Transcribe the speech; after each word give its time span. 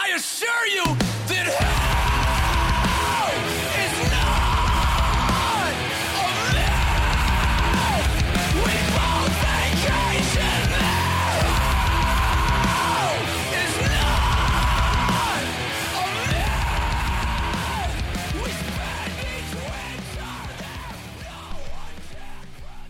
I 0.00 0.10
assure 0.14 0.66
you 0.68 0.84
that 0.84 1.46
hell 1.58 3.34
is 3.82 3.94
not 4.14 5.74
a 6.14 6.30
myth. 6.54 6.86
We 8.54 8.74
both 8.94 9.34
vacation 9.42 10.62
there. 10.70 11.02
Hell 12.62 13.18
is 13.58 13.74
not 13.98 14.22
a 15.98 16.06
myth. 16.30 16.62
We 18.34 18.50
spend 18.54 19.18
each 19.34 19.52
winter 19.58 20.30
there. 20.62 20.94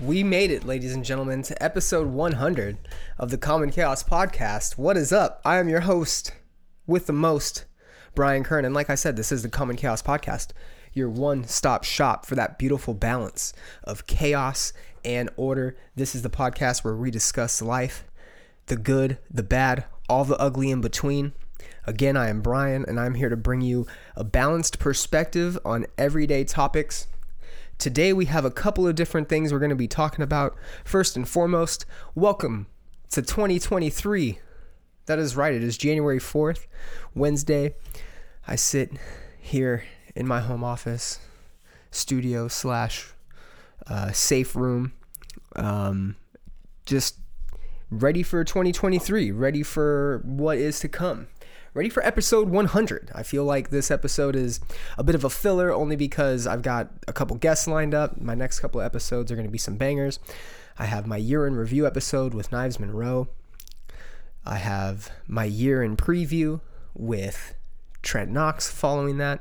No 0.01 0.07
We 0.07 0.19
made 0.23 0.51
it, 0.51 0.65
ladies 0.65 0.93
and 0.93 1.03
gentlemen, 1.07 1.41
to 1.45 1.63
episode 1.63 2.09
100 2.09 2.77
of 3.19 3.31
the 3.31 3.39
Common 3.39 3.71
Chaos 3.71 4.03
podcast. 4.05 4.77
What 4.77 4.99
is 4.99 5.11
up? 5.11 5.41
I 5.43 5.57
am 5.57 5.71
your 5.71 5.81
host 5.81 6.33
with 6.89 7.07
the 7.07 7.13
most, 7.13 7.67
Brian 8.15 8.43
Kern. 8.43 8.65
And 8.65 8.75
like 8.75 8.91
I 8.91 8.97
said, 8.97 9.15
this 9.15 9.31
is 9.31 9.43
the 9.43 9.49
Common 9.49 9.77
Chaos 9.77 10.03
podcast, 10.03 10.49
your 10.95 11.11
one 11.11 11.45
stop 11.45 11.85
shop 11.85 12.27
for 12.27 12.35
that 12.35 12.59
beautiful 12.59 12.95
balance 12.95 13.53
of 13.85 14.07
chaos 14.07 14.73
and 15.05 15.31
order. 15.37 15.77
This 15.95 16.15
is 16.15 16.23
the 16.23 16.31
podcast 16.31 16.83
where 16.83 16.97
we 16.97 17.11
discuss 17.13 17.63
life, 17.63 18.05
the 18.67 18.77
good, 18.77 19.19
the 19.31 19.43
bad, 19.43 19.85
all 20.09 20.25
the 20.25 20.39
ugly 20.39 20.71
in 20.71 20.81
between. 20.81 21.35
Again, 21.87 22.17
I 22.17 22.29
am 22.29 22.41
Brian, 22.41 22.85
and 22.89 22.99
I'm 22.99 23.15
here 23.15 23.29
to 23.29 23.37
bring 23.37 23.61
you 23.61 23.87
a 24.17 24.25
balanced 24.25 24.79
perspective 24.79 25.59
on 25.65 25.87
everyday 25.97 26.45
topics. 26.45 27.07
Today, 27.77 28.13
we 28.13 28.25
have 28.25 28.45
a 28.45 28.51
couple 28.51 28.87
of 28.87 28.95
different 28.95 29.29
things 29.29 29.53
we're 29.53 29.59
going 29.59 29.71
to 29.71 29.77
be 29.77 29.89
talking 29.89 30.23
about. 30.23 30.57
First 30.85 31.17
and 31.17 31.29
foremost, 31.29 31.85
welcome 32.15 32.67
to 33.11 33.23
2023. 33.23 34.39
That 35.09 35.19
is 35.19 35.37
right, 35.37 35.55
it 35.55 35.65
is 35.65 35.79
January 35.79 36.19
4th, 36.19 36.67
Wednesday. 37.15 37.75
I 38.47 38.57
sit 38.57 38.93
here 39.41 39.85
in 40.15 40.27
my 40.27 40.41
home 40.41 40.63
office, 40.63 41.19
studio 41.91 42.47
slash 42.47 43.15
uh, 43.87 44.13
safe 44.13 44.55
room, 44.55 44.93
um, 45.57 46.17
just 46.85 47.17
ready 47.91 48.23
for 48.23 48.45
2023, 48.45 49.31
ready 49.31 49.63
for 49.63 50.21
what 50.27 50.59
is 50.59 50.79
to 50.81 50.89
come. 50.89 51.29
Ready 51.73 51.89
for 51.89 52.05
episode 52.05 52.51
100. 52.51 53.11
I 53.15 53.23
feel 53.23 53.45
like 53.45 53.71
this 53.71 53.91
episode 53.91 54.37
is 54.37 54.61
a 54.99 55.03
bit 55.03 55.15
of 55.15 55.25
a 55.25 55.31
filler 55.31 55.73
only 55.73 55.97
because 55.97 56.47
I've 56.47 56.61
got 56.61 56.91
a 57.09 57.15
couple 57.15 57.35
guests 57.37 57.67
lined 57.67 57.95
up. 57.95 58.21
My 58.21 58.35
next 58.35 58.61
couple 58.61 58.83
of 58.83 58.85
episodes 58.85 59.33
are 59.33 59.37
going 59.37 59.47
to 59.47 59.51
be 59.51 59.57
some 59.57 59.79
bangers. 59.79 60.21
I 60.79 60.85
have 60.85 61.07
my 61.07 61.17
year 61.17 61.47
in 61.47 61.57
review 61.57 61.87
episode 61.87 62.35
with 62.35 62.53
Knives 62.53 62.79
Monroe. 62.79 63.29
I 64.49 64.57
have 64.57 65.11
my 65.27 65.45
year 65.45 65.83
in 65.83 65.95
preview 65.95 66.63
with 66.95 67.55
Trent 68.01 68.31
Knox 68.31 68.71
following 68.71 69.19
that. 69.19 69.41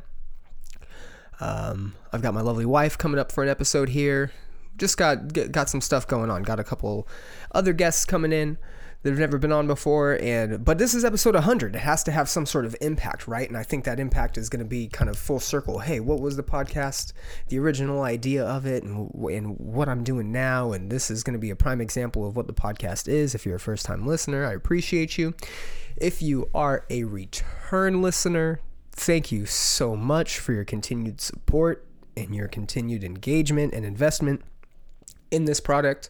Um, 1.39 1.95
I've 2.11 2.22
got 2.22 2.33
my 2.33 2.41
lovely 2.41 2.66
wife 2.66 2.97
coming 2.97 3.17
up 3.17 3.31
for 3.31 3.41
an 3.41 3.49
episode 3.49 3.89
here. 3.89 4.33
Just 4.75 4.97
got 4.97 5.31
got 5.52 5.69
some 5.69 5.80
stuff 5.80 6.05
going 6.08 6.30
on. 6.30 6.44
Got 6.44 6.59
a 6.59 6.64
couple 6.64 7.08
other 7.53 7.72
guests 7.72 8.03
coming 8.03 8.33
in 8.33 8.58
that 9.03 9.11
have 9.11 9.19
never 9.19 9.37
been 9.37 9.51
on 9.51 9.67
before, 9.67 10.17
and 10.21 10.65
but 10.65 10.77
this 10.77 10.93
is 10.93 11.05
episode 11.05 11.35
100. 11.35 11.75
It 11.75 11.79
has 11.79 12.03
to 12.03 12.11
have 12.11 12.27
some 12.27 12.45
sort 12.45 12.65
of 12.65 12.75
impact, 12.81 13.27
right? 13.27 13.47
And 13.47 13.57
I 13.57 13.63
think 13.63 13.85
that 13.85 13.99
impact 13.99 14.37
is 14.37 14.49
going 14.49 14.59
to 14.59 14.65
be 14.65 14.87
kind 14.87 15.09
of 15.09 15.17
full 15.17 15.39
circle. 15.39 15.79
Hey, 15.79 15.99
what 15.99 16.19
was 16.19 16.35
the 16.35 16.43
podcast? 16.43 17.13
The 17.49 17.59
original 17.59 18.01
idea 18.01 18.43
of 18.43 18.65
it, 18.65 18.83
and, 18.83 19.11
and 19.13 19.57
what 19.59 19.87
I'm 19.87 20.03
doing 20.03 20.31
now, 20.31 20.71
and 20.71 20.91
this 20.91 21.11
is 21.11 21.23
going 21.23 21.33
to 21.35 21.39
be 21.39 21.51
a 21.51 21.55
prime 21.55 21.79
example 21.79 22.27
of 22.27 22.35
what 22.35 22.47
the 22.47 22.53
podcast 22.53 23.07
is. 23.07 23.35
If 23.35 23.45
you're 23.45 23.55
a 23.55 23.59
first 23.59 23.85
time 23.85 24.05
listener, 24.05 24.45
I 24.45 24.53
appreciate 24.53 25.17
you. 25.17 25.35
If 25.95 26.21
you 26.21 26.49
are 26.53 26.85
a 26.89 27.03
return 27.03 28.01
listener, 28.01 28.61
thank 28.91 29.31
you 29.31 29.45
so 29.45 29.95
much 29.95 30.39
for 30.39 30.53
your 30.53 30.65
continued 30.65 31.21
support 31.21 31.85
and 32.15 32.35
your 32.35 32.47
continued 32.47 33.03
engagement 33.03 33.73
and 33.73 33.85
investment 33.85 34.41
in 35.31 35.45
this 35.45 35.59
product. 35.59 36.09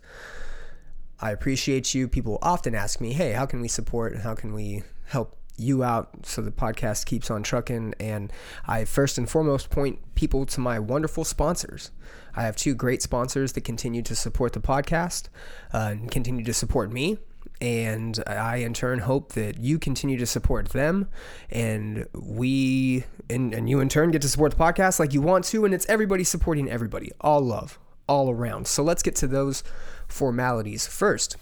I 1.20 1.32
appreciate 1.32 1.94
you. 1.94 2.08
People 2.08 2.38
often 2.42 2.76
ask 2.76 3.02
me, 3.02 3.14
hey, 3.14 3.32
how 3.32 3.46
can 3.46 3.62
we 3.62 3.68
support? 3.68 4.18
How 4.18 4.36
can 4.36 4.54
we 4.54 4.84
help 5.06 5.36
you 5.58 5.84
out 5.84 6.26
so 6.26 6.42
the 6.42 6.52
podcast 6.52 7.06
keeps 7.06 7.32
on 7.32 7.42
trucking? 7.42 7.96
And 8.00 8.32
I 8.68 8.86
first 8.86 9.18
and 9.18 9.30
foremost 9.30 9.70
point 9.70 10.00
people 10.16 10.46
to 10.46 10.60
my 10.60 10.78
wonderful 10.80 11.24
sponsors. 11.24 11.92
I 12.36 12.44
have 12.44 12.56
two 12.56 12.76
great 12.76 13.02
sponsors 13.02 13.54
that 13.54 13.62
continue 13.62 14.04
to 14.04 14.16
support 14.16 14.54
the 14.54 14.60
podcast 14.60 15.30
uh, 15.74 15.90
and 15.92 16.12
continue 16.12 16.44
to 16.44 16.54
support 16.54 16.92
me. 16.92 17.18
And 17.60 18.24
I, 18.28 18.58
in 18.58 18.76
turn, 18.76 19.00
hope 19.00 19.34
that 19.34 19.60
you 19.60 19.80
continue 19.80 20.20
to 20.20 20.28
support 20.28 20.70
them, 20.70 21.08
and 21.50 22.06
we, 22.14 23.06
and, 23.32 23.52
and 23.52 23.68
you, 23.68 23.80
in 23.80 23.90
turn, 23.90 24.12
get 24.12 24.22
to 24.22 24.30
support 24.30 24.52
the 24.52 24.64
podcast 24.64 25.00
like 25.00 25.12
you 25.12 25.24
want 25.24 25.44
to. 25.46 25.66
And 25.66 25.74
it's 25.74 25.88
everybody 25.88 26.24
supporting 26.24 26.70
everybody, 26.70 27.12
all 27.20 27.42
love, 27.42 27.80
all 28.08 28.30
around. 28.30 28.68
So 28.68 28.84
let's 28.84 29.04
get 29.04 29.16
to 29.18 29.28
those 29.28 29.64
formalities 30.08 30.88
first. 30.88 31.38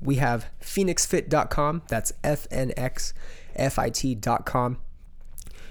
We 0.00 0.16
have 0.16 0.46
phoenixfit.com. 0.60 1.82
That's 1.88 2.12
F 2.22 2.46
N 2.50 2.72
X 2.76 3.14
F 3.54 3.78
I 3.78 3.90
T.com. 3.90 4.78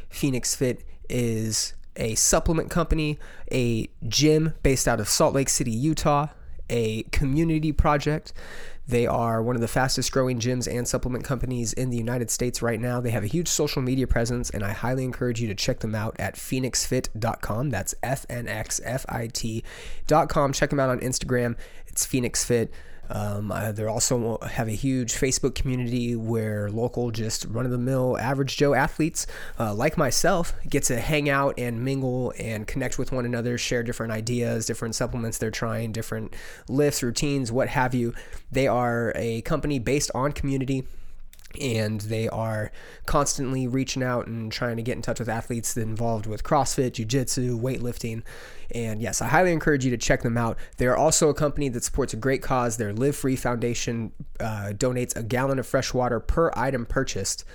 Phoenix 0.09 0.55
Fit 0.55 0.83
is 1.09 1.73
a 1.95 2.15
supplement 2.15 2.69
company, 2.69 3.19
a 3.51 3.87
gym 4.07 4.53
based 4.63 4.87
out 4.87 4.99
of 4.99 5.07
Salt 5.07 5.33
Lake 5.33 5.49
City, 5.49 5.71
Utah, 5.71 6.27
a 6.69 7.03
community 7.03 7.71
project. 7.71 8.33
They 8.87 9.07
are 9.07 9.41
one 9.41 9.55
of 9.55 9.61
the 9.61 9.67
fastest 9.67 10.11
growing 10.11 10.39
gyms 10.39 10.71
and 10.71 10.87
supplement 10.87 11.23
companies 11.23 11.73
in 11.73 11.89
the 11.89 11.97
United 11.97 12.29
States 12.29 12.61
right 12.61 12.79
now. 12.79 13.01
They 13.01 13.09
have 13.09 13.23
a 13.23 13.27
huge 13.27 13.47
social 13.47 13.81
media 13.81 14.05
presence, 14.05 14.51
and 14.51 14.63
I 14.63 14.73
highly 14.73 15.03
encourage 15.03 15.41
you 15.41 15.47
to 15.47 15.55
check 15.55 15.79
them 15.79 15.95
out 15.95 16.15
at 16.19 16.35
phoenixfit.com. 16.35 17.71
That's 17.71 17.95
F 18.03 18.25
N 18.29 18.47
X 18.47 18.79
F 18.83 19.05
I 19.09 19.27
T.com. 19.27 20.53
Check 20.53 20.69
them 20.69 20.79
out 20.79 20.89
on 20.89 20.99
Instagram. 20.99 21.55
It's 21.87 22.05
Phoenix 22.05 22.43
Fit. 22.43 22.71
Um, 23.09 23.51
uh, 23.51 23.71
they 23.71 23.85
also 23.85 24.37
have 24.39 24.67
a 24.67 24.71
huge 24.71 25.13
Facebook 25.13 25.55
community 25.55 26.15
where 26.15 26.69
local, 26.69 27.11
just 27.11 27.45
run 27.45 27.65
of 27.65 27.71
the 27.71 27.77
mill, 27.77 28.17
average 28.17 28.57
Joe 28.57 28.73
athletes 28.73 29.27
uh, 29.59 29.73
like 29.73 29.97
myself 29.97 30.53
get 30.69 30.83
to 30.83 30.99
hang 30.99 31.29
out 31.29 31.55
and 31.57 31.83
mingle 31.83 32.33
and 32.39 32.67
connect 32.67 32.97
with 32.97 33.11
one 33.11 33.25
another, 33.25 33.57
share 33.57 33.83
different 33.83 34.11
ideas, 34.11 34.65
different 34.65 34.95
supplements 34.95 35.37
they're 35.37 35.51
trying, 35.51 35.91
different 35.91 36.35
lifts, 36.67 37.03
routines, 37.03 37.51
what 37.51 37.69
have 37.69 37.93
you. 37.93 38.13
They 38.51 38.67
are 38.67 39.13
a 39.15 39.41
company 39.41 39.79
based 39.79 40.11
on 40.13 40.31
community 40.31 40.85
and 41.61 42.01
they 42.01 42.27
are 42.29 42.71
constantly 43.05 43.67
reaching 43.67 44.03
out 44.03 44.27
and 44.27 44.51
trying 44.51 44.77
to 44.77 44.83
get 44.83 44.95
in 44.95 45.01
touch 45.01 45.19
with 45.19 45.29
athletes 45.29 45.73
that 45.73 45.81
involved 45.81 46.25
with 46.25 46.43
CrossFit, 46.43 46.93
Jiu-Jitsu, 46.93 47.59
weightlifting. 47.59 48.23
And 48.71 49.01
yes, 49.01 49.21
I 49.21 49.27
highly 49.27 49.51
encourage 49.51 49.85
you 49.85 49.91
to 49.91 49.97
check 49.97 50.21
them 50.21 50.37
out. 50.37 50.57
They 50.77 50.87
are 50.87 50.97
also 50.97 51.29
a 51.29 51.33
company 51.33 51.69
that 51.69 51.83
supports 51.83 52.13
a 52.13 52.17
great 52.17 52.41
cause. 52.41 52.77
Their 52.77 52.93
Live 52.93 53.15
Free 53.15 53.35
Foundation 53.35 54.11
uh, 54.39 54.73
donates 54.73 55.15
a 55.15 55.23
gallon 55.23 55.59
of 55.59 55.67
fresh 55.67 55.93
water 55.93 56.19
per 56.19 56.51
item 56.55 56.85
purchased 56.85 57.45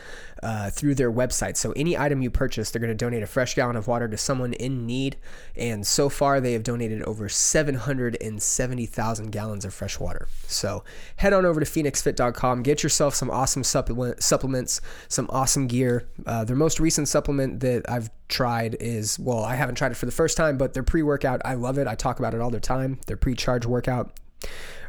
uh, 0.43 0.71
through 0.71 0.94
their 0.94 1.12
website. 1.12 1.56
So 1.56 1.72
any 1.72 1.98
item 1.98 2.22
you 2.22 2.31
purchase, 2.31 2.71
they're 2.71 2.81
going 2.81 2.88
to 2.88 2.94
donate 2.94 3.22
a 3.22 3.26
fresh 3.26 3.54
gallon 3.54 3.76
of 3.76 3.87
water 3.87 4.09
to 4.09 4.16
someone 4.16 4.54
in 4.54 4.87
need. 4.87 5.16
And 5.56 5.87
so 5.87 6.09
far, 6.09 6.41
they 6.41 6.54
have 6.54 6.62
donated 6.62 7.03
over 7.03 7.28
770,000 7.28 9.31
gallons 9.31 9.65
of 9.65 9.75
fresh 9.75 10.00
water. 10.00 10.28
So 10.47 10.84
head 11.16 11.32
on 11.32 11.44
over 11.44 11.60
to 11.60 11.66
phoenixfit.com, 11.66 12.62
get 12.62 12.82
yourself 12.82 13.15
some 13.15 13.31
awesome 13.31 13.65
supplement, 13.65 14.22
supplements, 14.22 14.81
some 15.09 15.27
awesome 15.31 15.66
gear. 15.66 16.09
Uh, 16.27 16.44
their 16.44 16.56
most 16.56 16.81
recent 16.81 17.09
supplement 17.09 17.60
that 17.60 17.88
I've 17.88 18.10
tried 18.31 18.77
is 18.81 19.19
well, 19.19 19.45
I 19.45 19.57
haven't 19.57 19.75
tried 19.75 19.93
it 19.93 19.97
for 19.97 20.07
the 20.07 20.13
first 20.13 20.37
time, 20.37 20.57
but 20.57 20.75
their 20.75 20.83
pre 20.83 21.03
workout, 21.03 21.43
I 21.45 21.55
love 21.55 21.79
it. 21.79 21.87
I 21.87 21.95
talk 21.95 22.19
about 22.19 22.35
it 22.35 22.41
all 22.41 22.51
the 22.51 22.61
time. 22.61 23.01
Their 23.07 23.17
pre 23.17 23.35
charge 23.35 23.67
workout 23.67 24.19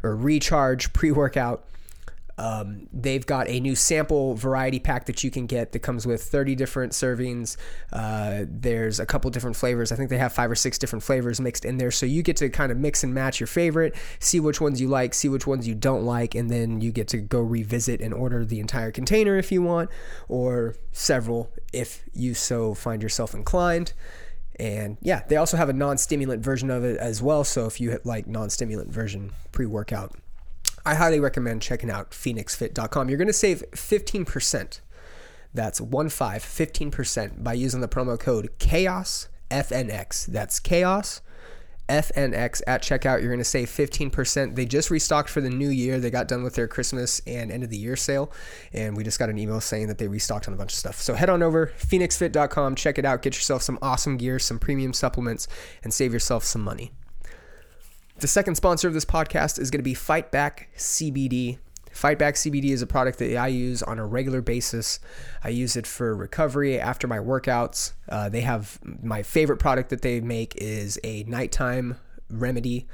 or 0.02 0.16
recharge 0.16 0.92
pre 0.92 1.12
workout. 1.12 1.64
Um, 2.38 2.88
they've 2.92 3.24
got 3.24 3.48
a 3.48 3.60
new 3.60 3.74
sample 3.74 4.34
variety 4.34 4.78
pack 4.78 5.06
that 5.06 5.22
you 5.22 5.30
can 5.30 5.46
get 5.46 5.72
that 5.72 5.80
comes 5.80 6.06
with 6.06 6.22
30 6.22 6.54
different 6.54 6.92
servings. 6.92 7.56
Uh, 7.92 8.44
there's 8.48 9.00
a 9.00 9.06
couple 9.06 9.30
different 9.30 9.56
flavors. 9.56 9.92
I 9.92 9.96
think 9.96 10.10
they 10.10 10.18
have 10.18 10.32
five 10.32 10.50
or 10.50 10.54
six 10.54 10.78
different 10.78 11.02
flavors 11.02 11.40
mixed 11.40 11.64
in 11.64 11.78
there. 11.78 11.90
So 11.90 12.06
you 12.06 12.22
get 12.22 12.36
to 12.38 12.48
kind 12.48 12.72
of 12.72 12.78
mix 12.78 13.04
and 13.04 13.12
match 13.12 13.40
your 13.40 13.46
favorite, 13.46 13.94
see 14.18 14.40
which 14.40 14.60
ones 14.60 14.80
you 14.80 14.88
like, 14.88 15.14
see 15.14 15.28
which 15.28 15.46
ones 15.46 15.68
you 15.68 15.74
don't 15.74 16.04
like, 16.04 16.34
and 16.34 16.50
then 16.50 16.80
you 16.80 16.90
get 16.90 17.08
to 17.08 17.18
go 17.18 17.40
revisit 17.40 18.00
and 18.00 18.14
order 18.14 18.44
the 18.44 18.60
entire 18.60 18.90
container 18.90 19.36
if 19.36 19.52
you 19.52 19.62
want, 19.62 19.90
or 20.28 20.74
several 20.92 21.52
if 21.72 22.04
you 22.12 22.34
so 22.34 22.74
find 22.74 23.02
yourself 23.02 23.34
inclined. 23.34 23.92
And 24.58 24.98
yeah, 25.00 25.22
they 25.28 25.36
also 25.36 25.56
have 25.56 25.68
a 25.68 25.72
non 25.72 25.98
stimulant 25.98 26.44
version 26.44 26.70
of 26.70 26.84
it 26.84 26.98
as 26.98 27.22
well. 27.22 27.44
So 27.44 27.66
if 27.66 27.80
you 27.80 27.98
like 28.04 28.26
non 28.26 28.50
stimulant 28.50 28.90
version 28.90 29.32
pre 29.50 29.66
workout, 29.66 30.14
I 30.84 30.94
highly 30.94 31.20
recommend 31.20 31.62
checking 31.62 31.90
out 31.90 32.10
phoenixfit.com. 32.10 33.08
You're 33.08 33.18
going 33.18 33.26
to 33.28 33.32
save 33.32 33.62
15%. 33.72 34.80
That's 35.54 35.80
1 35.80 36.08
5, 36.08 36.42
15% 36.42 37.44
by 37.44 37.52
using 37.52 37.80
the 37.80 37.88
promo 37.88 38.18
code 38.18 38.50
CHAOS 38.58 39.28
FNX. 39.50 40.26
That's 40.26 40.58
CHAOS 40.60 41.20
FNX 41.88 42.62
at 42.66 42.82
checkout. 42.82 43.20
You're 43.20 43.30
going 43.30 43.38
to 43.38 43.44
save 43.44 43.68
15%. 43.68 44.54
They 44.54 44.64
just 44.64 44.90
restocked 44.90 45.28
for 45.28 45.40
the 45.40 45.50
new 45.50 45.68
year. 45.68 46.00
They 46.00 46.10
got 46.10 46.26
done 46.26 46.42
with 46.42 46.54
their 46.54 46.68
Christmas 46.68 47.20
and 47.26 47.52
end 47.52 47.62
of 47.62 47.70
the 47.70 47.76
year 47.76 47.96
sale. 47.96 48.32
And 48.72 48.96
we 48.96 49.04
just 49.04 49.18
got 49.18 49.28
an 49.28 49.38
email 49.38 49.60
saying 49.60 49.88
that 49.88 49.98
they 49.98 50.08
restocked 50.08 50.48
on 50.48 50.54
a 50.54 50.56
bunch 50.56 50.72
of 50.72 50.78
stuff. 50.78 51.00
So 51.00 51.14
head 51.14 51.28
on 51.28 51.42
over, 51.42 51.72
phoenixfit.com, 51.78 52.76
check 52.76 52.98
it 52.98 53.04
out, 53.04 53.22
get 53.22 53.34
yourself 53.34 53.62
some 53.62 53.78
awesome 53.82 54.16
gear, 54.16 54.38
some 54.38 54.58
premium 54.58 54.92
supplements, 54.92 55.48
and 55.84 55.92
save 55.92 56.12
yourself 56.12 56.44
some 56.44 56.62
money. 56.62 56.92
The 58.22 58.28
second 58.28 58.54
sponsor 58.54 58.86
of 58.86 58.94
this 58.94 59.04
podcast 59.04 59.58
is 59.58 59.72
going 59.72 59.80
to 59.80 59.82
be 59.82 59.94
Fight 59.94 60.30
Back 60.30 60.68
CBD. 60.78 61.58
Fight 61.90 62.20
Back 62.20 62.36
CBD 62.36 62.66
is 62.66 62.80
a 62.80 62.86
product 62.86 63.18
that 63.18 63.36
I 63.36 63.48
use 63.48 63.82
on 63.82 63.98
a 63.98 64.06
regular 64.06 64.40
basis. 64.40 65.00
I 65.42 65.48
use 65.48 65.74
it 65.74 65.88
for 65.88 66.14
recovery 66.14 66.78
after 66.78 67.08
my 67.08 67.18
workouts. 67.18 67.94
Uh, 68.08 68.28
they 68.28 68.42
have 68.42 68.78
my 69.02 69.24
favorite 69.24 69.56
product 69.56 69.90
that 69.90 70.02
they 70.02 70.20
make 70.20 70.54
is 70.54 71.00
a 71.02 71.24
nighttime 71.24 71.96
remedy. 72.30 72.86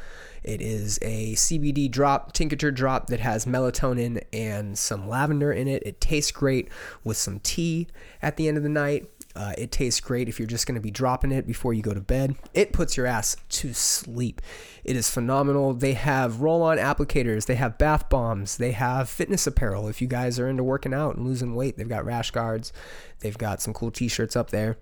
It 0.43 0.63
is 0.63 0.99
a 1.03 1.35
CBD 1.35 1.91
drop, 1.91 2.33
tincture 2.33 2.71
drop 2.71 3.09
that 3.09 3.21
has 3.21 3.45
melatonin 3.45 4.23
and 4.33 4.79
some 4.79 5.07
lavender 5.07 5.53
in 5.53 5.69
it. 5.69 5.83
It 5.85 6.01
tastes 6.01 6.33
great 6.33 6.71
with 7.05 7.19
some 7.19 7.41
tea 7.41 7.87
at 8.23 8.39
the 8.39 8.49
end 8.49 8.57
of 8.57 8.63
the 8.63 8.71
night. 8.71 9.11
Uh, 9.39 9.53
it 9.57 9.71
tastes 9.71 10.01
great 10.01 10.29
if 10.29 10.41
you're 10.41 10.49
just 10.49 10.67
going 10.67 10.75
to 10.75 10.81
be 10.81 10.91
dropping 10.91 11.31
it 11.31 11.47
before 11.47 11.73
you 11.73 11.81
go 11.81 11.95
to 11.95 12.01
bed. 12.01 12.35
It 12.55 12.73
puts 12.73 12.97
your 12.97 13.07
ass 13.07 13.37
to 13.51 13.73
sleep. 13.73 14.43
It 14.83 14.97
is 14.97 15.09
phenomenal. 15.09 15.75
They 15.75 15.93
have 15.93 16.41
roll 16.41 16.61
on 16.61 16.77
applicators, 16.77 17.47
they 17.47 17.55
have 17.55 17.79
bath 17.79 18.09
bombs, 18.09 18.57
they 18.57 18.73
have 18.73 19.09
fitness 19.09 19.47
apparel. 19.47 19.87
If 19.87 20.03
you 20.03 20.09
guys 20.09 20.41
are 20.41 20.49
into 20.49 20.65
working 20.65 20.93
out 20.93 21.15
and 21.15 21.25
losing 21.25 21.55
weight, 21.55 21.77
they've 21.77 21.89
got 21.89 22.05
rash 22.05 22.33
guards, 22.33 22.73
they've 23.21 23.39
got 23.39 23.63
some 23.63 23.73
cool 23.73 23.93
t 23.93 24.09
shirts 24.09 24.35
up 24.35 24.51
there. 24.51 24.77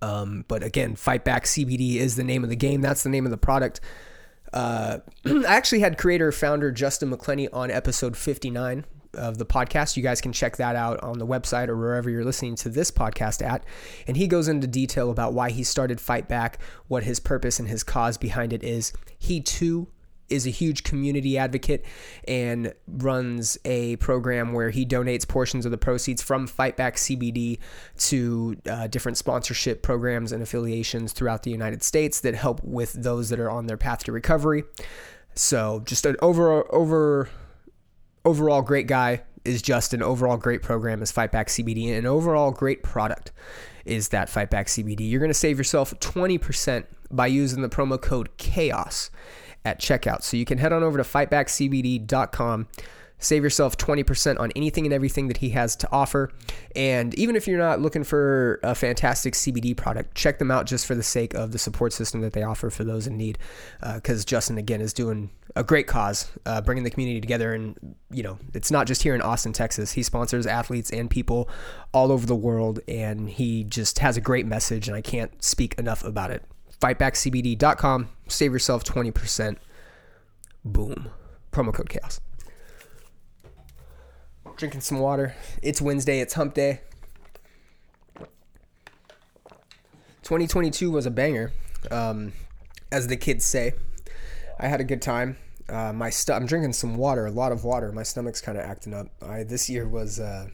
Um, 0.00 0.46
but 0.48 0.62
again, 0.62 0.96
Fight 0.96 1.24
Back 1.24 1.44
CBD 1.44 1.96
is 1.96 2.16
the 2.16 2.24
name 2.24 2.44
of 2.44 2.48
the 2.48 2.56
game. 2.56 2.80
That's 2.80 3.02
the 3.02 3.10
name 3.10 3.26
of 3.26 3.30
the 3.30 3.36
product. 3.36 3.82
Uh, 4.54 5.00
I 5.26 5.44
actually 5.54 5.80
had 5.80 5.98
creator 5.98 6.32
founder 6.32 6.72
Justin 6.72 7.10
McClenny 7.10 7.46
on 7.52 7.70
episode 7.70 8.16
59 8.16 8.86
of 9.16 9.38
the 9.38 9.46
podcast. 9.46 9.96
You 9.96 10.02
guys 10.02 10.20
can 10.20 10.32
check 10.32 10.56
that 10.56 10.76
out 10.76 11.02
on 11.02 11.18
the 11.18 11.26
website 11.26 11.68
or 11.68 11.76
wherever 11.76 12.08
you're 12.10 12.24
listening 12.24 12.56
to 12.56 12.68
this 12.68 12.90
podcast 12.90 13.44
at. 13.44 13.64
And 14.06 14.16
he 14.16 14.26
goes 14.26 14.48
into 14.48 14.66
detail 14.66 15.10
about 15.10 15.34
why 15.34 15.50
he 15.50 15.64
started 15.64 16.00
Fight 16.00 16.28
Back, 16.28 16.58
what 16.88 17.02
his 17.02 17.20
purpose 17.20 17.58
and 17.58 17.68
his 17.68 17.82
cause 17.82 18.16
behind 18.16 18.52
it 18.52 18.62
is. 18.62 18.92
He 19.18 19.40
too 19.40 19.88
is 20.28 20.46
a 20.46 20.50
huge 20.50 20.82
community 20.82 21.38
advocate 21.38 21.84
and 22.26 22.74
runs 22.88 23.56
a 23.64 23.96
program 23.96 24.52
where 24.52 24.70
he 24.70 24.84
donates 24.84 25.26
portions 25.26 25.64
of 25.64 25.70
the 25.70 25.78
proceeds 25.78 26.22
from 26.22 26.46
Fight 26.46 26.76
Back 26.76 26.96
CBD 26.96 27.58
to 27.98 28.56
uh, 28.68 28.86
different 28.88 29.18
sponsorship 29.18 29.82
programs 29.82 30.32
and 30.32 30.42
affiliations 30.42 31.12
throughout 31.12 31.42
the 31.42 31.50
United 31.50 31.82
States 31.82 32.20
that 32.20 32.34
help 32.34 32.62
with 32.64 32.92
those 32.92 33.28
that 33.28 33.38
are 33.38 33.50
on 33.50 33.66
their 33.66 33.76
path 33.76 34.04
to 34.04 34.12
recovery. 34.12 34.64
So, 35.34 35.82
just 35.84 36.06
an 36.06 36.16
over 36.22 36.72
over 36.74 37.28
overall 38.26 38.60
great 38.60 38.88
guy 38.88 39.22
is 39.44 39.62
just 39.62 39.94
an 39.94 40.02
overall 40.02 40.36
great 40.36 40.60
program 40.60 41.00
is 41.00 41.12
Fight 41.12 41.30
Back 41.30 41.46
CBD 41.46 41.86
and 41.88 41.98
an 41.98 42.06
overall 42.06 42.50
great 42.50 42.82
product 42.82 43.30
is 43.84 44.08
that 44.08 44.28
Fight 44.28 44.50
Back 44.50 44.66
CBD. 44.66 45.08
You're 45.08 45.20
going 45.20 45.30
to 45.30 45.34
save 45.34 45.56
yourself 45.56 45.94
20% 46.00 46.84
by 47.12 47.28
using 47.28 47.62
the 47.62 47.68
promo 47.68 48.00
code 48.02 48.28
CHAOS 48.36 49.10
at 49.64 49.80
checkout. 49.80 50.24
So 50.24 50.36
you 50.36 50.44
can 50.44 50.58
head 50.58 50.72
on 50.72 50.82
over 50.82 50.98
to 50.98 51.04
fightbackcbd.com 51.04 52.66
Save 53.18 53.42
yourself 53.42 53.78
20% 53.78 54.38
on 54.38 54.52
anything 54.54 54.84
and 54.84 54.92
everything 54.92 55.28
that 55.28 55.38
he 55.38 55.50
has 55.50 55.74
to 55.76 55.88
offer. 55.90 56.30
And 56.74 57.14
even 57.14 57.34
if 57.34 57.48
you're 57.48 57.58
not 57.58 57.80
looking 57.80 58.04
for 58.04 58.60
a 58.62 58.74
fantastic 58.74 59.32
CBD 59.32 59.74
product, 59.74 60.14
check 60.14 60.38
them 60.38 60.50
out 60.50 60.66
just 60.66 60.84
for 60.86 60.94
the 60.94 61.02
sake 61.02 61.32
of 61.32 61.52
the 61.52 61.58
support 61.58 61.94
system 61.94 62.20
that 62.20 62.34
they 62.34 62.42
offer 62.42 62.68
for 62.68 62.84
those 62.84 63.06
in 63.06 63.16
need. 63.16 63.38
Because 63.80 64.22
uh, 64.22 64.26
Justin, 64.26 64.58
again, 64.58 64.82
is 64.82 64.92
doing 64.92 65.30
a 65.54 65.64
great 65.64 65.86
cause, 65.86 66.30
uh, 66.44 66.60
bringing 66.60 66.84
the 66.84 66.90
community 66.90 67.20
together. 67.20 67.54
And, 67.54 67.96
you 68.10 68.22
know, 68.22 68.38
it's 68.52 68.70
not 68.70 68.86
just 68.86 69.02
here 69.02 69.14
in 69.14 69.22
Austin, 69.22 69.54
Texas. 69.54 69.92
He 69.92 70.02
sponsors 70.02 70.46
athletes 70.46 70.90
and 70.90 71.08
people 71.08 71.48
all 71.92 72.12
over 72.12 72.26
the 72.26 72.36
world. 72.36 72.80
And 72.86 73.30
he 73.30 73.64
just 73.64 74.00
has 74.00 74.18
a 74.18 74.20
great 74.20 74.44
message, 74.44 74.88
and 74.88 74.96
I 74.96 75.00
can't 75.00 75.42
speak 75.42 75.74
enough 75.78 76.04
about 76.04 76.30
it. 76.30 76.44
FightbackCBD.com. 76.82 78.10
Save 78.28 78.52
yourself 78.52 78.84
20%. 78.84 79.56
Boom. 80.66 81.08
Promo 81.50 81.72
code 81.72 81.88
chaos 81.88 82.20
drinking 84.56 84.80
some 84.80 84.98
water. 84.98 85.34
It's 85.62 85.80
Wednesday, 85.80 86.20
it's 86.20 86.34
hump 86.34 86.54
day. 86.54 86.80
2022 90.22 90.90
was 90.90 91.06
a 91.06 91.10
banger, 91.10 91.52
um, 91.90 92.32
as 92.90 93.06
the 93.06 93.16
kids 93.16 93.44
say. 93.44 93.74
I 94.58 94.66
had 94.66 94.80
a 94.80 94.84
good 94.84 95.02
time. 95.02 95.36
Uh, 95.68 95.92
my 95.92 96.10
st- 96.10 96.36
I'm 96.36 96.46
drinking 96.46 96.72
some 96.72 96.96
water, 96.96 97.26
a 97.26 97.30
lot 97.30 97.52
of 97.52 97.64
water. 97.64 97.92
My 97.92 98.02
stomach's 98.02 98.40
kind 98.40 98.56
of 98.56 98.64
acting 98.64 98.94
up. 98.94 99.08
I 99.22 99.42
this 99.42 99.68
year 99.68 99.86
was 99.86 100.18
uh, 100.18 100.48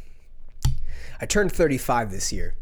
I 1.21 1.27
turned 1.27 1.53
35 1.53 2.11
this 2.11 2.33
year, 2.33 2.55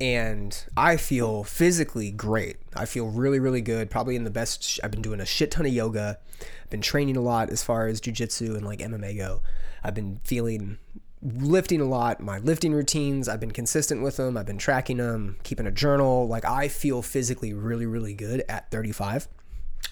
and 0.00 0.64
I 0.76 0.96
feel 0.96 1.44
physically 1.44 2.10
great. 2.10 2.56
I 2.74 2.84
feel 2.84 3.08
really, 3.08 3.38
really 3.38 3.62
good. 3.62 3.90
Probably 3.90 4.16
in 4.16 4.24
the 4.24 4.30
best. 4.30 4.62
Sh- 4.62 4.80
I've 4.84 4.90
been 4.90 5.02
doing 5.02 5.20
a 5.20 5.26
shit 5.26 5.50
ton 5.50 5.66
of 5.66 5.72
yoga. 5.72 6.18
I've 6.40 6.70
been 6.70 6.82
training 6.82 7.16
a 7.16 7.22
lot 7.22 7.50
as 7.50 7.62
far 7.62 7.86
as 7.86 8.00
jujitsu 8.00 8.56
and 8.56 8.64
like 8.64 8.80
MMA 8.80 9.16
go. 9.16 9.42
I've 9.82 9.94
been 9.94 10.20
feeling 10.24 10.78
lifting 11.22 11.80
a 11.80 11.84
lot. 11.84 12.20
My 12.20 12.38
lifting 12.38 12.72
routines, 12.72 13.28
I've 13.28 13.40
been 13.40 13.52
consistent 13.52 14.02
with 14.02 14.16
them. 14.16 14.36
I've 14.36 14.46
been 14.46 14.58
tracking 14.58 14.98
them, 14.98 15.36
keeping 15.42 15.66
a 15.66 15.70
journal. 15.70 16.28
Like 16.28 16.44
I 16.44 16.68
feel 16.68 17.02
physically 17.02 17.52
really, 17.54 17.86
really 17.86 18.14
good 18.14 18.44
at 18.48 18.70
35, 18.70 19.28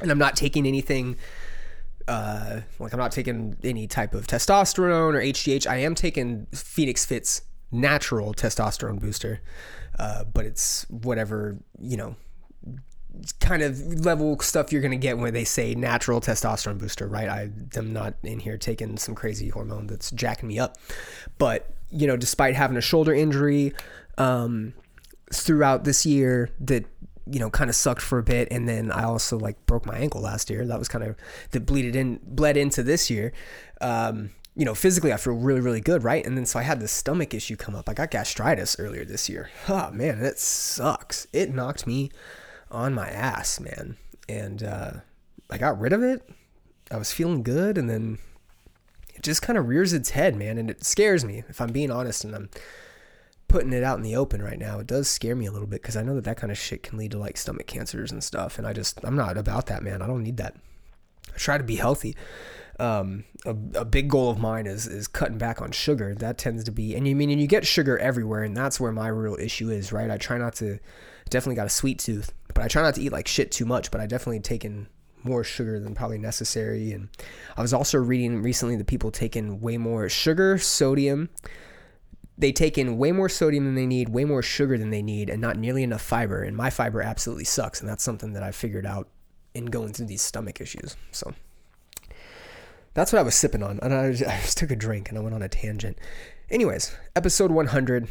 and 0.00 0.10
I'm 0.10 0.18
not 0.18 0.36
taking 0.36 0.66
anything. 0.66 1.16
Uh, 2.06 2.60
like 2.78 2.92
I'm 2.92 2.98
not 2.98 3.12
taking 3.12 3.56
any 3.64 3.86
type 3.86 4.14
of 4.14 4.26
testosterone 4.26 5.14
or 5.14 5.22
HGH. 5.22 5.66
I 5.66 5.76
am 5.76 5.94
taking 5.94 6.46
Phoenix 6.52 7.06
Fit's 7.06 7.42
natural 7.72 8.34
testosterone 8.34 9.00
booster, 9.00 9.40
uh, 9.98 10.24
but 10.24 10.44
it's 10.44 10.86
whatever 10.90 11.56
you 11.80 11.96
know 11.96 12.16
kind 13.40 13.62
of 13.62 14.04
level 14.04 14.38
stuff 14.40 14.72
you're 14.72 14.80
going 14.80 14.90
to 14.90 14.96
get 14.96 15.18
when 15.18 15.32
they 15.32 15.44
say 15.44 15.74
natural 15.74 16.20
testosterone 16.20 16.78
booster, 16.78 17.06
right? 17.06 17.28
I 17.28 17.50
am 17.76 17.92
not 17.92 18.14
in 18.22 18.40
here 18.40 18.58
taking 18.58 18.96
some 18.96 19.14
crazy 19.14 19.48
hormone 19.48 19.86
that's 19.86 20.10
jacking 20.10 20.48
me 20.48 20.58
up. 20.58 20.76
But, 21.38 21.70
you 21.90 22.06
know, 22.06 22.16
despite 22.16 22.54
having 22.54 22.76
a 22.76 22.80
shoulder 22.80 23.14
injury 23.14 23.72
um, 24.18 24.74
throughout 25.32 25.84
this 25.84 26.04
year 26.04 26.50
that, 26.60 26.86
you 27.26 27.38
know, 27.38 27.50
kind 27.50 27.70
of 27.70 27.76
sucked 27.76 28.02
for 28.02 28.18
a 28.18 28.22
bit. 28.22 28.48
And 28.50 28.68
then 28.68 28.90
I 28.90 29.04
also 29.04 29.38
like 29.38 29.64
broke 29.66 29.86
my 29.86 29.96
ankle 29.96 30.20
last 30.20 30.50
year. 30.50 30.66
That 30.66 30.78
was 30.78 30.88
kind 30.88 31.04
of, 31.04 31.16
that 31.52 31.66
bleeded 31.66 31.96
in, 31.96 32.20
bled 32.22 32.56
into 32.56 32.82
this 32.82 33.10
year. 33.10 33.32
Um, 33.80 34.30
you 34.56 34.64
know, 34.64 34.74
physically 34.74 35.12
I 35.12 35.16
feel 35.16 35.34
really, 35.34 35.60
really 35.60 35.80
good, 35.80 36.04
right? 36.04 36.24
And 36.24 36.36
then 36.36 36.46
so 36.46 36.58
I 36.58 36.62
had 36.62 36.80
this 36.80 36.92
stomach 36.92 37.34
issue 37.34 37.56
come 37.56 37.74
up. 37.74 37.88
I 37.88 37.94
got 37.94 38.10
gastritis 38.10 38.76
earlier 38.78 39.04
this 39.04 39.28
year. 39.28 39.50
Oh 39.68 39.90
man, 39.90 40.22
it 40.22 40.38
sucks. 40.38 41.26
It 41.32 41.52
knocked 41.52 41.86
me 41.86 42.10
on 42.70 42.94
my 42.94 43.08
ass, 43.08 43.60
man. 43.60 43.96
And 44.28 44.62
uh, 44.62 44.92
I 45.50 45.58
got 45.58 45.80
rid 45.80 45.92
of 45.92 46.02
it. 46.02 46.28
I 46.90 46.96
was 46.96 47.12
feeling 47.12 47.42
good, 47.42 47.78
and 47.78 47.88
then 47.88 48.18
it 49.14 49.22
just 49.22 49.42
kind 49.42 49.58
of 49.58 49.68
rears 49.68 49.92
its 49.92 50.10
head, 50.10 50.36
man. 50.36 50.58
And 50.58 50.70
it 50.70 50.84
scares 50.84 51.24
me, 51.24 51.42
if 51.48 51.60
I'm 51.60 51.72
being 51.72 51.90
honest. 51.90 52.24
And 52.24 52.34
I'm 52.34 52.50
putting 53.48 53.72
it 53.72 53.82
out 53.82 53.96
in 53.96 54.02
the 54.02 54.16
open 54.16 54.42
right 54.42 54.58
now. 54.58 54.78
It 54.78 54.86
does 54.86 55.08
scare 55.08 55.34
me 55.34 55.46
a 55.46 55.52
little 55.52 55.66
bit 55.66 55.82
because 55.82 55.96
I 55.96 56.02
know 56.02 56.14
that 56.14 56.24
that 56.24 56.36
kind 56.36 56.50
of 56.52 56.58
shit 56.58 56.82
can 56.82 56.98
lead 56.98 57.12
to 57.12 57.18
like 57.18 57.36
stomach 57.36 57.66
cancers 57.66 58.12
and 58.12 58.22
stuff. 58.22 58.58
And 58.58 58.66
I 58.66 58.72
just, 58.72 59.00
I'm 59.04 59.16
not 59.16 59.36
about 59.36 59.66
that, 59.66 59.82
man. 59.82 60.02
I 60.02 60.06
don't 60.06 60.22
need 60.22 60.36
that. 60.38 60.56
I 61.32 61.38
try 61.38 61.58
to 61.58 61.64
be 61.64 61.76
healthy. 61.76 62.16
Um, 62.80 63.24
a, 63.44 63.50
a 63.74 63.84
big 63.84 64.08
goal 64.08 64.30
of 64.30 64.38
mine 64.38 64.66
is 64.66 64.86
is 64.86 65.06
cutting 65.06 65.38
back 65.38 65.62
on 65.62 65.70
sugar. 65.70 66.14
That 66.14 66.38
tends 66.38 66.64
to 66.64 66.72
be, 66.72 66.94
and 66.94 67.06
you 67.06 67.14
mean, 67.14 67.30
and 67.30 67.40
you 67.40 67.46
get 67.46 67.66
sugar 67.66 67.98
everywhere, 67.98 68.42
and 68.42 68.56
that's 68.56 68.80
where 68.80 68.92
my 68.92 69.08
real 69.08 69.36
issue 69.38 69.70
is, 69.70 69.92
right? 69.92 70.10
I 70.10 70.16
try 70.16 70.38
not 70.38 70.54
to. 70.56 70.78
Definitely 71.30 71.56
got 71.56 71.66
a 71.66 71.70
sweet 71.70 71.98
tooth, 71.98 72.32
but 72.52 72.62
I 72.62 72.68
try 72.68 72.82
not 72.82 72.94
to 72.96 73.00
eat 73.00 73.12
like 73.12 73.28
shit 73.28 73.50
too 73.50 73.64
much. 73.64 73.90
But 73.90 74.00
I 74.00 74.06
definitely 74.06 74.40
taken 74.40 74.88
more 75.24 75.42
sugar 75.42 75.80
than 75.80 75.94
probably 75.94 76.18
necessary. 76.18 76.92
And 76.92 77.08
I 77.56 77.62
was 77.62 77.72
also 77.72 77.98
reading 77.98 78.42
recently 78.42 78.76
that 78.76 78.86
people 78.86 79.10
taking 79.10 79.60
way 79.60 79.78
more 79.78 80.08
sugar, 80.08 80.58
sodium. 80.58 81.30
They 82.36 82.52
take 82.52 82.76
in 82.76 82.98
way 82.98 83.12
more 83.12 83.28
sodium 83.28 83.64
than 83.64 83.74
they 83.74 83.86
need, 83.86 84.08
way 84.08 84.24
more 84.24 84.42
sugar 84.42 84.76
than 84.76 84.90
they 84.90 85.02
need, 85.02 85.30
and 85.30 85.40
not 85.40 85.56
nearly 85.56 85.82
enough 85.82 86.02
fiber. 86.02 86.42
And 86.42 86.56
my 86.56 86.68
fiber 86.68 87.00
absolutely 87.00 87.44
sucks, 87.44 87.80
and 87.80 87.88
that's 87.88 88.02
something 88.02 88.32
that 88.32 88.42
I 88.42 88.50
figured 88.50 88.86
out 88.86 89.08
in 89.54 89.66
going 89.66 89.92
through 89.92 90.06
these 90.06 90.22
stomach 90.22 90.60
issues. 90.60 90.96
So 91.12 91.32
that's 92.94 93.12
what 93.12 93.18
I 93.18 93.22
was 93.22 93.34
sipping 93.34 93.62
on, 93.62 93.78
and 93.82 93.92
I 93.92 94.12
just, 94.12 94.24
I 94.30 94.40
just 94.40 94.58
took 94.58 94.70
a 94.70 94.76
drink 94.76 95.08
and 95.08 95.18
I 95.18 95.20
went 95.20 95.34
on 95.34 95.42
a 95.42 95.48
tangent. 95.48 95.98
Anyways, 96.50 96.96
episode 97.14 97.50
100 97.50 98.08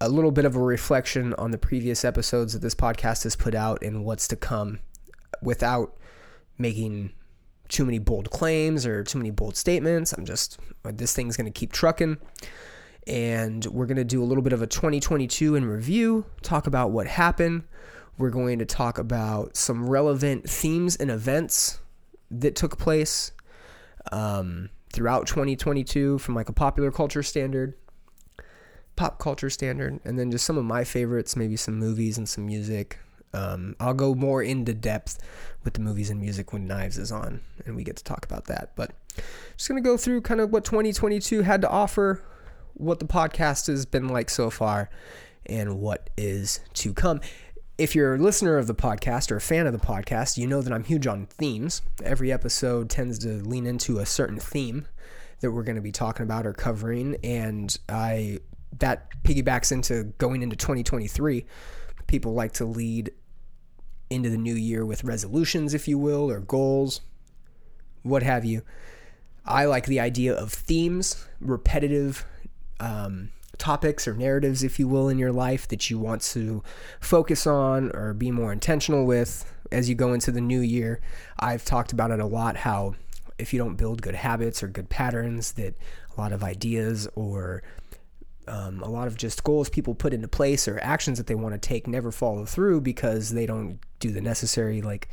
a 0.00 0.08
little 0.08 0.32
bit 0.32 0.44
of 0.44 0.56
a 0.56 0.60
reflection 0.60 1.32
on 1.34 1.52
the 1.52 1.58
previous 1.58 2.04
episodes 2.04 2.52
that 2.52 2.58
this 2.58 2.74
podcast 2.74 3.22
has 3.22 3.36
put 3.36 3.54
out 3.54 3.80
and 3.82 4.04
what's 4.04 4.26
to 4.26 4.34
come 4.34 4.80
without 5.40 5.96
making 6.58 7.12
too 7.68 7.84
many 7.84 7.98
bold 7.98 8.28
claims 8.30 8.84
or 8.84 9.04
too 9.04 9.18
many 9.18 9.30
bold 9.30 9.56
statements. 9.56 10.12
I'm 10.12 10.24
just, 10.24 10.58
this 10.84 11.14
thing's 11.14 11.36
going 11.36 11.50
to 11.50 11.58
keep 11.58 11.72
trucking. 11.72 12.18
And 13.06 13.64
we're 13.66 13.86
going 13.86 13.96
to 13.96 14.04
do 14.04 14.22
a 14.22 14.26
little 14.26 14.42
bit 14.42 14.52
of 14.52 14.60
a 14.60 14.66
2022 14.66 15.54
in 15.54 15.64
review, 15.64 16.24
talk 16.42 16.66
about 16.66 16.90
what 16.90 17.06
happened. 17.06 17.62
We're 18.18 18.26
We're 18.26 18.30
going 18.30 18.58
to 18.58 18.66
talk 18.66 18.98
about 18.98 19.56
some 19.56 19.88
relevant 19.88 20.50
themes 20.50 20.96
and 20.96 21.10
events 21.10 21.78
that 22.30 22.56
took 22.56 22.76
place 22.76 23.32
um, 24.10 24.70
throughout 24.92 25.26
2022 25.26 26.18
from 26.18 26.34
like 26.34 26.48
a 26.48 26.52
popular 26.52 26.90
culture 26.90 27.22
standard, 27.22 27.74
pop 28.96 29.18
culture 29.18 29.50
standard, 29.50 30.00
and 30.04 30.18
then 30.18 30.30
just 30.30 30.44
some 30.44 30.58
of 30.58 30.64
my 30.64 30.84
favorites, 30.84 31.36
maybe 31.36 31.56
some 31.56 31.78
movies 31.78 32.18
and 32.18 32.28
some 32.28 32.46
music. 32.46 32.98
Um, 33.34 33.76
I'll 33.80 33.94
go 33.94 34.14
more 34.14 34.42
into 34.42 34.74
depth 34.74 35.18
with 35.64 35.74
the 35.74 35.80
movies 35.80 36.10
and 36.10 36.20
music 36.20 36.52
when 36.52 36.66
Knives 36.66 36.98
is 36.98 37.10
on, 37.10 37.40
and 37.64 37.76
we 37.76 37.84
get 37.84 37.96
to 37.96 38.04
talk 38.04 38.24
about 38.24 38.46
that. 38.46 38.72
But 38.76 38.90
just 39.56 39.68
gonna 39.68 39.80
go 39.80 39.96
through 39.96 40.22
kind 40.22 40.40
of 40.40 40.50
what 40.50 40.64
2022 40.64 41.42
had 41.42 41.62
to 41.62 41.68
offer, 41.70 42.22
what 42.74 42.98
the 42.98 43.06
podcast 43.06 43.68
has 43.68 43.86
been 43.86 44.08
like 44.08 44.28
so 44.28 44.50
far, 44.50 44.90
and 45.46 45.80
what 45.80 46.10
is 46.16 46.60
to 46.74 46.92
come. 46.92 47.20
If 47.82 47.96
you're 47.96 48.14
a 48.14 48.18
listener 48.18 48.58
of 48.58 48.68
the 48.68 48.76
podcast 48.76 49.32
or 49.32 49.36
a 49.38 49.40
fan 49.40 49.66
of 49.66 49.72
the 49.72 49.84
podcast, 49.84 50.36
you 50.36 50.46
know 50.46 50.62
that 50.62 50.72
I'm 50.72 50.84
huge 50.84 51.08
on 51.08 51.26
themes. 51.26 51.82
Every 52.04 52.30
episode 52.30 52.88
tends 52.88 53.18
to 53.18 53.42
lean 53.42 53.66
into 53.66 53.98
a 53.98 54.06
certain 54.06 54.38
theme 54.38 54.86
that 55.40 55.50
we're 55.50 55.64
going 55.64 55.74
to 55.74 55.82
be 55.82 55.90
talking 55.90 56.22
about 56.22 56.46
or 56.46 56.52
covering, 56.52 57.16
and 57.24 57.76
I 57.88 58.38
that 58.78 59.20
piggybacks 59.24 59.72
into 59.72 60.04
going 60.18 60.42
into 60.42 60.54
2023. 60.54 61.44
People 62.06 62.34
like 62.34 62.52
to 62.52 62.64
lead 62.64 63.10
into 64.10 64.30
the 64.30 64.38
new 64.38 64.54
year 64.54 64.86
with 64.86 65.02
resolutions, 65.02 65.74
if 65.74 65.88
you 65.88 65.98
will, 65.98 66.30
or 66.30 66.38
goals, 66.38 67.00
what 68.04 68.22
have 68.22 68.44
you. 68.44 68.62
I 69.44 69.64
like 69.64 69.86
the 69.86 69.98
idea 69.98 70.34
of 70.34 70.52
themes, 70.52 71.26
repetitive 71.40 72.26
um, 72.78 73.32
topics 73.58 74.08
or 74.08 74.14
narratives, 74.14 74.62
if 74.62 74.78
you 74.78 74.88
will, 74.88 75.08
in 75.08 75.18
your 75.18 75.32
life 75.32 75.68
that 75.68 75.90
you 75.90 75.98
want 75.98 76.22
to 76.22 76.62
focus 77.00 77.46
on 77.46 77.90
or 77.94 78.14
be 78.14 78.30
more 78.30 78.52
intentional 78.52 79.04
with 79.04 79.50
as 79.70 79.88
you 79.88 79.94
go 79.94 80.12
into 80.12 80.30
the 80.30 80.40
new 80.40 80.60
year. 80.60 81.00
I've 81.38 81.64
talked 81.64 81.92
about 81.92 82.10
it 82.10 82.20
a 82.20 82.26
lot 82.26 82.56
how 82.58 82.94
if 83.38 83.52
you 83.52 83.58
don't 83.58 83.76
build 83.76 84.02
good 84.02 84.14
habits 84.14 84.62
or 84.62 84.68
good 84.68 84.88
patterns, 84.88 85.52
that 85.52 85.74
a 86.16 86.20
lot 86.20 86.32
of 86.32 86.44
ideas 86.44 87.08
or 87.14 87.62
um, 88.48 88.82
a 88.82 88.88
lot 88.88 89.06
of 89.06 89.16
just 89.16 89.44
goals 89.44 89.68
people 89.68 89.94
put 89.94 90.12
into 90.12 90.28
place 90.28 90.66
or 90.66 90.78
actions 90.82 91.18
that 91.18 91.26
they 91.26 91.34
want 91.34 91.54
to 91.54 91.58
take 91.58 91.86
never 91.86 92.10
follow 92.10 92.44
through 92.44 92.80
because 92.80 93.30
they 93.30 93.46
don't 93.46 93.78
do 94.00 94.10
the 94.10 94.20
necessary 94.20 94.82
like 94.82 95.08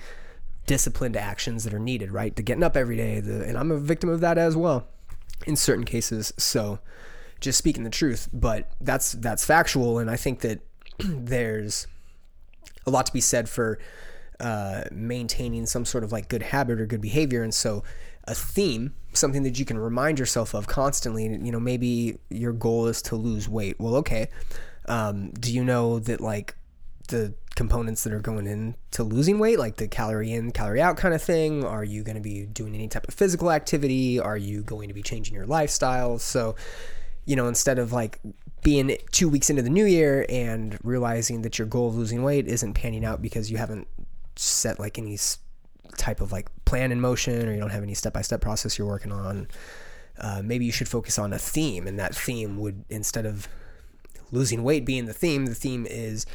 disciplined 0.65 1.15
actions 1.15 1.63
that 1.63 1.74
are 1.74 1.79
needed 1.79 2.12
right 2.12 2.36
to 2.36 2.43
getting 2.43 2.63
up 2.63 2.75
every 2.75 2.98
day 2.98 3.19
the, 3.19 3.43
and 3.43 3.58
i'm 3.58 3.72
a 3.72 3.77
victim 3.77 4.10
of 4.10 4.19
that 4.19 4.38
as 4.38 4.55
well 4.55 4.88
in 5.46 5.55
certain 5.55 5.86
cases 5.86 6.34
so 6.38 6.79
just 7.39 7.58
speaking 7.58 7.84
the 7.84 7.89
truth 7.89 8.29
but 8.34 8.72
that's 8.81 9.13
that's 9.13 9.46
factual. 9.46 10.00
And 10.00 10.10
i 10.10 10.15
think 10.15 10.41
that 10.41 10.60
there's 11.00 11.88
a 12.86 12.91
lot 12.91 13.05
to 13.05 13.13
be 13.13 13.22
said 13.22 13.50
for 13.50 13.79
uh, 14.39 14.86
maintaining 14.91 15.65
some 15.65 15.86
sort 15.86 16.03
of 16.03 16.12
like 16.12 16.29
good 16.29 16.41
habit 16.41 16.79
or 16.79 16.86
good 16.86 17.01
behavior. 17.01 17.43
And 17.43 17.53
so 17.53 17.84
a 18.24 18.34
theme 18.34 18.93
something 19.13 19.43
that 19.43 19.60
you 19.60 19.65
can 19.65 19.77
remind 19.77 20.19
yourself 20.19 20.53
of 20.53 20.67
constantly 20.67 21.24
you 21.24 21.51
know 21.51 21.60
maybe 21.60 22.19
your 22.29 22.53
goal 22.53 22.88
is 22.88 23.01
to 23.03 23.15
lose 23.15 23.50
weight. 23.50 23.79
Well 23.79 23.96
okay 23.96 24.29
um, 24.88 25.31
do 25.31 25.53
you 25.53 25.63
know 25.63 26.00
that 26.00 26.22
like 26.22 26.55
the 27.08 27.34
components 27.55 28.03
that 28.03 28.13
are 28.13 28.19
going 28.19 28.48
into 28.48 29.03
losing 29.03 29.39
weight 29.39 29.60
like 29.60 29.77
the 29.77 29.88
calorie 29.88 30.31
in 30.31 30.51
calorie 30.51 30.81
out 30.81 30.96
kind 30.96 31.13
of 31.13 31.22
thing 31.22 31.65
are 31.65 31.84
you 31.84 32.03
going 32.03 32.15
to 32.15 32.22
be 32.22 32.46
doing 32.46 32.74
any 32.74 32.88
type 32.88 33.08
of 33.08 33.13
physical 33.13 33.51
activity? 33.51 34.19
Are 34.19 34.38
you 34.38 34.62
going 34.63 34.88
to 34.88 34.93
be 34.93 35.01
changing 35.01 35.34
your 35.34 35.46
lifestyle? 35.46 36.19
So 36.19 36.55
you 37.29 37.36
know 37.36 37.48
instead 37.48 37.79
of 37.79 37.93
like 37.93 38.19
being 38.63 38.98
two 39.12 39.29
weeks 39.29 39.50
into 39.50 39.62
the 39.62 39.69
new 39.69 39.86
year 39.86 40.25
and 40.27 40.77
realizing 40.83 41.43
that 41.43 41.57
your 41.57 41.67
goal 41.67 41.88
of 41.88 41.95
losing 41.95 42.24
weight 42.24 42.48
isn't 42.48 42.74
panning 42.74 43.05
out 43.05 43.21
because 43.21 43.50
you 43.50 43.57
haven't 43.57 43.88
set 44.36 44.79
like 44.79 44.98
any 44.98 45.17
type 45.98 46.21
of 46.21 46.31
like 46.31 46.50
plan 46.65 46.91
in 46.91 47.00
motion 47.00 47.48
or 47.48 47.53
you 47.53 47.59
don't 47.59 47.69
have 47.69 47.83
any 47.83 47.93
step-by-step 47.93 48.41
process 48.41 48.77
you're 48.77 48.88
working 48.88 49.12
on 49.12 49.48
uh, 50.19 50.41
maybe 50.43 50.65
you 50.65 50.71
should 50.71 50.89
focus 50.89 51.17
on 51.17 51.31
a 51.31 51.39
theme 51.39 51.88
and 51.88 51.98
that 52.00 52.13
theme 52.13 52.57
would 52.57 52.83
instead 52.89 53.25
of 53.25 53.48
losing 54.31 54.63
weight 54.63 54.86
being 54.86 55.05
the 55.05 55.13
theme 55.13 55.45
the 55.45 55.55
theme 55.55 55.86
is 55.89 56.25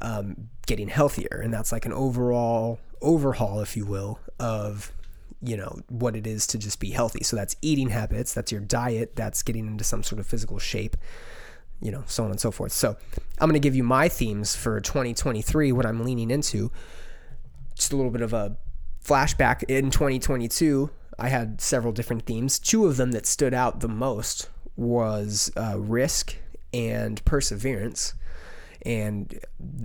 um, 0.00 0.48
getting 0.66 0.88
healthier. 0.88 1.40
And 1.42 1.52
that's 1.52 1.72
like 1.72 1.86
an 1.86 1.92
overall 1.92 2.78
overhaul 3.02 3.60
if 3.60 3.76
you 3.76 3.84
will 3.84 4.18
of 4.38 4.90
you 5.46 5.56
know 5.56 5.78
what 5.88 6.16
it 6.16 6.26
is 6.26 6.46
to 6.48 6.58
just 6.58 6.80
be 6.80 6.90
healthy. 6.90 7.22
So 7.22 7.36
that's 7.36 7.56
eating 7.62 7.90
habits 7.90 8.34
that's 8.34 8.50
your 8.50 8.60
diet 8.60 9.16
that's 9.16 9.42
getting 9.42 9.66
into 9.66 9.84
some 9.84 10.02
sort 10.02 10.18
of 10.18 10.26
physical 10.26 10.58
shape 10.58 10.96
you 11.80 11.90
know 11.90 12.02
so 12.06 12.24
on 12.24 12.30
and 12.30 12.40
so 12.40 12.50
forth. 12.50 12.72
So 12.72 12.96
i'm 13.38 13.48
going 13.48 13.60
to 13.60 13.66
give 13.66 13.76
you 13.76 13.84
my 13.84 14.08
themes 14.08 14.56
for 14.56 14.80
2023 14.80 15.72
what 15.72 15.86
i'm 15.86 16.04
leaning 16.04 16.30
into. 16.30 16.70
Just 17.74 17.92
a 17.92 17.96
little 17.96 18.10
bit 18.10 18.22
of 18.22 18.32
a 18.32 18.56
flashback. 19.04 19.62
In 19.64 19.90
2022 19.90 20.90
i 21.18 21.28
had 21.28 21.60
several 21.60 21.92
different 21.92 22.26
themes. 22.26 22.58
Two 22.58 22.86
of 22.86 22.96
them 22.96 23.12
that 23.12 23.26
stood 23.26 23.54
out 23.54 23.80
the 23.80 23.88
most 23.88 24.50
was 24.76 25.50
uh, 25.56 25.78
risk 25.78 26.36
and 26.72 27.24
perseverance 27.24 28.14
and 28.86 29.38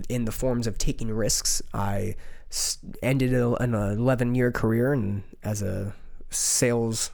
in 0.08 0.24
the 0.24 0.32
forms 0.32 0.66
of 0.66 0.78
taking 0.78 1.10
risks 1.10 1.60
I 1.74 2.16
ended 3.02 3.32
an 3.32 3.74
11 3.74 4.34
year 4.34 4.52
career 4.52 4.92
and 4.92 5.22
as 5.42 5.62
a 5.62 5.94
sales 6.30 7.10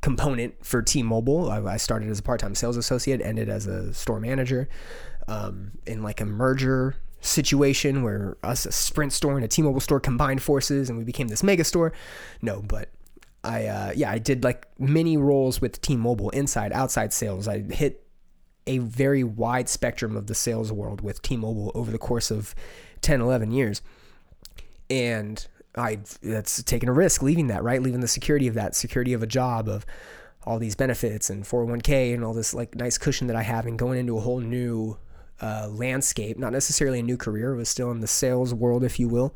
component 0.00 0.62
for 0.64 0.82
T-Mobile. 0.82 1.50
I, 1.50 1.78
started 1.78 2.10
as 2.10 2.18
a 2.18 2.22
part-time 2.22 2.54
sales 2.54 2.76
associate, 2.76 3.22
ended 3.22 3.48
as 3.48 3.66
a 3.66 3.94
store 3.94 4.20
manager 4.20 4.68
um, 5.28 5.72
in 5.86 6.02
like 6.02 6.20
a 6.20 6.26
merger 6.26 6.96
situation 7.22 8.02
where 8.02 8.36
us 8.42 8.66
a 8.66 8.72
Sprint 8.72 9.14
store 9.14 9.36
and 9.36 9.44
a 9.44 9.48
T-Mobile 9.48 9.80
store 9.80 10.00
combined 10.00 10.42
forces 10.42 10.90
and 10.90 10.98
we 10.98 11.04
became 11.04 11.28
this 11.28 11.42
mega 11.42 11.64
store. 11.64 11.92
No, 12.42 12.60
but 12.60 12.90
I 13.42 13.66
uh, 13.66 13.92
yeah 13.96 14.10
I 14.10 14.18
did 14.18 14.44
like 14.44 14.66
many 14.78 15.16
roles 15.16 15.60
with 15.60 15.80
T-Mobile 15.80 16.30
inside 16.30 16.72
outside 16.72 17.12
sales. 17.12 17.48
I 17.48 17.60
hit 17.60 18.03
a 18.66 18.78
very 18.78 19.24
wide 19.24 19.68
spectrum 19.68 20.16
of 20.16 20.26
the 20.26 20.34
sales 20.34 20.72
world 20.72 21.00
with 21.00 21.22
T-Mobile 21.22 21.72
over 21.74 21.90
the 21.90 21.98
course 21.98 22.30
of 22.30 22.54
10 23.02 23.20
11 23.20 23.50
years. 23.50 23.82
And 24.88 25.46
I 25.76 25.98
that's 26.22 26.62
taking 26.62 26.88
a 26.88 26.92
risk 26.92 27.22
leaving 27.22 27.48
that 27.48 27.62
right? 27.62 27.82
Leaving 27.82 28.00
the 28.00 28.08
security 28.08 28.46
of 28.46 28.54
that 28.54 28.74
security 28.74 29.12
of 29.12 29.22
a 29.22 29.26
job 29.26 29.68
of 29.68 29.84
all 30.46 30.58
these 30.58 30.74
benefits 30.74 31.30
and 31.30 31.44
401k 31.44 32.14
and 32.14 32.24
all 32.24 32.34
this 32.34 32.54
like 32.54 32.74
nice 32.74 32.98
cushion 32.98 33.26
that 33.28 33.36
I 33.36 33.42
have 33.42 33.66
and 33.66 33.78
going 33.78 33.98
into 33.98 34.16
a 34.16 34.20
whole 34.20 34.40
new 34.40 34.98
uh, 35.40 35.68
landscape 35.70 36.38
not 36.38 36.52
necessarily 36.52 37.00
a 37.00 37.02
new 37.02 37.16
career 37.16 37.54
was 37.54 37.68
still 37.68 37.90
in 37.90 38.00
the 38.00 38.06
sales 38.06 38.54
world 38.54 38.84
if 38.84 39.00
you 39.00 39.08
will 39.08 39.34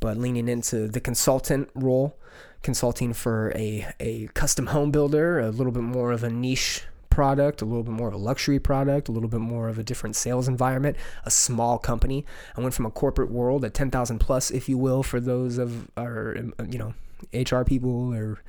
but 0.00 0.16
leaning 0.16 0.48
into 0.48 0.86
the 0.86 1.00
consultant 1.00 1.68
role 1.74 2.16
consulting 2.62 3.12
for 3.12 3.52
a, 3.56 3.86
a 4.00 4.26
custom 4.28 4.66
home 4.66 4.90
builder 4.90 5.40
a 5.40 5.50
little 5.50 5.72
bit 5.72 5.82
more 5.82 6.12
of 6.12 6.22
a 6.22 6.30
niche 6.30 6.84
product, 7.14 7.62
a 7.62 7.64
little 7.64 7.84
bit 7.84 7.92
more 7.92 8.08
of 8.08 8.14
a 8.14 8.18
luxury 8.18 8.58
product, 8.58 9.08
a 9.08 9.12
little 9.12 9.28
bit 9.28 9.40
more 9.40 9.68
of 9.68 9.78
a 9.78 9.84
different 9.84 10.16
sales 10.16 10.48
environment, 10.48 10.96
a 11.24 11.30
small 11.30 11.78
company. 11.78 12.26
I 12.56 12.60
went 12.60 12.74
from 12.74 12.86
a 12.86 12.90
corporate 12.90 13.30
world 13.30 13.64
at 13.64 13.72
10,000 13.72 14.18
plus, 14.18 14.50
if 14.50 14.68
you 14.68 14.76
will, 14.76 15.04
for 15.04 15.20
those 15.20 15.56
of 15.56 15.88
our, 15.96 16.36
um, 16.36 16.52
you 16.68 16.78
know, 16.78 16.92
HR 17.32 17.62
people 17.62 18.12
or 18.12 18.42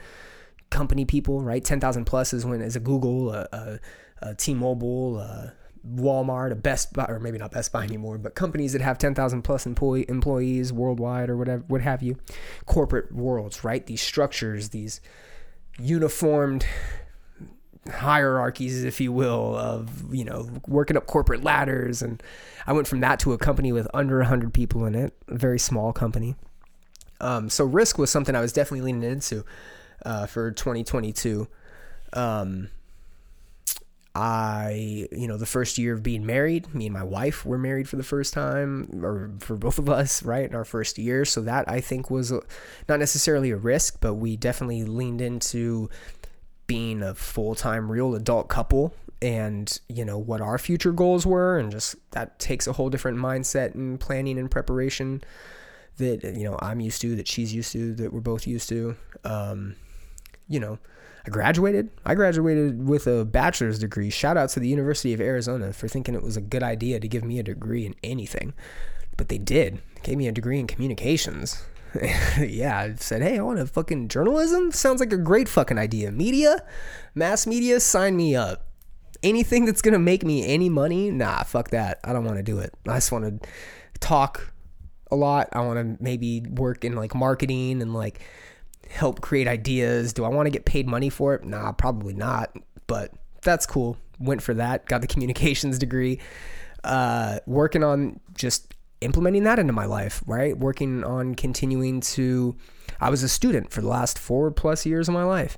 company 0.72 1.06
people, 1.06 1.42
right? 1.42 1.64
10,000 1.64 2.06
plus 2.06 2.34
is 2.34 2.44
when, 2.44 2.60
as 2.62 2.76
a 2.76 2.80
Google, 2.80 3.32
a, 3.32 3.48
a, 3.54 3.80
a 4.24 4.36
T-Mobile, 4.36 5.20
a 5.20 5.54
Walmart, 5.88 6.52
a 6.52 6.56
Best 6.56 6.94
Buy, 6.94 7.06
or 7.08 7.20
maybe 7.20 7.38
not 7.38 7.52
Best 7.52 7.72
Buy 7.72 7.84
anymore, 7.84 8.18
but 8.18 8.34
companies 8.34 8.74
that 8.74 8.82
have 8.82 8.98
10,000 8.98 9.44
plus 9.44 9.68
employee, 9.68 10.06
employees 10.10 10.74
worldwide 10.74 11.30
or 11.30 11.38
whatever, 11.38 11.64
what 11.68 11.82
have 11.82 12.02
you, 12.02 12.18
corporate 12.66 13.14
worlds, 13.14 13.64
right? 13.64 13.86
These 13.86 14.02
structures, 14.02 14.70
these 14.70 15.02
uniformed 15.78 16.66
hierarchies, 17.90 18.84
if 18.84 19.00
you 19.00 19.12
will, 19.12 19.56
of 19.56 20.14
you 20.14 20.26
know 20.26 20.50
working 20.68 20.98
up 20.98 21.08
corporate 21.08 21.44
ladders, 21.44 22.02
and 22.02 22.22
I 22.68 22.74
went 22.74 22.88
from 22.88 23.02
that 23.02 23.20
to 23.22 23.34
a 23.34 23.38
company 23.38 23.72
with 23.72 23.88
under 23.94 24.22
hundred 24.24 24.54
people 24.54 24.86
in 24.86 24.96
it, 24.96 25.14
a 25.28 25.38
very 25.38 25.60
small 25.60 25.94
company. 25.94 26.36
Um, 27.22 27.50
so 27.50 27.64
risk 27.66 27.98
was 27.98 28.10
something 28.10 28.36
I 28.36 28.42
was 28.42 28.54
definitely 28.54 28.92
leaning 28.92 29.10
into 29.10 29.46
uh, 30.06 30.26
for 30.26 30.52
2022. 30.52 31.48
Um, 32.14 32.70
I, 34.18 35.10
you 35.12 35.28
know, 35.28 35.36
the 35.36 35.46
first 35.46 35.78
year 35.78 35.94
of 35.94 36.02
being 36.02 36.26
married, 36.26 36.74
me 36.74 36.86
and 36.86 36.94
my 36.94 37.04
wife 37.04 37.46
were 37.46 37.58
married 37.58 37.90
for 37.90 37.98
the 37.98 38.04
first 38.04 38.34
time, 38.34 39.04
or 39.04 39.30
for 39.40 39.58
both 39.58 39.78
of 39.78 39.90
us, 39.90 40.24
right, 40.24 40.50
in 40.50 40.56
our 40.56 40.64
first 40.64 40.98
year. 40.98 41.26
So 41.26 41.42
that 41.42 41.70
I 41.70 41.82
think 41.82 42.10
was 42.10 42.32
not 42.88 43.00
necessarily 43.00 43.52
a 43.52 43.58
risk, 43.58 43.98
but 44.00 44.14
we 44.14 44.38
definitely 44.38 44.86
leaned 44.86 45.20
into 45.20 45.90
being 46.68 47.02
a 47.02 47.14
full 47.16 47.56
time 47.56 47.92
real 47.92 48.16
adult 48.16 48.50
couple 48.50 48.94
and, 49.22 49.80
you 49.88 50.04
know, 50.04 50.18
what 50.18 50.42
our 50.42 50.58
future 50.58 50.92
goals 50.92 51.26
were. 51.26 51.58
And 51.58 51.72
just 51.72 51.96
that 52.12 52.38
takes 52.40 52.68
a 52.68 52.74
whole 52.74 52.90
different 52.90 53.18
mindset 53.18 53.74
and 53.74 54.00
planning 54.00 54.38
and 54.38 54.52
preparation 54.52 55.24
that, 55.98 56.24
you 56.24 56.44
know, 56.44 56.58
I'm 56.62 56.80
used 56.82 57.02
to, 57.02 57.16
that 57.16 57.28
she's 57.28 57.54
used 57.54 57.72
to, 57.72 57.94
that 57.96 58.12
we're 58.14 58.20
both 58.20 58.46
used 58.46 58.68
to. 58.70 58.96
Um, 59.24 59.76
you 60.48 60.60
know, 60.60 60.78
I 61.26 61.30
graduated. 61.30 61.90
I 62.06 62.14
graduated 62.14 62.88
with 62.88 63.08
a 63.08 63.26
bachelor's 63.26 63.80
degree. 63.80 64.10
Shout 64.10 64.38
out 64.38 64.50
to 64.50 64.60
the 64.60 64.68
University 64.68 65.14
of 65.14 65.22
Arizona 65.22 65.74
for 65.74 65.88
thinking 65.88 66.14
it 66.14 66.22
was 66.22 66.38
a 66.38 66.42
good 66.42 66.62
idea 66.62 67.00
to 67.00 67.08
give 67.08 67.24
me 67.24 67.40
a 67.40 67.44
degree 67.44 67.86
in 67.86 67.96
anything. 68.04 68.54
but 69.18 69.30
they 69.30 69.38
did. 69.38 69.82
Gave 70.04 70.18
me 70.18 70.28
a 70.28 70.32
degree 70.32 70.60
in 70.60 70.68
communications. 70.68 71.64
yeah, 72.40 72.78
I 72.78 72.94
said, 72.96 73.22
hey, 73.22 73.38
I 73.38 73.42
want 73.42 73.60
to 73.60 73.68
fucking 73.68 74.08
journalism. 74.10 74.72
Sounds 74.72 75.00
like 75.00 75.14
a 75.14 75.18
great 75.18 75.48
fucking 75.48 75.78
idea. 75.78 76.12
Media, 76.12 76.64
mass 77.14 77.48
media, 77.48 77.80
sign 77.80 78.18
me 78.18 78.36
up. 78.36 78.68
Anything 79.24 79.66
that's 79.66 79.82
gonna 79.82 80.00
make 80.00 80.24
me 80.24 80.46
any 80.46 80.70
money, 80.70 81.10
nah, 81.10 81.44
fuck 81.44 81.70
that. 81.70 82.00
I 82.04 82.14
don't 82.14 82.26
want 82.26 82.38
to 82.38 82.44
do 82.44 82.60
it. 82.60 82.74
I 82.88 82.96
just 82.96 83.12
want 83.12 83.42
to 83.44 83.50
talk 84.00 84.54
a 85.10 85.16
lot. 85.16 85.50
I 85.54 85.62
want 85.62 85.80
to 85.80 86.04
maybe 86.04 86.42
work 86.42 86.84
in 86.84 86.96
like 86.96 87.16
marketing 87.16 87.82
and 87.82 87.94
like 87.94 88.20
help 88.90 89.22
create 89.22 89.48
ideas. 89.48 90.14
Do 90.14 90.26
I 90.26 90.30
want 90.30 90.48
to 90.48 90.52
get 90.52 90.66
paid 90.66 90.88
money 90.88 91.10
for 91.10 91.34
it? 91.34 91.44
Nah, 91.44 91.72
probably 91.72 92.14
not. 92.14 92.56
But 92.88 93.14
that's 93.42 93.66
cool. 93.66 93.98
Went 94.20 94.44
for 94.44 94.54
that. 94.54 94.86
Got 94.86 95.02
the 95.02 95.08
communications 95.16 95.80
degree. 95.80 96.20
Uh, 96.84 97.40
working 97.48 97.84
on 97.84 98.20
just 98.36 98.75
implementing 99.02 99.44
that 99.44 99.60
into 99.60 99.74
my 99.74 99.86
life, 99.86 100.24
right? 100.26 100.58
Working 100.58 101.04
on 101.04 101.36
continuing 101.36 102.02
to. 102.02 102.56
I 103.00 103.10
was 103.10 103.24
a 103.24 103.30
student 103.30 103.72
for 103.72 103.82
the 103.82 103.88
last 103.88 104.18
four 104.18 104.52
plus 104.52 104.86
years 104.86 105.08
of 105.08 105.14
my 105.14 105.24
life. 105.24 105.58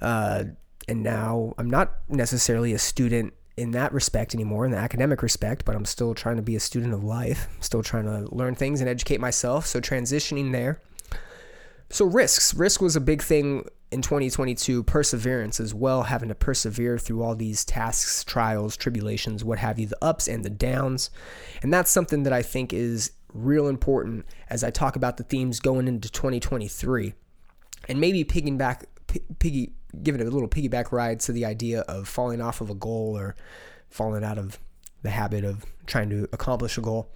Uh, 0.00 0.44
and 0.88 1.02
now 1.02 1.54
I'm 1.56 1.70
not 1.70 1.92
necessarily 2.08 2.72
a 2.72 2.78
student 2.78 3.32
in 3.56 3.70
that 3.70 3.92
respect 3.92 4.34
anymore, 4.34 4.64
in 4.64 4.72
the 4.72 4.76
academic 4.76 5.22
respect, 5.22 5.64
but 5.64 5.76
I'm 5.76 5.84
still 5.84 6.14
trying 6.14 6.36
to 6.36 6.42
be 6.42 6.56
a 6.56 6.60
student 6.60 6.92
of 6.92 7.04
life, 7.04 7.48
still 7.60 7.82
trying 7.82 8.04
to 8.04 8.34
learn 8.34 8.54
things 8.54 8.80
and 8.80 8.90
educate 8.90 9.20
myself. 9.20 9.66
So 9.66 9.80
transitioning 9.80 10.52
there. 10.52 10.80
So 11.90 12.04
risks. 12.04 12.54
Risk 12.54 12.80
was 12.80 12.96
a 12.96 13.00
big 13.00 13.22
thing 13.22 13.68
in 13.94 14.02
2022. 14.02 14.82
Perseverance 14.82 15.60
as 15.60 15.72
well, 15.72 16.02
having 16.02 16.28
to 16.28 16.34
persevere 16.34 16.98
through 16.98 17.22
all 17.22 17.34
these 17.34 17.64
tasks, 17.64 18.24
trials, 18.24 18.76
tribulations, 18.76 19.44
what 19.44 19.58
have 19.58 19.78
you, 19.78 19.86
the 19.86 20.04
ups 20.04 20.28
and 20.28 20.44
the 20.44 20.50
downs. 20.50 21.10
And 21.62 21.72
that's 21.72 21.90
something 21.90 22.24
that 22.24 22.32
I 22.32 22.42
think 22.42 22.74
is 22.74 23.12
real 23.32 23.68
important 23.68 24.26
as 24.50 24.62
I 24.62 24.70
talk 24.70 24.96
about 24.96 25.16
the 25.16 25.24
themes 25.24 25.60
going 25.60 25.88
into 25.88 26.10
2023. 26.10 27.14
And 27.88 28.00
maybe 28.00 28.24
picking 28.24 28.58
back, 28.58 28.84
piggy, 29.38 29.72
giving 30.02 30.20
a 30.20 30.24
little 30.24 30.48
piggyback 30.48 30.92
ride 30.92 31.20
to 31.20 31.32
the 31.32 31.44
idea 31.44 31.80
of 31.82 32.08
falling 32.08 32.40
off 32.40 32.60
of 32.60 32.70
a 32.70 32.74
goal 32.74 33.16
or 33.16 33.36
falling 33.88 34.24
out 34.24 34.38
of 34.38 34.58
the 35.02 35.10
habit 35.10 35.44
of 35.44 35.64
trying 35.86 36.10
to 36.10 36.28
accomplish 36.32 36.76
a 36.78 36.80
goal. 36.80 37.10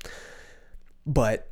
But 1.06 1.50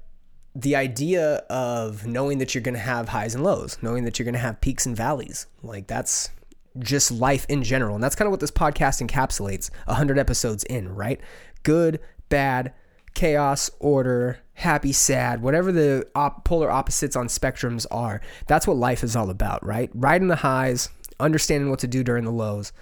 the 0.59 0.75
idea 0.75 1.37
of 1.51 2.07
knowing 2.07 2.39
that 2.39 2.55
you're 2.55 2.63
going 2.63 2.75
to 2.75 2.81
have 2.81 3.11
highs 3.11 3.35
and 3.35 3.45
lows, 3.45 3.77
knowing 3.83 4.05
that 4.05 4.19
you're 4.19 4.25
going 4.25 4.33
to 4.33 4.39
have 4.39 4.61
peaks 4.63 4.87
and 4.87 4.97
valleys, 4.97 5.47
like 5.63 5.87
that's 5.87 6.31
just 6.79 7.11
life 7.11 7.45
in 7.51 7.63
general. 7.63 7.95
And 7.95 8.03
that's 8.03 8.15
kind 8.15 8.27
of 8.27 8.31
what 8.31 8.41
this 8.41 8.51
podcast 8.51 9.07
encapsulates 9.07 9.71
100 9.85 10.19
episodes 10.19 10.65
in, 10.65 10.95
right? 10.95 11.21
Good, 11.63 12.01
bad, 12.31 12.73
chaos, 13.13 13.71
order, 13.81 14.39
happy, 14.55 14.93
sad, 14.93 15.43
whatever 15.43 15.73
the 15.73 16.09
op- 16.15 16.45
polar 16.45 16.71
opposites 16.71 17.17
on 17.17 17.29
spectrums 17.29 17.85
are. 17.91 18.23
That's 18.47 18.67
what 18.67 18.79
life 18.79 19.05
is 19.05 19.15
all 19.15 19.29
about, 19.29 19.65
right? 19.65 19.91
Riding 19.93 20.29
the 20.29 20.37
highs, 20.37 20.89
understanding 21.21 21.69
what 21.69 21.81
to 21.81 21.87
do 21.87 22.03
during 22.03 22.25
the 22.25 22.33
lows 22.33 22.73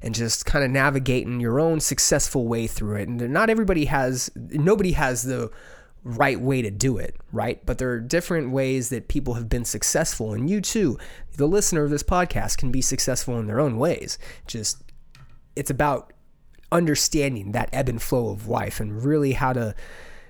and 0.00 0.14
just 0.14 0.46
kind 0.46 0.64
of 0.64 0.70
navigating 0.70 1.40
your 1.40 1.58
own 1.58 1.80
successful 1.80 2.46
way 2.46 2.68
through 2.68 2.96
it. 2.96 3.08
And 3.08 3.32
not 3.32 3.50
everybody 3.50 3.86
has, 3.86 4.30
nobody 4.36 4.92
has 4.92 5.24
the 5.24 5.50
right 6.06 6.40
way 6.40 6.62
to 6.62 6.70
do 6.70 6.98
it, 6.98 7.16
right? 7.32 7.64
But 7.66 7.78
there 7.78 7.90
are 7.90 7.98
different 7.98 8.52
ways 8.52 8.90
that 8.90 9.08
people 9.08 9.34
have 9.34 9.48
been 9.48 9.64
successful. 9.64 10.32
And 10.32 10.48
you 10.48 10.60
too, 10.60 10.98
the 11.36 11.48
listener 11.48 11.82
of 11.82 11.90
this 11.90 12.04
podcast, 12.04 12.58
can 12.58 12.70
be 12.70 12.80
successful 12.80 13.38
in 13.40 13.46
their 13.46 13.58
own 13.58 13.76
ways. 13.76 14.18
Just, 14.46 14.84
it's 15.56 15.70
about 15.70 16.12
understanding 16.70 17.52
that 17.52 17.68
ebb 17.72 17.88
and 17.88 18.00
flow 18.00 18.30
of 18.30 18.48
life 18.48 18.80
and 18.80 19.04
really 19.04 19.32
how 19.32 19.52
to 19.52 19.74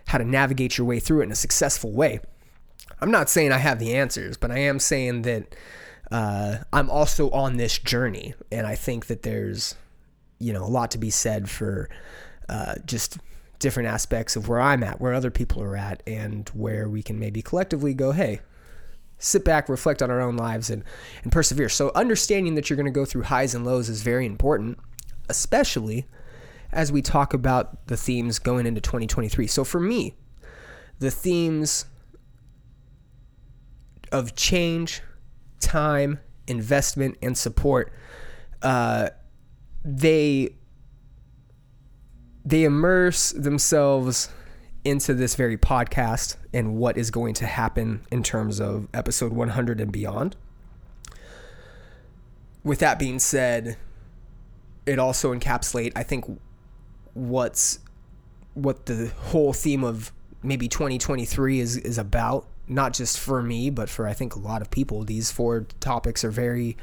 how 0.06 0.18
to 0.18 0.25
navigate 0.25 0.78
your 0.78 0.87
way 0.87 1.00
through 1.00 1.21
it 1.21 1.25
in 1.25 1.33
a 1.33 1.37
successful 1.37 1.90
way. 1.90 2.21
I'm 3.00 3.11
not 3.11 3.28
saying 3.28 3.50
I 3.50 3.59
have 3.59 3.80
the 3.80 3.95
answers, 3.95 4.37
but 4.37 4.52
I 4.52 4.59
am 4.59 4.78
saying 4.78 5.23
that 5.23 5.56
uh, 6.12 6.59
I'm 6.73 6.88
also 6.88 7.28
on 7.30 7.56
this 7.56 7.78
journey, 7.78 8.35
and 8.52 8.66
I 8.66 8.76
think 8.76 9.06
that 9.06 9.25
there's, 9.25 9.75
you 10.38 10.52
know, 10.52 10.62
a 10.62 10.71
lot 10.71 10.92
to 10.92 10.99
be 10.99 11.11
said 11.11 11.50
for 11.50 11.90
uh, 12.49 12.76
just 12.87 13.18
different 13.58 13.88
aspects 13.88 14.36
of 14.36 14.48
where 14.48 14.60
I'm 14.60 14.82
at, 14.82 15.00
where 15.00 15.14
other 15.14 15.30
people 15.30 15.62
are 15.62 15.76
at, 15.76 16.02
and 16.06 16.48
where 16.50 16.88
we 16.88 17.02
can 17.02 17.18
maybe 17.18 17.42
collectively 17.42 17.95
go, 17.95 18.12
hey, 18.12 18.40
sit 19.19 19.45
back, 19.45 19.69
reflect 19.69 20.02
on 20.02 20.10
our 20.10 20.21
own 20.21 20.36
lives, 20.36 20.71
and 20.71 20.84
and 21.23 21.32
persevere. 21.32 21.69
So 21.69 21.92
understanding 21.95 22.54
that 22.54 22.69
you're 22.69 22.76
going 22.76 22.86
to 22.86 22.92
go 22.92 23.04
through 23.04 23.23
highs 23.23 23.54
and 23.54 23.64
lows 23.64 23.88
is 23.88 24.02
very 24.02 24.26
important, 24.26 24.78
especially 25.28 26.06
as 26.73 26.92
we 26.92 27.02
talk 27.02 27.32
about 27.32 27.86
the 27.86 27.97
themes 27.97 28.38
going 28.38 28.66
into 28.66 28.80
2023. 28.80 29.47
So 29.47 29.64
for 29.64 29.80
me, 29.80 30.14
the 30.99 31.10
themes 31.10 31.86
of 34.12 34.34
change, 34.34 35.02
time, 35.60 36.21
investment, 36.47 37.16
and 37.23 37.36
support, 37.36 37.92
uh, 38.62 39.10
they 39.84 40.56
they 42.47 42.63
immerse 42.63 43.32
themselves 43.32 44.30
into 44.85 45.13
this 45.13 45.35
very 45.35 45.59
podcast 45.59 46.37
and 46.54 46.76
what 46.76 46.97
is 46.97 47.11
going 47.11 47.35
to 47.35 47.45
happen 47.45 48.06
in 48.13 48.23
terms 48.23 48.61
of 48.61 48.87
episode 48.95 49.32
100 49.32 49.80
and 49.80 49.91
beyond. 49.91 50.37
With 52.63 52.78
that 52.78 53.00
being 53.00 53.19
said, 53.19 53.76
it 54.87 55.00
also 55.00 55.35
encapsulate 55.35 55.93
I 55.97 56.04
think 56.04 56.25
what's 57.15 57.80
what 58.54 58.87
the 58.87 59.09
whole 59.09 59.52
theme 59.52 59.82
of 59.82 60.13
maybe 60.43 60.69
2023 60.69 61.59
is 61.59 61.76
is 61.76 61.99
about 61.99 62.47
not 62.69 62.93
just 62.93 63.19
for 63.19 63.43
me 63.43 63.69
but 63.69 63.89
for 63.89 64.06
I 64.06 64.13
think 64.13 64.37
a 64.37 64.39
lot 64.39 64.63
of 64.63 64.71
people 64.71 65.02
these 65.02 65.30
four 65.32 65.67
topics 65.80 66.25
are 66.25 66.30
very 66.30 66.76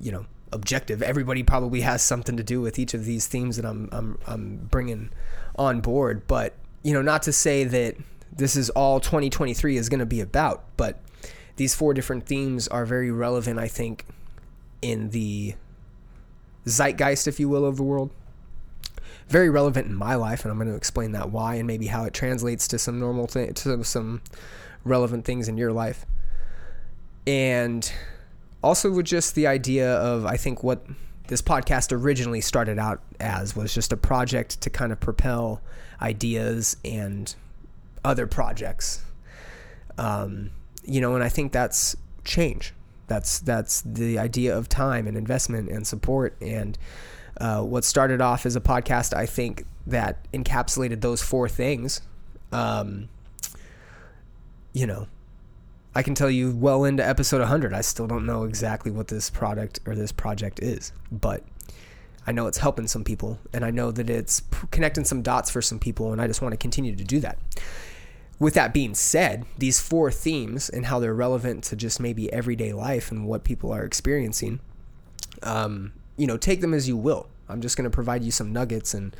you 0.00 0.10
know 0.10 0.26
objective. 0.52 1.02
Everybody 1.02 1.42
probably 1.42 1.82
has 1.82 2.02
something 2.02 2.36
to 2.36 2.42
do 2.42 2.60
with 2.60 2.78
each 2.78 2.94
of 2.94 3.04
these 3.04 3.26
themes 3.26 3.56
that 3.56 3.64
I'm 3.64 3.88
I'm 3.92 4.18
I'm 4.26 4.68
bringing 4.70 5.10
on 5.56 5.80
board. 5.80 6.26
But 6.26 6.54
you 6.82 6.92
know 6.92 7.02
not 7.02 7.22
to 7.24 7.32
say 7.32 7.64
that 7.64 7.96
this 8.30 8.56
is 8.56 8.70
all 8.70 9.00
2023 9.00 9.76
is 9.76 9.88
going 9.88 9.98
to 10.00 10.06
be 10.06 10.20
about 10.20 10.62
but 10.76 11.00
these 11.56 11.74
four 11.74 11.92
different 11.94 12.26
themes 12.26 12.68
are 12.68 12.84
very 12.84 13.10
relevant 13.10 13.58
I 13.58 13.66
think 13.66 14.04
in 14.80 15.10
the 15.10 15.54
zeitgeist 16.68 17.26
if 17.26 17.40
you 17.40 17.48
will 17.48 17.64
of 17.64 17.76
the 17.76 17.82
world. 17.82 18.10
Very 19.28 19.50
relevant 19.50 19.86
in 19.86 19.94
my 19.94 20.14
life, 20.14 20.44
and 20.44 20.50
I'm 20.50 20.56
going 20.56 20.70
to 20.70 20.76
explain 20.76 21.12
that 21.12 21.30
why 21.30 21.56
and 21.56 21.66
maybe 21.66 21.86
how 21.86 22.04
it 22.04 22.14
translates 22.14 22.66
to 22.68 22.78
some 22.78 22.98
normal 22.98 23.26
to 23.26 23.84
some 23.84 24.22
relevant 24.84 25.24
things 25.26 25.48
in 25.48 25.58
your 25.58 25.72
life. 25.72 26.06
And 27.26 27.90
also 28.62 28.90
with 28.90 29.06
just 29.06 29.34
the 29.34 29.46
idea 29.46 29.94
of, 29.94 30.26
I 30.26 30.36
think 30.36 30.62
what 30.62 30.84
this 31.28 31.42
podcast 31.42 31.92
originally 31.92 32.40
started 32.40 32.78
out 32.78 33.00
as 33.20 33.54
was 33.54 33.74
just 33.74 33.92
a 33.92 33.96
project 33.96 34.60
to 34.62 34.70
kind 34.70 34.92
of 34.92 35.00
propel 35.00 35.60
ideas 36.00 36.76
and 36.84 37.34
other 38.04 38.26
projects. 38.26 39.02
Um, 39.98 40.50
you 40.84 41.00
know, 41.00 41.14
and 41.14 41.22
I 41.22 41.28
think 41.28 41.52
that's 41.52 41.96
change. 42.24 42.72
That's 43.08 43.38
that's 43.40 43.82
the 43.82 44.18
idea 44.18 44.56
of 44.56 44.68
time 44.68 45.06
and 45.06 45.16
investment 45.16 45.70
and 45.70 45.86
support 45.86 46.36
and 46.40 46.78
uh, 47.40 47.62
what 47.62 47.84
started 47.84 48.20
off 48.20 48.46
as 48.46 48.56
a 48.56 48.60
podcast, 48.60 49.14
I 49.14 49.26
think 49.26 49.64
that 49.86 50.30
encapsulated 50.32 51.00
those 51.00 51.22
four 51.22 51.48
things. 51.48 52.00
Um, 52.52 53.08
you 54.72 54.86
know, 54.86 55.06
I 55.94 56.02
can 56.02 56.14
tell 56.14 56.30
you 56.30 56.54
well 56.54 56.84
into 56.84 57.06
episode 57.06 57.40
100, 57.40 57.72
I 57.72 57.80
still 57.80 58.06
don't 58.06 58.26
know 58.26 58.44
exactly 58.44 58.90
what 58.90 59.08
this 59.08 59.30
product 59.30 59.80
or 59.86 59.94
this 59.94 60.12
project 60.12 60.60
is, 60.62 60.92
but 61.10 61.42
I 62.26 62.32
know 62.32 62.46
it's 62.46 62.58
helping 62.58 62.86
some 62.86 63.04
people, 63.04 63.38
and 63.54 63.64
I 63.64 63.70
know 63.70 63.90
that 63.90 64.10
it's 64.10 64.42
connecting 64.70 65.04
some 65.04 65.22
dots 65.22 65.50
for 65.50 65.62
some 65.62 65.78
people, 65.78 66.12
and 66.12 66.20
I 66.20 66.26
just 66.26 66.42
want 66.42 66.52
to 66.52 66.58
continue 66.58 66.94
to 66.94 67.04
do 67.04 67.20
that. 67.20 67.38
With 68.38 68.52
that 68.54 68.74
being 68.74 68.94
said, 68.94 69.46
these 69.56 69.80
four 69.80 70.10
themes 70.10 70.68
and 70.68 70.86
how 70.86 71.00
they're 71.00 71.14
relevant 71.14 71.64
to 71.64 71.76
just 71.76 71.98
maybe 71.98 72.30
everyday 72.32 72.72
life 72.74 73.10
and 73.10 73.26
what 73.26 73.44
people 73.44 73.72
are 73.72 73.82
experiencing, 73.82 74.60
um, 75.42 75.92
you 76.18 76.26
know, 76.26 76.36
take 76.36 76.60
them 76.60 76.74
as 76.74 76.86
you 76.86 76.98
will. 76.98 77.28
I'm 77.48 77.62
just 77.62 77.78
going 77.78 77.90
to 77.90 77.94
provide 77.94 78.22
you 78.22 78.30
some 78.30 78.52
nuggets 78.52 78.92
and, 78.92 79.16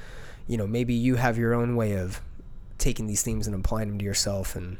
you 0.46 0.58
know, 0.58 0.66
maybe 0.66 0.92
you 0.92 1.14
have 1.14 1.38
your 1.38 1.54
own 1.54 1.76
way 1.76 1.94
of 1.94 2.20
taking 2.76 3.06
these 3.06 3.22
themes 3.22 3.46
and 3.46 3.56
applying 3.56 3.88
them 3.88 3.98
to 3.98 4.04
yourself 4.04 4.54
and 4.54 4.76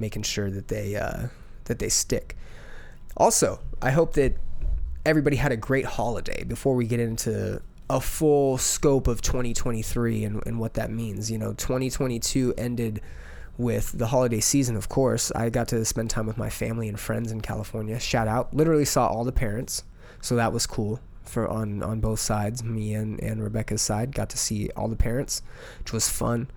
making 0.00 0.22
sure 0.22 0.50
that 0.50 0.68
they, 0.68 0.96
uh, 0.96 1.28
that 1.64 1.78
they 1.78 1.88
stick. 1.88 2.36
Also, 3.16 3.60
I 3.82 3.90
hope 3.90 4.14
that 4.14 4.34
everybody 5.04 5.36
had 5.36 5.52
a 5.52 5.56
great 5.56 5.84
holiday 5.84 6.44
before 6.44 6.74
we 6.74 6.86
get 6.86 7.00
into 7.00 7.60
a 7.88 8.00
full 8.00 8.56
scope 8.56 9.08
of 9.08 9.20
2023 9.20 10.24
and, 10.24 10.46
and 10.46 10.58
what 10.58 10.74
that 10.74 10.90
means. 10.90 11.30
You 11.30 11.38
know, 11.38 11.52
2022 11.54 12.54
ended 12.56 13.00
with 13.58 13.92
the 13.98 14.06
holiday 14.06 14.40
season, 14.40 14.76
of 14.76 14.88
course. 14.88 15.30
I 15.32 15.50
got 15.50 15.68
to 15.68 15.84
spend 15.84 16.08
time 16.08 16.26
with 16.26 16.38
my 16.38 16.48
family 16.48 16.88
and 16.88 16.98
friends 16.98 17.30
in 17.32 17.40
California. 17.40 17.98
Shout 17.98 18.28
out. 18.28 18.54
Literally 18.54 18.84
saw 18.84 19.06
all 19.06 19.24
the 19.24 19.32
parents. 19.32 19.84
So 20.22 20.36
that 20.36 20.52
was 20.52 20.66
cool 20.66 21.00
for 21.24 21.48
on 21.48 21.82
on 21.82 22.00
both 22.00 22.20
sides, 22.20 22.62
me 22.62 22.94
and 22.94 23.20
and 23.22 23.42
Rebecca's 23.42 23.82
side. 23.82 24.14
Got 24.14 24.30
to 24.30 24.38
see 24.38 24.70
all 24.76 24.88
the 24.88 24.96
parents, 24.96 25.42
which 25.78 25.92
was 25.92 26.08
fun. 26.08 26.48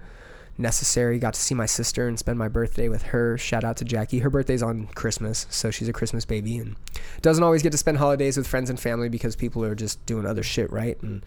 Necessary. 0.58 1.20
Got 1.20 1.34
to 1.34 1.40
see 1.40 1.56
my 1.56 1.66
sister 1.66 2.08
and 2.08 2.18
spend 2.18 2.38
my 2.38 2.48
birthday 2.48 2.90
with 2.90 3.04
her. 3.04 3.38
Shout 3.38 3.64
out 3.64 3.78
to 3.78 3.86
Jackie. 3.86 4.20
Her 4.20 4.30
birthday's 4.30 4.64
on 4.64 4.88
Christmas, 4.88 5.48
so 5.50 5.72
she's 5.72 5.88
a 5.88 5.94
Christmas 5.94 6.26
baby 6.26 6.58
and 6.58 6.76
doesn't 7.22 7.44
always 7.44 7.64
get 7.64 7.72
to 7.72 7.78
spend 7.78 7.98
holidays 7.98 8.38
with 8.38 8.48
friends 8.48 8.70
and 8.70 8.80
family 8.80 9.10
because 9.10 9.36
people 9.36 9.64
are 9.64 9.76
just 9.76 10.04
doing 10.06 10.26
other 10.26 10.44
shit, 10.44 10.72
right? 10.72 11.02
And 11.02 11.26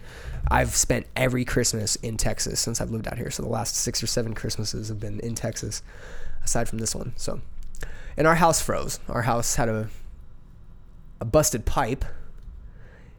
I've 0.49 0.75
spent 0.75 1.07
every 1.15 1.45
Christmas 1.45 1.95
in 1.97 2.17
Texas 2.17 2.59
since 2.59 2.79
I've 2.79 2.91
lived 2.91 3.07
out 3.07 3.17
here. 3.17 3.31
So 3.31 3.43
the 3.43 3.49
last 3.49 3.75
six 3.75 4.01
or 4.01 4.07
seven 4.07 4.33
Christmases 4.33 4.89
have 4.89 4.99
been 4.99 5.19
in 5.19 5.35
Texas, 5.35 5.81
aside 6.43 6.69
from 6.69 6.79
this 6.79 6.95
one. 6.95 7.13
So, 7.17 7.41
and 8.15 8.27
our 8.27 8.35
house 8.35 8.61
froze. 8.61 8.99
Our 9.09 9.23
house 9.23 9.55
had 9.55 9.69
a 9.69 9.89
a 11.19 11.25
busted 11.25 11.65
pipe. 11.65 12.05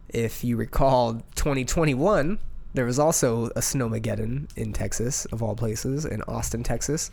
If 0.08 0.44
you 0.44 0.56
recall, 0.56 1.14
2021 1.34 2.38
there 2.74 2.84
was 2.84 2.98
also 2.98 3.46
a 3.46 3.60
snowmageddon 3.60 4.48
in 4.56 4.72
Texas, 4.72 5.24
of 5.26 5.42
all 5.42 5.56
places, 5.56 6.04
in 6.04 6.22
Austin, 6.22 6.62
Texas, 6.62 7.10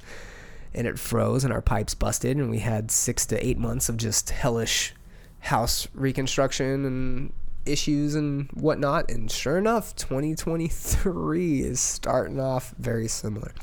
and 0.73 0.85
it 0.87 0.99
froze 0.99 1.43
and 1.43 1.53
our 1.53 1.61
pipes 1.61 1.93
busted, 1.93 2.37
and 2.37 2.49
we 2.49 2.59
had 2.59 2.91
six 2.91 3.25
to 3.27 3.45
eight 3.45 3.57
months 3.57 3.89
of 3.89 3.97
just 3.97 4.29
hellish 4.29 4.93
house 5.39 5.87
reconstruction 5.93 6.85
and 6.85 7.33
issues 7.65 8.15
and 8.15 8.49
whatnot. 8.53 9.09
And 9.09 9.29
sure 9.29 9.57
enough, 9.57 9.95
2023 9.95 11.61
is 11.61 11.79
starting 11.79 12.39
off 12.39 12.73
very 12.77 13.07
similar. 13.07 13.53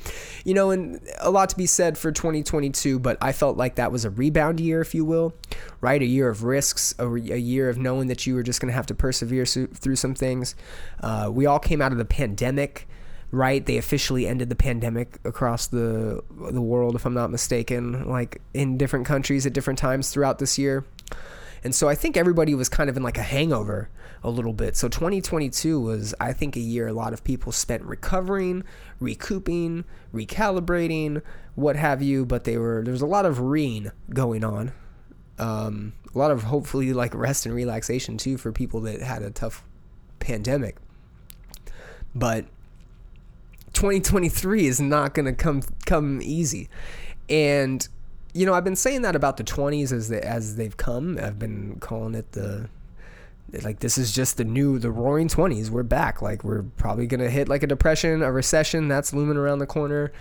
You 0.44 0.54
know, 0.54 0.70
and 0.70 1.00
a 1.20 1.30
lot 1.30 1.48
to 1.50 1.56
be 1.56 1.66
said 1.66 1.96
for 1.98 2.12
2022, 2.12 2.98
but 2.98 3.18
I 3.20 3.32
felt 3.32 3.56
like 3.56 3.76
that 3.76 3.92
was 3.92 4.04
a 4.04 4.10
rebound 4.10 4.60
year, 4.60 4.80
if 4.80 4.94
you 4.94 5.04
will, 5.04 5.34
right? 5.80 6.00
A 6.00 6.06
year 6.06 6.28
of 6.28 6.44
risks, 6.44 6.94
a, 6.98 7.06
re- 7.06 7.32
a 7.32 7.36
year 7.36 7.68
of 7.68 7.78
knowing 7.78 8.08
that 8.08 8.26
you 8.26 8.34
were 8.34 8.42
just 8.42 8.60
going 8.60 8.70
to 8.70 8.74
have 8.74 8.86
to 8.86 8.94
persevere 8.94 9.46
through 9.46 9.96
some 9.96 10.14
things. 10.14 10.54
Uh, 11.00 11.30
we 11.32 11.46
all 11.46 11.58
came 11.58 11.80
out 11.80 11.92
of 11.92 11.98
the 11.98 12.04
pandemic 12.04 12.88
right? 13.32 13.64
They 13.64 13.78
officially 13.78 14.26
ended 14.26 14.50
the 14.50 14.54
pandemic 14.54 15.18
across 15.24 15.66
the 15.66 16.22
the 16.30 16.60
world, 16.60 16.94
if 16.94 17.04
I'm 17.04 17.14
not 17.14 17.30
mistaken, 17.30 18.06
like 18.08 18.40
in 18.54 18.76
different 18.76 19.06
countries 19.06 19.46
at 19.46 19.54
different 19.54 19.78
times 19.78 20.10
throughout 20.10 20.38
this 20.38 20.58
year. 20.58 20.84
And 21.64 21.74
so 21.74 21.88
I 21.88 21.94
think 21.94 22.16
everybody 22.16 22.54
was 22.54 22.68
kind 22.68 22.90
of 22.90 22.96
in 22.96 23.02
like 23.02 23.18
a 23.18 23.22
hangover 23.22 23.88
a 24.24 24.30
little 24.30 24.52
bit. 24.52 24.76
So 24.76 24.88
2022 24.88 25.80
was, 25.80 26.14
I 26.20 26.32
think, 26.32 26.56
a 26.56 26.60
year 26.60 26.88
a 26.88 26.92
lot 26.92 27.12
of 27.12 27.22
people 27.24 27.52
spent 27.52 27.82
recovering, 27.82 28.64
recouping, 29.00 29.84
recalibrating, 30.12 31.22
what 31.54 31.76
have 31.76 32.02
you. 32.02 32.24
But 32.24 32.44
they 32.44 32.56
were 32.56 32.82
there 32.84 32.92
was 32.92 33.02
a 33.02 33.06
lot 33.06 33.26
of 33.26 33.40
rein 33.40 33.92
going 34.10 34.44
on. 34.44 34.72
Um, 35.38 35.92
a 36.14 36.18
lot 36.18 36.30
of 36.30 36.44
hopefully 36.44 36.92
like 36.92 37.14
rest 37.14 37.46
and 37.46 37.54
relaxation 37.54 38.16
too 38.16 38.36
for 38.36 38.52
people 38.52 38.80
that 38.82 39.00
had 39.00 39.22
a 39.22 39.30
tough 39.30 39.64
pandemic. 40.18 40.76
But 42.14 42.46
2023 43.72 44.66
is 44.66 44.80
not 44.80 45.14
going 45.14 45.26
to 45.26 45.32
come 45.32 45.62
come 45.86 46.20
easy. 46.22 46.68
And 47.28 47.86
you 48.32 48.46
know, 48.46 48.54
I've 48.54 48.64
been 48.64 48.76
saying 48.76 49.02
that 49.02 49.14
about 49.14 49.36
the 49.36 49.44
20s 49.44 49.92
as 49.92 50.08
they 50.08 50.20
as 50.20 50.56
they've 50.56 50.76
come. 50.76 51.18
I've 51.20 51.38
been 51.38 51.76
calling 51.80 52.14
it 52.14 52.32
the 52.32 52.68
like 53.62 53.80
this 53.80 53.98
is 53.98 54.12
just 54.12 54.38
the 54.38 54.44
new 54.44 54.78
the 54.78 54.90
roaring 54.90 55.28
20s. 55.28 55.68
We're 55.68 55.82
back. 55.82 56.22
Like 56.22 56.42
we're 56.42 56.62
probably 56.62 57.06
going 57.06 57.20
to 57.20 57.30
hit 57.30 57.48
like 57.48 57.62
a 57.62 57.66
depression, 57.66 58.22
a 58.22 58.32
recession 58.32 58.88
that's 58.88 59.12
looming 59.12 59.36
around 59.36 59.58
the 59.58 59.66
corner. 59.66 60.12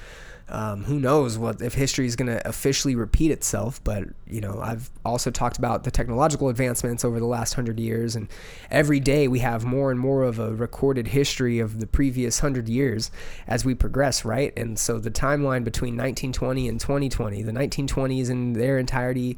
Um, 0.52 0.84
who 0.84 1.00
knows 1.00 1.38
what 1.38 1.62
if 1.62 1.74
history 1.74 2.06
is 2.06 2.16
going 2.16 2.28
to 2.28 2.48
officially 2.48 2.96
repeat 2.96 3.32
itself? 3.32 3.82
But 3.84 4.06
you 4.28 4.42
know, 4.42 4.60
I've 4.62 4.90
also 5.06 5.32
talked 5.32 5.58
about 5.58 5.84
the 5.84 5.92
technological 5.92 6.50
advancements 6.50 7.06
over 7.06 7.20
the 7.20 7.26
last 7.26 7.54
hundred 7.54 7.80
years, 7.80 8.16
and 8.16 8.28
every 8.70 9.00
day 9.00 9.28
we 9.28 9.40
have 9.40 9.64
more 9.64 9.92
and 9.92 10.00
more 10.00 10.24
of 10.24 10.40
a 10.40 10.54
recorded 10.54 11.08
history 11.08 11.60
of 11.60 11.80
the 11.80 11.88
previous 11.88 12.40
hundred 12.40 12.68
years 12.68 13.12
as 13.48 13.64
we 13.64 13.74
progress, 13.74 14.26
right? 14.26 14.54
And 14.58 14.78
so 14.78 15.00
the 15.00 15.12
timeline 15.12 15.64
between 15.64 15.94
1920 15.94 16.68
and 16.68 16.80
2020, 16.80 17.44
the 17.44 17.52
1920s 17.52 18.30
in 18.30 18.54
their 18.54 18.78
entirety 18.78 19.38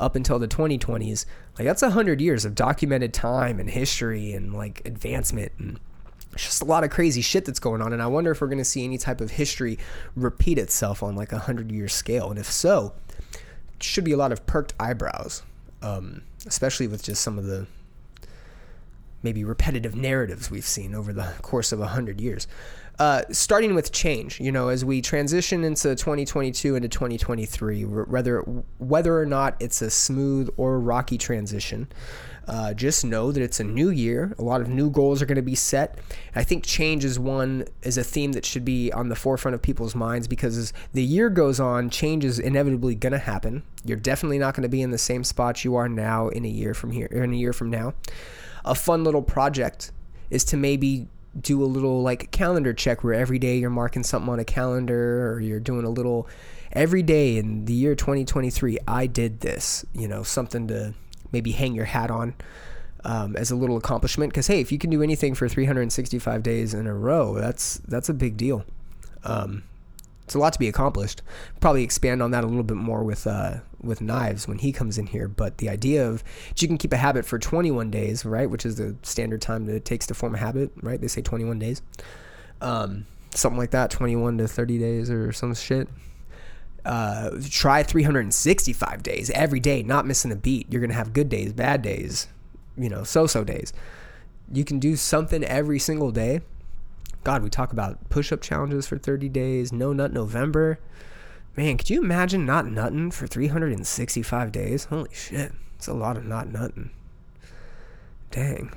up 0.00 0.16
until 0.16 0.38
the 0.38 0.48
2020s, 0.48 1.24
like 1.58 1.66
that's 1.66 1.82
a 1.82 1.90
hundred 1.90 2.20
years 2.20 2.44
of 2.44 2.54
documented 2.54 3.12
time 3.12 3.58
and 3.58 3.70
history 3.70 4.32
and 4.32 4.54
like 4.54 4.82
advancement 4.84 5.52
and 5.58 5.80
it's 6.32 6.44
just 6.44 6.62
a 6.62 6.64
lot 6.64 6.84
of 6.84 6.90
crazy 6.90 7.20
shit 7.20 7.44
that's 7.44 7.60
going 7.60 7.82
on 7.82 7.92
and 7.92 8.02
i 8.02 8.06
wonder 8.06 8.30
if 8.30 8.40
we're 8.40 8.48
going 8.48 8.58
to 8.58 8.64
see 8.64 8.84
any 8.84 8.98
type 8.98 9.20
of 9.20 9.32
history 9.32 9.78
repeat 10.14 10.58
itself 10.58 11.02
on 11.02 11.16
like 11.16 11.32
a 11.32 11.38
hundred 11.38 11.70
year 11.72 11.88
scale 11.88 12.30
and 12.30 12.38
if 12.38 12.46
so 12.46 12.92
should 13.80 14.04
be 14.04 14.12
a 14.12 14.16
lot 14.16 14.32
of 14.32 14.44
perked 14.46 14.74
eyebrows 14.78 15.42
um, 15.80 16.22
especially 16.46 16.88
with 16.88 17.02
just 17.02 17.22
some 17.22 17.38
of 17.38 17.44
the 17.44 17.66
maybe 19.22 19.44
repetitive 19.44 19.94
narratives 19.94 20.50
we've 20.50 20.66
seen 20.66 20.94
over 20.94 21.12
the 21.12 21.34
course 21.42 21.72
of 21.72 21.80
a 21.80 21.88
hundred 21.88 22.20
years 22.20 22.46
uh, 22.98 23.22
starting 23.30 23.74
with 23.74 23.92
change, 23.92 24.40
you 24.40 24.50
know, 24.50 24.68
as 24.68 24.84
we 24.84 25.00
transition 25.00 25.62
into 25.62 25.94
2022 25.94 26.74
into 26.74 26.88
2023, 26.88 27.82
whether 27.82 28.40
whether 28.78 29.20
or 29.20 29.26
not 29.26 29.56
it's 29.60 29.80
a 29.82 29.90
smooth 29.90 30.48
or 30.56 30.80
rocky 30.80 31.16
transition, 31.16 31.86
uh, 32.48 32.74
just 32.74 33.04
know 33.04 33.30
that 33.30 33.40
it's 33.40 33.60
a 33.60 33.64
new 33.64 33.90
year. 33.90 34.34
A 34.38 34.42
lot 34.42 34.60
of 34.60 34.68
new 34.68 34.90
goals 34.90 35.22
are 35.22 35.26
going 35.26 35.36
to 35.36 35.42
be 35.42 35.54
set. 35.54 35.98
I 36.34 36.42
think 36.42 36.64
change 36.64 37.04
is 37.04 37.20
one 37.20 37.66
is 37.82 37.98
a 37.98 38.04
theme 38.04 38.32
that 38.32 38.44
should 38.44 38.64
be 38.64 38.90
on 38.90 39.10
the 39.10 39.16
forefront 39.16 39.54
of 39.54 39.62
people's 39.62 39.94
minds 39.94 40.26
because 40.26 40.56
as 40.56 40.72
the 40.92 41.04
year 41.04 41.30
goes 41.30 41.60
on, 41.60 41.90
change 41.90 42.24
is 42.24 42.40
inevitably 42.40 42.96
going 42.96 43.12
to 43.12 43.18
happen. 43.18 43.62
You're 43.84 43.96
definitely 43.96 44.38
not 44.38 44.54
going 44.54 44.62
to 44.62 44.68
be 44.68 44.82
in 44.82 44.90
the 44.90 44.98
same 44.98 45.22
spot 45.22 45.64
you 45.64 45.76
are 45.76 45.88
now 45.88 46.28
in 46.28 46.44
a 46.44 46.48
year 46.48 46.74
from 46.74 46.90
here, 46.90 47.06
in 47.06 47.32
a 47.32 47.36
year 47.36 47.52
from 47.52 47.70
now. 47.70 47.94
A 48.64 48.74
fun 48.74 49.04
little 49.04 49.22
project 49.22 49.92
is 50.30 50.42
to 50.44 50.56
maybe 50.56 51.06
do 51.42 51.62
a 51.62 51.66
little 51.66 52.02
like 52.02 52.30
calendar 52.30 52.72
check 52.72 53.02
where 53.04 53.14
every 53.14 53.38
day 53.38 53.58
you're 53.58 53.70
marking 53.70 54.02
something 54.02 54.30
on 54.30 54.38
a 54.38 54.44
calendar 54.44 55.32
or 55.32 55.40
you're 55.40 55.60
doing 55.60 55.84
a 55.84 55.90
little 55.90 56.28
every 56.72 57.02
day 57.02 57.36
in 57.36 57.64
the 57.64 57.72
year 57.72 57.94
2023 57.94 58.78
I 58.86 59.06
did 59.06 59.40
this, 59.40 59.84
you 59.92 60.08
know, 60.08 60.22
something 60.22 60.68
to 60.68 60.94
maybe 61.32 61.52
hang 61.52 61.74
your 61.74 61.86
hat 61.86 62.10
on 62.10 62.34
um, 63.04 63.36
as 63.36 63.50
a 63.50 63.56
little 63.56 63.76
accomplishment 63.76 64.32
because 64.32 64.46
hey, 64.46 64.60
if 64.60 64.72
you 64.72 64.78
can 64.78 64.90
do 64.90 65.02
anything 65.02 65.34
for 65.34 65.48
365 65.48 66.42
days 66.42 66.74
in 66.74 66.86
a 66.86 66.94
row, 66.94 67.34
that's 67.34 67.78
that's 67.88 68.08
a 68.08 68.14
big 68.14 68.36
deal. 68.36 68.64
Um, 69.24 69.64
it's 70.24 70.34
a 70.34 70.38
lot 70.38 70.52
to 70.52 70.58
be 70.58 70.68
accomplished. 70.68 71.22
Probably 71.60 71.82
expand 71.82 72.22
on 72.22 72.32
that 72.32 72.44
a 72.44 72.46
little 72.46 72.62
bit 72.62 72.76
more 72.76 73.02
with 73.02 73.26
uh, 73.26 73.58
with 73.80 74.00
knives 74.00 74.48
when 74.48 74.58
he 74.58 74.72
comes 74.72 74.98
in 74.98 75.06
here. 75.06 75.28
But 75.28 75.58
the 75.58 75.68
idea 75.68 76.08
of 76.08 76.24
you 76.56 76.68
can 76.68 76.78
keep 76.78 76.92
a 76.92 76.96
habit 76.96 77.24
for 77.24 77.38
21 77.38 77.90
days, 77.90 78.24
right, 78.24 78.48
which 78.48 78.66
is 78.66 78.76
the 78.76 78.96
standard 79.02 79.40
time 79.40 79.66
that 79.66 79.74
it 79.74 79.84
takes 79.84 80.06
to 80.08 80.14
form 80.14 80.34
a 80.34 80.38
habit, 80.38 80.70
right? 80.82 81.00
They 81.00 81.08
say 81.08 81.22
21 81.22 81.58
days, 81.58 81.82
um, 82.60 83.06
something 83.34 83.58
like 83.58 83.70
that, 83.70 83.90
21 83.90 84.38
to 84.38 84.48
30 84.48 84.78
days 84.78 85.10
or 85.10 85.32
some 85.32 85.54
shit. 85.54 85.88
Uh, 86.84 87.30
try 87.50 87.82
365 87.82 89.02
days 89.02 89.30
every 89.30 89.60
day, 89.60 89.82
not 89.82 90.06
missing 90.06 90.32
a 90.32 90.36
beat. 90.36 90.66
You're 90.70 90.80
gonna 90.80 90.94
have 90.94 91.12
good 91.12 91.28
days, 91.28 91.52
bad 91.52 91.82
days, 91.82 92.28
you 92.76 92.88
know, 92.88 93.04
so-so 93.04 93.44
days. 93.44 93.72
You 94.50 94.64
can 94.64 94.78
do 94.78 94.96
something 94.96 95.44
every 95.44 95.78
single 95.78 96.10
day 96.10 96.40
God, 97.24 97.42
we 97.42 97.50
talk 97.50 97.72
about 97.72 98.08
push 98.08 98.32
up 98.32 98.40
challenges 98.40 98.86
for 98.86 98.96
30 98.96 99.28
days, 99.28 99.72
no 99.72 99.92
nut 99.92 100.12
November. 100.12 100.78
Man, 101.58 101.76
could 101.76 101.90
you 101.90 102.00
imagine 102.00 102.46
not 102.46 102.66
nutting 102.66 103.10
for 103.10 103.26
365 103.26 104.52
days? 104.52 104.84
Holy 104.84 105.10
shit. 105.12 105.50
It's 105.74 105.88
a 105.88 105.92
lot 105.92 106.16
of 106.16 106.24
not 106.24 106.46
nutting. 106.52 106.90
Dang. 108.30 108.72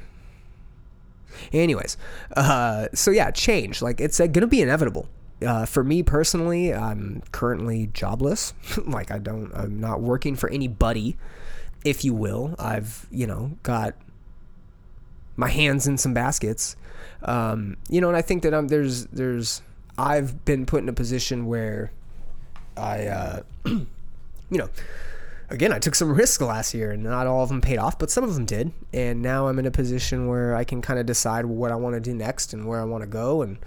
Anyways, 1.53 1.95
uh, 2.35 2.87
so 2.95 3.11
yeah, 3.11 3.29
change. 3.29 3.83
Like, 3.83 4.01
it's 4.01 4.19
uh, 4.19 4.25
going 4.25 4.41
to 4.41 4.47
be 4.47 4.63
inevitable. 4.63 5.07
Uh, 5.45 5.67
for 5.67 5.83
me 5.83 6.01
personally, 6.01 6.73
I'm 6.73 7.21
currently 7.31 7.91
jobless. 7.93 8.55
like, 8.87 9.11
I 9.11 9.19
don't, 9.19 9.53
I'm 9.53 9.79
not 9.79 10.01
working 10.01 10.35
for 10.35 10.49
anybody, 10.49 11.17
if 11.85 12.03
you 12.03 12.15
will. 12.15 12.55
I've, 12.57 13.05
you 13.11 13.27
know, 13.27 13.57
got 13.61 13.93
my 15.35 15.49
hands 15.49 15.85
in 15.85 15.99
some 15.99 16.15
baskets 16.15 16.75
um, 17.23 17.77
you 17.89 18.01
know, 18.01 18.07
and 18.07 18.17
I 18.17 18.21
think 18.21 18.43
that 18.43 18.53
I'm, 18.53 18.67
there's 18.67 19.05
there's 19.07 19.61
I've 19.97 20.43
been 20.45 20.65
put 20.65 20.81
in 20.81 20.89
a 20.89 20.93
position 20.93 21.45
where 21.45 21.91
I, 22.81 23.05
uh, 23.05 23.41
you 23.65 23.87
know, 24.57 24.69
again 25.49 25.71
I 25.71 25.79
took 25.79 25.95
some 25.95 26.13
risks 26.13 26.41
last 26.41 26.73
year, 26.73 26.91
and 26.91 27.03
not 27.03 27.27
all 27.27 27.43
of 27.43 27.49
them 27.49 27.61
paid 27.61 27.77
off, 27.77 27.99
but 27.99 28.09
some 28.09 28.23
of 28.23 28.33
them 28.33 28.45
did, 28.45 28.71
and 28.93 29.21
now 29.21 29.47
I'm 29.47 29.59
in 29.59 29.65
a 29.65 29.71
position 29.71 30.27
where 30.27 30.55
I 30.55 30.63
can 30.63 30.81
kind 30.81 30.99
of 30.99 31.05
decide 31.05 31.45
what 31.45 31.71
I 31.71 31.75
want 31.75 31.95
to 31.95 31.99
do 31.99 32.13
next 32.13 32.53
and 32.53 32.65
where 32.65 32.81
I 32.81 32.83
want 32.85 33.03
to 33.03 33.07
go, 33.07 33.41
and 33.41 33.57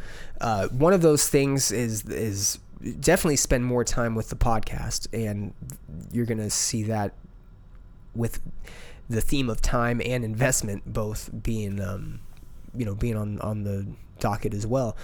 uh, 0.41 0.69
one 0.69 0.93
of 0.93 1.03
those 1.03 1.29
things 1.29 1.71
is 1.71 2.05
is 2.07 2.59
definitely 3.01 3.37
spend 3.37 3.65
more 3.65 3.85
time 3.85 4.15
with 4.15 4.29
the 4.29 4.37
podcast, 4.37 5.07
and 5.13 5.55
you're 6.13 6.27
gonna 6.27 6.51
see 6.51 6.83
that 6.85 7.13
with 8.15 8.41
the 9.09 9.21
theme 9.21 9.51
of 9.51 9.61
time 9.61 10.01
and 10.05 10.25
investment 10.25 10.83
both 10.91 11.31
being 11.43 11.81
um, 11.81 12.21
you 12.75 12.85
know 12.85 12.95
being 12.95 13.17
on 13.17 13.41
on 13.41 13.65
the 13.65 13.87
docket 14.19 14.55
as 14.55 14.67
well. 14.67 14.97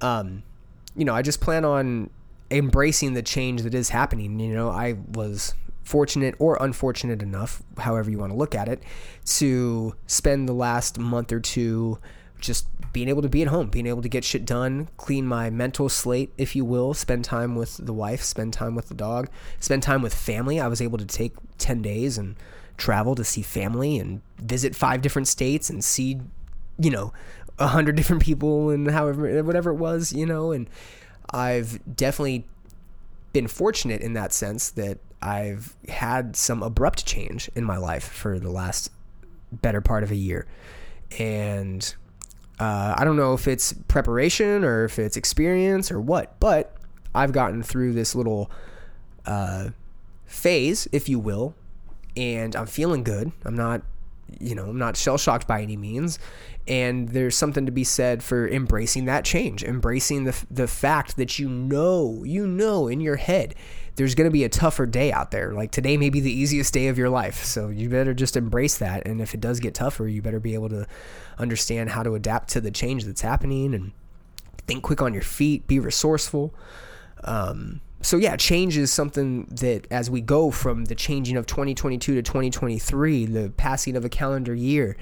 Um, 0.00 0.42
you 0.96 1.04
know, 1.04 1.14
I 1.14 1.22
just 1.22 1.40
plan 1.40 1.64
on 1.64 2.10
embracing 2.52 3.14
the 3.14 3.22
change 3.22 3.62
that 3.62 3.74
is 3.74 3.88
happening. 3.88 4.38
You 4.38 4.54
know, 4.54 4.70
I 4.70 4.96
was 5.12 5.54
fortunate 5.82 6.34
or 6.38 6.56
unfortunate 6.60 7.22
enough, 7.22 7.62
however 7.78 8.10
you 8.10 8.18
want 8.18 8.32
to 8.32 8.38
look 8.38 8.54
at 8.54 8.68
it, 8.68 8.82
to 9.24 9.94
spend 10.06 10.48
the 10.48 10.52
last 10.52 10.98
month 10.98 11.32
or 11.32 11.40
two 11.40 11.98
just 12.38 12.66
being 12.92 13.08
able 13.08 13.22
to 13.22 13.28
be 13.28 13.42
at 13.42 13.48
home, 13.48 13.68
being 13.68 13.86
able 13.86 14.02
to 14.02 14.08
get 14.08 14.24
shit 14.24 14.44
done, 14.44 14.88
clean 14.96 15.26
my 15.26 15.48
mental 15.48 15.88
slate, 15.88 16.32
if 16.36 16.54
you 16.54 16.64
will, 16.64 16.92
spend 16.92 17.24
time 17.24 17.54
with 17.54 17.78
the 17.78 17.92
wife, 17.92 18.22
spend 18.22 18.52
time 18.52 18.74
with 18.74 18.88
the 18.88 18.94
dog, 18.94 19.28
spend 19.60 19.82
time 19.82 20.02
with 20.02 20.14
family. 20.14 20.60
I 20.60 20.66
was 20.66 20.80
able 20.80 20.98
to 20.98 21.06
take 21.06 21.32
10 21.58 21.80
days 21.82 22.18
and 22.18 22.36
travel 22.76 23.14
to 23.14 23.24
see 23.24 23.42
family 23.42 23.98
and 23.98 24.20
visit 24.38 24.74
five 24.74 25.02
different 25.02 25.28
states 25.28 25.70
and 25.70 25.84
see, 25.84 26.20
you 26.78 26.90
know, 26.90 27.12
a 27.58 27.68
hundred 27.68 27.96
different 27.96 28.22
people 28.22 28.70
and 28.70 28.90
however, 28.90 29.42
whatever 29.42 29.70
it 29.70 29.76
was, 29.76 30.12
you 30.12 30.26
know, 30.26 30.52
and 30.52 30.68
I've 31.32 31.80
definitely 31.96 32.46
been 33.32 33.48
fortunate 33.48 34.02
in 34.02 34.12
that 34.14 34.32
sense 34.32 34.70
that 34.70 34.98
I've 35.22 35.74
had 35.88 36.36
some 36.36 36.62
abrupt 36.62 37.06
change 37.06 37.50
in 37.54 37.64
my 37.64 37.76
life 37.76 38.04
for 38.04 38.38
the 38.38 38.50
last 38.50 38.90
better 39.52 39.80
part 39.80 40.02
of 40.02 40.10
a 40.10 40.16
year. 40.16 40.46
And 41.18 41.94
uh, 42.58 42.94
I 42.96 43.04
don't 43.04 43.16
know 43.16 43.34
if 43.34 43.48
it's 43.48 43.72
preparation 43.88 44.64
or 44.64 44.84
if 44.84 44.98
it's 44.98 45.16
experience 45.16 45.90
or 45.90 46.00
what, 46.00 46.38
but 46.40 46.76
I've 47.14 47.32
gotten 47.32 47.62
through 47.62 47.92
this 47.92 48.14
little 48.14 48.50
uh, 49.26 49.70
phase, 50.26 50.88
if 50.92 51.08
you 51.08 51.18
will, 51.18 51.54
and 52.16 52.56
I'm 52.56 52.66
feeling 52.66 53.04
good. 53.04 53.32
I'm 53.44 53.54
not, 53.54 53.82
you 54.40 54.54
know, 54.54 54.66
I'm 54.66 54.78
not 54.78 54.96
shell 54.96 55.18
shocked 55.18 55.46
by 55.46 55.62
any 55.62 55.76
means. 55.76 56.18
And 56.68 57.08
there's 57.08 57.36
something 57.36 57.66
to 57.66 57.72
be 57.72 57.82
said 57.82 58.22
for 58.22 58.48
embracing 58.48 59.06
that 59.06 59.24
change, 59.24 59.64
embracing 59.64 60.24
the, 60.24 60.46
the 60.50 60.68
fact 60.68 61.16
that 61.16 61.38
you 61.38 61.48
know, 61.48 62.22
you 62.24 62.46
know 62.46 62.86
in 62.86 63.00
your 63.00 63.16
head 63.16 63.54
there's 63.96 64.14
going 64.14 64.26
to 64.26 64.32
be 64.32 64.44
a 64.44 64.48
tougher 64.48 64.86
day 64.86 65.12
out 65.12 65.30
there. 65.30 65.52
Like 65.52 65.70
today 65.70 65.96
may 65.96 66.08
be 66.08 66.20
the 66.20 66.32
easiest 66.32 66.72
day 66.72 66.88
of 66.88 66.96
your 66.96 67.10
life. 67.10 67.44
So 67.44 67.68
you 67.68 67.88
better 67.88 68.14
just 68.14 68.36
embrace 68.36 68.78
that. 68.78 69.06
And 69.06 69.20
if 69.20 69.34
it 69.34 69.40
does 69.40 69.60
get 69.60 69.74
tougher, 69.74 70.08
you 70.08 70.22
better 70.22 70.40
be 70.40 70.54
able 70.54 70.70
to 70.70 70.86
understand 71.38 71.90
how 71.90 72.02
to 72.02 72.14
adapt 72.14 72.48
to 72.50 72.60
the 72.60 72.70
change 72.70 73.04
that's 73.04 73.20
happening 73.20 73.74
and 73.74 73.92
think 74.66 74.82
quick 74.82 75.02
on 75.02 75.12
your 75.12 75.22
feet, 75.22 75.66
be 75.66 75.78
resourceful. 75.78 76.54
Um, 77.24 77.80
so 78.02 78.16
yeah, 78.16 78.36
change 78.36 78.76
is 78.76 78.92
something 78.92 79.46
that 79.50 79.86
as 79.90 80.10
we 80.10 80.20
go 80.20 80.50
from 80.50 80.86
the 80.86 80.94
changing 80.94 81.36
of 81.36 81.46
2022 81.46 82.14
to 82.14 82.22
2023, 82.22 83.26
the 83.26 83.50
passing 83.56 83.96
of 83.96 84.04
a 84.04 84.08
calendar 84.08 84.54
year, 84.54 84.96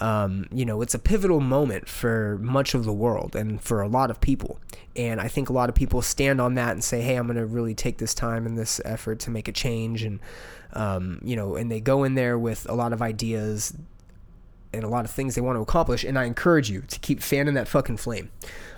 um, 0.00 0.46
you 0.52 0.64
know, 0.64 0.82
it's 0.82 0.94
a 0.94 0.98
pivotal 0.98 1.40
moment 1.40 1.88
for 1.88 2.38
much 2.40 2.74
of 2.74 2.84
the 2.84 2.92
world 2.92 3.34
and 3.34 3.60
for 3.60 3.80
a 3.80 3.88
lot 3.88 4.10
of 4.10 4.20
people. 4.20 4.60
And 4.94 5.20
I 5.20 5.28
think 5.28 5.48
a 5.48 5.52
lot 5.52 5.68
of 5.68 5.74
people 5.74 6.02
stand 6.02 6.40
on 6.40 6.54
that 6.54 6.72
and 6.72 6.84
say, 6.84 7.00
hey, 7.00 7.16
I'm 7.16 7.26
going 7.26 7.36
to 7.36 7.46
really 7.46 7.74
take 7.74 7.98
this 7.98 8.14
time 8.14 8.46
and 8.46 8.58
this 8.58 8.80
effort 8.84 9.20
to 9.20 9.30
make 9.30 9.48
a 9.48 9.52
change. 9.52 10.02
And, 10.02 10.20
um, 10.72 11.20
you 11.22 11.36
know, 11.36 11.56
and 11.56 11.70
they 11.70 11.80
go 11.80 12.04
in 12.04 12.14
there 12.14 12.38
with 12.38 12.68
a 12.68 12.74
lot 12.74 12.92
of 12.92 13.00
ideas 13.00 13.74
and 14.72 14.84
a 14.84 14.88
lot 14.88 15.04
of 15.04 15.10
things 15.10 15.34
they 15.34 15.40
want 15.40 15.56
to 15.56 15.62
accomplish. 15.62 16.04
And 16.04 16.18
I 16.18 16.24
encourage 16.24 16.70
you 16.70 16.82
to 16.82 16.98
keep 17.00 17.22
fanning 17.22 17.54
that 17.54 17.68
fucking 17.68 17.96
flame. 17.96 18.30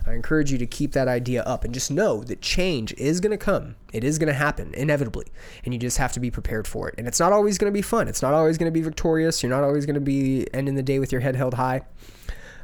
I 0.09 0.15
encourage 0.15 0.51
you 0.51 0.59
to 0.59 0.67
keep 0.67 0.93
that 0.93 1.07
idea 1.07 1.43
up 1.43 1.65
and 1.65 1.75
just 1.75 1.91
know 1.91 2.23
that 2.25 2.41
change 2.41 2.95
is 2.95 3.21
going 3.21 3.31
to 3.31 3.37
come. 3.37 3.77
It 3.93 4.05
is 4.05 4.19
going 4.19 4.29
to 4.29 4.35
happen 4.35 4.73
inevitably. 4.75 5.27
And 5.65 5.75
you 5.75 5.81
just 5.81 5.99
have 5.99 6.13
to 6.13 6.21
be 6.21 6.31
prepared 6.31 6.67
for 6.67 6.89
it. 6.89 6.95
And 6.99 7.07
it's 7.07 7.21
not 7.21 7.33
always 7.33 7.59
going 7.59 7.71
to 7.73 7.77
be 7.77 7.83
fun. 7.83 8.09
It's 8.09 8.23
not 8.23 8.33
always 8.33 8.57
going 8.57 8.73
to 8.73 8.75
be 8.75 8.83
victorious. 8.83 9.43
You're 9.43 9.51
not 9.51 9.65
always 9.65 9.87
going 9.87 9.95
to 9.95 10.01
be 10.01 10.47
ending 10.55 10.77
the 10.77 10.83
day 10.83 10.99
with 10.99 11.13
your 11.13 11.21
head 11.21 11.37
held 11.37 11.55
high. 11.55 11.83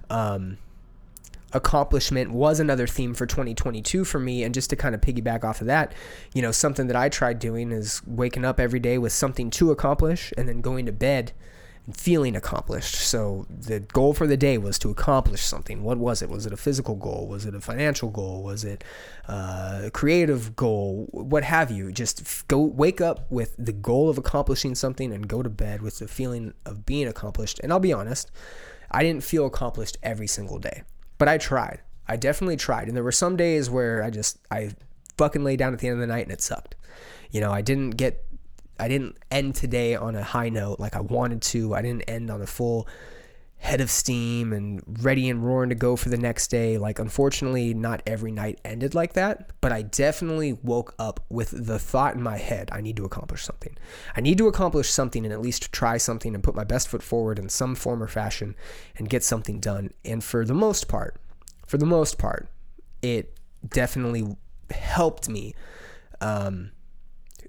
Um, 0.08 0.58
accomplishment 1.52 2.30
was 2.30 2.60
another 2.60 2.86
theme 2.86 3.14
for 3.14 3.26
2022 3.26 4.04
for 4.04 4.18
me. 4.18 4.42
And 4.42 4.54
just 4.54 4.70
to 4.70 4.76
kind 4.76 4.94
of 4.94 5.00
piggyback 5.00 5.44
off 5.44 5.60
of 5.60 5.66
that, 5.66 5.92
you 6.34 6.42
know, 6.42 6.50
something 6.50 6.86
that 6.86 6.96
I 6.96 7.08
tried 7.08 7.38
doing 7.38 7.72
is 7.72 8.02
waking 8.06 8.44
up 8.44 8.58
every 8.58 8.80
day 8.80 8.98
with 8.98 9.12
something 9.12 9.50
to 9.50 9.70
accomplish 9.70 10.32
and 10.38 10.48
then 10.48 10.60
going 10.60 10.86
to 10.86 10.92
bed 10.92 11.32
and 11.86 11.96
feeling 11.96 12.36
accomplished. 12.36 12.94
So 12.94 13.46
the 13.48 13.80
goal 13.80 14.14
for 14.14 14.26
the 14.26 14.36
day 14.36 14.58
was 14.58 14.78
to 14.80 14.90
accomplish 14.90 15.42
something. 15.42 15.82
What 15.82 15.98
was 15.98 16.22
it? 16.22 16.30
Was 16.30 16.46
it 16.46 16.52
a 16.52 16.56
physical 16.56 16.94
goal? 16.94 17.26
Was 17.28 17.46
it 17.46 17.54
a 17.54 17.60
financial 17.60 18.10
goal? 18.10 18.42
Was 18.42 18.64
it 18.64 18.84
uh, 19.28 19.82
a 19.84 19.90
creative 19.90 20.56
goal? 20.56 21.08
What 21.10 21.44
have 21.44 21.70
you? 21.70 21.92
Just 21.92 22.46
go 22.48 22.60
wake 22.60 23.00
up 23.00 23.30
with 23.30 23.54
the 23.58 23.72
goal 23.72 24.08
of 24.08 24.18
accomplishing 24.18 24.74
something 24.74 25.12
and 25.12 25.28
go 25.28 25.42
to 25.42 25.50
bed 25.50 25.82
with 25.82 25.98
the 25.98 26.08
feeling 26.08 26.54
of 26.64 26.86
being 26.86 27.08
accomplished. 27.08 27.60
And 27.62 27.72
I'll 27.72 27.80
be 27.80 27.92
honest, 27.92 28.30
I 28.90 29.02
didn't 29.02 29.24
feel 29.24 29.46
accomplished 29.46 29.98
every 30.02 30.26
single 30.26 30.58
day, 30.58 30.82
but 31.18 31.28
I 31.28 31.38
tried. 31.38 31.80
I 32.06 32.16
definitely 32.16 32.56
tried. 32.56 32.88
And 32.88 32.96
there 32.96 33.04
were 33.04 33.12
some 33.12 33.36
days 33.36 33.70
where 33.70 34.02
I 34.02 34.10
just 34.10 34.38
I 34.50 34.70
fucking 35.16 35.44
lay 35.44 35.56
down 35.56 35.72
at 35.72 35.78
the 35.78 35.88
end 35.88 35.94
of 35.94 36.00
the 36.00 36.06
night 36.06 36.24
and 36.24 36.32
it 36.32 36.42
sucked. 36.42 36.76
You 37.30 37.40
know, 37.40 37.50
I 37.50 37.62
didn't 37.62 37.90
get 37.92 38.24
I 38.78 38.88
didn't 38.88 39.16
end 39.30 39.54
today 39.54 39.94
on 39.94 40.14
a 40.14 40.22
high 40.22 40.48
note 40.48 40.80
like 40.80 40.96
I 40.96 41.00
wanted 41.00 41.42
to. 41.42 41.74
I 41.74 41.82
didn't 41.82 42.02
end 42.02 42.30
on 42.30 42.42
a 42.42 42.46
full 42.46 42.88
head 43.64 43.80
of 43.80 43.90
steam 43.90 44.52
and 44.52 44.82
ready 45.02 45.30
and 45.30 45.42
roaring 45.42 45.70
to 45.70 45.74
go 45.74 45.96
for 45.96 46.10
the 46.10 46.18
next 46.18 46.48
day. 46.48 46.76
Like, 46.76 46.98
unfortunately, 46.98 47.72
not 47.72 48.02
every 48.06 48.30
night 48.30 48.60
ended 48.62 48.94
like 48.94 49.14
that, 49.14 49.52
but 49.62 49.72
I 49.72 49.80
definitely 49.80 50.52
woke 50.52 50.94
up 50.98 51.20
with 51.30 51.66
the 51.66 51.78
thought 51.78 52.14
in 52.14 52.22
my 52.22 52.36
head 52.36 52.68
I 52.72 52.82
need 52.82 52.98
to 52.98 53.06
accomplish 53.06 53.42
something. 53.42 53.74
I 54.14 54.20
need 54.20 54.36
to 54.36 54.48
accomplish 54.48 54.90
something 54.90 55.24
and 55.24 55.32
at 55.32 55.40
least 55.40 55.72
try 55.72 55.96
something 55.96 56.34
and 56.34 56.44
put 56.44 56.54
my 56.54 56.64
best 56.64 56.88
foot 56.88 57.02
forward 57.02 57.38
in 57.38 57.48
some 57.48 57.74
form 57.74 58.02
or 58.02 58.06
fashion 58.06 58.54
and 58.98 59.08
get 59.08 59.24
something 59.24 59.60
done. 59.60 59.92
And 60.04 60.22
for 60.22 60.44
the 60.44 60.52
most 60.52 60.86
part, 60.86 61.16
for 61.66 61.78
the 61.78 61.86
most 61.86 62.18
part, 62.18 62.48
it 63.00 63.38
definitely 63.66 64.36
helped 64.70 65.28
me. 65.28 65.54
Um, 66.20 66.72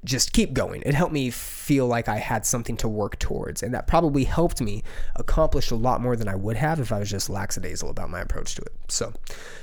just 0.04 0.34
keep 0.34 0.54
going. 0.54 0.84
It 0.86 0.94
helped 0.94 1.14
me 1.14 1.30
feel 1.30 1.88
like 1.88 2.08
I 2.08 2.18
had 2.18 2.46
something 2.46 2.78
to 2.78 2.88
work 2.88 3.18
towards. 3.20 3.64
And 3.64 3.74
that 3.74 3.88
probably 3.88 4.24
helped 4.24 4.62
me 4.62 4.84
accomplish 5.16 5.72
a 5.72 5.76
lot 5.76 6.02
more 6.02 6.16
than 6.16 6.28
I 6.28 6.36
would 6.36 6.58
have 6.58 6.80
if 6.80 6.92
I 6.92 7.00
was 7.00 7.10
just 7.10 7.30
lackadaisical 7.30 7.90
about 7.90 8.10
my 8.10 8.22
approach 8.22 8.56
to 8.56 8.62
it. 8.62 8.74
So, 8.88 9.14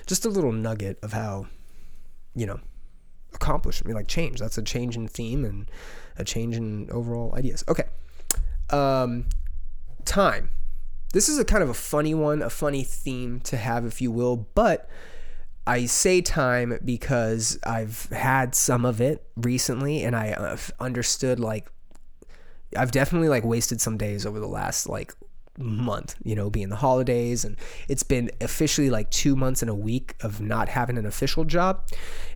just 0.07 0.25
a 0.25 0.29
little 0.29 0.53
nugget 0.53 0.99
of 1.03 1.13
how, 1.13 1.47
you 2.35 2.47
know, 2.47 2.61
accomplish, 3.35 3.83
I 3.83 3.89
mean, 3.89 3.97
like 3.97 4.09
change. 4.09 4.41
That's 4.41 4.59
a 4.59 4.63
change 4.63 4.97
in 4.97 5.09
theme 5.09 5.45
and 5.45 5.71
a 6.17 6.25
change 6.25 6.57
in 6.57 6.91
overall 6.91 7.35
ideas. 7.35 7.65
Okay. 7.69 7.85
Um, 8.71 9.27
time. 10.05 10.51
This 11.13 11.29
is 11.29 11.39
a 11.39 11.45
kind 11.45 11.63
of 11.63 11.69
a 11.69 11.75
funny 11.75 12.15
one, 12.15 12.41
a 12.41 12.51
funny 12.51 12.85
theme 12.85 13.41
to 13.41 13.57
have, 13.57 13.85
if 13.85 14.01
you 14.01 14.11
will, 14.11 14.37
but 14.37 14.89
I 15.67 15.87
say 15.87 16.21
time 16.21 16.79
because 16.85 17.59
I've 17.65 18.07
had 18.07 18.55
some 18.55 18.85
of 18.85 19.01
it 19.01 19.25
recently 19.37 20.03
and 20.03 20.17
I 20.17 20.33
uh, 20.33 20.51
have 20.51 20.73
understood 20.81 21.39
like 21.39 21.71
I've 22.77 22.91
definitely 22.91 23.29
like 23.29 23.45
wasted 23.45 23.81
some 23.81 23.97
days 23.97 24.27
over 24.27 24.41
the 24.41 24.49
last 24.49 24.89
like 24.89 25.15
month, 25.59 26.17
you 26.25 26.35
know, 26.35 26.51
being 26.51 26.71
the 26.71 26.77
holidays 26.77 27.45
and 27.45 27.57
it's 27.89 28.03
been 28.03 28.31
officially 28.41 28.91
like 28.91 29.11
2 29.11 29.37
months 29.37 29.63
and 29.63 29.71
a 29.71 29.75
week 29.75 30.17
of 30.23 30.41
not 30.41 30.69
having 30.69 30.99
an 30.99 31.07
official 31.07 31.45
job. 31.45 31.87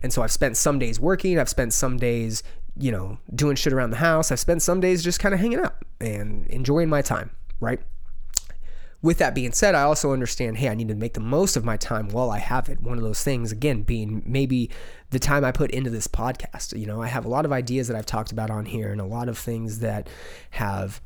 And 0.03 0.13
so 0.13 0.21
I've 0.21 0.31
spent 0.31 0.55
some 0.55 0.79
days 0.79 0.99
working, 0.99 1.39
I've 1.39 1.49
spent 1.49 1.73
some 1.73 1.97
days, 1.97 2.43
you 2.77 2.91
know, 2.91 3.17
doing 3.33 3.55
shit 3.55 3.73
around 3.73 3.89
the 3.89 3.97
house. 3.97 4.31
I've 4.31 4.39
spent 4.39 4.61
some 4.61 4.79
days 4.79 5.03
just 5.03 5.19
kind 5.19 5.33
of 5.33 5.41
hanging 5.41 5.59
out 5.59 5.75
and 5.99 6.45
enjoying 6.47 6.89
my 6.89 7.01
time, 7.01 7.31
right? 7.59 7.81
With 9.01 9.19
that 9.19 9.35
being 9.35 9.51
said, 9.51 9.75
I 9.75 9.83
also 9.83 10.11
understand, 10.11 10.57
hey, 10.57 10.69
I 10.69 10.75
need 10.75 10.87
to 10.87 10.95
make 10.95 11.13
the 11.13 11.19
most 11.19 11.55
of 11.55 11.63
my 11.63 11.77
time 11.77 12.09
while 12.09 12.31
I 12.31 12.39
have 12.39 12.67
it. 12.67 12.81
One 12.81 12.97
of 12.97 13.03
those 13.03 13.23
things, 13.23 13.51
again, 13.51 13.83
being 13.83 14.23
maybe 14.25 14.69
the 15.11 15.19
time 15.19 15.45
I 15.45 15.51
put 15.51 15.71
into 15.71 15.89
this 15.89 16.07
podcast. 16.07 16.77
You 16.77 16.87
know, 16.87 17.01
I 17.01 17.07
have 17.07 17.25
a 17.25 17.29
lot 17.29 17.45
of 17.45 17.51
ideas 17.51 17.87
that 17.87 17.97
I've 17.97 18.05
talked 18.05 18.31
about 18.31 18.49
on 18.49 18.65
here 18.65 18.91
and 18.91 18.99
a 18.99 19.05
lot 19.05 19.29
of 19.29 19.37
things 19.37 19.79
that 19.79 20.09
have 20.51 20.99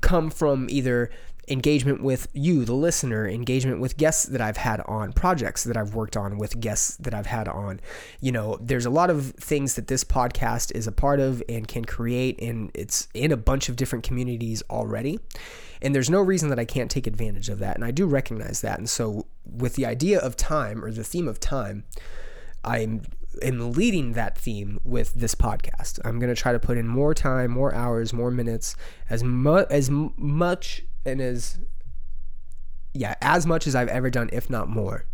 come 0.00 0.30
from 0.30 0.66
either 0.68 1.10
engagement 1.48 2.02
with 2.02 2.26
you, 2.32 2.64
the 2.64 2.74
listener, 2.74 3.28
engagement 3.28 3.80
with 3.80 3.96
guests 3.96 4.24
that 4.26 4.40
I've 4.40 4.56
had 4.56 4.80
on, 4.82 5.12
projects 5.12 5.64
that 5.64 5.76
I've 5.76 5.94
worked 5.94 6.16
on 6.16 6.38
with 6.38 6.58
guests 6.60 6.96
that 6.96 7.14
I've 7.14 7.26
had 7.26 7.46
on. 7.48 7.80
You 8.20 8.32
know, 8.32 8.58
there's 8.60 8.86
a 8.86 8.90
lot 8.90 9.10
of 9.10 9.32
things 9.32 9.74
that 9.74 9.86
this 9.86 10.02
podcast 10.02 10.74
is 10.74 10.86
a 10.86 10.92
part 10.92 11.20
of 11.20 11.42
and 11.48 11.68
can 11.68 11.84
create, 11.84 12.40
and 12.40 12.70
it's 12.74 13.08
in 13.14 13.30
a 13.30 13.36
bunch 13.36 13.68
of 13.68 13.76
different 13.76 14.04
communities 14.04 14.62
already. 14.68 15.20
And 15.80 15.94
there's 15.94 16.10
no 16.10 16.20
reason 16.20 16.48
that 16.48 16.58
I 16.58 16.64
can't 16.64 16.90
take 16.90 17.06
advantage 17.06 17.48
of 17.48 17.58
that. 17.60 17.76
And 17.76 17.84
I 17.84 17.90
do 17.90 18.06
recognize 18.06 18.60
that. 18.62 18.78
And 18.78 18.88
so, 18.88 19.26
with 19.44 19.74
the 19.74 19.86
idea 19.86 20.18
of 20.18 20.36
time 20.36 20.84
or 20.84 20.90
the 20.90 21.04
theme 21.04 21.28
of 21.28 21.38
time, 21.38 21.84
I'm 22.64 23.02
am 23.42 23.72
leading 23.72 24.14
that 24.14 24.38
theme 24.38 24.80
with 24.82 25.12
this 25.14 25.34
podcast. 25.34 26.00
I'm 26.04 26.18
going 26.18 26.34
to 26.34 26.40
try 26.40 26.52
to 26.52 26.58
put 26.58 26.78
in 26.78 26.88
more 26.88 27.14
time, 27.14 27.50
more 27.50 27.74
hours, 27.74 28.12
more 28.12 28.30
minutes, 28.30 28.76
as 29.10 29.22
much 29.22 29.66
as 29.70 29.90
much 29.90 30.84
and 31.06 31.20
as 31.20 31.58
yeah, 32.94 33.14
as 33.20 33.46
much 33.46 33.66
as 33.66 33.74
I've 33.74 33.88
ever 33.88 34.10
done, 34.10 34.30
if 34.32 34.48
not 34.50 34.68
more. 34.68 35.04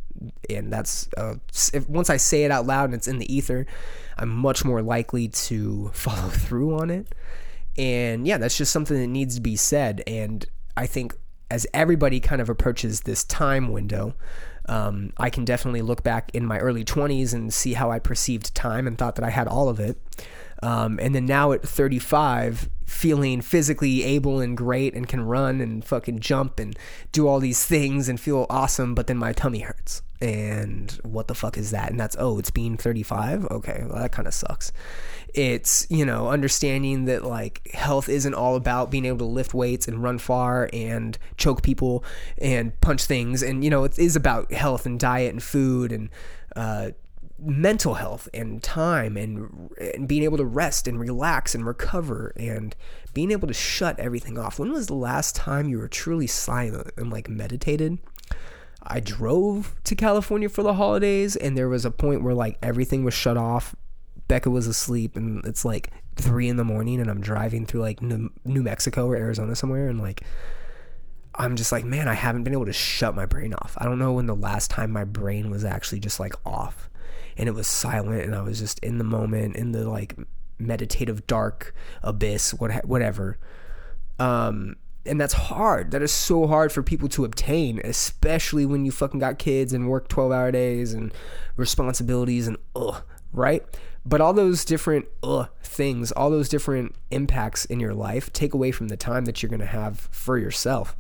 And 0.49 0.73
that's 0.73 1.09
uh, 1.17 1.35
if, 1.73 1.89
once 1.89 2.11
I 2.11 2.17
say 2.17 2.45
it 2.45 2.51
out 2.51 2.67
loud 2.67 2.87
and 2.87 2.95
it's 2.95 3.09
in 3.09 3.19
the 3.19 3.33
ether, 3.33 3.67
I'm 4.17 4.29
much 4.29 4.65
more 4.65 4.83
likely 4.83 5.29
to 5.29 5.91
follow 5.95 6.29
through 6.29 6.79
on 6.79 6.91
it. 6.91 7.15
And 7.77 8.27
yeah, 8.27 8.39
that's 8.39 8.57
just 8.57 8.73
something 8.73 8.99
that 8.99 9.07
needs 9.07 9.35
to 9.37 9.41
be 9.41 9.57
said. 9.57 10.03
And 10.07 10.45
I 10.77 10.87
think 10.87 11.15
as 11.51 11.67
everybody 11.75 12.21
kind 12.21 12.41
of 12.41 12.49
approaches 12.49 13.01
this 13.01 13.25
time 13.25 13.73
window, 13.73 14.15
um, 14.69 15.13
I 15.17 15.31
can 15.31 15.45
definitely 15.45 15.83
look 15.83 16.03
back 16.03 16.31
in 16.35 16.47
my 16.47 16.59
early 16.59 16.85
20s 16.85 17.35
and 17.35 17.53
see 17.53 17.73
how 17.73 17.91
I 17.91 17.99
perceived 17.99 18.55
time 18.55 18.87
and 18.87 18.97
thought 18.97 19.17
that 19.17 19.25
I 19.25 19.31
had 19.31 19.49
all 19.49 19.69
of 19.69 19.81
it. 19.81 19.99
Um, 20.63 21.01
and 21.03 21.15
then 21.15 21.27
now 21.27 21.53
at 21.53 21.63
35, 21.63 22.69
feeling 22.93 23.41
physically 23.41 24.05
able 24.05 24.41
and 24.41 24.57
great 24.57 24.95
and 24.95 25.09
can 25.09 25.23
run 25.23 25.61
and 25.61 25.85
fucking 25.85 26.21
jump 26.21 26.61
and 26.61 26.79
do 27.11 27.27
all 27.27 27.41
these 27.41 27.65
things 27.65 28.09
and 28.09 28.21
feel 28.21 28.47
awesome, 28.51 28.95
but 28.95 29.07
then 29.07 29.17
my 29.17 29.33
tummy 29.33 29.61
hurts. 29.61 30.03
And 30.21 30.93
what 31.03 31.27
the 31.27 31.35
fuck 31.35 31.59
is 31.59 31.73
that? 31.73 31.91
And 31.91 31.99
that's, 31.99 32.15
oh, 32.19 32.39
it's 32.39 32.51
being 32.51 32.77
35? 32.77 33.47
Okay, 33.47 33.85
well, 33.89 34.01
that 34.01 34.13
kind 34.13 34.29
of 34.29 34.35
sucks. 34.35 34.73
It's, 35.35 35.87
you 35.91 36.05
know, 36.05 36.29
understanding 36.29 37.07
that 37.07 37.25
like 37.25 37.69
health 37.73 38.09
isn't 38.09 38.35
all 38.35 38.55
about 38.55 38.91
being 38.91 39.07
able 39.07 39.19
to 39.19 39.25
lift 39.25 39.53
weights 39.55 39.89
and 39.89 40.03
run 40.03 40.19
far 40.19 40.69
and 40.73 41.19
choke 41.39 41.63
people 41.63 42.05
and 42.39 42.79
punch 42.81 43.05
things. 43.05 43.43
And, 43.43 43.65
you 43.65 43.71
know, 43.71 43.83
it 43.85 43.99
is 43.99 44.15
about 44.15 44.53
health 44.53 44.87
and 44.87 45.01
diet 45.01 45.33
and 45.33 45.43
food 45.43 45.91
and, 45.91 46.11
uh, 46.55 46.91
mental 47.45 47.95
health 47.95 48.29
and 48.33 48.63
time 48.63 49.17
and 49.17 49.71
and 49.81 50.07
being 50.07 50.23
able 50.23 50.37
to 50.37 50.45
rest 50.45 50.87
and 50.87 50.99
relax 50.99 51.55
and 51.55 51.67
recover 51.67 52.33
and 52.37 52.77
being 53.15 53.31
able 53.31 53.49
to 53.49 53.55
shut 53.55 53.99
everything 53.99 54.39
off. 54.39 54.59
When 54.59 54.73
was 54.73 54.87
the 54.87 54.95
last 54.95 55.35
time 55.35 55.69
you 55.69 55.79
were 55.79 55.89
truly 55.89 56.27
silent 56.27 56.91
and 56.97 57.11
like 57.11 57.29
meditated? 57.29 57.99
I 58.83 59.01
drove 59.01 59.77
to 59.85 59.95
California 59.95 60.49
for 60.49 60.63
the 60.63 60.75
holidays 60.75 61.37
and 61.37 61.57
there 61.57 61.69
was 61.69 61.85
a 61.85 61.91
point 61.91 62.23
where 62.23 62.35
like 62.35 62.59
everything 62.63 63.05
was 63.05 63.15
shut 63.15 63.37
off. 63.37 63.75
Becca 64.29 64.51
was 64.51 64.67
asleep 64.67 65.17
and 65.17 65.45
it's 65.45 65.65
like 65.65 65.91
three 66.17 66.49
in 66.49 66.57
the 66.57 66.65
morning 66.65 67.01
and 67.01 67.11
I'm 67.11 67.21
driving 67.21 67.67
through 67.67 67.81
like 67.81 68.01
New 68.01 68.31
Mexico 68.45 69.07
or 69.07 69.17
Arizona 69.17 69.55
somewhere 69.55 69.89
and 69.89 70.01
like 70.01 70.23
I'm 71.35 71.57
just 71.57 71.73
like, 71.73 71.85
man, 71.85 72.09
I 72.09 72.15
haven't 72.15 72.45
been 72.45 72.53
able 72.53 72.67
to 72.67 72.75
shut 72.75 73.15
my 73.15 73.25
brain 73.25 73.55
off. 73.55 73.75
I 73.79 73.87
don't 73.87 73.99
know 73.99 74.13
when 74.13 74.27
the 74.27 74.37
last 74.37 74.71
time 74.71 74.91
my 74.91 75.05
brain 75.05 75.51
was 75.51 75.65
actually 75.65 76.01
just 76.01 76.21
like 76.21 76.35
off 76.45 76.91
and 77.37 77.49
it 77.49 77.53
was 77.53 77.66
silent 77.66 78.23
and 78.23 78.35
I 78.35 78.42
was 78.42 78.59
just 78.59 78.79
in 78.81 78.99
the 78.99 79.05
moment 79.05 79.57
in 79.57 79.73
the 79.73 79.88
like 79.88 80.16
meditative 80.59 81.27
dark 81.27 81.75
abyss 82.03 82.55
what 82.55 82.85
whatever. 82.85 83.38
Um 84.18 84.77
and 85.05 85.21
that's 85.21 85.35
hard. 85.35 85.90
That 85.90 86.03
is 86.03 86.12
so 86.12 86.47
hard 86.47 86.71
for 86.71 86.83
people 86.83 87.09
to 87.11 87.25
obtain 87.25 87.81
especially 87.85 88.66
when 88.66 88.85
you 88.85 88.92
fucking 88.92 89.21
got 89.21 89.38
kids 89.38 89.73
and 89.73 89.88
work 89.88 90.09
12 90.09 90.33
hour 90.33 90.53
days 90.53 90.92
and 90.92 91.12
responsibilities 91.57 92.47
and 92.47 92.57
ugh 92.77 93.03
right? 93.33 93.64
But 94.05 94.21
all 94.21 94.33
those 94.33 94.64
different 94.64 95.07
ugh 95.23 95.49
things 95.62 96.12
all 96.12 96.31
those 96.31 96.49
different 96.49 96.95
impacts 97.11 97.64
in 97.64 97.81
your 97.81 97.95
life 97.95 98.33
take 98.33 98.53
away 98.53 98.71
from 98.71 98.88
the 98.88 98.97
time 98.97 99.25
that 99.25 99.42
you're 99.42 99.51
going 99.51 99.61
to 99.61 99.66
have 99.66 100.09
for 100.11 100.38
yourself 100.38 100.97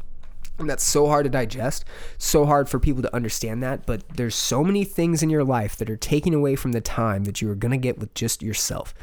and 0.58 0.68
that's 0.68 0.84
so 0.84 1.06
hard 1.06 1.24
to 1.24 1.30
digest, 1.30 1.84
so 2.18 2.46
hard 2.46 2.68
for 2.68 2.78
people 2.78 3.02
to 3.02 3.14
understand 3.14 3.62
that. 3.62 3.86
But 3.86 4.08
there's 4.08 4.34
so 4.34 4.62
many 4.62 4.84
things 4.84 5.22
in 5.22 5.30
your 5.30 5.44
life 5.44 5.76
that 5.76 5.90
are 5.90 5.96
taking 5.96 6.34
away 6.34 6.56
from 6.56 6.72
the 6.72 6.80
time 6.80 7.24
that 7.24 7.40
you 7.40 7.50
are 7.50 7.54
going 7.54 7.72
to 7.72 7.78
get 7.78 7.98
with 7.98 8.14
just 8.14 8.42
yourself. 8.42 8.94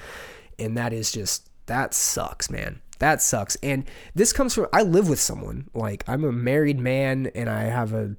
And 0.58 0.78
that 0.78 0.94
is 0.94 1.12
just, 1.12 1.50
that 1.66 1.94
sucks, 1.94 2.50
man. 2.50 2.82
That 3.00 3.22
sucks. 3.22 3.56
And 3.64 3.86
this 4.14 4.34
comes 4.34 4.54
from, 4.54 4.68
I 4.74 4.84
live 4.84 5.10
with 5.10 5.20
someone. 5.20 5.70
Like, 5.74 6.04
I'm 6.08 6.24
a 6.24 6.32
married 6.32 6.80
man 6.80 7.32
and 7.34 7.50
I 7.50 7.64
have 7.64 7.94
a, 7.94 8.16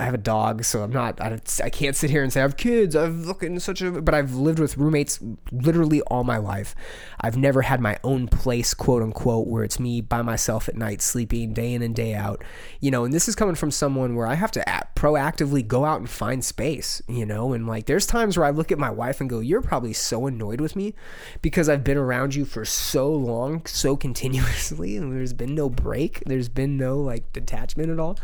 I 0.00 0.04
have 0.04 0.14
a 0.14 0.18
dog, 0.18 0.64
so 0.64 0.82
I'm 0.82 0.90
not. 0.90 1.20
I, 1.20 1.38
I 1.62 1.68
can't 1.68 1.94
sit 1.94 2.08
here 2.08 2.22
and 2.22 2.32
say 2.32 2.40
I 2.40 2.42
have 2.42 2.56
kids. 2.56 2.96
I've 2.96 3.26
looked 3.26 3.42
in 3.42 3.60
such 3.60 3.82
a. 3.82 3.90
But 4.00 4.14
I've 4.14 4.34
lived 4.34 4.58
with 4.58 4.78
roommates 4.78 5.20
literally 5.52 6.00
all 6.02 6.24
my 6.24 6.38
life. 6.38 6.74
I've 7.20 7.36
never 7.36 7.62
had 7.62 7.80
my 7.80 7.98
own 8.02 8.26
place, 8.26 8.72
quote 8.72 9.02
unquote, 9.02 9.46
where 9.46 9.62
it's 9.62 9.78
me 9.78 10.00
by 10.00 10.22
myself 10.22 10.68
at 10.70 10.76
night, 10.76 11.02
sleeping 11.02 11.52
day 11.52 11.74
in 11.74 11.82
and 11.82 11.94
day 11.94 12.14
out. 12.14 12.42
You 12.80 12.90
know, 12.90 13.04
and 13.04 13.12
this 13.12 13.28
is 13.28 13.34
coming 13.34 13.54
from 13.54 13.70
someone 13.70 14.14
where 14.14 14.26
I 14.26 14.34
have 14.34 14.50
to 14.52 14.66
act, 14.66 14.96
proactively 14.96 15.66
go 15.66 15.84
out 15.84 16.00
and 16.00 16.08
find 16.08 16.42
space. 16.42 17.02
You 17.06 17.26
know, 17.26 17.52
and 17.52 17.66
like 17.66 17.84
there's 17.84 18.06
times 18.06 18.38
where 18.38 18.46
I 18.46 18.50
look 18.50 18.72
at 18.72 18.78
my 18.78 18.90
wife 18.90 19.20
and 19.20 19.28
go, 19.28 19.40
"You're 19.40 19.60
probably 19.60 19.92
so 19.92 20.26
annoyed 20.26 20.62
with 20.62 20.76
me 20.76 20.94
because 21.42 21.68
I've 21.68 21.84
been 21.84 21.98
around 21.98 22.34
you 22.34 22.46
for 22.46 22.64
so 22.64 23.12
long, 23.12 23.66
so 23.66 23.96
continuously, 23.96 24.96
and 24.96 25.12
there's 25.12 25.34
been 25.34 25.54
no 25.54 25.68
break. 25.68 26.22
There's 26.24 26.48
been 26.48 26.78
no 26.78 26.98
like 26.98 27.34
detachment 27.34 27.90
at 27.90 28.00
all." 28.00 28.18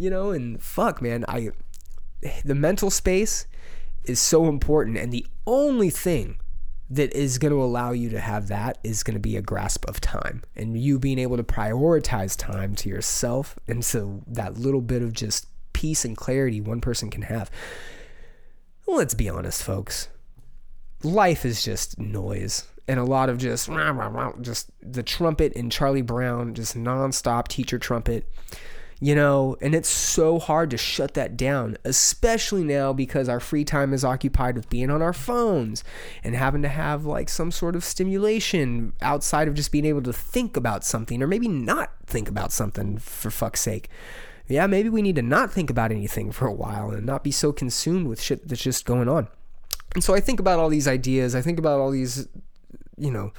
You 0.00 0.08
know, 0.08 0.30
and 0.30 0.62
fuck, 0.62 1.02
man, 1.02 1.26
I 1.28 1.50
the 2.42 2.54
mental 2.54 2.90
space 2.90 3.46
is 4.04 4.18
so 4.18 4.48
important 4.48 4.96
and 4.96 5.12
the 5.12 5.26
only 5.46 5.90
thing 5.90 6.36
that 6.88 7.12
is 7.14 7.38
going 7.38 7.52
to 7.52 7.62
allow 7.62 7.92
you 7.92 8.08
to 8.08 8.18
have 8.18 8.48
that 8.48 8.78
is 8.82 9.02
going 9.02 9.14
to 9.14 9.20
be 9.20 9.36
a 9.36 9.42
grasp 9.42 9.86
of 9.88 10.00
time 10.00 10.42
and 10.56 10.78
you 10.78 10.98
being 10.98 11.18
able 11.18 11.36
to 11.36 11.42
prioritize 11.42 12.36
time 12.36 12.74
to 12.74 12.88
yourself 12.88 13.58
and 13.68 13.84
so 13.84 14.22
that 14.26 14.58
little 14.58 14.80
bit 14.80 15.02
of 15.02 15.12
just 15.12 15.46
peace 15.74 16.04
and 16.04 16.16
clarity 16.16 16.60
one 16.60 16.80
person 16.80 17.10
can 17.10 17.22
have. 17.22 17.50
Let's 18.86 19.14
be 19.14 19.28
honest, 19.28 19.62
folks. 19.62 20.08
Life 21.02 21.44
is 21.44 21.62
just 21.62 21.98
noise 21.98 22.66
and 22.88 22.98
a 22.98 23.04
lot 23.04 23.28
of 23.28 23.38
just 23.38 23.68
just 24.40 24.70
the 24.82 25.02
trumpet 25.02 25.54
and 25.54 25.70
Charlie 25.70 26.02
Brown 26.02 26.54
just 26.54 26.76
nonstop 26.76 27.48
teacher 27.48 27.78
trumpet 27.78 28.26
you 29.00 29.14
know, 29.14 29.56
and 29.62 29.74
it's 29.74 29.88
so 29.88 30.38
hard 30.38 30.70
to 30.70 30.76
shut 30.76 31.14
that 31.14 31.36
down, 31.36 31.78
especially 31.84 32.62
now 32.62 32.92
because 32.92 33.30
our 33.30 33.40
free 33.40 33.64
time 33.64 33.94
is 33.94 34.04
occupied 34.04 34.56
with 34.56 34.68
being 34.68 34.90
on 34.90 35.00
our 35.00 35.14
phones 35.14 35.82
and 36.22 36.34
having 36.34 36.60
to 36.60 36.68
have 36.68 37.06
like 37.06 37.30
some 37.30 37.50
sort 37.50 37.74
of 37.74 37.82
stimulation 37.82 38.92
outside 39.00 39.48
of 39.48 39.54
just 39.54 39.72
being 39.72 39.86
able 39.86 40.02
to 40.02 40.12
think 40.12 40.54
about 40.54 40.84
something 40.84 41.22
or 41.22 41.26
maybe 41.26 41.48
not 41.48 41.92
think 42.06 42.28
about 42.28 42.52
something 42.52 42.98
for 42.98 43.30
fuck's 43.30 43.60
sake. 43.60 43.88
Yeah, 44.46 44.66
maybe 44.66 44.90
we 44.90 45.00
need 45.00 45.16
to 45.16 45.22
not 45.22 45.50
think 45.50 45.70
about 45.70 45.92
anything 45.92 46.30
for 46.30 46.46
a 46.46 46.52
while 46.52 46.90
and 46.90 47.06
not 47.06 47.24
be 47.24 47.30
so 47.30 47.52
consumed 47.52 48.06
with 48.06 48.20
shit 48.20 48.48
that's 48.48 48.62
just 48.62 48.84
going 48.84 49.08
on. 49.08 49.28
And 49.94 50.04
so 50.04 50.14
I 50.14 50.20
think 50.20 50.40
about 50.40 50.58
all 50.58 50.68
these 50.68 50.86
ideas, 50.86 51.34
I 51.34 51.40
think 51.40 51.58
about 51.58 51.80
all 51.80 51.90
these, 51.90 52.28
you 52.98 53.10
know, 53.10 53.32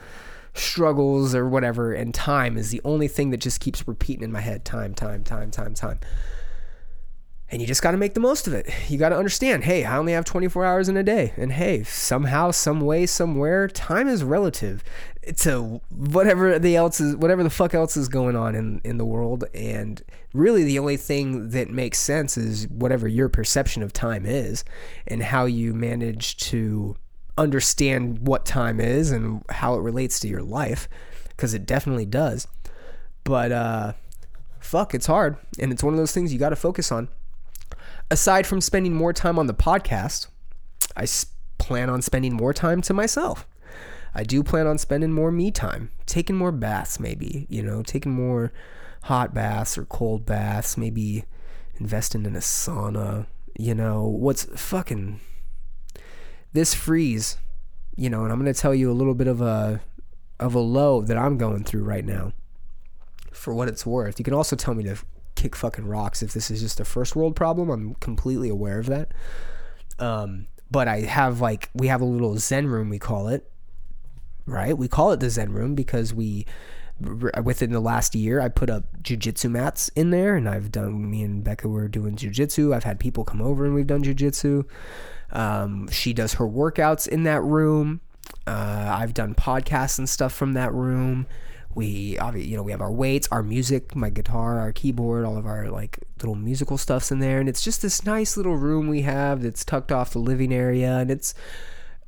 struggles 0.54 1.34
or 1.34 1.48
whatever, 1.48 1.94
and 1.94 2.14
time 2.14 2.58
is 2.58 2.72
the 2.72 2.82
only 2.84 3.08
thing 3.08 3.30
that 3.32 3.38
just 3.38 3.60
keeps 3.60 3.88
repeating 3.88 4.24
in 4.24 4.32
my 4.32 4.42
head 4.42 4.66
time, 4.66 4.94
time, 4.94 5.24
time, 5.24 5.52
time, 5.52 5.74
time. 5.74 6.00
And 7.52 7.60
you 7.60 7.68
just 7.68 7.82
got 7.82 7.92
to 7.92 7.98
make 7.98 8.14
the 8.14 8.22
most 8.22 8.48
of 8.48 8.54
it. 8.54 8.74
You 8.88 8.98
got 8.98 9.10
to 9.10 9.18
understand, 9.18 9.66
hey, 9.66 9.84
I 9.84 9.98
only 9.98 10.14
have 10.14 10.24
24 10.24 10.66
hours 10.66 10.88
in 10.88 10.96
a 10.96 11.04
day. 11.04 11.34
And 11.36 11.52
hey, 11.52 11.84
somehow, 11.84 12.52
some 12.52 12.80
way, 12.80 13.06
somewhere, 13.06 13.68
time 13.68 14.08
is 14.08 14.24
relative 14.24 14.84
to 15.40 15.82
whatever 15.90 16.58
the 16.58 16.78
else 16.78 17.02
is, 17.02 17.18
whatever 17.18 17.44
the 17.44 17.50
fuck 17.50 17.74
else 17.74 17.98
is 17.98 18.08
going 18.08 18.38
on 18.38 18.56
in, 18.56 18.80
in 18.86 18.98
the 18.98 19.06
world. 19.06 19.44
And 19.54 20.02
really, 20.34 20.64
the 20.64 20.80
only 20.80 20.96
thing 20.96 21.50
that 21.50 21.70
makes 21.70 22.00
sense 22.00 22.38
is 22.38 22.70
whatever 22.70 23.06
your 23.06 23.28
perception 23.28 23.84
of 23.84 23.92
time 23.92 24.26
is 24.26 24.64
and 25.06 25.22
how 25.22 25.44
you 25.44 25.74
manage 25.74 26.38
to 26.38 26.96
understand 27.38 28.20
what 28.28 28.46
time 28.46 28.80
is 28.80 29.12
and 29.12 29.44
how 29.50 29.76
it 29.76 29.82
relates 29.82 30.20
to 30.20 30.28
your 30.28 30.44
life 30.44 30.88
because 31.30 31.54
it 31.54 31.66
definitely 31.66 32.06
does. 32.06 32.48
But 33.24 33.52
uh, 33.52 33.94
fuck, 34.60 34.94
it's 34.94 35.06
hard. 35.06 35.38
And 35.60 35.72
it's 35.72 35.84
one 35.84 35.94
of 35.94 35.98
those 35.98 36.12
things 36.12 36.34
you 36.34 36.40
got 36.40 36.50
to 36.50 36.56
focus 36.56 36.92
on. 36.92 37.10
Aside 38.10 38.46
from 38.46 38.62
spending 38.62 38.94
more 38.94 39.14
time 39.14 39.40
on 39.40 39.48
the 39.48 39.54
podcast, 39.54 40.28
I 40.96 41.08
plan 41.58 41.90
on 41.90 42.02
spending 42.02 42.34
more 42.34 42.54
time 42.54 42.82
to 42.82 42.94
myself. 42.94 43.48
I 44.14 44.24
do 44.24 44.44
plan 44.44 44.68
on 44.68 44.78
spending 44.78 45.14
more 45.14 45.32
me 45.32 45.52
time, 45.52 45.90
taking 46.06 46.36
more 46.36 46.52
baths, 46.52 47.00
maybe, 47.00 47.48
you 47.50 47.64
know, 47.64 47.82
taking 47.82 48.12
more 48.12 48.52
hot 49.04 49.34
baths 49.34 49.78
or 49.78 49.86
cold 49.86 50.26
baths, 50.26 50.78
maybe 50.78 51.24
investing 51.80 52.26
in 52.26 52.36
a 52.36 52.40
sauna, 52.40 53.26
you 53.58 53.74
know, 53.74 54.04
what's 54.04 54.46
fucking 54.46 55.22
this 56.54 56.74
freeze, 56.74 57.38
you 57.96 58.10
know, 58.10 58.24
and 58.24 58.32
I'm 58.32 58.40
going 58.40 58.54
to 58.54 58.60
tell 58.60 58.76
you 58.76 58.92
a 58.92 58.94
little 58.94 59.16
bit 59.16 59.28
of 59.28 59.42
a 59.42 59.82
of 60.40 60.56
a 60.56 60.60
low 60.60 61.02
that 61.02 61.18
I'm 61.18 61.38
going 61.38 61.64
through 61.64 61.84
right 61.84 62.06
now. 62.06 62.34
For 63.32 63.54
what 63.54 63.68
it's 63.68 63.86
worth, 63.86 64.20
you 64.20 64.26
can 64.26 64.34
also 64.34 64.56
tell 64.56 64.74
me 64.74 64.84
to 64.84 64.98
kick 65.36 65.56
fucking 65.56 65.88
rocks 65.88 66.22
if 66.22 66.34
this 66.34 66.52
is 66.52 66.62
just 66.62 66.80
a 66.80 66.86
first 66.86 67.16
world 67.16 67.36
problem. 67.36 67.70
I'm 67.70 67.96
completely 67.96 68.50
aware 68.50 68.80
of 68.80 68.88
that. 68.88 69.14
Um, 70.00 70.48
but 70.70 70.88
I 70.88 71.02
have 71.02 71.42
like 71.42 71.70
we 71.74 71.88
have 71.88 72.02
a 72.02 72.06
little 72.06 72.38
Zen 72.38 72.68
room 72.68 72.90
we 72.90 73.00
call 73.00 73.28
it, 73.28 73.50
right? 74.46 74.78
We 74.78 74.88
call 74.88 75.12
it 75.12 75.20
the 75.20 75.30
Zen 75.30 75.52
room 75.52 75.76
because 75.76 76.14
we 76.14 76.46
within 77.44 77.72
the 77.72 77.80
last 77.80 78.14
year 78.14 78.42
I 78.42 78.48
put 78.48 78.70
up 78.70 78.84
jujitsu 79.02 79.50
mats 79.50 79.90
in 79.96 80.12
there 80.12 80.36
and 80.36 80.48
I've 80.48 80.72
done 80.72 81.10
me 81.10 81.24
and 81.24 81.44
Becca 81.44 81.68
were 81.68 81.88
doing 81.88 82.16
jujitsu. 82.16 82.76
I've 82.76 82.84
had 82.84 83.00
people 83.00 83.26
come 83.26 83.42
over 83.42 83.66
and 83.66 83.74
we've 83.74 83.88
done 83.88 84.04
jujitsu. 84.04 84.66
Um, 85.32 85.88
she 85.90 86.14
does 86.14 86.34
her 86.34 86.46
workouts 86.46 87.08
in 87.08 87.24
that 87.24 87.42
room. 87.42 88.02
Uh, 88.46 88.96
I've 89.00 89.14
done 89.14 89.36
podcasts 89.36 89.98
and 89.98 90.08
stuff 90.08 90.34
from 90.34 90.54
that 90.54 90.74
room. 90.74 91.28
We, 91.74 92.18
you 92.36 92.58
know, 92.58 92.64
we 92.64 92.72
have 92.72 92.82
our 92.82 92.92
weights, 92.92 93.30
our 93.32 93.44
music, 93.44 93.96
my 93.96 94.10
guitar, 94.10 94.60
our 94.60 94.74
keyboard, 94.74 95.24
all 95.24 95.38
of 95.38 95.46
our 95.46 95.70
like 95.70 96.00
little 96.20 96.36
musical 96.36 96.78
stuffs 96.78 97.12
in 97.12 97.20
there, 97.20 97.40
and 97.40 97.48
it's 97.48 97.62
just 97.62 97.82
this 97.82 98.06
nice 98.06 98.36
little 98.36 98.58
room 98.58 98.90
we 98.90 99.04
have 99.04 99.42
that's 99.42 99.64
tucked 99.64 99.92
off 99.92 100.12
the 100.12 100.20
living 100.20 100.54
area, 100.54 100.98
and 100.98 101.10
it's 101.10 101.34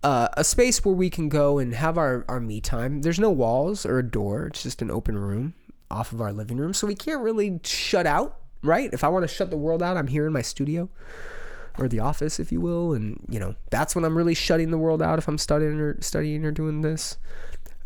uh, 0.04 0.28
a 0.34 0.44
space 0.44 0.84
where 0.84 0.94
we 0.94 1.10
can 1.10 1.30
go 1.30 1.60
and 1.60 1.74
have 1.76 1.98
our 1.98 2.26
our 2.28 2.42
me 2.42 2.60
time. 2.60 3.04
There's 3.04 3.20
no 3.20 3.30
walls 3.30 3.86
or 3.86 4.00
a 4.00 4.04
door; 4.04 4.48
it's 4.48 4.64
just 4.64 4.82
an 4.82 4.92
open 4.92 5.18
room 5.18 5.54
off 5.90 6.12
of 6.12 6.20
our 6.20 6.34
living 6.34 6.58
room, 6.58 6.74
so 6.74 6.86
we 6.86 6.96
can't 6.96 7.22
really 7.22 7.62
shut 7.64 8.06
out. 8.06 8.40
Right? 8.64 8.90
If 8.94 9.04
I 9.04 9.10
want 9.10 9.24
to 9.24 9.34
shut 9.34 9.50
the 9.50 9.58
world 9.58 9.82
out, 9.82 9.96
I'm 9.96 10.08
here 10.08 10.26
in 10.28 10.34
my 10.34 10.42
studio 10.42 10.90
or 11.78 11.88
the 11.88 12.00
office, 12.00 12.40
if 12.40 12.52
you 12.52 12.62
will, 12.62 12.94
and 12.94 13.20
you 13.30 13.40
know 13.40 13.56
that's 13.70 13.96
when 13.96 14.06
I'm 14.06 14.18
really 14.18 14.36
shutting 14.36 14.72
the 14.72 14.78
world 14.78 15.02
out 15.02 15.20
if 15.20 15.28
I'm 15.28 15.38
studying 15.38 15.80
or 15.80 16.02
studying 16.02 16.46
or 16.46 16.52
doing 16.52 16.82
this. 16.82 17.18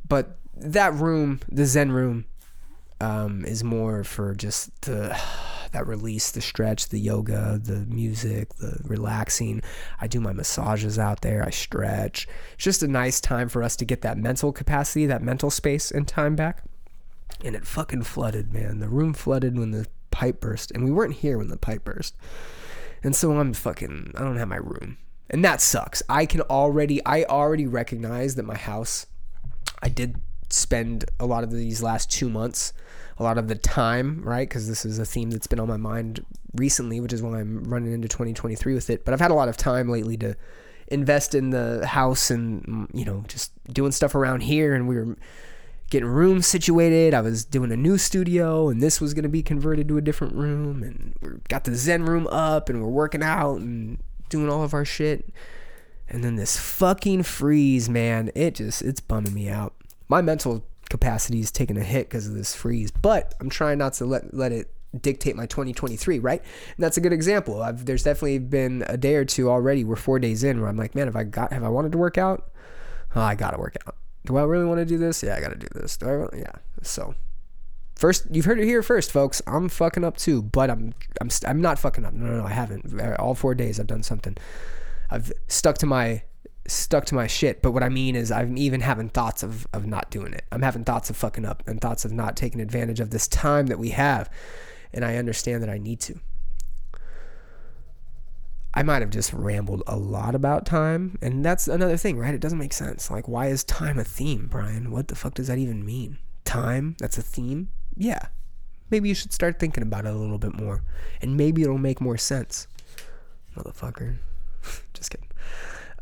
But 0.08 0.38
that 0.56 0.94
room, 0.94 1.40
the 1.50 1.66
Zen 1.66 1.92
room, 1.92 2.26
um, 3.00 3.46
is 3.46 3.64
more 3.64 4.04
for 4.04 4.34
just 4.34 4.82
the 4.82 5.20
that 5.72 5.86
release, 5.86 6.32
the 6.32 6.42
stretch, 6.42 6.90
the 6.90 7.00
yoga, 7.00 7.60
the 7.62 7.86
music, 7.88 8.56
the 8.56 8.80
relaxing. 8.84 9.62
I 10.00 10.08
do 10.08 10.22
my 10.22 10.32
massages 10.32 10.98
out 10.98 11.22
there. 11.22 11.44
I 11.44 11.50
stretch. 11.50 12.28
It's 12.54 12.64
just 12.64 12.84
a 12.84 12.88
nice 12.88 13.20
time 13.20 13.50
for 13.50 13.62
us 13.62 13.76
to 13.78 13.86
get 13.86 14.02
that 14.02 14.18
mental 14.18 14.54
capacity, 14.54 15.06
that 15.08 15.22
mental 15.22 15.50
space 15.50 15.92
and 15.92 16.08
time 16.08 16.36
back. 16.36 16.64
And 17.44 17.56
it 17.56 17.68
fucking 17.68 18.04
flooded, 18.04 18.54
man. 18.54 18.80
The 18.80 18.88
room 18.88 19.14
flooded 19.14 19.58
when 19.60 19.72
the 19.72 19.88
pipe 20.10 20.40
burst, 20.40 20.72
and 20.72 20.84
we 20.84 20.92
weren't 20.92 21.16
here 21.16 21.38
when 21.38 21.50
the 21.50 21.58
pipe 21.58 21.84
burst. 21.84 22.16
And 23.04 23.16
so 23.16 23.38
I'm 23.38 23.54
fucking. 23.54 24.14
I 24.16 24.20
don't 24.20 24.38
have 24.38 24.48
my 24.48 24.58
room, 24.58 24.98
and 25.30 25.44
that 25.46 25.62
sucks. 25.62 26.02
I 26.10 26.26
can 26.26 26.42
already. 26.42 27.04
I 27.06 27.24
already 27.24 27.68
recognize 27.68 28.36
that 28.36 28.44
my 28.44 28.58
house. 28.58 29.06
I 29.82 29.90
did 29.90 30.16
spend 30.50 31.06
a 31.20 31.26
lot 31.26 31.44
of 31.44 31.52
these 31.52 31.84
last 31.84 32.10
two 32.12 32.30
months, 32.30 32.74
a 33.18 33.24
lot 33.24 33.38
of 33.38 33.48
the 33.48 33.56
time, 33.56 34.22
right? 34.24 34.48
Because 34.48 34.68
this 34.68 34.86
is 34.86 35.00
a 35.00 35.06
theme 35.06 35.30
that's 35.30 35.48
been 35.48 35.60
on 35.60 35.68
my 35.68 35.78
mind 35.78 36.26
recently, 36.56 37.00
which 37.00 37.14
is 37.14 37.22
why 37.22 37.40
I'm 37.40 37.64
running 37.66 37.94
into 37.94 38.08
2023 38.08 38.74
with 38.74 38.90
it. 38.90 39.06
But 39.06 39.14
I've 39.14 39.20
had 39.20 39.32
a 39.32 39.36
lot 39.36 39.50
of 39.50 39.58
time 39.58 39.90
lately 39.90 40.18
to 40.18 40.36
invest 40.88 41.36
in 41.36 41.50
the 41.50 41.86
house 41.86 42.32
and, 42.32 42.88
you 42.94 43.06
know, 43.06 43.24
just 43.28 43.52
doing 43.72 43.92
stuff 43.92 44.16
around 44.16 44.42
here. 44.42 44.74
And 44.74 44.88
we 44.88 44.96
were 44.96 45.18
getting 45.90 46.08
rooms 46.08 46.48
situated. 46.48 47.14
I 47.14 47.22
was 47.22 47.46
doing 47.46 47.72
a 47.72 47.78
new 47.78 47.98
studio, 47.98 48.70
and 48.70 48.82
this 48.82 49.00
was 49.00 49.14
going 49.14 49.24
to 49.24 49.30
be 49.30 49.44
converted 49.44 49.88
to 49.88 49.98
a 49.98 50.02
different 50.02 50.36
room. 50.36 50.84
And 50.84 51.16
we 51.22 51.40
got 51.48 51.64
the 51.64 51.76
Zen 51.76 52.06
room 52.06 52.28
up, 52.28 52.70
and 52.70 52.82
we're 52.82 52.90
working 52.90 53.24
out 53.24 53.56
and 53.56 54.00
doing 54.30 54.50
all 54.50 54.64
of 54.64 54.74
our 54.74 54.86
shit. 54.86 55.34
And 56.10 56.24
then 56.24 56.36
this 56.36 56.58
fucking 56.58 57.24
freeze, 57.24 57.90
man, 57.90 58.32
it 58.34 58.56
just, 58.56 58.82
it's 58.82 59.02
bumming 59.02 59.34
me 59.34 59.50
out 59.50 59.74
my 60.08 60.22
mental 60.22 60.64
capacity 60.90 61.40
is 61.40 61.52
taking 61.52 61.78
a 61.78 61.84
hit 61.84 62.10
because 62.10 62.28
of 62.28 62.34
this 62.34 62.56
freeze, 62.56 62.92
but 62.92 63.34
I'm 63.40 63.50
trying 63.50 63.78
not 63.78 63.94
to 63.94 64.06
let 64.06 64.34
let 64.34 64.52
it 64.52 64.72
dictate 65.00 65.36
my 65.36 65.46
2023, 65.46 66.20
right? 66.20 66.42
And 66.42 66.84
that's 66.84 66.98
a 66.98 67.02
good 67.02 67.14
example. 67.14 67.62
I've, 67.62 67.86
there's 67.86 68.04
definitely 68.04 68.40
been 68.40 68.86
a 68.88 68.98
day 68.98 69.16
or 69.16 69.26
two 69.26 69.50
already. 69.50 69.84
We're 69.84 69.98
four 69.98 70.18
days 70.18 70.44
in 70.44 70.62
where 70.62 70.70
I'm 70.70 70.78
like, 70.78 70.96
man, 70.96 71.08
if 71.08 71.16
I 71.16 71.24
got, 71.24 71.52
have 71.52 71.64
I 71.64 71.70
wanted 71.70 71.92
to 71.92 71.98
work 71.98 72.18
out? 72.18 72.50
Oh, 73.16 73.22
I 73.22 73.36
gotta 73.36 73.58
work 73.58 73.76
out. 73.86 73.96
Do 74.28 74.36
I 74.36 74.44
really 74.44 74.66
want 74.66 74.80
to 74.80 74.86
do 74.86 74.98
this? 74.98 75.24
Yeah, 75.24 75.36
I 75.36 75.42
gotta 75.42 75.56
do 75.56 75.68
this. 75.74 75.98
Do 75.98 76.06
I 76.06 76.12
really? 76.12 76.40
Yeah. 76.40 76.52
So 76.84 77.16
first, 77.96 78.28
you've 78.30 78.46
heard 78.46 78.60
it 78.60 78.66
here 78.66 78.84
first, 78.84 79.12
folks. 79.12 79.42
I'm 79.48 79.70
fucking 79.70 80.04
up 80.04 80.18
too, 80.18 80.42
but 80.44 80.70
I'm 80.70 80.94
I'm 81.22 81.30
I'm 81.48 81.62
not 81.62 81.80
fucking 81.80 82.06
up. 82.06 82.14
No, 82.14 82.26
no, 82.26 82.38
no, 82.42 82.46
I 82.46 82.52
haven't. 82.52 83.00
Uh, 83.00 83.16
all 83.20 83.36
four 83.36 83.56
days 83.56 83.80
I've 83.80 83.88
done 83.88 84.04
something. 84.04 84.36
I've 85.10 85.32
stuck 85.48 85.78
to 85.78 85.86
my 85.86 86.24
stuck 86.68 87.06
to 87.06 87.16
my 87.16 87.26
shit. 87.26 87.62
But 87.62 87.72
what 87.72 87.84
I 87.84 87.90
mean 87.90 88.18
is, 88.18 88.32
I'm 88.32 88.58
even 88.58 88.82
having 88.82 89.08
thoughts 89.08 89.44
of, 89.44 89.66
of 89.72 89.86
not 89.86 90.12
doing 90.12 90.34
it. 90.34 90.44
I'm 90.52 90.62
having 90.62 90.84
thoughts 90.84 91.10
of 91.10 91.16
fucking 91.16 91.46
up 91.46 91.64
and 91.66 91.80
thoughts 91.80 92.04
of 92.04 92.12
not 92.12 92.36
taking 92.36 92.60
advantage 92.60 93.00
of 93.00 93.10
this 93.10 93.30
time 93.30 93.68
that 93.68 93.80
we 93.80 93.92
have. 93.92 94.30
And 94.94 95.06
I 95.06 95.16
understand 95.16 95.64
that 95.64 95.70
I 95.70 95.78
need 95.78 96.02
to. 96.02 96.20
I 98.78 98.84
might 98.84 99.02
have 99.02 99.10
just 99.10 99.34
rambled 99.34 99.82
a 99.88 99.96
lot 99.96 100.36
about 100.36 100.68
time. 100.68 101.18
And 101.20 101.44
that's 101.44 101.68
another 101.68 101.98
thing, 101.98 102.20
right? 102.20 102.36
It 102.36 102.42
doesn't 102.42 102.60
make 102.60 102.74
sense. 102.74 103.10
Like, 103.10 103.28
why 103.28 103.48
is 103.48 103.64
time 103.64 103.98
a 103.98 104.04
theme, 104.04 104.46
Brian? 104.52 104.92
What 104.92 105.08
the 105.08 105.16
fuck 105.16 105.34
does 105.34 105.48
that 105.48 105.58
even 105.58 105.84
mean? 105.84 106.20
Time? 106.46 106.96
That's 107.00 107.18
a 107.18 107.24
theme? 107.24 107.70
Yeah. 107.96 108.28
Maybe 108.92 109.10
you 109.10 109.16
should 109.16 109.34
start 109.34 109.60
thinking 109.60 109.82
about 109.82 110.06
it 110.06 110.14
a 110.14 110.16
little 110.16 110.38
bit 110.38 110.54
more. 110.54 110.84
And 111.24 111.36
maybe 111.36 111.64
it'll 111.64 111.80
make 111.80 112.00
more 112.00 112.18
sense. 112.18 112.68
Motherfucker. 113.56 114.20
just 114.94 115.10
kidding. 115.10 115.30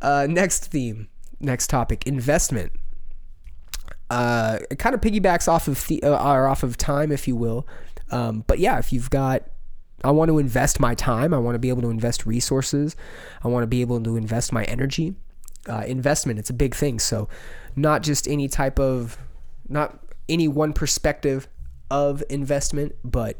Uh, 0.01 0.27
next 0.29 0.65
theme, 0.65 1.07
next 1.39 1.67
topic, 1.69 2.05
investment. 2.05 2.73
Uh, 4.09 4.59
it 4.69 4.79
kind 4.79 4.93
of 4.93 4.99
piggybacks 4.99 5.47
off 5.47 5.69
of 5.69 5.87
the, 5.87 6.03
uh, 6.03 6.33
or 6.33 6.45
off 6.45 6.61
of 6.61 6.75
time, 6.75 7.13
if 7.13 7.25
you 7.25 7.37
will. 7.37 7.65
Um, 8.11 8.43
but 8.47 8.59
yeah, 8.59 8.79
if 8.79 8.91
you've 8.91 9.09
got, 9.09 9.43
I 10.03 10.11
want 10.11 10.29
to 10.29 10.37
invest 10.37 10.79
my 10.79 10.93
time. 10.95 11.33
I 11.33 11.37
want 11.37 11.55
to 11.55 11.59
be 11.59 11.69
able 11.69 11.81
to 11.83 11.89
invest 11.89 12.25
resources. 12.25 12.95
I 13.43 13.47
want 13.47 13.63
to 13.63 13.67
be 13.67 13.81
able 13.81 14.01
to 14.01 14.17
invest 14.17 14.51
my 14.51 14.63
energy. 14.65 15.15
Uh, 15.67 15.83
investment, 15.87 16.37
it's 16.37 16.49
a 16.49 16.53
big 16.53 16.75
thing. 16.75 16.99
So, 16.99 17.27
not 17.75 18.03
just 18.03 18.27
any 18.27 18.47
type 18.47 18.79
of, 18.79 19.17
not 19.67 19.99
any 20.29 20.47
one 20.47 20.73
perspective 20.73 21.47
of 21.89 22.23
investment, 22.29 22.95
but 23.03 23.37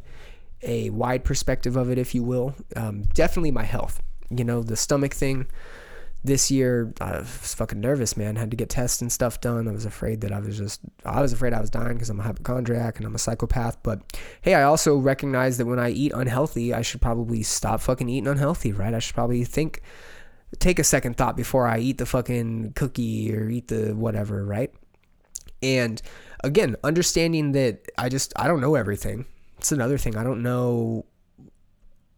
a 0.63 0.89
wide 0.89 1.23
perspective 1.23 1.75
of 1.75 1.91
it, 1.91 1.97
if 1.97 2.15
you 2.15 2.23
will. 2.23 2.55
Um, 2.75 3.03
definitely 3.13 3.51
my 3.51 3.63
health. 3.63 4.01
You 4.29 4.43
know, 4.43 4.63
the 4.63 4.75
stomach 4.75 5.13
thing 5.13 5.47
this 6.25 6.49
year 6.49 6.93
I 6.99 7.19
was 7.19 7.53
fucking 7.53 7.79
nervous, 7.79 8.17
man. 8.17 8.35
Had 8.35 8.51
to 8.51 8.57
get 8.57 8.69
tests 8.69 9.01
and 9.01 9.11
stuff 9.11 9.39
done. 9.41 9.67
I 9.67 9.71
was 9.71 9.85
afraid 9.85 10.21
that 10.21 10.31
I 10.31 10.39
was 10.39 10.57
just 10.57 10.81
I 11.05 11.21
was 11.21 11.33
afraid 11.33 11.53
I 11.53 11.61
was 11.61 11.69
dying 11.69 11.93
because 11.93 12.09
I'm 12.09 12.19
a 12.19 12.23
hypochondriac 12.23 12.97
and 12.97 13.05
I'm 13.05 13.15
a 13.15 13.19
psychopath. 13.19 13.77
But 13.83 14.01
hey, 14.41 14.55
I 14.55 14.63
also 14.63 14.97
recognize 14.97 15.57
that 15.57 15.65
when 15.65 15.79
I 15.79 15.91
eat 15.91 16.11
unhealthy, 16.13 16.73
I 16.73 16.81
should 16.81 17.01
probably 17.01 17.43
stop 17.43 17.81
fucking 17.81 18.09
eating 18.09 18.27
unhealthy, 18.27 18.71
right? 18.71 18.93
I 18.93 18.99
should 18.99 19.15
probably 19.15 19.43
think 19.45 19.81
take 20.59 20.79
a 20.79 20.83
second 20.83 21.17
thought 21.17 21.37
before 21.37 21.67
I 21.67 21.79
eat 21.79 21.97
the 21.97 22.05
fucking 22.05 22.73
cookie 22.73 23.35
or 23.35 23.49
eat 23.49 23.67
the 23.67 23.93
whatever, 23.93 24.43
right? 24.45 24.73
And 25.61 26.01
again, 26.43 26.75
understanding 26.83 27.51
that 27.53 27.85
I 27.97 28.09
just 28.09 28.33
I 28.35 28.47
don't 28.47 28.61
know 28.61 28.75
everything. 28.75 29.25
It's 29.57 29.71
another 29.71 29.97
thing. 29.97 30.17
I 30.17 30.23
don't 30.23 30.41
know 30.41 31.05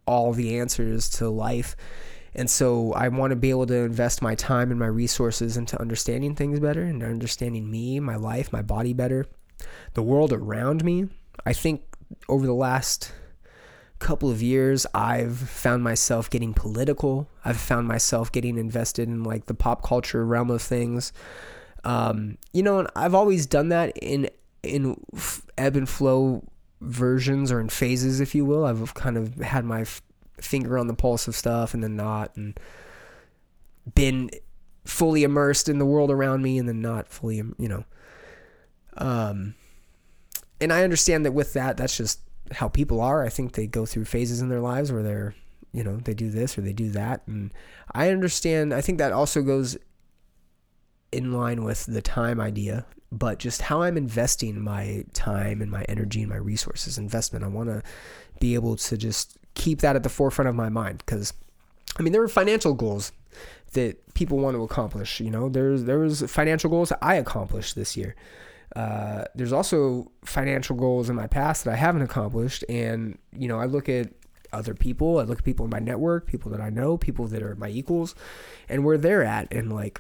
all 0.06 0.32
the 0.32 0.58
answers 0.58 1.10
to 1.10 1.30
life 1.30 1.76
and 2.36 2.50
so 2.50 2.94
I 2.94 3.08
want 3.08 3.32
to 3.32 3.36
be 3.36 3.50
able 3.50 3.68
to 3.68 3.76
invest 3.76 4.22
my 4.22 4.36
time 4.36 4.72
and 4.72 4.80
my 4.80 4.88
resources 4.88 5.58
into 5.58 5.80
understanding 5.80 6.36
things 6.36 6.60
better 6.60 6.84
and 6.84 7.04
understanding 7.04 7.70
me, 7.70 8.00
my 8.00 8.16
life, 8.16 8.52
my 8.52 8.62
body 8.62 8.94
better, 8.94 9.26
the 9.94 10.04
world 10.04 10.34
around 10.34 10.84
me. 10.84 11.08
I 11.46 11.54
think 11.54 11.82
over 12.30 12.46
the 12.46 12.54
last 12.54 13.12
couple 14.00 14.30
of 14.30 14.42
years, 14.42 14.86
I've 14.94 15.38
found 15.38 15.84
myself 15.84 16.30
getting 16.30 16.54
political. 16.54 17.28
I've 17.44 17.58
found 17.58 17.88
myself 17.88 18.32
getting 18.32 18.58
invested 18.58 19.08
in 19.08 19.24
like 19.24 19.46
the 19.46 19.54
pop 19.54 19.84
culture 19.84 20.26
realm 20.26 20.52
of 20.52 20.62
things. 20.62 21.14
Um, 21.84 22.38
you 22.54 22.64
know, 22.64 22.80
and 22.80 22.90
I've 22.96 23.16
always 23.16 23.46
done 23.46 23.70
that 23.70 23.98
in 23.98 24.30
in 24.64 25.00
ebb 25.58 25.76
and 25.76 25.88
flow 25.88 26.44
versions 26.82 27.52
or 27.52 27.60
in 27.60 27.70
phases, 27.70 28.20
if 28.20 28.36
you 28.36 28.46
will. 28.46 28.66
I've 28.66 28.94
kind 28.94 29.18
of 29.18 29.36
had 29.36 29.66
my 29.66 29.86
finger 30.42 30.78
on 30.78 30.88
the 30.88 30.94
pulse 30.94 31.28
of 31.28 31.36
stuff 31.36 31.74
and 31.74 31.84
then 31.84 31.96
not 31.96 32.36
and 32.36 32.60
been 33.96 34.30
fully 34.86 35.24
immersed 35.24 35.68
in 35.68 35.80
the 35.80 35.86
world 35.86 36.12
around 36.12 36.42
me 36.42 36.58
and 36.58 36.68
then 36.68 36.82
not 36.82 37.08
fully 37.08 37.38
you 37.38 37.68
know. 37.68 37.84
Um 38.98 39.56
and 40.60 40.74
i 40.74 40.84
understand 40.84 41.26
that 41.26 41.34
with 41.34 41.54
that 41.54 41.78
that's 41.78 41.96
just 41.96 42.20
how 42.52 42.68
people 42.68 43.02
are. 43.02 43.26
I 43.26 43.30
think 43.30 43.54
they 43.54 43.68
go 43.68 43.86
through 43.86 44.06
phases 44.06 44.42
in 44.42 44.50
their 44.50 44.62
lives 44.62 44.92
where 44.92 45.04
they're 45.04 45.36
you 45.74 45.84
know 45.84 45.98
they 45.98 46.14
do 46.14 46.30
this 46.30 46.58
or 46.58 46.62
they 46.62 46.74
do 46.74 46.90
that 46.92 47.22
and 47.28 47.54
i 47.92 48.10
understand 48.10 48.74
i 48.74 48.80
think 48.80 48.98
that 48.98 49.12
also 49.12 49.42
goes 49.42 49.78
in 51.12 51.34
line 51.34 51.64
with 51.64 51.86
the 51.86 52.02
time 52.02 52.40
idea 52.40 52.86
but 53.12 53.40
just 53.40 53.62
how 53.64 53.82
i'm 53.82 53.98
investing 53.98 54.60
my 54.62 55.04
time 55.14 55.62
and 55.62 55.72
my 55.72 55.84
energy 55.84 56.22
and 56.22 56.30
my 56.30 56.38
resources 56.38 56.98
investment. 56.98 57.46
I 57.46 57.48
want 57.48 57.70
to 57.70 57.82
be 58.40 58.54
able 58.56 58.76
to 58.76 58.98
just 58.98 59.38
keep 59.58 59.80
that 59.80 59.96
at 59.96 60.04
the 60.04 60.10
forefront 60.10 60.48
of 60.48 60.56
my 60.56 60.70
mind 60.70 61.00
because 61.00 61.34
I 61.98 62.04
mean 62.04 62.14
there 62.14 62.22
are 62.22 62.28
financial 62.28 62.74
goals 62.74 63.12
that 63.74 64.14
people 64.14 64.38
want 64.38 64.56
to 64.56 64.64
accomplish. 64.64 65.20
You 65.20 65.32
know, 65.32 65.50
there's 65.50 65.84
there 65.84 66.00
was 66.00 66.22
financial 66.24 66.70
goals 66.70 66.90
that 66.90 67.00
I 67.02 67.16
accomplished 67.16 67.76
this 67.76 67.98
year. 67.98 68.16
Uh, 68.76 69.24
there's 69.36 69.54
also 69.54 70.12
financial 70.24 70.76
goals 70.76 71.10
in 71.10 71.16
my 71.16 71.28
past 71.28 71.64
that 71.64 71.74
I 71.74 71.76
haven't 71.76 72.04
accomplished, 72.04 72.64
and 72.70 73.18
you 73.36 73.48
know 73.48 73.60
I 73.60 73.66
look 73.66 73.90
at 73.90 74.12
other 74.54 74.74
people, 74.74 75.20
I 75.20 75.24
look 75.24 75.40
at 75.40 75.44
people 75.44 75.66
in 75.66 75.72
my 75.72 75.80
network, 75.80 76.28
people 76.28 76.52
that 76.52 76.62
I 76.62 76.70
know, 76.70 76.98
people 76.98 77.28
that 77.28 77.42
are 77.42 77.56
my 77.56 77.70
equals, 77.70 78.16
and 78.70 78.86
where 78.86 78.98
they're 78.98 79.24
at, 79.24 79.52
and 79.52 79.74
like, 79.74 80.00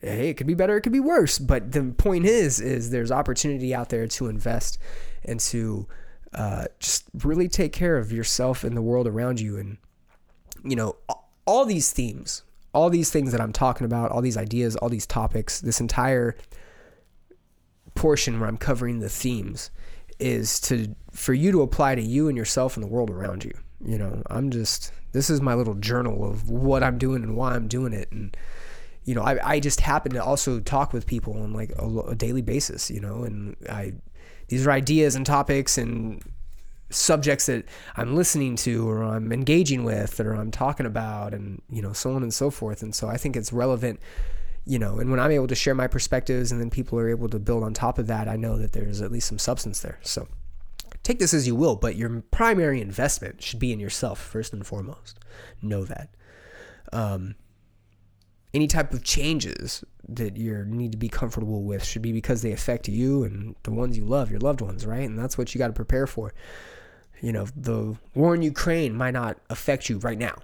hey, 0.00 0.30
it 0.30 0.34
could 0.34 0.46
be 0.46 0.54
better, 0.54 0.76
it 0.76 0.82
could 0.82 0.92
be 0.92 1.00
worse, 1.00 1.38
but 1.38 1.72
the 1.72 1.94
point 1.98 2.24
is, 2.24 2.60
is 2.60 2.90
there's 2.90 3.10
opportunity 3.10 3.74
out 3.74 3.90
there 3.90 4.06
to 4.06 4.28
invest 4.28 4.78
and 5.24 5.40
to 5.40 5.86
uh, 6.34 6.64
just 6.80 7.04
really 7.22 7.48
take 7.48 7.72
care 7.72 7.96
of 7.96 8.12
yourself 8.12 8.64
and 8.64 8.76
the 8.76 8.82
world 8.82 9.06
around 9.06 9.40
you. 9.40 9.56
And, 9.56 9.78
you 10.64 10.76
know, 10.76 10.96
all 11.46 11.64
these 11.64 11.92
themes, 11.92 12.42
all 12.72 12.90
these 12.90 13.10
things 13.10 13.32
that 13.32 13.40
I'm 13.40 13.52
talking 13.52 13.84
about, 13.84 14.10
all 14.10 14.20
these 14.20 14.36
ideas, 14.36 14.76
all 14.76 14.88
these 14.88 15.06
topics, 15.06 15.60
this 15.60 15.80
entire 15.80 16.36
portion 17.94 18.40
where 18.40 18.48
I'm 18.48 18.58
covering 18.58 18.98
the 18.98 19.08
themes 19.08 19.70
is 20.18 20.60
to 20.60 20.94
for 21.12 21.34
you 21.34 21.52
to 21.52 21.62
apply 21.62 21.94
to 21.94 22.02
you 22.02 22.28
and 22.28 22.36
yourself 22.36 22.76
and 22.76 22.84
the 22.84 22.88
world 22.88 23.10
around 23.10 23.44
you. 23.44 23.52
You 23.84 23.98
know, 23.98 24.22
I'm 24.26 24.50
just 24.50 24.92
this 25.12 25.30
is 25.30 25.40
my 25.40 25.54
little 25.54 25.74
journal 25.74 26.28
of 26.28 26.50
what 26.50 26.82
I'm 26.82 26.98
doing 26.98 27.22
and 27.22 27.36
why 27.36 27.54
I'm 27.54 27.68
doing 27.68 27.92
it 27.92 28.10
and 28.10 28.36
you 29.04 29.14
know, 29.14 29.22
I, 29.22 29.38
I 29.50 29.60
just 29.60 29.80
happen 29.80 30.12
to 30.12 30.24
also 30.24 30.60
talk 30.60 30.92
with 30.92 31.06
people 31.06 31.34
on 31.34 31.52
like 31.52 31.72
a, 31.78 31.86
a 32.08 32.14
daily 32.14 32.40
basis, 32.40 32.90
you 32.90 33.00
know, 33.00 33.22
and 33.24 33.54
I 33.68 33.92
these 34.48 34.66
are 34.66 34.70
ideas 34.70 35.14
and 35.14 35.24
topics 35.24 35.78
and 35.78 36.22
subjects 36.90 37.46
that 37.46 37.64
I'm 37.96 38.14
listening 38.14 38.56
to 38.56 38.88
or 38.88 39.02
I'm 39.02 39.32
engaging 39.32 39.84
with 39.84 40.20
or 40.20 40.34
I'm 40.34 40.50
talking 40.50 40.86
about 40.86 41.34
and 41.34 41.60
you 41.68 41.82
know 41.82 41.92
so 41.92 42.14
on 42.14 42.22
and 42.22 42.32
so 42.32 42.50
forth 42.50 42.82
and 42.82 42.94
so 42.94 43.08
I 43.08 43.16
think 43.16 43.36
it's 43.36 43.52
relevant 43.52 44.00
you 44.66 44.78
know, 44.78 44.98
and 44.98 45.10
when 45.10 45.20
I'm 45.20 45.30
able 45.30 45.46
to 45.48 45.54
share 45.54 45.74
my 45.74 45.86
perspectives 45.86 46.50
and 46.50 46.60
then 46.60 46.70
people 46.70 46.98
are 46.98 47.08
able 47.08 47.28
to 47.28 47.38
build 47.38 47.62
on 47.62 47.74
top 47.74 47.98
of 47.98 48.06
that, 48.06 48.28
I 48.28 48.36
know 48.36 48.56
that 48.56 48.72
there's 48.72 49.02
at 49.02 49.12
least 49.12 49.28
some 49.28 49.38
substance 49.38 49.80
there. 49.80 49.98
So 50.02 50.26
take 51.02 51.18
this 51.18 51.34
as 51.34 51.46
you 51.46 51.54
will, 51.54 51.76
but 51.76 51.96
your 51.96 52.22
primary 52.30 52.80
investment 52.80 53.42
should 53.42 53.60
be 53.60 53.72
in 53.72 53.80
yourself 53.80 54.18
first 54.18 54.52
and 54.52 54.66
foremost. 54.66 55.18
Know 55.60 55.84
that. 55.84 56.08
Um, 56.92 57.34
any 58.54 58.68
type 58.68 58.94
of 58.94 59.02
changes 59.02 59.84
that 60.08 60.36
you 60.36 60.64
need 60.64 60.92
to 60.92 60.98
be 60.98 61.08
comfortable 61.08 61.64
with 61.64 61.84
should 61.84 62.02
be 62.02 62.12
because 62.12 62.40
they 62.40 62.52
affect 62.52 62.88
you 62.88 63.24
and 63.24 63.56
the 63.64 63.72
ones 63.72 63.98
you 63.98 64.04
love, 64.04 64.30
your 64.30 64.40
loved 64.40 64.60
ones, 64.60 64.86
right? 64.86 65.08
And 65.08 65.18
that's 65.18 65.36
what 65.36 65.54
you 65.54 65.58
got 65.58 65.66
to 65.66 65.72
prepare 65.72 66.06
for. 66.06 66.32
You 67.20 67.32
know, 67.32 67.46
the 67.56 67.96
war 68.14 68.34
in 68.34 68.42
Ukraine 68.42 68.94
might 68.94 69.12
not 69.12 69.38
affect 69.50 69.88
you 69.88 69.98
right 69.98 70.18
now. 70.18 70.38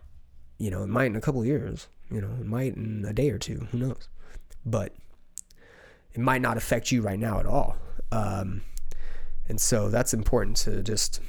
You 0.58 0.70
know, 0.70 0.82
it 0.82 0.88
might 0.88 1.06
in 1.06 1.16
a 1.16 1.20
couple 1.20 1.40
of 1.40 1.46
years. 1.46 1.88
You 2.10 2.20
know, 2.20 2.30
it 2.40 2.46
might 2.46 2.74
in 2.74 3.04
a 3.06 3.12
day 3.12 3.30
or 3.30 3.38
two. 3.38 3.68
Who 3.70 3.78
knows? 3.78 4.08
But 4.66 4.94
it 6.12 6.20
might 6.20 6.42
not 6.42 6.56
affect 6.56 6.90
you 6.90 7.02
right 7.02 7.18
now 7.18 7.38
at 7.38 7.46
all. 7.46 7.76
Um, 8.10 8.62
and 9.48 9.60
so 9.60 9.88
that's 9.88 10.12
important 10.12 10.56
to 10.58 10.82
just 10.82 11.20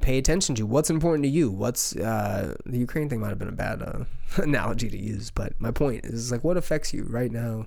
pay 0.00 0.18
attention 0.18 0.54
to. 0.56 0.66
What's 0.66 0.90
important 0.90 1.24
to 1.24 1.28
you? 1.28 1.50
What's 1.50 1.96
uh, 1.96 2.54
the 2.64 2.78
Ukraine 2.78 3.08
thing 3.08 3.20
might 3.20 3.30
have 3.30 3.38
been 3.38 3.48
a 3.48 3.52
bad 3.52 3.82
uh, 3.82 4.04
analogy 4.42 4.88
to 4.88 4.98
use, 4.98 5.30
but 5.30 5.52
my 5.60 5.70
point 5.70 6.04
is 6.04 6.30
like 6.30 6.44
what 6.44 6.56
affects 6.56 6.92
you 6.92 7.04
right 7.04 7.30
now. 7.30 7.66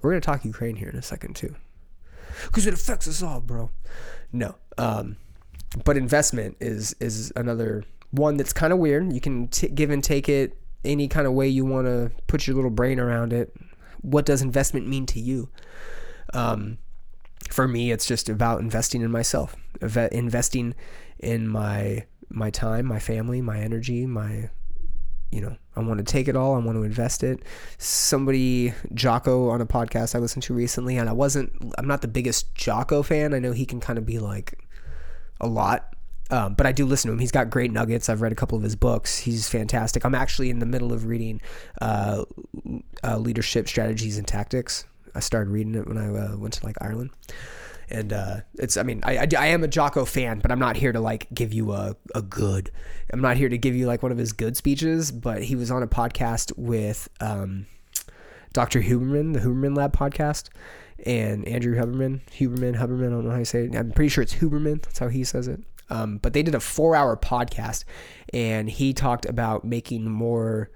We're 0.00 0.10
gonna 0.10 0.20
talk 0.20 0.44
Ukraine 0.44 0.76
here 0.76 0.88
in 0.88 0.96
a 0.96 1.02
second 1.02 1.36
too, 1.36 1.54
because 2.46 2.66
it 2.66 2.74
affects 2.74 3.08
us 3.08 3.22
all, 3.22 3.40
bro. 3.40 3.70
No, 4.32 4.56
um, 4.78 5.16
but 5.84 5.96
investment 5.96 6.56
is 6.60 6.94
is 7.00 7.32
another 7.36 7.84
one 8.10 8.36
that's 8.36 8.52
kind 8.52 8.72
of 8.72 8.78
weird. 8.78 9.12
You 9.12 9.20
can 9.20 9.48
t- 9.48 9.68
give 9.68 9.90
and 9.90 10.02
take 10.02 10.28
it 10.28 10.56
any 10.84 11.08
kind 11.08 11.26
of 11.26 11.32
way 11.32 11.48
you 11.48 11.64
want 11.64 11.86
to 11.86 12.10
put 12.26 12.46
your 12.46 12.56
little 12.56 12.70
brain 12.70 12.98
around 12.98 13.32
it. 13.32 13.54
What 14.00 14.24
does 14.24 14.42
investment 14.42 14.88
mean 14.88 15.06
to 15.06 15.20
you? 15.20 15.50
Um, 16.32 16.78
for 17.50 17.66
me, 17.66 17.90
it's 17.90 18.06
just 18.06 18.28
about 18.28 18.60
investing 18.60 19.02
in 19.02 19.10
myself, 19.10 19.56
investing 19.80 20.74
in 21.20 21.48
my 21.48 22.06
my 22.28 22.50
time, 22.50 22.86
my 22.86 22.98
family, 22.98 23.40
my 23.40 23.58
energy, 23.58 24.06
my 24.06 24.50
you 25.30 25.40
know, 25.40 25.56
I 25.76 25.80
want 25.80 25.98
to 25.98 26.04
take 26.04 26.26
it 26.26 26.34
all. 26.34 26.56
I 26.56 26.58
want 26.58 26.76
to 26.76 26.82
invest 26.82 27.22
it. 27.22 27.40
Somebody, 27.78 28.74
Jocko, 28.94 29.50
on 29.50 29.60
a 29.60 29.66
podcast 29.66 30.14
I 30.14 30.18
listened 30.18 30.42
to 30.44 30.54
recently, 30.54 30.96
and 30.96 31.08
I 31.08 31.12
wasn't, 31.12 31.52
I'm 31.78 31.86
not 31.86 32.02
the 32.02 32.08
biggest 32.08 32.52
Jocko 32.54 33.02
fan. 33.04 33.32
I 33.32 33.38
know 33.38 33.52
he 33.52 33.64
can 33.64 33.78
kind 33.78 33.96
of 33.96 34.04
be 34.04 34.18
like 34.18 34.58
a 35.40 35.46
lot, 35.46 35.94
um, 36.30 36.54
but 36.54 36.66
I 36.66 36.72
do 36.72 36.84
listen 36.84 37.08
to 37.08 37.12
him. 37.12 37.20
He's 37.20 37.30
got 37.30 37.48
great 37.48 37.70
nuggets. 37.70 38.08
I've 38.08 38.22
read 38.22 38.32
a 38.32 38.36
couple 38.36 38.58
of 38.58 38.64
his 38.64 38.74
books. 38.74 39.18
He's 39.18 39.48
fantastic. 39.48 40.04
I'm 40.04 40.16
actually 40.16 40.50
in 40.50 40.58
the 40.58 40.66
middle 40.66 40.92
of 40.92 41.06
reading 41.06 41.40
uh, 41.80 42.24
uh, 43.04 43.16
Leadership 43.18 43.68
Strategies 43.68 44.18
and 44.18 44.26
Tactics. 44.26 44.84
I 45.14 45.20
started 45.20 45.50
reading 45.50 45.76
it 45.76 45.86
when 45.86 45.96
I 45.96 46.08
uh, 46.08 46.36
went 46.36 46.54
to 46.54 46.66
like 46.66 46.76
Ireland 46.80 47.10
and 47.90 48.12
uh, 48.12 48.40
it's 48.54 48.76
I 48.76 48.82
mean 48.82 49.00
I, 49.04 49.18
I, 49.18 49.28
I, 49.38 49.46
am 49.46 49.64
a 49.64 49.68
Jocko 49.68 50.04
fan, 50.04 50.38
but 50.38 50.50
I'm 50.50 50.58
not 50.58 50.76
here 50.76 50.92
to 50.92 51.00
like 51.00 51.26
give 51.34 51.52
you 51.52 51.72
a, 51.72 51.96
a 52.14 52.22
good. 52.22 52.70
I'm 53.12 53.20
not 53.20 53.36
here 53.36 53.48
to 53.48 53.58
give 53.58 53.74
you 53.74 53.86
like 53.86 54.02
one 54.02 54.12
of 54.12 54.18
his 54.18 54.32
good 54.32 54.56
speeches, 54.56 55.10
but 55.10 55.42
he 55.42 55.56
was 55.56 55.70
on 55.70 55.82
a 55.82 55.86
podcast 55.86 56.56
with 56.56 57.08
um, 57.20 57.66
Dr. 58.52 58.80
Huberman, 58.80 59.34
the 59.34 59.40
Huberman 59.40 59.76
Lab 59.76 59.96
podcast, 59.96 60.48
and 61.04 61.46
Andrew 61.46 61.74
Huberman, 61.74 62.20
Huberman, 62.30 62.76
Huberman. 62.76 63.06
I 63.06 63.10
don't 63.10 63.24
know 63.24 63.30
how 63.30 63.38
you 63.38 63.44
say 63.44 63.64
it. 63.64 63.74
I'm 63.74 63.92
pretty 63.92 64.08
sure 64.08 64.22
it's 64.22 64.34
Huberman. 64.34 64.82
That's 64.82 64.98
how 64.98 65.08
he 65.08 65.24
says 65.24 65.48
it. 65.48 65.60
Um, 65.90 66.18
but 66.18 66.32
they 66.32 66.42
did 66.42 66.54
a 66.54 66.60
four 66.60 66.94
hour 66.94 67.16
podcast, 67.16 67.84
and 68.32 68.70
he 68.70 68.92
talked 68.92 69.26
about 69.26 69.64
making 69.64 70.08
more 70.08 70.70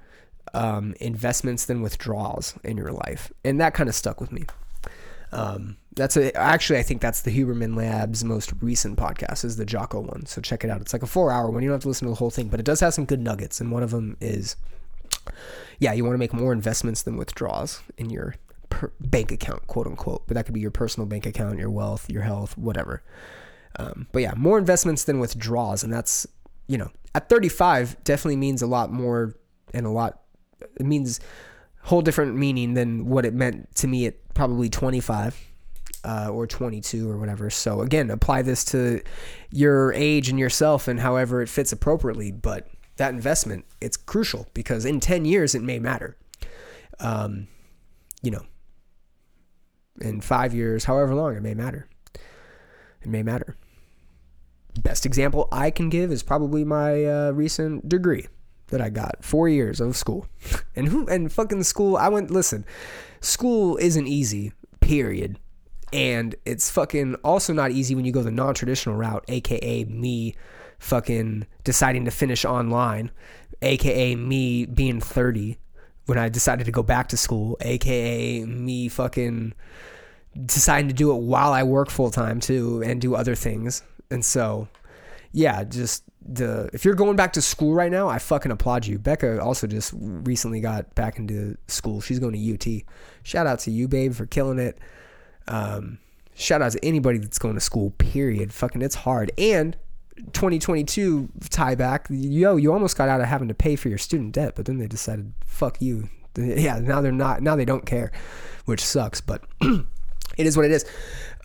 um, 0.53 0.95
investments 1.01 1.67
than 1.67 1.83
withdrawals 1.83 2.55
in 2.65 2.77
your 2.77 2.91
life, 2.91 3.33
and 3.45 3.61
that 3.61 3.75
kind 3.75 3.89
of 3.89 3.95
stuck 3.95 4.21
with 4.21 4.33
me. 4.33 4.45
Um, 5.35 5.77
that's 5.97 6.17
a, 6.17 6.35
actually 6.37 6.79
I 6.79 6.83
think 6.83 7.01
that's 7.01 7.23
the 7.23 7.37
Huberman 7.37 7.77
Lab's 7.77 8.25
most 8.25 8.53
recent 8.61 8.99
podcast 8.99 9.45
is 9.45 9.57
the 9.57 9.67
Jocko 9.67 10.01
one. 10.01 10.27
So 10.27 10.41
check 10.41 10.65
it 10.65 10.71
out. 10.71 10.81
It's 10.81 10.93
like 10.93 11.03
a 11.03 11.07
four 11.07 11.31
hour 11.31 11.51
one. 11.51 11.63
You 11.63 11.69
don't 11.69 11.77
have 11.77 11.83
to 11.83 11.89
listen 11.89 12.07
to 12.07 12.11
the 12.11 12.17
whole 12.17 12.31
thing, 12.31 12.49
but 12.49 12.61
it 12.61 12.67
does 12.67 12.81
have 12.81 12.95
some 12.95 13.05
good 13.05 13.21
nuggets. 13.21 13.61
And 13.61 13.71
one 13.71 13.83
of 13.83 13.91
them 13.91 14.17
is, 14.21 14.57
yeah, 15.79 15.93
you 15.93 16.05
want 16.05 16.15
to 16.15 16.19
make 16.19 16.33
more 16.33 16.53
investments 16.53 17.03
than 17.03 17.17
withdrawals 17.17 17.83
in 17.99 18.11
your 18.11 18.37
per- 18.71 18.93
bank 19.01 19.33
account, 19.33 19.67
quote 19.67 19.87
unquote. 19.87 20.27
But 20.27 20.35
that 20.35 20.47
could 20.47 20.55
be 20.55 20.61
your 20.61 20.71
personal 20.71 21.07
bank 21.07 21.27
account, 21.27 21.59
your 21.59 21.71
wealth, 21.71 22.09
your 22.09 22.23
health, 22.23 22.57
whatever. 22.57 23.03
Um, 23.77 24.07
but 24.13 24.23
yeah, 24.23 24.35
more 24.37 24.59
investments 24.59 25.05
than 25.05 25.19
withdrawals, 25.19 25.83
and 25.83 25.93
that's 25.93 26.27
you 26.69 26.79
know 26.79 26.91
at 27.15 27.29
35 27.29 28.03
definitely 28.05 28.37
means 28.37 28.63
a 28.63 28.67
lot 28.67 28.93
more 28.93 29.35
and 29.73 29.85
a 29.85 29.91
lot. 29.91 30.21
It 30.77 30.87
means 30.87 31.21
whole 31.85 32.03
different 32.03 32.37
meaning 32.37 32.75
than 32.75 33.07
what 33.07 33.27
it 33.27 33.35
meant 33.35 33.75
to 33.77 33.87
me 33.87 34.07
at 34.07 34.15
probably 34.35 34.69
25 34.69 35.39
uh, 36.05 36.29
or 36.33 36.47
22 36.47 37.11
or 37.11 37.19
whatever. 37.19 37.51
So 37.51 37.83
again, 37.83 38.11
apply 38.11 38.43
this 38.43 38.65
to 38.67 39.03
your 39.51 39.93
age 39.93 40.31
and 40.31 40.39
yourself 40.39 40.89
and 40.89 40.99
however 40.99 41.43
it 41.43 41.49
fits 41.49 41.73
appropriately. 41.73 42.31
But 42.31 42.69
that 42.97 43.13
investment, 43.13 43.67
it's 43.81 43.99
crucial 43.99 44.47
because 44.55 44.85
in 44.87 44.99
10 44.99 45.27
years 45.27 45.55
it 45.55 45.63
may 45.63 45.79
matter. 45.79 46.17
Um, 47.01 47.49
you 48.23 48.31
know, 48.31 48.45
in 50.01 50.23
five 50.23 50.55
years, 50.55 50.85
however 50.85 51.15
long 51.15 51.37
it 51.37 51.43
may 51.43 51.55
matter. 51.55 51.87
It 52.15 53.09
may 53.09 53.23
matter. 53.23 53.57
Best 54.83 55.05
example 55.05 55.49
I 55.53 55.71
can 55.71 55.91
give 55.91 56.11
is 56.11 56.23
probably 56.23 56.65
my 56.65 57.05
uh, 57.05 57.31
recent 57.33 57.89
degree 57.91 58.27
that 58.69 58.81
I 58.81 58.91
got. 58.91 59.25
Four 59.25 59.49
years 59.49 59.81
of 59.81 59.97
school, 59.97 60.27
and 60.77 60.89
who 60.89 61.07
and 61.07 61.33
fucking 61.33 61.63
school. 61.63 61.97
I 61.97 62.09
went. 62.09 62.31
Listen, 62.31 62.65
school 63.21 63.77
isn't 63.79 64.07
easy. 64.07 64.53
Period. 64.81 65.39
And 65.93 66.35
it's 66.45 66.71
fucking 66.71 67.15
also 67.23 67.53
not 67.53 67.71
easy 67.71 67.95
when 67.95 68.05
you 68.05 68.11
go 68.11 68.23
the 68.23 68.31
non-traditional 68.33 68.97
route, 68.97 69.25
aka 69.29 69.85
me, 69.85 70.35
fucking 70.81 71.47
deciding 71.63 72.05
to 72.07 72.11
finish 72.11 72.45
online, 72.45 73.13
aka 73.63 74.17
me 74.17 74.67
being 74.67 75.01
thirty 75.01 75.59
when 76.07 76.19
I 76.19 76.29
decided 76.29 76.67
to 76.67 76.73
go 76.73 76.83
back 76.83 77.09
to 77.09 77.17
school, 77.17 77.57
aka 77.61 78.45
me 78.45 78.89
fucking 78.89 79.55
deciding 80.47 80.89
to 80.89 80.95
do 80.95 81.13
it 81.13 81.21
while 81.23 81.53
I 81.53 81.63
work 81.63 81.91
full 81.91 82.11
time 82.11 82.41
too 82.41 82.83
and 82.85 83.01
do 83.01 83.15
other 83.15 83.35
things. 83.35 83.83
And 84.11 84.25
so, 84.25 84.69
yeah, 85.33 85.65
just 85.65 86.05
the 86.27 86.71
if 86.73 86.85
you're 86.85 86.95
going 86.95 87.17
back 87.17 87.35
to 87.35 87.43
school 87.43 87.75
right 87.75 87.91
now, 87.91 88.09
I 88.09 88.19
fucking 88.19 88.51
applaud 88.51 88.87
you. 88.87 88.99
Becca 88.99 89.41
also 89.41 89.67
just 89.67 89.93
recently 89.95 90.61
got 90.61 90.95
back 90.95 91.19
into 91.19 91.57
school. 91.69 92.01
She's 92.01 92.19
going 92.19 92.33
to 92.33 92.55
UT. 92.55 92.83
Shout 93.23 93.47
out 93.47 93.59
to 93.61 93.71
you, 93.71 93.89
babe, 93.89 94.15
for 94.15 94.27
killing 94.27 94.59
it. 94.59 94.79
Um, 95.47 95.99
shout 96.35 96.63
out 96.63 96.73
to 96.73 96.85
anybody 96.85 97.19
that's 97.19 97.39
going 97.39 97.55
to 97.55 97.61
school. 97.61 97.91
Period. 97.99 98.53
Fucking, 98.53 98.83
it's 98.83 98.95
hard. 98.95 99.33
And 99.37 99.77
2022 100.17 101.29
tie 101.51 101.75
back. 101.75 102.07
Yo, 102.11 102.57
you 102.57 102.73
almost 102.73 102.97
got 102.97 103.09
out 103.09 103.21
of 103.21 103.27
having 103.27 103.49
to 103.49 103.55
pay 103.55 103.77
for 103.77 103.89
your 103.89 103.99
student 103.99 104.33
debt, 104.33 104.55
but 104.55 104.67
then 104.67 104.79
they 104.79 104.87
decided, 104.87 105.33
fuck 105.45 105.81
you. 105.81 106.09
Yeah, 106.37 106.81
now 106.81 107.01
they're 107.01 107.13
not. 107.13 107.43
Now 107.43 107.55
they 107.55 107.65
don't 107.65 107.87
care, 107.87 108.11
which 108.65 108.85
sucks. 108.85 109.21
But 109.21 109.45
it 109.61 109.85
is 110.37 110.57
what 110.57 110.67
it 110.67 110.73
is. 110.73 110.85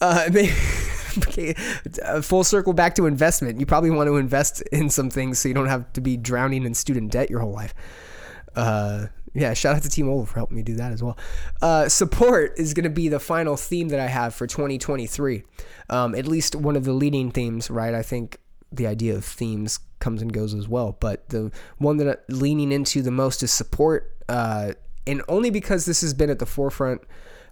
Uh, 0.02 0.30
okay, 1.20 1.54
full 2.22 2.43
circle 2.43 2.74
back 2.74 2.95
to 2.95 3.06
investment. 3.06 3.60
You 3.60 3.66
probably 3.66 3.89
want 3.89 4.08
to 4.08 4.18
invest 4.18 4.62
in 4.72 4.89
some 4.89 5.10
things 5.10 5.39
so 5.39 5.47
you 5.47 5.54
don't 5.54 5.68
have 5.68 5.91
to 5.93 6.02
be 6.02 6.18
drowning 6.18 6.66
in 6.66 6.74
student 6.74 7.12
debt 7.12 7.30
your 7.30 7.39
whole 7.39 7.54
life. 7.54 7.74
Uh, 8.56 9.08
yeah, 9.34 9.54
shout 9.54 9.76
out 9.76 9.84
to 9.84 9.89
T-Mobile 9.89 10.26
for 10.26 10.36
helping 10.36 10.58
me 10.58 10.64
do 10.64 10.76
that 10.76 10.91
as 10.91 11.04
well. 11.04 11.18
Uh, 11.62 11.88
support 11.88 12.54
is 12.58 12.74
going 12.74 12.84
to 12.84 12.89
be 12.89 13.10
the 13.10 13.20
final 13.20 13.56
theme 13.56 13.89
that 13.89 14.00
I 14.00 14.08
have 14.08 14.34
for 14.34 14.47
2023. 14.47 15.43
Um, 15.89 16.16
at 16.16 16.26
least 16.26 16.56
one 16.56 16.76
of 16.76 16.84
the 16.84 16.93
leading 16.93 17.32
themes, 17.32 17.70
right? 17.70 17.93
I 17.93 18.02
think 18.02 18.39
the 18.72 18.88
idea 18.88 19.16
of 19.16 19.26
themes 19.26 19.80
comes 20.00 20.22
and 20.22 20.32
goes 20.32 20.54
as 20.54 20.68
well, 20.68 20.97
but 21.00 21.30
the 21.30 21.52
one 21.78 21.97
that 21.97 22.08
I'm 22.08 22.36
leaning 22.36 22.72
into 22.72 23.02
the 23.02 23.12
most 23.12 23.43
is 23.43 23.52
support, 23.52 24.16
uh, 24.28 24.74
and 25.06 25.22
only 25.28 25.50
because 25.50 25.86
this 25.86 26.02
has 26.02 26.14
been 26.14 26.30
at 26.30 26.39
the 26.39 26.45
forefront 26.45 27.02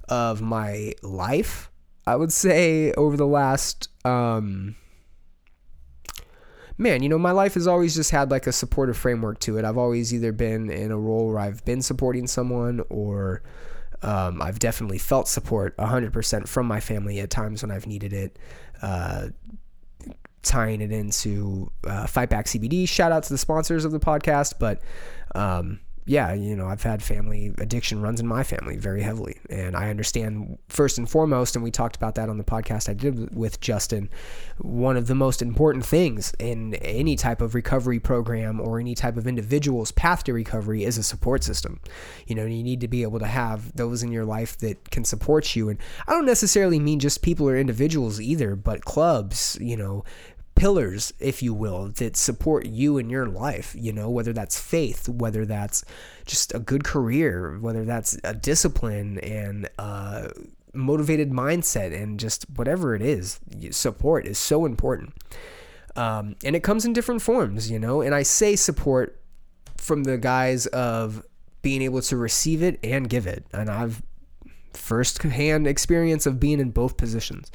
of 0.09 0.41
my 0.41 0.93
life. 1.01 1.69
I 2.07 2.15
would 2.15 2.31
say 2.31 2.93
over 2.93 3.17
the 3.17 3.27
last. 3.27 3.89
Um, 4.05 4.77
man, 6.77 7.03
you 7.03 7.09
know, 7.09 7.17
my 7.17 7.31
life 7.31 7.55
has 7.55 7.67
always 7.67 7.95
just 7.95 8.11
had 8.11 8.31
like 8.31 8.47
a 8.47 8.51
supportive 8.51 8.95
framework 8.95 9.39
to 9.41 9.57
it. 9.57 9.65
I've 9.65 9.77
always 9.77 10.13
either 10.13 10.31
been 10.31 10.69
in 10.69 10.91
a 10.91 10.97
role 10.97 11.27
where 11.27 11.39
I've 11.39 11.65
been 11.65 11.81
supporting 11.81 12.25
someone 12.25 12.81
or 12.89 13.41
um, 14.03 14.41
I've 14.41 14.59
definitely 14.59 14.99
felt 14.99 15.27
support 15.27 15.75
100% 15.77 16.47
from 16.47 16.65
my 16.65 16.79
family 16.79 17.19
at 17.19 17.29
times 17.29 17.61
when 17.61 17.71
I've 17.71 17.87
needed 17.87 18.13
it. 18.13 18.39
Uh, 18.81 19.29
tying 20.43 20.79
it 20.79 20.93
into 20.93 21.69
uh, 21.85 22.07
Fight 22.07 22.29
Back 22.29 22.45
CBD. 22.45 22.87
Shout 22.87 23.11
out 23.11 23.23
to 23.23 23.33
the 23.33 23.37
sponsors 23.37 23.83
of 23.83 23.91
the 23.91 23.99
podcast, 23.99 24.53
but 24.59 24.81
um, 25.35 25.81
yeah, 26.07 26.33
you 26.33 26.55
know, 26.55 26.67
I've 26.67 26.83
had 26.83 27.03
family 27.03 27.53
addiction 27.57 28.01
runs 28.01 28.21
in 28.21 28.27
my 28.27 28.41
family 28.41 28.77
very 28.77 29.01
heavily. 29.01 29.39
And 29.49 29.75
I 29.75 29.89
understand 29.89 30.57
first 30.69 30.97
and 30.97 31.09
foremost, 31.09 31.55
and 31.55 31.63
we 31.63 31.69
talked 31.69 31.97
about 31.97 32.15
that 32.15 32.29
on 32.29 32.37
the 32.37 32.45
podcast 32.45 32.87
I 32.87 32.93
did 32.93 33.35
with 33.35 33.59
Justin, 33.59 34.09
one 34.59 34.95
of 34.95 35.07
the 35.07 35.15
most 35.15 35.41
important 35.41 35.85
things 35.85 36.33
in 36.39 36.75
any 36.75 37.17
type 37.17 37.41
of 37.41 37.53
recovery 37.53 37.99
program 37.99 38.61
or 38.61 38.79
any 38.79 38.95
type 38.95 39.17
of 39.17 39.27
individual's 39.27 39.91
path 39.91 40.23
to 40.23 40.33
recovery 40.33 40.85
is 40.85 40.97
a 40.97 41.03
support 41.03 41.43
system. 41.43 41.81
You 42.25 42.35
know, 42.35 42.45
you 42.45 42.63
need 42.63 42.79
to 42.81 42.87
be 42.87 43.03
able 43.03 43.19
to 43.19 43.27
have 43.27 43.75
those 43.75 44.01
in 44.01 44.13
your 44.13 44.25
life 44.25 44.57
that 44.59 44.89
can 44.89 45.03
support 45.03 45.57
you. 45.57 45.67
And 45.67 45.77
I 46.07 46.13
don't 46.13 46.25
necessarily 46.25 46.79
mean 46.79 47.01
just 47.01 47.21
people 47.21 47.49
or 47.49 47.57
individuals 47.57 48.21
either, 48.21 48.55
but 48.55 48.85
clubs, 48.85 49.57
you 49.59 49.75
know, 49.75 50.05
pillars, 50.57 51.13
if 51.19 51.41
you 51.41 51.53
will, 51.53 51.89
that 51.97 52.17
support 52.17 52.65
you 52.65 52.97
in 52.97 53.09
your 53.09 53.27
life, 53.27 53.75
you 53.77 53.93
know, 53.93 54.09
whether 54.09 54.33
that's 54.33 54.59
faith, 54.59 55.07
whether 55.07 55.45
that's 55.45 55.85
just 56.25 56.53
a 56.53 56.59
good 56.59 56.83
career, 56.83 57.57
whether 57.61 57.85
that's 57.85 58.19
a 58.23 58.33
discipline 58.33 59.19
and 59.19 59.69
uh, 59.77 60.29
motivated 60.73 61.31
mindset 61.31 61.93
and 61.93 62.19
just 62.19 62.45
whatever 62.55 62.95
it 62.95 63.01
is, 63.01 63.39
support 63.71 64.25
is 64.25 64.37
so 64.37 64.65
important. 64.65 65.13
Um, 65.95 66.35
and 66.43 66.55
it 66.55 66.63
comes 66.63 66.85
in 66.85 66.93
different 66.93 67.21
forms, 67.21 67.71
you 67.71 67.79
know, 67.79 68.01
and 68.01 68.13
I 68.13 68.23
say 68.23 68.55
support 68.55 69.19
from 69.77 70.03
the 70.03 70.17
guise 70.17 70.65
of 70.67 71.23
being 71.61 71.81
able 71.81 72.01
to 72.01 72.17
receive 72.17 72.61
it 72.63 72.79
and 72.83 73.09
give 73.09 73.27
it. 73.27 73.45
And 73.53 73.69
I've 73.69 74.01
first 74.77 75.21
hand 75.21 75.67
experience 75.67 76.25
of 76.25 76.39
being 76.39 76.59
in 76.59 76.71
both 76.71 76.97
positions. 76.97 77.51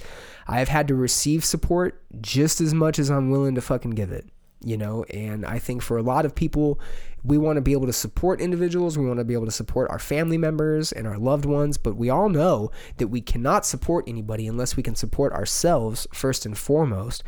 I 0.46 0.58
have 0.58 0.68
had 0.68 0.88
to 0.88 0.94
receive 0.94 1.44
support 1.44 2.02
just 2.20 2.60
as 2.60 2.74
much 2.74 2.98
as 2.98 3.10
I'm 3.10 3.30
willing 3.30 3.54
to 3.54 3.60
fucking 3.60 3.92
give 3.92 4.12
it, 4.12 4.28
you 4.62 4.76
know? 4.76 5.04
And 5.04 5.46
I 5.46 5.58
think 5.58 5.82
for 5.82 5.96
a 5.96 6.02
lot 6.02 6.24
of 6.24 6.34
people, 6.34 6.80
we 7.24 7.38
want 7.38 7.56
to 7.56 7.60
be 7.60 7.72
able 7.72 7.86
to 7.86 7.92
support 7.92 8.40
individuals, 8.40 8.98
we 8.98 9.06
want 9.06 9.20
to 9.20 9.24
be 9.24 9.34
able 9.34 9.46
to 9.46 9.52
support 9.52 9.90
our 9.90 9.98
family 10.00 10.38
members 10.38 10.90
and 10.90 11.06
our 11.06 11.18
loved 11.18 11.44
ones, 11.44 11.78
but 11.78 11.96
we 11.96 12.10
all 12.10 12.28
know 12.28 12.70
that 12.96 13.08
we 13.08 13.20
cannot 13.20 13.64
support 13.64 14.08
anybody 14.08 14.48
unless 14.48 14.76
we 14.76 14.82
can 14.82 14.96
support 14.96 15.32
ourselves 15.32 16.06
first 16.12 16.44
and 16.44 16.58
foremost. 16.58 17.22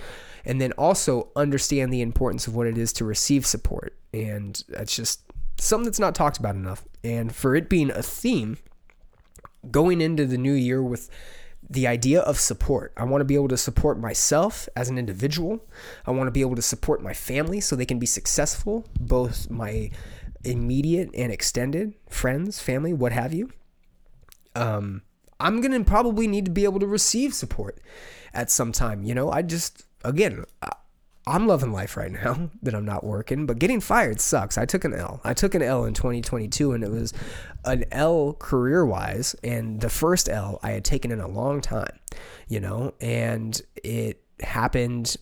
And 0.45 0.61
then 0.61 0.73
also 0.73 1.31
understand 1.37 1.93
the 1.93 2.03
importance 2.03 2.47
of 2.47 2.55
what 2.55 2.67
it 2.67 2.77
is 2.77 2.93
to 2.95 3.05
receive 3.05 3.47
support. 3.47 3.97
And 4.13 4.63
that's 4.69 4.95
just 4.95 5.23
something 5.59 5.87
that's 5.87 6.01
not 6.01 6.15
talked 6.15 6.39
about 6.39 6.55
enough. 6.55 6.85
And 7.03 7.35
for 7.35 7.55
it 7.55 7.71
being 7.71 7.91
a 7.91 8.03
theme, 8.03 8.59
going 9.71 10.01
into 10.01 10.27
the 10.27 10.39
new 10.39 10.53
year 10.53 10.83
with 10.83 11.11
the 11.69 11.87
idea 11.87 12.21
of 12.21 12.39
support. 12.39 12.93
I 12.97 13.05
want 13.05 13.21
to 13.23 13.25
be 13.25 13.35
able 13.35 13.49
to 13.49 13.57
support 13.57 13.99
myself 13.99 14.69
as 14.77 14.89
an 14.89 14.99
individual. 14.99 15.65
I 16.07 16.11
want 16.11 16.27
to 16.27 16.31
be 16.31 16.43
able 16.43 16.57
to 16.57 16.63
support 16.63 17.03
my 17.03 17.15
family 17.15 17.61
so 17.61 17.75
they 17.75 17.87
can 17.87 17.99
be 17.99 18.07
successful, 18.07 18.87
both 19.01 19.51
my 19.51 19.91
immediate 20.45 21.11
and 21.15 21.33
extended 21.33 21.95
friends, 22.09 22.61
family, 22.61 22.93
what 22.93 23.13
have 23.13 23.33
you. 23.33 23.51
Um, 24.55 25.03
I'm 25.41 25.61
going 25.61 25.73
to 25.73 25.89
probably 25.89 26.27
need 26.27 26.45
to 26.45 26.51
be 26.51 26.65
able 26.65 26.81
to 26.81 26.87
receive 26.87 27.35
support 27.35 27.81
at 28.33 28.51
some 28.51 28.71
time. 28.71 29.03
You 29.03 29.15
know, 29.15 29.31
I 29.31 29.43
just, 29.43 29.85
again, 30.05 30.45
I'm 31.27 31.47
loving 31.47 31.73
life 31.73 31.97
right 31.97 32.13
now 32.13 32.51
that 32.63 32.75
I'm 32.75 32.85
not 32.85 33.05
working, 33.05 33.47
but 33.47 33.59
getting 33.59 33.81
fired 33.81 34.21
sucks. 34.21 34.59
I 34.59 34.67
took 34.67 34.85
an 34.85 34.95
L. 34.95 35.21
I 35.25 35.35
took 35.35 35.55
an 35.55 35.63
L 35.63 35.85
in 35.85 35.95
2022, 35.95 36.73
and 36.73 36.85
it 36.85 36.91
was 36.91 37.13
an 37.65 37.85
L 37.93 38.35
career 38.35 38.85
wise, 38.85 39.35
and 39.43 39.81
the 39.81 39.91
first 39.91 40.29
L 40.29 40.61
I 40.63 40.73
had 40.73 40.85
taken 40.85 41.11
in 41.11 41.21
a 41.21 41.29
long 41.29 41.61
time, 41.61 41.99
you 42.49 42.61
know, 42.61 42.93
and 43.01 43.61
it 43.83 44.23
happened, 44.41 45.17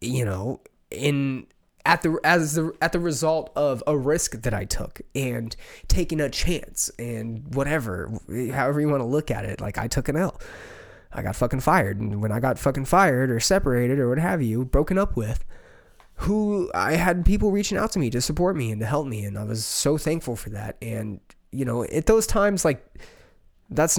you 0.00 0.24
know, 0.24 0.60
in 0.90 1.46
at 1.84 2.02
the 2.02 2.18
as 2.24 2.54
the 2.54 2.72
at 2.80 2.92
the 2.92 3.00
result 3.00 3.50
of 3.56 3.82
a 3.86 3.96
risk 3.96 4.42
that 4.42 4.54
I 4.54 4.64
took 4.64 5.00
and 5.14 5.54
taking 5.88 6.20
a 6.20 6.28
chance 6.28 6.90
and 6.98 7.54
whatever, 7.54 8.12
however 8.52 8.80
you 8.80 8.88
want 8.88 9.00
to 9.00 9.06
look 9.06 9.30
at 9.30 9.44
it. 9.44 9.60
Like 9.60 9.78
I 9.78 9.88
took 9.88 10.08
an 10.08 10.16
L. 10.16 10.40
I 11.12 11.22
got 11.22 11.36
fucking 11.36 11.60
fired. 11.60 12.00
And 12.00 12.20
when 12.20 12.32
I 12.32 12.40
got 12.40 12.58
fucking 12.58 12.84
fired 12.84 13.30
or 13.30 13.40
separated 13.40 13.98
or 13.98 14.08
what 14.08 14.18
have 14.18 14.42
you, 14.42 14.64
broken 14.64 14.98
up 14.98 15.16
with, 15.16 15.44
who 16.16 16.70
I 16.74 16.94
had 16.94 17.24
people 17.24 17.52
reaching 17.52 17.78
out 17.78 17.92
to 17.92 17.98
me 17.98 18.10
to 18.10 18.20
support 18.20 18.56
me 18.56 18.72
and 18.72 18.80
to 18.80 18.86
help 18.86 19.06
me. 19.06 19.24
And 19.24 19.38
I 19.38 19.44
was 19.44 19.64
so 19.64 19.96
thankful 19.96 20.36
for 20.36 20.50
that. 20.50 20.76
And, 20.82 21.20
you 21.52 21.64
know, 21.64 21.84
at 21.84 22.06
those 22.06 22.26
times, 22.26 22.64
like, 22.64 22.84
that's, 23.70 23.98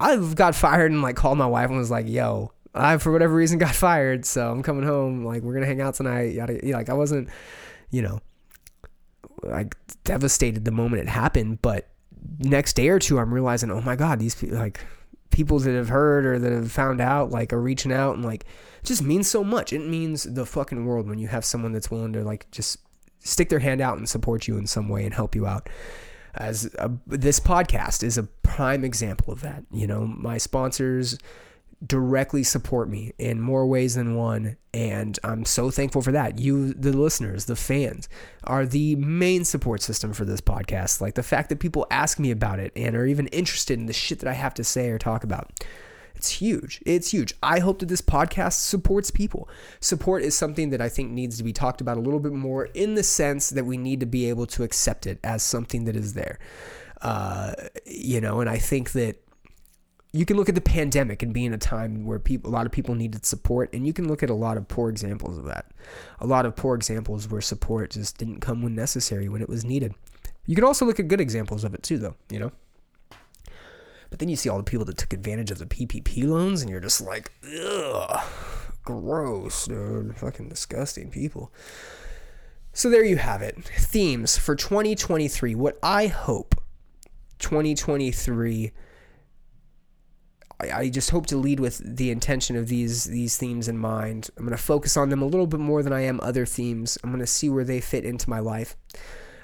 I've 0.00 0.34
got 0.34 0.54
fired 0.54 0.90
and 0.90 1.00
like 1.02 1.16
called 1.16 1.38
my 1.38 1.46
wife 1.46 1.68
and 1.68 1.78
was 1.78 1.90
like, 1.90 2.08
yo, 2.08 2.52
I, 2.74 2.96
for 2.98 3.12
whatever 3.12 3.34
reason, 3.34 3.58
got 3.58 3.74
fired. 3.74 4.24
So 4.24 4.50
I'm 4.50 4.62
coming 4.62 4.84
home. 4.84 5.24
Like, 5.24 5.42
we're 5.42 5.52
going 5.52 5.62
to 5.62 5.68
hang 5.68 5.80
out 5.80 5.94
tonight. 5.94 6.34
Yada, 6.34 6.58
like, 6.72 6.90
I 6.90 6.94
wasn't, 6.94 7.28
you 7.90 8.02
know, 8.02 8.20
like 9.44 9.76
devastated 10.04 10.64
the 10.64 10.70
moment 10.72 11.02
it 11.02 11.08
happened. 11.08 11.62
But 11.62 11.88
next 12.38 12.74
day 12.74 12.88
or 12.88 12.98
two, 12.98 13.18
I'm 13.18 13.32
realizing, 13.32 13.70
oh 13.70 13.80
my 13.80 13.94
God, 13.94 14.18
these 14.18 14.34
people, 14.34 14.58
like, 14.58 14.80
people 15.32 15.58
that 15.58 15.74
have 15.74 15.88
heard 15.88 16.24
or 16.24 16.38
that 16.38 16.52
have 16.52 16.70
found 16.70 17.00
out 17.00 17.30
like 17.30 17.52
are 17.52 17.60
reaching 17.60 17.92
out 17.92 18.14
and 18.14 18.24
like 18.24 18.44
just 18.84 19.02
means 19.02 19.28
so 19.28 19.42
much. 19.42 19.72
It 19.72 19.80
means 19.80 20.22
the 20.24 20.46
fucking 20.46 20.84
world 20.84 21.08
when 21.08 21.18
you 21.18 21.28
have 21.28 21.44
someone 21.44 21.72
that's 21.72 21.90
willing 21.90 22.12
to 22.12 22.22
like 22.22 22.50
just 22.50 22.78
stick 23.20 23.48
their 23.48 23.58
hand 23.58 23.80
out 23.80 23.98
and 23.98 24.08
support 24.08 24.46
you 24.46 24.56
in 24.58 24.66
some 24.66 24.88
way 24.88 25.04
and 25.04 25.14
help 25.14 25.34
you 25.34 25.46
out. 25.46 25.68
As 26.34 26.72
a, 26.78 26.90
this 27.06 27.40
podcast 27.40 28.02
is 28.02 28.16
a 28.16 28.22
prime 28.22 28.84
example 28.84 29.32
of 29.32 29.42
that. 29.42 29.64
You 29.70 29.86
know, 29.86 30.06
my 30.06 30.38
sponsors 30.38 31.18
directly 31.84 32.42
support 32.42 32.88
me 32.88 33.12
in 33.18 33.40
more 33.40 33.66
ways 33.66 33.94
than 33.94 34.14
one. 34.14 34.56
And 34.72 35.18
I'm 35.24 35.44
so 35.44 35.70
thankful 35.70 36.02
for 36.02 36.12
that. 36.12 36.38
You, 36.38 36.72
the 36.74 36.92
listeners, 36.92 37.46
the 37.46 37.56
fans, 37.56 38.08
are 38.44 38.64
the 38.64 38.96
main 38.96 39.44
support 39.44 39.82
system 39.82 40.12
for 40.12 40.24
this 40.24 40.40
podcast. 40.40 41.00
Like 41.00 41.14
the 41.14 41.22
fact 41.22 41.48
that 41.48 41.60
people 41.60 41.86
ask 41.90 42.18
me 42.18 42.30
about 42.30 42.58
it 42.58 42.72
and 42.76 42.96
are 42.96 43.06
even 43.06 43.26
interested 43.28 43.78
in 43.78 43.86
the 43.86 43.92
shit 43.92 44.20
that 44.20 44.28
I 44.28 44.34
have 44.34 44.54
to 44.54 44.64
say 44.64 44.90
or 44.90 44.98
talk 44.98 45.24
about. 45.24 45.50
It's 46.14 46.28
huge. 46.28 46.80
It's 46.86 47.10
huge. 47.10 47.34
I 47.42 47.58
hope 47.58 47.80
that 47.80 47.88
this 47.88 48.00
podcast 48.00 48.60
supports 48.60 49.10
people. 49.10 49.48
Support 49.80 50.22
is 50.22 50.36
something 50.36 50.70
that 50.70 50.80
I 50.80 50.88
think 50.88 51.10
needs 51.10 51.36
to 51.38 51.42
be 51.42 51.52
talked 51.52 51.80
about 51.80 51.96
a 51.96 52.00
little 52.00 52.20
bit 52.20 52.32
more 52.32 52.66
in 52.66 52.94
the 52.94 53.02
sense 53.02 53.50
that 53.50 53.66
we 53.66 53.76
need 53.76 53.98
to 54.00 54.06
be 54.06 54.28
able 54.28 54.46
to 54.46 54.62
accept 54.62 55.06
it 55.06 55.18
as 55.24 55.42
something 55.42 55.84
that 55.86 55.96
is 55.96 56.14
there. 56.14 56.38
Uh, 57.00 57.54
you 57.84 58.20
know, 58.20 58.40
and 58.40 58.48
I 58.48 58.58
think 58.58 58.92
that 58.92 59.16
you 60.12 60.26
can 60.26 60.36
look 60.36 60.48
at 60.48 60.54
the 60.54 60.60
pandemic 60.60 61.22
and 61.22 61.32
being 61.32 61.54
a 61.54 61.58
time 61.58 62.04
where 62.04 62.18
people, 62.18 62.50
a 62.50 62.52
lot 62.52 62.66
of 62.66 62.72
people 62.72 62.94
needed 62.94 63.24
support, 63.24 63.72
and 63.72 63.86
you 63.86 63.94
can 63.94 64.08
look 64.08 64.22
at 64.22 64.28
a 64.28 64.34
lot 64.34 64.58
of 64.58 64.68
poor 64.68 64.90
examples 64.90 65.38
of 65.38 65.44
that. 65.46 65.70
A 66.20 66.26
lot 66.26 66.44
of 66.44 66.54
poor 66.54 66.74
examples 66.74 67.28
where 67.28 67.40
support 67.40 67.92
just 67.92 68.18
didn't 68.18 68.40
come 68.40 68.62
when 68.62 68.74
necessary, 68.74 69.28
when 69.30 69.40
it 69.40 69.48
was 69.48 69.64
needed. 69.64 69.94
You 70.44 70.54
can 70.54 70.64
also 70.64 70.84
look 70.84 71.00
at 71.00 71.08
good 71.08 71.20
examples 71.20 71.64
of 71.64 71.72
it 71.72 71.82
too, 71.82 71.98
though. 71.98 72.16
You 72.30 72.40
know. 72.40 72.52
But 74.10 74.18
then 74.18 74.28
you 74.28 74.36
see 74.36 74.50
all 74.50 74.58
the 74.58 74.64
people 74.64 74.84
that 74.84 74.98
took 74.98 75.14
advantage 75.14 75.50
of 75.50 75.58
the 75.58 75.64
PPP 75.64 76.26
loans, 76.28 76.60
and 76.60 76.70
you're 76.70 76.80
just 76.80 77.00
like, 77.00 77.32
ugh, 77.64 78.22
gross, 78.84 79.66
dude, 79.66 80.18
fucking 80.18 80.50
disgusting 80.50 81.10
people. 81.10 81.50
So 82.74 82.90
there 82.90 83.04
you 83.04 83.16
have 83.16 83.40
it. 83.40 83.64
Themes 83.64 84.36
for 84.36 84.54
2023. 84.54 85.54
What 85.54 85.78
I 85.82 86.08
hope 86.08 86.54
2023 87.38 88.72
I 90.70 90.88
just 90.90 91.10
hope 91.10 91.26
to 91.26 91.36
lead 91.36 91.60
with 91.60 91.96
the 91.96 92.10
intention 92.10 92.56
of 92.56 92.68
these 92.68 93.04
these 93.04 93.36
themes 93.36 93.68
in 93.68 93.78
mind. 93.78 94.30
I'm 94.36 94.44
going 94.44 94.56
to 94.56 94.62
focus 94.62 94.96
on 94.96 95.08
them 95.08 95.22
a 95.22 95.26
little 95.26 95.46
bit 95.46 95.60
more 95.60 95.82
than 95.82 95.92
I 95.92 96.02
am 96.02 96.20
other 96.20 96.46
themes. 96.46 96.98
I'm 97.02 97.10
going 97.10 97.20
to 97.20 97.26
see 97.26 97.48
where 97.48 97.64
they 97.64 97.80
fit 97.80 98.04
into 98.04 98.30
my 98.30 98.38
life. 98.38 98.76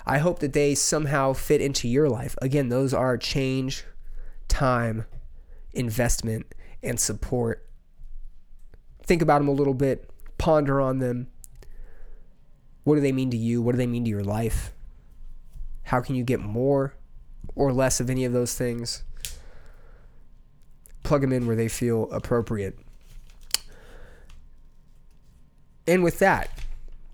I 0.07 0.19
hope 0.19 0.39
that 0.39 0.53
they 0.53 0.75
somehow 0.75 1.33
fit 1.35 1.61
into 1.61 1.89
your 1.89 2.09
life. 2.09 2.37
Again, 2.41 2.69
those 2.69 2.95
are 2.95 3.19
change, 3.19 3.85
time, 4.49 5.05
investment, 5.73 6.55
and 6.83 6.99
support. 6.99 7.69
Think 9.03 9.21
about 9.21 9.39
them 9.39 9.49
a 9.49 9.53
little 9.53 9.75
bit, 9.75 10.11
ponder 10.39 10.81
on 10.81 10.99
them. 10.99 11.29
What 12.85 12.95
do 12.95 13.01
they 13.01 13.13
mean 13.13 13.31
to 13.31 13.37
you? 13.37 13.61
What 13.61 13.73
do 13.73 13.79
they 13.79 13.87
mean 13.87 14.05
to 14.05 14.11
your 14.11 14.25
life? 14.25 14.73
How 15.83 16.01
can 16.01 16.15
you 16.15 16.25
get 16.25 16.41
more 16.41 16.95
or 17.55 17.73
less 17.73 18.01
of 18.01 18.09
any 18.09 18.25
of 18.25 18.33
those 18.33 18.55
things? 18.55 19.05
Plug 21.09 21.23
them 21.23 21.33
in 21.33 21.47
where 21.47 21.57
they 21.57 21.69
feel 21.69 22.11
appropriate. 22.13 22.79
And 25.87 26.05
with 26.05 26.19
that, 26.19 26.51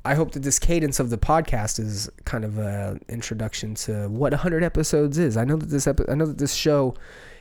I 0.05 0.15
hope 0.15 0.33
that 0.33 0.43
this 0.43 0.59
cadence 0.59 0.99
of 1.01 1.09
the 1.09 1.17
podcast 1.17 1.79
is 1.79 2.11
kind 2.25 2.45
of 2.45 2.59
an 2.59 3.01
introduction 3.09 3.75
to 3.77 4.09
what 4.09 4.33
100 4.33 4.65
episodes 4.65 5.17
is. 5.17 5.37
I 5.37 5.45
know 5.45 5.57
that 5.57 5.71
this 5.71 5.87
epi- 5.87 6.09
I 6.09 6.15
know 6.15 6.27
that 6.27 6.39
this 6.39 6.55
show 6.55 6.95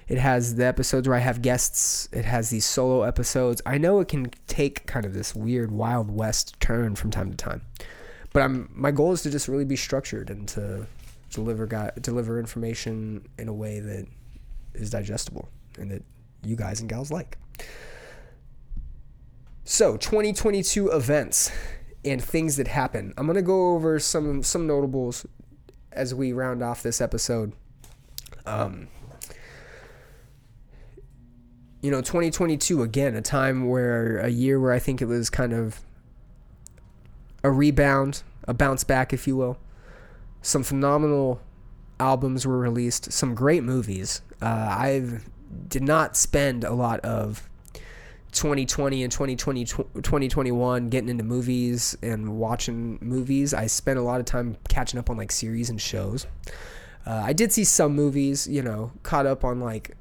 it 0.08 0.18
has 0.18 0.56
the 0.56 0.66
episodes 0.66 1.08
where 1.08 1.18
I 1.18 1.22
have 1.22 1.42
guests, 1.42 2.08
it 2.12 2.26
has 2.26 2.50
these 2.50 2.66
solo 2.66 3.04
episodes. 3.04 3.62
I 3.66 3.78
know 3.78 4.00
it 4.00 4.08
can 4.08 4.30
take 4.48 4.86
kind 4.86 5.06
of 5.06 5.14
this 5.14 5.34
weird 5.34 5.72
wild 5.72 6.12
west 6.12 6.60
turn 6.60 6.96
from 6.96 7.10
time 7.10 7.32
to 7.32 7.38
time. 7.38 7.62
But 8.32 8.44
I'm 8.44 8.70
my 8.74 8.92
goal 8.92 9.12
is 9.12 9.24
to 9.24 9.32
just 9.32 9.48
really 9.48 9.66
be 9.66 9.76
structured 9.76 10.30
and 10.30 10.48
to 10.50 10.86
deliver 11.32 11.66
deliver 12.00 12.40
information 12.40 13.28
in 13.40 13.48
a 13.48 13.54
way 13.54 13.80
that 13.80 14.06
is 14.74 14.90
digestible 14.90 15.50
and 15.80 15.90
that 15.92 16.04
you 16.46 16.56
guys 16.56 16.80
and 16.80 16.90
gals 16.90 17.12
like. 17.12 17.38
So, 19.64 19.96
2022 19.98 20.90
events 20.90 21.52
and 22.04 22.24
things 22.24 22.58
that 22.58 22.68
happen. 22.68 23.14
I'm 23.18 23.26
going 23.26 23.36
to 23.36 23.42
go 23.42 23.74
over 23.74 24.00
some 24.00 24.44
some 24.44 24.68
notables 24.68 25.26
as 25.92 26.14
we 26.14 26.34
round 26.34 26.62
off 26.62 26.84
this 26.84 27.00
episode. 27.00 27.54
Um, 28.46 28.88
you 31.82 31.92
know, 31.92 32.02
2022 32.02 32.82
again, 32.82 33.16
a 33.16 33.22
time 33.22 33.68
where 33.68 34.18
a 34.20 34.30
year 34.30 34.60
where 34.60 34.74
I 34.74 34.80
think 34.80 35.02
it 35.02 35.06
was 35.06 35.30
kind 35.30 35.54
of 35.54 35.82
a 37.44 37.52
rebound, 37.52 38.24
a 38.48 38.54
bounce 38.54 38.84
back, 38.84 39.14
if 39.14 39.28
you 39.28 39.36
will. 39.36 39.58
Some 40.42 40.64
phenomenal 40.64 41.42
albums 42.00 42.46
were 42.46 42.58
released, 42.58 43.12
some 43.12 43.36
great 43.36 43.64
movies. 43.64 44.22
Uh, 44.42 44.46
I 44.46 45.20
did 45.68 45.84
not 45.84 46.16
spend 46.16 46.64
a 46.64 46.74
lot 46.74 47.00
of 47.02 47.50
2020 48.34 49.04
and 49.04 49.12
2020 49.12 49.66
2021 49.66 50.90
getting 50.90 51.10
into 51.10 51.24
movies 51.24 51.96
and 52.02 52.38
watching 52.38 52.98
movies. 53.02 53.54
I 53.54 53.68
spent 53.68 54.00
a 54.00 54.02
lot 54.02 54.20
of 54.20 54.26
time 54.26 54.58
catching 54.68 55.00
up 55.00 55.10
on 55.10 55.18
like 55.18 55.32
series 55.32 55.70
and 55.70 55.80
shows. 55.80 56.26
Uh, 57.06 57.22
I 57.26 57.34
did 57.34 57.52
see 57.52 57.64
some 57.64 57.96
movies, 57.96 58.48
you 58.48 58.62
know, 58.62 58.92
caught 59.04 59.26
up 59.26 59.44
on 59.44 59.60
like 59.60 59.96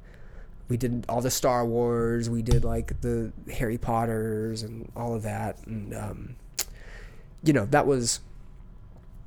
we 0.69 0.77
did 0.77 1.05
all 1.09 1.21
the 1.21 1.29
Star 1.29 1.65
Wars, 1.65 2.29
we 2.29 2.41
did 2.41 2.63
like 2.63 2.99
the 3.01 3.31
Harry 3.53 3.77
Potters 3.77 4.63
and 4.63 4.91
all 4.95 5.13
of 5.13 5.23
that, 5.23 5.59
and 5.67 5.93
um, 5.93 6.35
you 7.43 7.53
know 7.53 7.65
that 7.67 7.85
was 7.85 8.21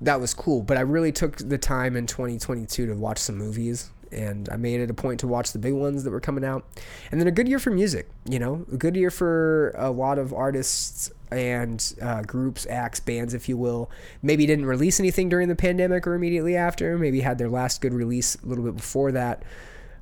that 0.00 0.20
was 0.20 0.34
cool. 0.34 0.62
But 0.62 0.78
I 0.78 0.80
really 0.80 1.12
took 1.12 1.36
the 1.36 1.58
time 1.58 1.96
in 1.96 2.06
2022 2.06 2.86
to 2.86 2.94
watch 2.94 3.18
some 3.18 3.36
movies, 3.36 3.90
and 4.12 4.48
I 4.50 4.56
made 4.56 4.80
it 4.80 4.90
a 4.90 4.94
point 4.94 5.20
to 5.20 5.26
watch 5.26 5.52
the 5.52 5.58
big 5.58 5.74
ones 5.74 6.04
that 6.04 6.10
were 6.10 6.20
coming 6.20 6.44
out. 6.44 6.64
And 7.10 7.20
then 7.20 7.28
a 7.28 7.32
good 7.32 7.48
year 7.48 7.58
for 7.58 7.70
music, 7.70 8.08
you 8.24 8.38
know, 8.38 8.64
a 8.72 8.76
good 8.76 8.96
year 8.96 9.10
for 9.10 9.72
a 9.76 9.90
lot 9.90 10.18
of 10.18 10.32
artists 10.32 11.10
and 11.30 11.94
uh, 12.00 12.22
groups, 12.22 12.66
acts, 12.68 13.00
bands, 13.00 13.34
if 13.34 13.48
you 13.48 13.56
will. 13.56 13.90
Maybe 14.22 14.46
didn't 14.46 14.66
release 14.66 15.00
anything 15.00 15.28
during 15.28 15.48
the 15.48 15.56
pandemic 15.56 16.06
or 16.06 16.14
immediately 16.14 16.56
after. 16.56 16.96
Maybe 16.98 17.20
had 17.20 17.38
their 17.38 17.48
last 17.48 17.80
good 17.80 17.92
release 17.92 18.36
a 18.36 18.46
little 18.46 18.64
bit 18.64 18.76
before 18.76 19.12
that. 19.12 19.42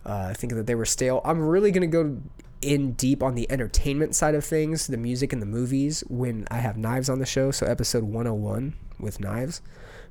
Uh, 0.05 0.29
I 0.31 0.35
think 0.35 0.53
that 0.55 0.67
they 0.67 0.75
were 0.75 0.85
stale. 0.85 1.21
I'm 1.25 1.41
really 1.41 1.71
going 1.71 1.91
to 1.91 2.05
go 2.05 2.21
in 2.61 2.93
deep 2.93 3.23
on 3.23 3.35
the 3.35 3.51
entertainment 3.51 4.15
side 4.15 4.35
of 4.35 4.45
things, 4.45 4.87
the 4.87 4.97
music 4.97 5.33
and 5.33 5.41
the 5.41 5.47
movies, 5.47 6.03
when 6.09 6.47
I 6.51 6.57
have 6.57 6.77
Knives 6.77 7.09
on 7.09 7.19
the 7.19 7.27
show. 7.27 7.51
So, 7.51 7.67
episode 7.67 8.05
101 8.05 8.75
with 8.99 9.21
Knives, 9.21 9.61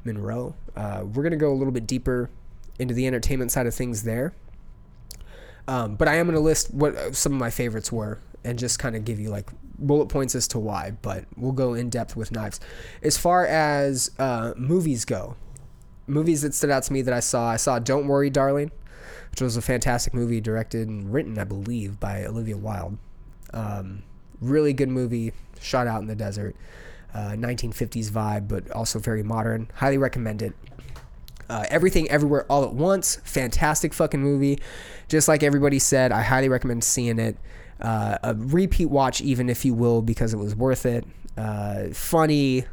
Monroe. 0.04 0.56
Uh, 0.76 1.04
we're 1.04 1.24
going 1.24 1.32
to 1.32 1.38
go 1.38 1.52
a 1.52 1.56
little 1.56 1.72
bit 1.72 1.88
deeper 1.88 2.30
into 2.80 2.94
the 2.94 3.08
entertainment 3.08 3.52
side 3.52 3.68
of 3.68 3.74
things 3.74 4.04
there. 4.04 4.34
Um, 5.68 5.96
but 5.96 6.08
I 6.08 6.16
am 6.16 6.26
going 6.26 6.36
to 6.36 6.42
list 6.42 6.74
what 6.74 6.96
uh, 6.96 7.12
some 7.14 7.34
of 7.34 7.40
my 7.40 7.50
favorites 7.50 7.92
were 7.92 8.20
and 8.44 8.60
just 8.60 8.80
kind 8.80 8.96
of 8.96 9.06
give 9.06 9.20
you 9.20 9.30
like 9.30 9.50
bullet 9.78 10.08
points 10.08 10.36
as 10.36 10.48
to 10.50 10.60
why. 10.60 10.92
But 11.02 11.26
we'll 11.38 11.54
go 11.54 11.74
in 11.74 11.90
depth 11.90 12.16
with 12.16 12.32
Knives. 12.32 12.60
As 13.02 13.18
far 13.18 13.46
as 13.46 14.12
uh, 14.20 14.54
movies 14.58 15.06
go, 15.06 15.36
movies 16.08 16.42
that 16.42 16.54
stood 16.54 16.70
out 16.70 16.84
to 16.84 16.94
me 16.94 17.02
that 17.04 17.14
I 17.14 17.20
saw, 17.22 17.50
I 17.50 17.56
saw 17.56 17.80
Don't 17.80 18.08
Worry, 18.08 18.30
Darling, 18.30 18.72
which 19.32 19.42
was 19.42 19.56
a 19.56 19.62
fantastic 19.62 20.14
movie 20.14 20.42
directed 20.42 20.88
and 20.88 21.14
written, 21.14 21.40
I 21.40 21.46
believe, 21.46 22.00
by 22.00 22.26
Olivia 22.26 22.58
Wilde. 22.58 22.98
Um, 23.54 24.04
really 24.42 24.74
good 24.74 24.90
movie, 24.90 25.32
shot 25.62 25.88
out 25.88 26.02
in 26.02 26.08
the 26.08 26.16
desert. 26.16 26.56
Uh, 27.14 27.34
1950s 27.34 28.10
vibe, 28.10 28.48
but 28.48 28.70
also 28.72 28.98
very 28.98 29.22
modern. 29.22 29.70
Highly 29.76 30.00
recommend 30.00 30.42
it. 30.42 30.54
Uh, 31.50 31.66
Everything 31.70 32.10
Everywhere 32.10 32.46
All 32.50 32.64
at 32.64 32.74
Once, 32.74 33.18
fantastic 33.24 33.94
fucking 33.94 34.22
movie. 34.22 34.60
Just 35.08 35.28
like 35.28 35.44
everybody 35.44 35.80
said, 35.80 36.12
I 36.12 36.22
highly 36.22 36.50
recommend 36.50 36.84
seeing 36.84 37.20
it. 37.20 37.38
Uh, 37.82 38.18
a 38.24 38.34
repeat 38.36 38.86
watch, 38.86 39.22
even 39.22 39.50
if 39.50 39.66
you 39.66 39.74
will, 39.74 40.02
because 40.02 40.34
it 40.34 40.38
was 40.38 40.56
worth 40.56 40.86
it. 40.86 41.06
Uh, 41.38 41.88
funny, 41.94 42.66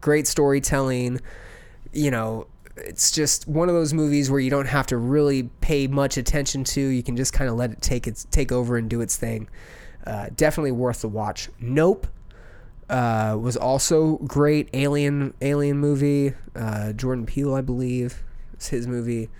great 0.00 0.26
storytelling. 0.26 1.20
You 1.92 2.10
know, 2.10 2.46
it's 2.76 3.10
just 3.10 3.48
one 3.48 3.68
of 3.68 3.74
those 3.74 3.92
movies 3.92 4.30
where 4.30 4.40
you 4.40 4.50
don't 4.50 4.68
have 4.68 4.86
to 4.88 4.96
really 4.96 5.44
pay 5.60 5.86
much 5.86 6.16
attention 6.16 6.64
to. 6.64 6.80
You 6.80 7.02
can 7.02 7.16
just 7.16 7.32
kind 7.32 7.50
of 7.50 7.56
let 7.56 7.70
it 7.70 7.82
take 7.82 8.06
its 8.06 8.26
take 8.30 8.52
over 8.52 8.76
and 8.76 8.88
do 8.88 9.00
its 9.00 9.16
thing. 9.16 9.48
Uh, 10.06 10.28
definitely 10.34 10.72
worth 10.72 11.02
the 11.02 11.08
watch. 11.08 11.48
Nope 11.60 12.06
uh, 12.92 13.36
was 13.38 13.56
also 13.56 14.18
great. 14.18 14.68
Alien 14.74 15.32
Alien 15.40 15.78
movie. 15.78 16.34
Uh, 16.54 16.92
Jordan 16.92 17.24
Peele, 17.24 17.54
I 17.54 17.62
believe, 17.62 18.22
it's 18.52 18.68
his 18.68 18.86
movie 18.86 19.30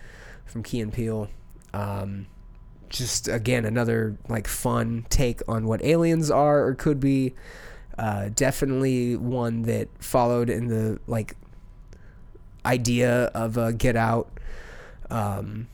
from 0.46 0.62
Key 0.62 0.80
and 0.80 0.92
Peele. 0.92 1.28
Um, 1.74 2.26
just 2.88 3.28
again 3.28 3.64
another 3.64 4.16
like 4.28 4.46
fun 4.48 5.06
take 5.08 5.40
on 5.48 5.66
what 5.66 5.84
aliens 5.84 6.30
are 6.30 6.66
or 6.66 6.74
could 6.74 6.98
be. 6.98 7.34
Uh, 7.98 8.30
definitely 8.34 9.16
one 9.16 9.62
that 9.62 9.88
followed 9.98 10.48
in 10.48 10.68
the 10.68 10.98
like 11.06 11.36
idea 12.64 13.24
of 13.34 13.58
uh, 13.58 13.72
Get 13.72 13.96
Out. 13.96 14.30
Um, 15.10 15.68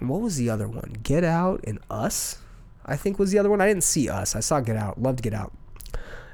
and 0.00 0.08
what 0.08 0.22
was 0.22 0.36
the 0.36 0.48
other 0.48 0.66
one? 0.66 0.96
Get 1.02 1.24
Out 1.24 1.60
and 1.64 1.78
Us, 1.90 2.38
I 2.86 2.96
think 2.96 3.18
was 3.18 3.32
the 3.32 3.38
other 3.38 3.50
one. 3.50 3.60
I 3.60 3.66
didn't 3.66 3.84
see 3.84 4.08
Us. 4.08 4.34
I 4.34 4.40
saw 4.40 4.60
Get 4.60 4.76
Out. 4.76 5.02
Loved 5.02 5.22
Get 5.22 5.34
Out. 5.34 5.52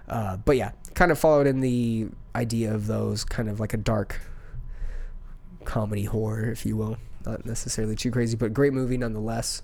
Uh, 0.09 0.37
but 0.37 0.57
yeah, 0.57 0.73
kind 0.95 1.11
of 1.11 1.19
followed 1.19 1.47
in 1.47 1.61
the 1.61 2.09
idea 2.35 2.75
of 2.75 2.87
those 2.87 3.25
kind 3.25 3.49
of 3.49 3.61
like 3.61 3.75
a 3.75 3.79
dark 3.79 4.21
comedy 5.65 6.05
horror, 6.05 6.51
if 6.51 6.67
you 6.67 6.77
will. 6.77 6.99
Not 7.25 7.47
necessarily 7.47 7.97
too 7.97 8.11
crazy, 8.11 8.37
but 8.37 8.53
great 8.53 8.73
movie 8.73 8.99
nonetheless. 8.99 9.63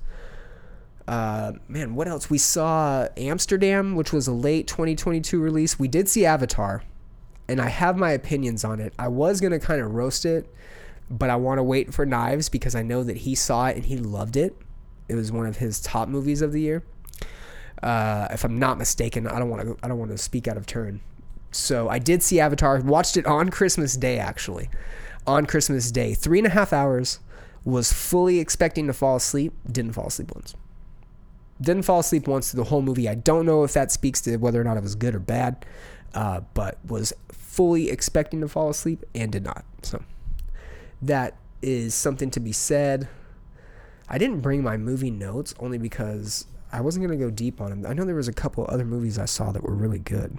Uh, 1.07 1.53
man, 1.68 1.95
what 1.95 2.09
else? 2.09 2.30
We 2.30 2.38
saw 2.38 3.09
Amsterdam, 3.16 3.97
which 3.97 4.12
was 4.12 4.28
a 4.28 4.32
late 4.32 4.66
2022 4.66 5.41
release. 5.41 5.78
We 5.78 5.88
did 5.88 6.09
see 6.09 6.24
Avatar, 6.24 6.84
and 7.49 7.61
I 7.61 7.68
have 7.68 7.97
my 7.97 8.12
opinions 8.12 8.64
on 8.64 8.80
it. 8.80 8.95
I 8.99 9.09
was 9.09 9.41
going 9.41 9.53
to 9.53 9.59
kind 9.59 9.80
of 9.80 9.93
roast 9.93 10.24
it, 10.24 10.53
but 11.11 11.28
I 11.28 11.36
want 11.36 11.59
to 11.59 11.62
wait 11.62 11.93
for 11.93 12.07
Knives 12.07 12.49
because 12.49 12.74
I 12.74 12.82
know 12.82 13.03
that 13.03 13.18
he 13.18 13.34
saw 13.34 13.66
it 13.66 13.76
and 13.76 13.84
he 13.84 13.97
loved 13.97 14.36
it. 14.36 14.57
It 15.09 15.16
was 15.16 15.32
one 15.32 15.47
of 15.47 15.57
his 15.57 15.80
top 15.80 16.09
movies 16.09 16.43
of 16.43 16.53
the 16.53 16.61
year. 16.61 16.84
Uh, 17.82 18.28
if 18.30 18.44
I'm 18.44 18.58
not 18.58 18.78
mistaken, 18.78 19.26
I 19.26 19.38
don't 19.38 19.48
want 19.48 19.62
to. 19.62 19.76
I 19.82 19.88
don't 19.88 19.98
want 19.98 20.10
to 20.10 20.18
speak 20.18 20.46
out 20.48 20.56
of 20.56 20.66
turn. 20.66 21.00
So 21.50 21.88
I 21.88 21.98
did 21.98 22.22
see 22.22 22.38
Avatar. 22.40 22.80
Watched 22.80 23.16
it 23.16 23.26
on 23.26 23.50
Christmas 23.50 23.96
Day, 23.96 24.18
actually. 24.18 24.68
On 25.26 25.46
Christmas 25.46 25.90
Day, 25.90 26.14
three 26.14 26.38
and 26.38 26.46
a 26.46 26.50
half 26.50 26.72
hours. 26.72 27.20
Was 27.62 27.92
fully 27.92 28.38
expecting 28.38 28.86
to 28.86 28.94
fall 28.94 29.16
asleep. 29.16 29.52
Didn't 29.70 29.92
fall 29.92 30.06
asleep 30.06 30.32
once. 30.34 30.54
Didn't 31.60 31.82
fall 31.82 32.00
asleep 32.00 32.26
once 32.26 32.50
through 32.50 32.62
the 32.62 32.70
whole 32.70 32.80
movie. 32.80 33.06
I 33.06 33.14
don't 33.14 33.44
know 33.44 33.64
if 33.64 33.74
that 33.74 33.92
speaks 33.92 34.22
to 34.22 34.38
whether 34.38 34.58
or 34.58 34.64
not 34.64 34.78
it 34.78 34.82
was 34.82 34.94
good 34.94 35.14
or 35.14 35.18
bad, 35.18 35.66
uh, 36.14 36.40
but 36.54 36.78
was 36.86 37.12
fully 37.28 37.90
expecting 37.90 38.40
to 38.40 38.48
fall 38.48 38.70
asleep 38.70 39.04
and 39.14 39.30
did 39.30 39.44
not. 39.44 39.66
So 39.82 40.02
that 41.02 41.36
is 41.60 41.94
something 41.94 42.30
to 42.30 42.40
be 42.40 42.52
said. 42.52 43.08
I 44.08 44.16
didn't 44.16 44.40
bring 44.40 44.62
my 44.62 44.78
movie 44.78 45.10
notes 45.10 45.54
only 45.60 45.76
because 45.76 46.46
I 46.72 46.80
wasn't 46.80 47.04
gonna 47.04 47.18
go 47.18 47.30
deep 47.30 47.60
on 47.60 47.72
him. 47.72 47.86
I 47.86 47.92
know 47.94 48.04
there 48.04 48.14
was 48.14 48.28
a 48.28 48.32
couple 48.32 48.66
other 48.68 48.84
movies 48.84 49.18
I 49.18 49.24
saw 49.24 49.52
that 49.52 49.62
were 49.62 49.74
really 49.74 49.98
good. 49.98 50.38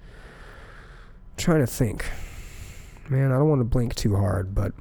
I'm 0.00 1.36
trying 1.36 1.60
to 1.60 1.66
think. 1.66 2.04
Man, 3.08 3.32
I 3.32 3.36
don't 3.38 3.48
want 3.48 3.60
to 3.60 3.64
blink 3.64 3.94
too 3.94 4.16
hard, 4.16 4.54
but 4.54 4.72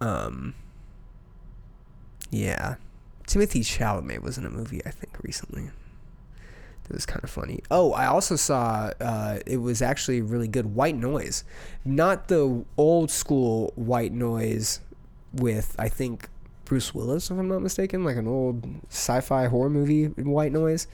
um 0.00 0.54
yeah. 2.30 2.76
Timothée 3.28 3.62
Chalamet 3.62 4.22
was 4.22 4.38
in 4.38 4.44
a 4.44 4.50
movie 4.50 4.84
I 4.84 4.90
think 4.90 5.22
recently. 5.22 5.70
It 6.88 6.92
was 6.92 7.06
kind 7.06 7.24
of 7.24 7.30
funny. 7.30 7.60
Oh, 7.70 7.92
I 7.92 8.06
also 8.06 8.36
saw 8.36 8.90
uh, 9.00 9.38
it 9.46 9.56
was 9.56 9.80
actually 9.80 10.20
really 10.20 10.48
good. 10.48 10.74
White 10.74 10.96
Noise, 10.96 11.44
not 11.82 12.28
the 12.28 12.64
old 12.76 13.10
school 13.10 13.72
White 13.74 14.12
Noise 14.12 14.80
with 15.32 15.74
I 15.78 15.88
think 15.88 16.28
Bruce 16.64 16.94
Willis, 16.94 17.30
if 17.30 17.38
I'm 17.38 17.48
not 17.48 17.62
mistaken, 17.62 18.04
like 18.04 18.16
an 18.16 18.26
old 18.26 18.64
sci-fi 18.88 19.46
horror 19.46 19.70
movie 19.70 20.06
White 20.06 20.52
Noise, 20.52 20.86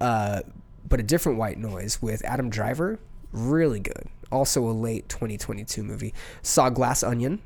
uh, 0.00 0.40
but 0.88 1.00
a 1.00 1.02
different 1.02 1.38
White 1.38 1.58
Noise 1.58 2.00
with 2.00 2.24
Adam 2.24 2.50
Driver. 2.50 2.98
Really 3.32 3.80
good. 3.80 4.06
Also 4.32 4.64
a 4.68 4.72
late 4.72 5.08
2022 5.08 5.82
movie. 5.82 6.14
Saw 6.42 6.70
Glass 6.70 7.02
Onion, 7.02 7.40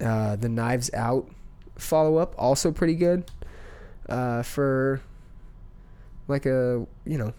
uh, 0.00 0.36
the 0.36 0.48
Knives 0.48 0.90
Out 0.94 1.28
follow-up, 1.76 2.34
also 2.38 2.72
pretty 2.72 2.94
good. 2.94 3.30
Uh, 4.08 4.42
for 4.42 5.00
like 6.28 6.44
a 6.44 6.86
you 7.06 7.18
know 7.18 7.32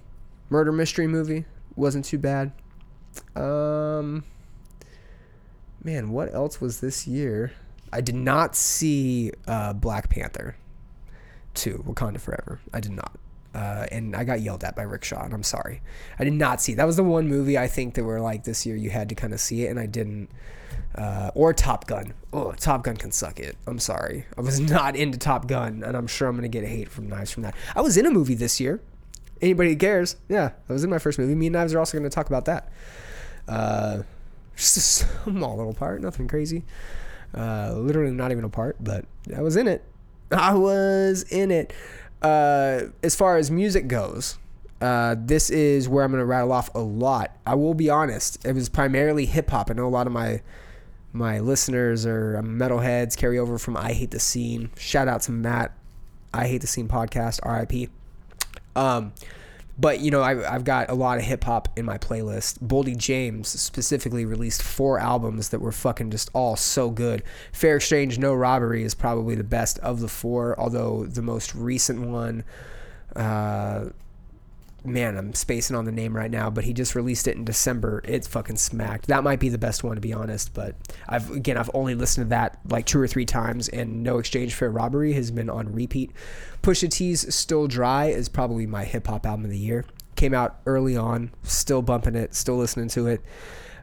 murder 0.50 0.72
mystery 0.72 1.08
movie, 1.08 1.46
wasn't 1.76 2.06
too 2.06 2.18
bad. 2.18 2.52
Um, 3.36 4.24
man, 5.84 6.10
what 6.10 6.34
else 6.34 6.60
was 6.60 6.80
this 6.80 7.08
year? 7.08 7.54
I 7.96 8.02
did 8.02 8.16
not 8.16 8.56
see 8.56 9.32
uh, 9.48 9.74
Black 9.74 10.10
Panther 10.10 10.56
2, 11.54 11.86
Wakanda 11.88 12.20
Forever. 12.20 12.60
I 12.74 12.80
did 12.80 12.92
not. 12.92 13.18
Uh, 13.54 13.86
and 13.90 14.16
I 14.16 14.26
got 14.26 14.42
yelled 14.42 14.66
at 14.66 14.76
by 14.76 14.84
Rickshaw, 14.84 15.24
and 15.24 15.34
I'm 15.34 15.44
sorry. 15.44 15.82
I 16.20 16.26
did 16.26 16.34
not 16.34 16.62
see. 16.62 16.74
That 16.74 16.86
was 16.86 16.98
the 16.98 17.04
one 17.04 17.30
movie 17.30 17.58
I 17.58 17.68
think 17.68 17.94
that 17.94 18.04
were 18.04 18.20
like 18.20 18.44
this 18.44 18.66
year 18.66 18.76
you 18.76 18.90
had 18.90 19.08
to 19.10 19.16
kind 19.16 19.34
of 19.34 19.40
see 19.40 19.64
it, 19.64 19.70
and 19.70 19.80
I 19.80 19.86
didn't. 19.86 20.30
Uh, 20.94 21.32
or 21.36 21.54
Top 21.54 21.88
Gun. 21.88 22.14
Oh, 22.34 22.52
Top 22.54 22.84
Gun 22.84 22.98
can 22.98 23.12
suck 23.12 23.40
it. 23.40 23.56
I'm 23.66 23.80
sorry. 23.80 24.26
I 24.38 24.42
was 24.42 24.60
not 24.76 24.98
into 24.98 25.18
Top 25.18 25.48
Gun, 25.48 25.84
and 25.84 25.96
I'm 25.96 26.08
sure 26.08 26.28
I'm 26.28 26.36
gonna 26.36 26.50
get 26.50 26.66
hate 26.66 26.90
from 26.90 27.08
Knives 27.08 27.32
from 27.32 27.44
that. 27.44 27.56
I 27.76 27.82
was 27.82 27.96
in 27.96 28.06
a 28.06 28.12
movie 28.12 28.36
this 28.36 28.60
year. 28.60 28.82
Anybody 29.42 29.70
who 29.70 29.76
cares? 29.78 30.18
Yeah, 30.28 30.52
I 30.70 30.74
was 30.74 30.84
in 30.84 30.90
my 30.90 31.00
first 31.00 31.18
movie. 31.18 31.36
Me 31.36 31.48
and 31.48 31.54
Knives 31.54 31.74
are 31.74 31.80
also 31.80 31.98
gonna 31.98 32.10
talk 32.10 32.28
about 32.28 32.46
that. 32.46 32.70
Uh, 33.48 34.04
Just 34.56 34.78
a 34.78 34.82
small 34.82 35.58
little 35.58 35.74
part, 35.74 36.02
nothing 36.02 36.28
crazy. 36.28 36.64
Uh, 37.34 37.74
literally 37.76 38.12
not 38.12 38.32
even 38.32 38.44
a 38.44 38.50
part, 38.50 38.78
but 38.82 39.06
I 39.36 39.42
was 39.42 39.56
in 39.56 39.68
it. 39.68 39.84
I 40.32 40.54
was 40.54 41.24
in 41.24 41.52
it. 41.52 41.74
Uh, 42.22 42.84
as 43.04 43.16
far 43.16 43.38
as 43.38 43.52
music 43.52 43.88
goes, 43.88 44.38
uh, 44.82 45.16
this 45.18 45.50
is 45.50 45.88
where 45.88 46.04
I'm 46.04 46.12
going 46.12 46.22
to 46.22 46.26
rattle 46.26 46.52
off 46.52 46.74
a 46.76 46.80
lot. 46.80 47.36
I 47.46 47.56
will 47.56 47.74
be 47.74 47.90
honest, 47.90 48.44
it 48.46 48.54
was 48.54 48.70
primarily 48.70 49.26
hip 49.26 49.50
hop. 49.50 49.70
I 49.70 49.74
know 49.74 49.86
a 49.86 49.90
lot 49.90 50.08
of 50.08 50.14
my 50.14 50.42
my 51.14 51.40
listeners 51.40 52.06
are 52.06 52.42
metalheads 52.44 53.16
carry 53.16 53.40
over 53.40 53.58
from 53.58 53.78
I 53.78 53.94
Hate 53.94 54.12
the 54.12 54.20
Scene. 54.20 54.70
Shout 54.78 55.08
out 55.08 55.22
to 55.24 55.32
Matt, 55.32 55.72
I 56.34 56.48
Hate 56.48 56.60
the 56.60 56.68
Scene 56.68 56.90
podcast, 56.90 57.40
RIP. 57.46 57.90
Um, 58.76 59.14
but 59.78 60.00
you 60.00 60.12
know, 60.12 60.22
I, 60.22 60.54
I've 60.54 60.64
got 60.64 60.90
a 60.90 60.94
lot 60.94 61.18
of 61.18 61.24
hip 61.24 61.44
hop 61.44 61.70
in 61.78 61.86
my 61.86 61.98
playlist. 61.98 62.60
Boldy 62.60 62.96
James 62.96 63.48
specifically 63.48 64.26
released 64.26 64.62
four 64.64 65.00
albums 65.00 65.50
that 65.50 65.60
were 65.60 65.72
fucking 65.72 66.12
just 66.12 66.30
all 66.34 66.56
so 66.56 66.90
good. 66.90 67.24
Fair 67.52 67.78
Exchange, 67.78 68.18
No 68.18 68.34
Robbery 68.34 68.84
is 68.84 68.96
probably 68.96 69.36
the 69.36 69.44
best 69.44 69.80
of 69.80 70.00
the 70.00 70.08
four, 70.08 70.60
although 70.60 71.06
the 71.06 71.22
most 71.22 71.54
recent 71.54 72.08
one, 72.08 72.44
uh, 73.16 73.86
man, 74.86 75.18
I'm 75.18 75.34
spacing 75.34 75.76
on 75.76 75.86
the 75.86 75.92
name 75.92 76.16
right 76.16 76.32
now, 76.32 76.50
but 76.50 76.64
he 76.64 76.74
just 76.74 76.96
released 76.96 77.28
it 77.28 77.36
in 77.36 77.46
December. 77.46 78.02
It's 78.06 78.28
fucking 78.28 78.58
smacked. 78.58 79.08
That 79.08 79.24
might 79.24 79.40
be 79.40 79.50
the 79.50 79.58
best 79.58 79.84
one 79.84 79.96
to 79.96 80.02
be 80.02 80.14
honest, 80.14 80.54
but 80.54 80.76
I've 81.08 81.30
again 81.32 81.58
I've 81.58 81.72
only 81.74 81.96
listened 81.96 82.26
to 82.26 82.30
that 82.30 82.60
like 82.70 82.86
two 82.86 83.00
or 83.00 83.08
three 83.08 83.26
times, 83.26 83.68
and 83.70 84.04
No 84.04 84.18
Exchange 84.18 84.54
Fair 84.54 84.72
Robbery 84.72 85.14
has 85.14 85.32
been 85.32 85.50
on 85.50 85.72
repeat. 85.74 86.12
Pusha 86.62 86.90
T's 86.90 87.34
Still 87.34 87.68
Dry 87.68 88.06
is 88.06 88.30
probably 88.30 88.66
my 88.66 88.84
hip 88.86 89.08
hop 89.08 89.26
album 89.26 89.46
of 89.46 89.52
the 89.52 89.58
year. 89.58 89.86
Came 90.16 90.34
out 90.34 90.60
early 90.66 90.96
on, 90.96 91.32
still 91.44 91.82
bumping 91.82 92.16
it, 92.16 92.34
still 92.34 92.58
listening 92.58 92.88
to 92.90 93.08
it. 93.08 93.22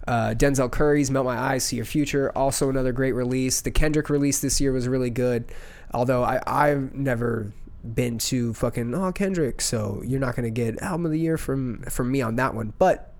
Uh, 0.08 0.34
Denzel 0.36 0.70
Curry's 0.70 1.10
Melt 1.10 1.26
My 1.26 1.38
Eyes, 1.38 1.64
See 1.64 1.76
Your 1.76 1.84
Future, 1.84 2.32
also 2.36 2.68
another 2.68 2.92
great 2.92 3.12
release. 3.12 3.60
The 3.60 3.70
Kendrick 3.70 4.10
release 4.10 4.40
this 4.40 4.60
year 4.60 4.72
was 4.72 4.88
really 4.88 5.10
good, 5.10 5.52
although 5.92 6.24
I, 6.24 6.40
I've 6.46 6.92
never 6.94 7.52
been 7.84 8.18
to 8.18 8.54
fucking 8.54 8.94
oh 8.94 9.12
Kendrick, 9.12 9.60
so 9.60 10.02
you're 10.04 10.20
not 10.20 10.36
gonna 10.36 10.50
get 10.50 10.80
album 10.80 11.06
of 11.06 11.12
the 11.12 11.18
year 11.18 11.36
from 11.36 11.82
from 11.84 12.10
me 12.10 12.22
on 12.22 12.36
that 12.36 12.54
one, 12.54 12.72
but 12.78 13.12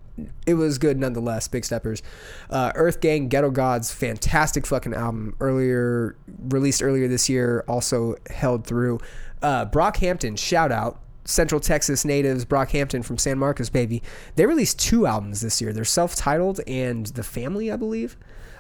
it 0.47 0.55
was 0.55 0.79
good 0.79 0.99
nonetheless. 0.99 1.49
Big 1.49 1.65
steppers, 1.65 2.03
uh, 2.51 2.73
EarthGang, 2.73 3.29
Ghetto 3.29 3.51
Gods, 3.51 3.93
fantastic 3.93 4.67
fucking 4.67 4.95
album. 4.95 5.35
Earlier 5.41 6.17
released 6.49 6.83
earlier 6.83 7.09
this 7.09 7.29
year, 7.29 7.65
also 7.67 8.17
held 8.31 8.67
through. 8.67 9.01
Uh, 9.41 9.67
Brockhampton, 9.67 10.39
shout 10.39 10.71
out. 10.71 11.01
Central 11.25 11.61
Texas 11.61 12.05
natives, 12.05 12.45
Brockhampton 12.45 13.05
from 13.05 13.17
San 13.17 13.39
Marcos, 13.39 13.71
baby. 13.71 14.03
They 14.35 14.45
released 14.45 14.81
two 14.81 15.07
albums 15.07 15.41
this 15.41 15.61
year. 15.61 15.73
They're 15.73 15.85
self-titled 15.85 16.61
and 16.67 17.07
The 17.07 17.23
Family, 17.23 17.71
I 17.71 17.77
believe. 17.77 18.17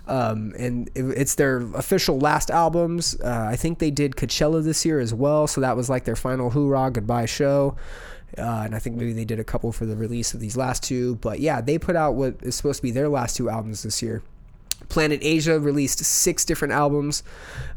Um, 0.08 0.52
and 0.58 0.90
it, 0.94 1.04
it's 1.04 1.36
their 1.36 1.58
official 1.74 2.18
last 2.18 2.50
albums. 2.50 3.18
Uh, 3.20 3.46
I 3.48 3.56
think 3.56 3.78
they 3.78 3.90
did 3.90 4.16
Coachella 4.16 4.62
this 4.62 4.84
year 4.84 4.98
as 4.98 5.14
well, 5.14 5.46
so 5.46 5.60
that 5.60 5.76
was 5.76 5.88
like 5.88 6.04
their 6.04 6.16
final 6.16 6.50
hoorah 6.50 6.90
goodbye 6.90 7.26
show. 7.26 7.76
Uh, 8.36 8.62
and 8.64 8.74
I 8.74 8.78
think 8.78 8.96
maybe 8.96 9.12
they 9.12 9.24
did 9.24 9.38
a 9.38 9.44
couple 9.44 9.72
for 9.72 9.86
the 9.86 9.96
release 9.96 10.34
of 10.34 10.40
these 10.40 10.56
last 10.56 10.82
two. 10.82 11.16
But 11.16 11.40
yeah, 11.40 11.60
they 11.60 11.78
put 11.78 11.96
out 11.96 12.14
what 12.14 12.36
is 12.42 12.54
supposed 12.54 12.78
to 12.78 12.82
be 12.82 12.90
their 12.90 13.08
last 13.08 13.36
two 13.36 13.48
albums 13.50 13.82
this 13.82 14.02
year. 14.02 14.22
Planet 14.88 15.20
Asia 15.22 15.60
released 15.60 16.04
six 16.04 16.44
different 16.44 16.72
albums 16.72 17.22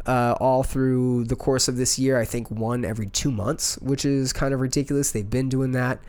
uh, 0.06 0.36
all 0.40 0.64
through 0.64 1.26
the 1.26 1.36
course 1.36 1.68
of 1.68 1.78
this 1.78 2.00
year. 2.00 2.20
I 2.20 2.26
think 2.26 2.50
one 2.50 2.84
every 2.84 3.08
two 3.08 3.32
months, 3.32 3.78
which 3.78 4.06
is 4.06 4.34
kind 4.34 4.54
of 4.54 4.60
ridiculous. 4.60 5.12
They've 5.12 5.30
been 5.30 5.50
doing 5.50 5.72
that. 5.74 6.00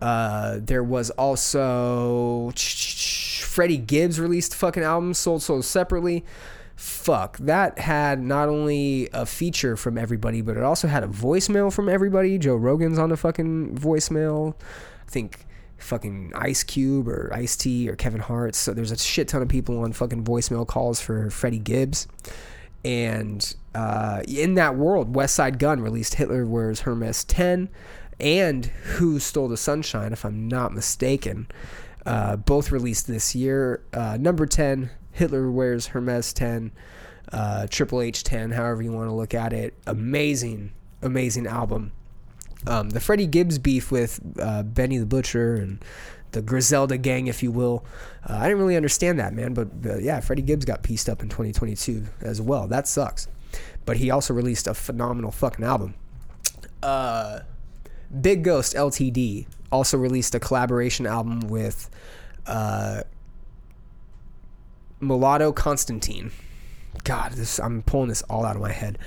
Uh, 0.00 0.58
there 0.60 0.82
was 0.82 1.10
also 1.10 2.52
Freddie 2.56 3.78
Gibbs 3.78 4.18
released 4.18 4.54
fucking 4.54 4.82
album, 4.82 5.14
sold 5.14 5.42
sold 5.42 5.64
separately. 5.64 6.24
Fuck, 6.74 7.36
that 7.38 7.78
had 7.78 8.20
not 8.20 8.48
only 8.48 9.08
a 9.12 9.26
feature 9.26 9.76
from 9.76 9.96
everybody, 9.98 10.40
but 10.40 10.56
it 10.56 10.62
also 10.62 10.88
had 10.88 11.04
a 11.04 11.06
voicemail 11.06 11.72
from 11.72 11.88
everybody. 11.88 12.38
Joe 12.38 12.56
Rogan's 12.56 12.98
on 12.98 13.10
the 13.10 13.16
fucking 13.16 13.76
voicemail. 13.76 14.54
I 15.06 15.10
think 15.10 15.46
fucking 15.78 16.32
Ice 16.34 16.62
Cube 16.62 17.08
or 17.08 17.30
Ice 17.34 17.56
T 17.56 17.88
or 17.88 17.96
Kevin 17.96 18.20
Hart. 18.20 18.54
So 18.54 18.72
there's 18.72 18.90
a 18.90 18.98
shit 18.98 19.28
ton 19.28 19.42
of 19.42 19.48
people 19.48 19.80
on 19.80 19.92
fucking 19.92 20.24
voicemail 20.24 20.66
calls 20.66 21.00
for 21.00 21.30
Freddie 21.30 21.58
Gibbs. 21.58 22.08
And 22.84 23.54
uh, 23.74 24.22
in 24.26 24.54
that 24.54 24.76
world, 24.76 25.14
Westside 25.14 25.58
Gunn 25.58 25.80
released 25.80 26.14
Hitler 26.14 26.46
Wears 26.46 26.80
Hermes 26.80 27.24
10 27.24 27.68
and 28.22 28.66
Who 28.66 29.18
Stole 29.18 29.48
the 29.48 29.56
Sunshine, 29.56 30.12
if 30.12 30.24
I'm 30.24 30.48
not 30.48 30.72
mistaken. 30.72 31.48
Uh, 32.06 32.36
both 32.36 32.70
released 32.70 33.06
this 33.06 33.34
year. 33.34 33.82
Uh, 33.92 34.16
number 34.18 34.46
10, 34.46 34.90
Hitler 35.10 35.50
Wears 35.50 35.88
Hermes 35.88 36.32
10, 36.32 36.72
uh, 37.32 37.66
Triple 37.68 38.00
H 38.00 38.24
10, 38.24 38.52
however 38.52 38.82
you 38.82 38.92
want 38.92 39.08
to 39.08 39.14
look 39.14 39.34
at 39.34 39.52
it. 39.52 39.74
Amazing, 39.86 40.72
amazing 41.02 41.46
album. 41.46 41.92
Um, 42.66 42.90
the 42.90 43.00
Freddie 43.00 43.26
Gibbs 43.26 43.58
beef 43.58 43.90
with 43.90 44.20
uh, 44.40 44.62
Benny 44.62 44.98
the 44.98 45.06
Butcher 45.06 45.56
and 45.56 45.84
the 46.30 46.42
Griselda 46.42 46.96
gang, 46.98 47.26
if 47.26 47.42
you 47.42 47.50
will. 47.50 47.84
Uh, 48.28 48.34
I 48.34 48.44
didn't 48.44 48.58
really 48.58 48.76
understand 48.76 49.18
that, 49.18 49.32
man. 49.32 49.52
But 49.52 49.68
uh, 49.84 49.98
yeah, 49.98 50.20
Freddie 50.20 50.42
Gibbs 50.42 50.64
got 50.64 50.82
pieced 50.82 51.08
up 51.08 51.22
in 51.22 51.28
2022 51.28 52.04
as 52.20 52.40
well. 52.40 52.68
That 52.68 52.86
sucks. 52.86 53.26
But 53.84 53.96
he 53.96 54.10
also 54.10 54.32
released 54.32 54.66
a 54.66 54.74
phenomenal 54.74 55.32
fucking 55.32 55.64
album. 55.64 55.94
Uh, 56.82 57.40
Big 58.20 58.44
Ghost 58.44 58.74
LTD 58.74 59.46
also 59.70 59.96
released 59.96 60.34
a 60.34 60.40
collaboration 60.40 61.06
album 61.06 61.40
with 61.40 61.88
uh, 62.46 63.02
Mulatto 65.00 65.52
Constantine. 65.52 66.30
God, 67.04 67.32
this 67.32 67.58
I'm 67.58 67.82
pulling 67.82 68.08
this 68.08 68.22
all 68.22 68.44
out 68.44 68.56
of 68.56 68.62
my 68.62 68.72
head. 68.72 68.98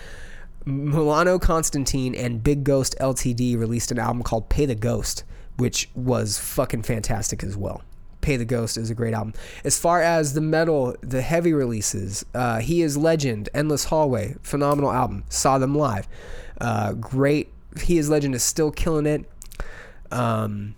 Milano 0.66 1.38
Constantine 1.38 2.16
and 2.16 2.44
Big 2.44 2.64
Ghost 2.64 2.96
LTD 3.00 3.58
released 3.58 3.92
an 3.92 4.00
album 4.00 4.24
called 4.24 4.50
Pay 4.50 4.66
the 4.66 4.76
Ghost, 4.76 5.24
which 5.58 5.90
was 5.94 6.40
fucking 6.40 6.82
fantastic 6.82 7.44
as 7.44 7.56
well. 7.56 7.84
Pay 8.22 8.38
the 8.38 8.46
Ghost 8.46 8.76
is 8.76 8.90
a 8.90 8.96
great 8.96 9.14
album. 9.14 9.34
As 9.64 9.78
far 9.78 10.02
as 10.02 10.34
the 10.34 10.42
metal, 10.42 10.96
the 11.02 11.22
heavy 11.22 11.54
releases, 11.54 12.26
uh, 12.34 12.60
He 12.60 12.82
is 12.82 12.98
Legend, 12.98 13.50
Endless 13.54 13.86
Hallway, 13.86 14.36
phenomenal 14.42 14.92
album. 14.92 15.24
Saw 15.30 15.60
them 15.60 15.76
live. 15.76 16.08
Uh, 16.60 16.94
great. 16.94 17.54
He 17.82 17.98
is 17.98 18.10
Legend 18.10 18.36
is 18.36 18.44
still 18.44 18.72
killing 18.72 19.06
it. 19.06 19.26
Um, 20.12 20.76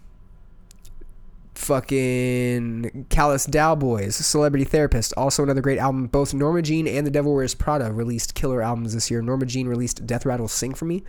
fucking 1.57 3.07
Callous 3.09 3.47
Daoboys, 3.47 4.13
Celebrity 4.13 4.63
Therapist, 4.63 5.13
also 5.17 5.43
another 5.43 5.61
great 5.61 5.79
album. 5.79 6.07
Both 6.07 6.33
Norma 6.33 6.61
Jean 6.61 6.87
and 6.87 7.05
The 7.05 7.11
Devil 7.11 7.35
Wears 7.35 7.55
Prada 7.55 7.91
released 7.91 8.35
killer 8.35 8.61
albums 8.61 8.93
this 8.93 9.11
year. 9.11 9.21
Norma 9.21 9.45
Jean 9.45 9.67
released 9.67 10.05
Deathrattle 10.05 10.49
Sing 10.49 10.73
for 10.73 10.85
Me, 10.85 11.03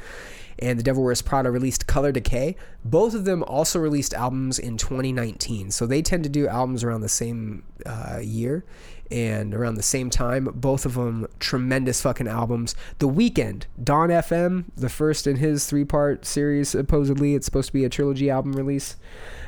and 0.59 0.79
The 0.79 0.83
Devil 0.83 1.05
Wears 1.05 1.23
Prada 1.23 1.51
released 1.51 1.87
Color 1.87 2.13
Decay. 2.13 2.57
Both 2.85 3.15
of 3.15 3.25
them 3.25 3.45
also 3.45 3.79
released 3.79 4.15
albums 4.15 4.59
in 4.59 4.77
2019, 4.77 5.71
so 5.71 5.87
they 5.87 6.03
tend 6.03 6.25
to 6.25 6.31
do 6.31 6.49
albums 6.49 6.83
around 6.83 7.03
the 7.03 7.09
same 7.09 7.63
uh, 7.87 8.19
year 8.23 8.65
and 9.11 9.55
around 9.55 9.75
the 9.75 9.83
same 9.83 10.11
time. 10.11 10.49
Both 10.55 10.87
of 10.87 10.95
them 10.95 11.27
tremendous 11.39 12.03
fucking 12.03 12.29
albums. 12.29 12.75
The 12.99 13.09
Weeknd, 13.09 13.65
Dawn 13.83 14.09
FM, 14.09 14.65
the 14.77 14.89
first 14.89 15.27
in 15.27 15.37
his 15.37 15.67
three 15.67 15.85
part 15.85 16.25
series, 16.25 16.71
supposedly. 16.71 17.35
It's 17.35 17.47
supposed 17.47 17.69
to 17.69 17.73
be 17.73 17.85
a 17.85 17.89
trilogy 17.89 18.31
album 18.31 18.53
release. 18.53 18.97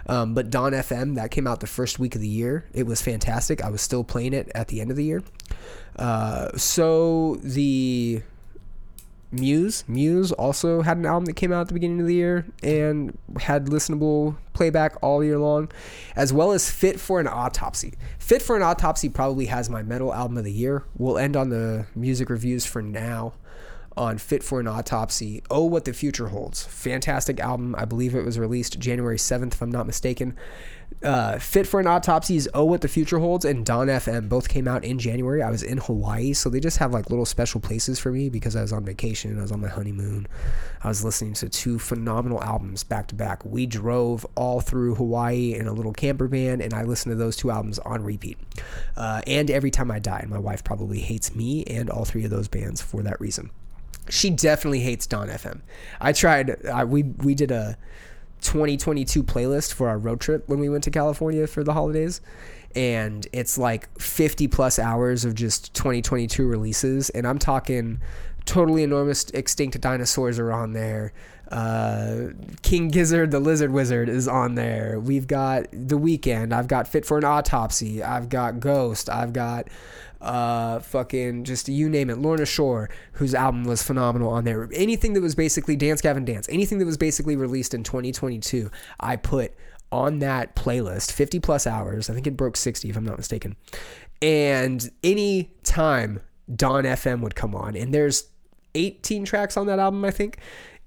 Um, 0.06 0.34
but 0.34 0.50
Dawn 0.50 0.72
FM, 0.72 1.14
that 1.16 1.30
came 1.30 1.46
out 1.46 1.60
the 1.60 1.66
first 1.66 1.98
week 1.98 2.14
of 2.14 2.20
the 2.20 2.28
year. 2.28 2.66
It 2.72 2.84
was 2.84 3.02
fantastic. 3.02 3.62
I 3.62 3.70
was 3.70 3.80
still 3.80 4.02
playing 4.02 4.32
it 4.32 4.50
at 4.54 4.68
the 4.68 4.80
end 4.80 4.90
of 4.90 4.96
the 4.96 5.04
year. 5.04 5.22
Uh, 5.96 6.56
so 6.56 7.36
the 7.42 8.22
Muse, 9.32 9.84
Muse 9.86 10.32
also 10.32 10.82
had 10.82 10.96
an 10.96 11.06
album 11.06 11.24
that 11.26 11.34
came 11.34 11.52
out 11.52 11.60
at 11.60 11.68
the 11.68 11.74
beginning 11.74 12.00
of 12.00 12.06
the 12.06 12.14
year 12.14 12.46
and 12.62 13.16
had 13.38 13.66
listenable 13.66 14.36
playback 14.52 14.96
all 15.02 15.22
year 15.22 15.38
long, 15.38 15.70
as 16.16 16.32
well 16.32 16.50
as 16.50 16.70
Fit 16.70 16.98
for 16.98 17.20
an 17.20 17.28
Autopsy. 17.28 17.94
Fit 18.18 18.42
for 18.42 18.56
an 18.56 18.62
Autopsy 18.62 19.08
probably 19.08 19.46
has 19.46 19.70
my 19.70 19.82
metal 19.82 20.12
album 20.12 20.36
of 20.36 20.44
the 20.44 20.52
year. 20.52 20.84
We'll 20.96 21.18
end 21.18 21.36
on 21.36 21.50
the 21.50 21.86
music 21.94 22.28
reviews 22.28 22.66
for 22.66 22.82
now 22.82 23.34
on 23.96 24.18
Fit 24.18 24.42
for 24.42 24.60
an 24.60 24.66
Autopsy. 24.66 25.42
Oh, 25.50 25.64
What 25.64 25.84
the 25.84 25.92
Future 25.92 26.28
Holds. 26.28 26.64
Fantastic 26.64 27.38
album. 27.38 27.74
I 27.78 27.84
believe 27.84 28.14
it 28.14 28.24
was 28.24 28.38
released 28.38 28.78
January 28.78 29.18
7th, 29.18 29.54
if 29.54 29.62
I'm 29.62 29.70
not 29.70 29.86
mistaken. 29.86 30.36
Uh, 31.02 31.38
Fit 31.38 31.66
for 31.66 31.80
an 31.80 31.86
Autopsy 31.86 32.36
is 32.36 32.48
Oh, 32.52 32.64
What 32.64 32.82
the 32.82 32.88
Future 32.88 33.18
Holds 33.18 33.46
and 33.46 33.64
Dawn 33.64 33.86
FM. 33.86 34.28
Both 34.28 34.50
came 34.50 34.68
out 34.68 34.84
in 34.84 34.98
January. 34.98 35.42
I 35.42 35.50
was 35.50 35.62
in 35.62 35.78
Hawaii, 35.78 36.34
so 36.34 36.50
they 36.50 36.60
just 36.60 36.76
have 36.76 36.92
like 36.92 37.08
little 37.08 37.24
special 37.24 37.58
places 37.58 37.98
for 37.98 38.12
me 38.12 38.28
because 38.28 38.54
I 38.54 38.60
was 38.60 38.72
on 38.72 38.84
vacation. 38.84 39.38
I 39.38 39.42
was 39.42 39.52
on 39.52 39.62
my 39.62 39.68
honeymoon. 39.68 40.26
I 40.84 40.88
was 40.88 41.02
listening 41.02 41.32
to 41.34 41.48
two 41.48 41.78
phenomenal 41.78 42.42
albums 42.42 42.84
back 42.84 43.06
to 43.08 43.14
back. 43.14 43.42
We 43.46 43.64
drove 43.64 44.26
all 44.34 44.60
through 44.60 44.96
Hawaii 44.96 45.54
in 45.54 45.66
a 45.66 45.72
little 45.72 45.94
camper 45.94 46.26
van, 46.26 46.60
and 46.60 46.74
I 46.74 46.82
listened 46.82 47.12
to 47.12 47.16
those 47.16 47.36
two 47.36 47.50
albums 47.50 47.78
on 47.78 48.04
repeat. 48.04 48.36
Uh, 48.94 49.22
and 49.26 49.50
Every 49.50 49.70
Time 49.70 49.90
I 49.90 50.00
Die. 50.00 50.26
My 50.28 50.38
wife 50.38 50.62
probably 50.64 51.00
hates 51.00 51.34
me 51.34 51.64
and 51.64 51.88
all 51.88 52.04
three 52.04 52.24
of 52.24 52.30
those 52.30 52.48
bands 52.48 52.82
for 52.82 53.02
that 53.02 53.20
reason 53.20 53.50
she 54.08 54.30
definitely 54.30 54.80
hates 54.80 55.06
Dawn 55.06 55.28
FM. 55.28 55.60
I 56.00 56.12
tried. 56.12 56.66
I, 56.66 56.84
we 56.84 57.04
we 57.04 57.34
did 57.34 57.52
a 57.52 57.76
2022 58.40 59.22
playlist 59.22 59.72
for 59.72 59.88
our 59.88 59.98
road 59.98 60.20
trip 60.20 60.48
when 60.48 60.58
we 60.58 60.68
went 60.68 60.84
to 60.84 60.90
California 60.90 61.46
for 61.46 61.64
the 61.64 61.72
holidays. 61.72 62.20
And 62.74 63.26
it's 63.32 63.58
like 63.58 63.88
50 64.00 64.48
plus 64.48 64.78
hours 64.78 65.24
of 65.24 65.34
just 65.34 65.74
2022 65.74 66.46
releases. 66.46 67.10
And 67.10 67.26
I'm 67.26 67.38
talking 67.38 68.00
totally 68.44 68.82
enormous 68.82 69.28
extinct 69.30 69.80
dinosaurs 69.80 70.38
are 70.38 70.52
on 70.52 70.72
there. 70.72 71.12
Uh, 71.50 72.28
King 72.62 72.88
Gizzard, 72.88 73.32
the 73.32 73.40
Lizard 73.40 73.72
Wizard, 73.72 74.08
is 74.08 74.28
on 74.28 74.54
there. 74.54 75.00
We've 75.00 75.26
got 75.26 75.66
The 75.72 75.98
Weeknd. 75.98 76.52
I've 76.52 76.68
got 76.68 76.86
Fit 76.86 77.04
for 77.04 77.18
an 77.18 77.24
Autopsy. 77.24 78.02
I've 78.02 78.28
got 78.28 78.60
Ghost. 78.60 79.10
I've 79.10 79.32
got 79.32 79.66
uh, 80.20 80.80
fucking 80.80 81.44
just 81.44 81.68
you 81.68 81.88
name 81.88 82.10
it. 82.10 82.18
Lorna 82.18 82.46
Shore, 82.46 82.90
whose 83.12 83.34
album 83.34 83.64
was 83.64 83.82
phenomenal 83.82 84.30
on 84.30 84.44
there. 84.44 84.68
Anything 84.72 85.14
that 85.14 85.22
was 85.22 85.34
basically 85.34 85.76
Dance 85.76 86.00
Gavin 86.00 86.24
Dance, 86.24 86.48
anything 86.48 86.78
that 86.78 86.86
was 86.86 86.96
basically 86.96 87.36
released 87.36 87.74
in 87.74 87.82
2022, 87.82 88.70
I 88.98 89.16
put 89.16 89.54
on 89.92 90.20
that 90.20 90.54
playlist 90.54 91.12
50 91.12 91.40
plus 91.40 91.66
hours. 91.66 92.08
I 92.10 92.14
think 92.14 92.26
it 92.26 92.36
broke 92.36 92.56
60 92.56 92.88
if 92.88 92.96
I'm 92.96 93.04
not 93.04 93.16
mistaken. 93.16 93.56
And 94.22 94.88
any 95.02 95.52
time 95.64 96.20
Dawn 96.54 96.84
FM 96.84 97.20
would 97.22 97.34
come 97.34 97.54
on, 97.54 97.74
and 97.76 97.94
there's 97.94 98.28
18 98.74 99.24
tracks 99.24 99.56
on 99.56 99.66
that 99.66 99.78
album, 99.78 100.04
I 100.04 100.10
think. 100.10 100.38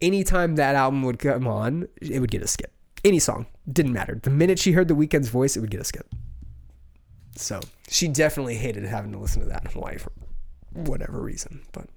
Anytime 0.01 0.55
that 0.55 0.75
album 0.75 1.03
would 1.03 1.19
come 1.19 1.47
on, 1.47 1.87
it 2.01 2.19
would 2.19 2.31
get 2.31 2.41
a 2.41 2.47
skip. 2.47 2.71
Any 3.03 3.19
song, 3.19 3.47
didn't 3.71 3.93
matter. 3.93 4.19
The 4.21 4.29
minute 4.29 4.59
she 4.59 4.73
heard 4.73 4.87
the 4.87 4.95
Weeknd's 4.95 5.29
voice, 5.29 5.57
it 5.57 5.59
would 5.61 5.71
get 5.71 5.81
a 5.81 5.85
skip. 5.85 6.07
So 7.35 7.59
she 7.87 8.07
definitely 8.07 8.55
hated 8.55 8.83
having 8.85 9.11
to 9.11 9.17
listen 9.17 9.41
to 9.41 9.47
that 9.49 9.65
in 9.65 9.71
Hawaii 9.71 9.97
for 9.97 10.11
whatever 10.73 11.19
reason. 11.19 11.61
But 11.71 11.87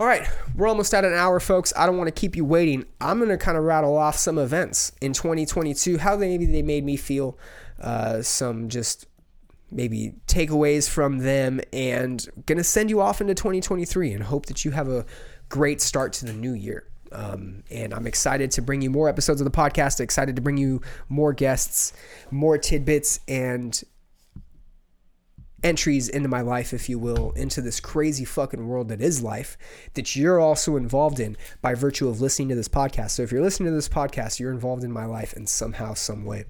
all 0.00 0.06
right, 0.06 0.28
we're 0.54 0.68
almost 0.68 0.94
at 0.94 1.04
an 1.04 1.12
hour, 1.12 1.40
folks. 1.40 1.72
I 1.76 1.84
don't 1.84 1.98
want 1.98 2.06
to 2.06 2.12
keep 2.12 2.36
you 2.36 2.44
waiting. 2.44 2.84
I'm 3.00 3.18
going 3.18 3.30
to 3.30 3.36
kind 3.36 3.58
of 3.58 3.64
rattle 3.64 3.96
off 3.96 4.16
some 4.16 4.38
events 4.38 4.92
in 5.00 5.12
2022, 5.12 5.98
how 5.98 6.16
maybe 6.16 6.46
they 6.46 6.62
made 6.62 6.84
me 6.84 6.96
feel, 6.96 7.36
uh, 7.80 8.22
some 8.22 8.68
just 8.68 9.06
maybe 9.72 10.14
takeaways 10.28 10.88
from 10.88 11.18
them, 11.18 11.60
and 11.72 12.24
going 12.46 12.58
to 12.58 12.64
send 12.64 12.90
you 12.90 13.00
off 13.00 13.20
into 13.20 13.34
2023 13.34 14.12
and 14.12 14.22
hope 14.22 14.46
that 14.46 14.64
you 14.64 14.70
have 14.70 14.88
a 14.88 15.04
great 15.48 15.80
start 15.80 16.12
to 16.12 16.26
the 16.26 16.32
new 16.32 16.52
year. 16.52 16.86
Um, 17.12 17.62
and 17.70 17.94
I'm 17.94 18.06
excited 18.06 18.50
to 18.52 18.62
bring 18.62 18.82
you 18.82 18.90
more 18.90 19.08
episodes 19.08 19.40
of 19.40 19.44
the 19.44 19.56
podcast, 19.56 20.00
excited 20.00 20.36
to 20.36 20.42
bring 20.42 20.56
you 20.56 20.80
more 21.08 21.32
guests, 21.32 21.92
more 22.30 22.58
tidbits, 22.58 23.20
and 23.28 23.82
entries 25.62 26.08
into 26.08 26.28
my 26.28 26.40
life, 26.40 26.72
if 26.72 26.88
you 26.88 26.98
will, 26.98 27.32
into 27.32 27.60
this 27.60 27.80
crazy 27.80 28.24
fucking 28.24 28.66
world 28.66 28.88
that 28.88 29.00
is 29.00 29.22
life 29.22 29.58
that 29.94 30.14
you're 30.14 30.38
also 30.38 30.76
involved 30.76 31.18
in 31.18 31.36
by 31.60 31.74
virtue 31.74 32.08
of 32.08 32.20
listening 32.20 32.48
to 32.48 32.54
this 32.54 32.68
podcast. 32.68 33.10
So 33.10 33.22
if 33.22 33.32
you're 33.32 33.42
listening 33.42 33.70
to 33.70 33.74
this 33.74 33.88
podcast, 33.88 34.38
you're 34.38 34.52
involved 34.52 34.84
in 34.84 34.92
my 34.92 35.04
life 35.04 35.32
in 35.32 35.46
somehow, 35.46 35.94
some 35.94 36.24
way. 36.24 36.44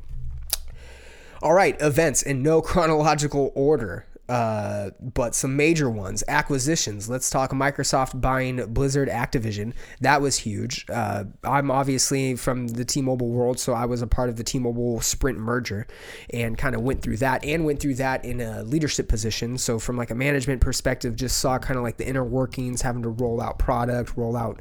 All 1.40 1.54
right, 1.54 1.80
events 1.80 2.22
in 2.22 2.42
no 2.42 2.60
chronological 2.62 3.52
order. 3.54 4.06
Uh, 4.28 4.90
but 5.00 5.34
some 5.34 5.56
major 5.56 5.88
ones, 5.88 6.22
acquisitions. 6.28 7.08
Let's 7.08 7.30
talk 7.30 7.50
Microsoft 7.52 8.20
buying 8.20 8.62
Blizzard 8.74 9.08
Activision. 9.08 9.72
That 10.00 10.20
was 10.20 10.36
huge. 10.36 10.84
Uh, 10.90 11.24
I'm 11.44 11.70
obviously 11.70 12.36
from 12.36 12.68
the 12.68 12.84
T-Mobile 12.84 13.30
world, 13.30 13.58
so 13.58 13.72
I 13.72 13.86
was 13.86 14.02
a 14.02 14.06
part 14.06 14.28
of 14.28 14.36
the 14.36 14.44
T-Mobile 14.44 15.00
Sprint 15.00 15.38
merger, 15.38 15.86
and 16.30 16.58
kind 16.58 16.74
of 16.74 16.82
went 16.82 17.00
through 17.00 17.16
that, 17.18 17.42
and 17.44 17.64
went 17.64 17.80
through 17.80 17.94
that 17.94 18.24
in 18.24 18.40
a 18.40 18.62
leadership 18.64 19.08
position. 19.08 19.56
So 19.56 19.78
from 19.78 19.96
like 19.96 20.10
a 20.10 20.14
management 20.14 20.60
perspective, 20.60 21.16
just 21.16 21.38
saw 21.38 21.58
kind 21.58 21.78
of 21.78 21.82
like 21.82 21.96
the 21.96 22.06
inner 22.06 22.24
workings, 22.24 22.82
having 22.82 23.02
to 23.04 23.08
roll 23.08 23.40
out 23.40 23.58
product, 23.58 24.16
roll 24.16 24.36
out 24.36 24.60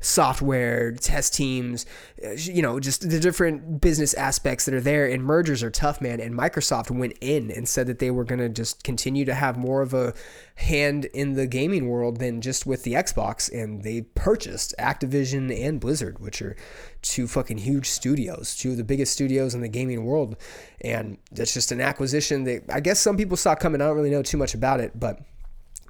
software, 0.00 0.92
test 0.92 1.34
teams, 1.34 1.86
uh, 2.24 2.30
you 2.32 2.62
know, 2.62 2.78
just 2.80 3.08
the 3.08 3.20
different 3.20 3.80
business 3.80 4.14
aspects 4.14 4.64
that 4.64 4.74
are 4.74 4.80
there. 4.80 5.06
And 5.06 5.22
mergers 5.22 5.62
are 5.62 5.70
tough, 5.70 6.00
man. 6.00 6.20
And 6.20 6.34
Microsoft 6.34 6.90
went 6.90 7.16
in 7.20 7.50
and 7.50 7.68
said 7.68 7.86
that 7.86 7.98
they 7.98 8.10
were 8.10 8.24
going 8.24 8.38
to 8.38 8.48
just 8.48 8.84
continue 8.84 9.24
to 9.24 9.34
have 9.34 9.56
more 9.56 9.82
of 9.82 9.94
a 9.94 10.14
hand 10.56 11.06
in 11.06 11.34
the 11.34 11.46
gaming 11.46 11.88
world 11.88 12.18
than 12.18 12.40
just 12.40 12.66
with 12.66 12.82
the 12.82 12.94
Xbox. 12.94 13.52
And 13.52 13.82
they 13.82 14.02
purchased 14.02 14.74
Activision 14.78 15.54
and 15.64 15.80
Blizzard, 15.80 16.18
which 16.18 16.40
are 16.42 16.56
two 17.02 17.26
fucking 17.26 17.58
huge 17.58 17.88
studios, 17.88 18.56
two 18.56 18.72
of 18.72 18.76
the 18.76 18.84
biggest 18.84 19.12
studios 19.12 19.54
in 19.54 19.60
the 19.60 19.68
gaming 19.68 20.04
world. 20.04 20.36
And 20.80 21.18
that's 21.32 21.54
just 21.54 21.72
an 21.72 21.80
acquisition 21.80 22.44
that 22.44 22.64
I 22.72 22.80
guess 22.80 23.00
some 23.00 23.16
people 23.16 23.36
saw 23.36 23.54
coming. 23.54 23.80
I 23.80 23.86
don't 23.86 23.96
really 23.96 24.10
know 24.10 24.22
too 24.22 24.38
much 24.38 24.54
about 24.54 24.80
it, 24.80 24.98
but 24.98 25.20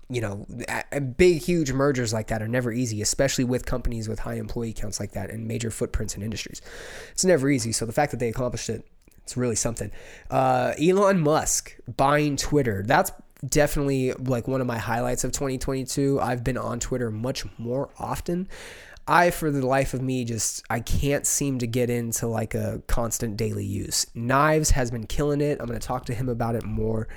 you 0.09 0.21
know, 0.21 0.47
big, 1.17 1.43
huge 1.43 1.73
mergers 1.73 2.13
like 2.13 2.29
that 2.29 2.41
are 2.41 2.49
never 2.49 2.73
easy, 2.73 3.03
especially 3.03 3.45
with 3.45 3.67
companies 3.67 4.09
with 4.09 4.21
high 4.21 4.35
employee 4.35 4.73
counts 4.73 5.01
like 5.01 5.13
that 5.13 5.31
and 5.31 5.49
major 5.49 5.71
footprints 5.71 6.17
in 6.17 6.23
industries. 6.23 6.63
It's 7.11 7.25
never 7.25 7.49
easy. 7.51 7.73
So 7.73 7.87
the 7.87 7.93
fact 7.93 8.13
that 8.13 8.19
they 8.19 8.29
accomplished 8.29 8.71
it, 8.71 8.87
it's 9.25 9.37
really 9.37 9.57
something. 9.57 9.91
Uh, 10.31 10.75
Elon 10.81 11.19
Musk 11.19 11.77
buying 11.97 12.37
Twitter. 12.37 12.85
That's 12.87 13.11
definitely 13.45 14.13
like 14.13 14.47
one 14.47 14.61
of 14.61 14.67
my 14.69 14.79
highlights 14.79 15.25
of 15.25 15.33
2022. 15.33 16.21
I've 16.21 16.45
been 16.45 16.57
on 16.57 16.79
Twitter 16.79 17.11
much 17.11 17.45
more 17.59 17.91
often. 17.99 18.49
I, 19.09 19.31
for 19.31 19.51
the 19.51 19.65
life 19.65 19.95
of 19.95 20.03
me, 20.03 20.25
just 20.25 20.65
I 20.69 20.81
can't 20.81 21.27
seem 21.27 21.59
to 21.61 21.67
get 21.67 21.91
into 21.91 22.27
like 22.27 22.55
a 22.55 22.83
constant 22.87 23.37
daily 23.37 23.65
use. 23.65 24.07
Knives 24.15 24.71
has 24.71 24.91
been 24.91 25.07
killing 25.07 25.41
it. 25.41 25.61
I'm 25.61 25.67
going 25.67 25.79
to 25.79 25.87
talk 25.87 26.07
to 26.07 26.15
him 26.15 26.29
about 26.29 26.57
it 26.57 26.65
more. 26.65 27.09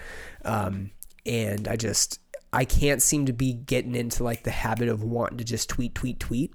Um, 0.46 0.92
and 1.26 1.68
I 1.68 1.76
just 1.76 2.20
I 2.52 2.66
can't 2.66 3.02
seem 3.02 3.26
to 3.28 3.34
be 3.34 3.54
getting 3.54 3.96
into 3.96 4.24
like 4.24 4.44
the 4.44 4.52
habit 4.52 4.90
of 4.90 5.04
wanting 5.04 5.38
to 5.38 5.44
just 5.44 5.70
tweet, 5.70 5.96
tweet, 5.96 6.20
tweet. 6.20 6.54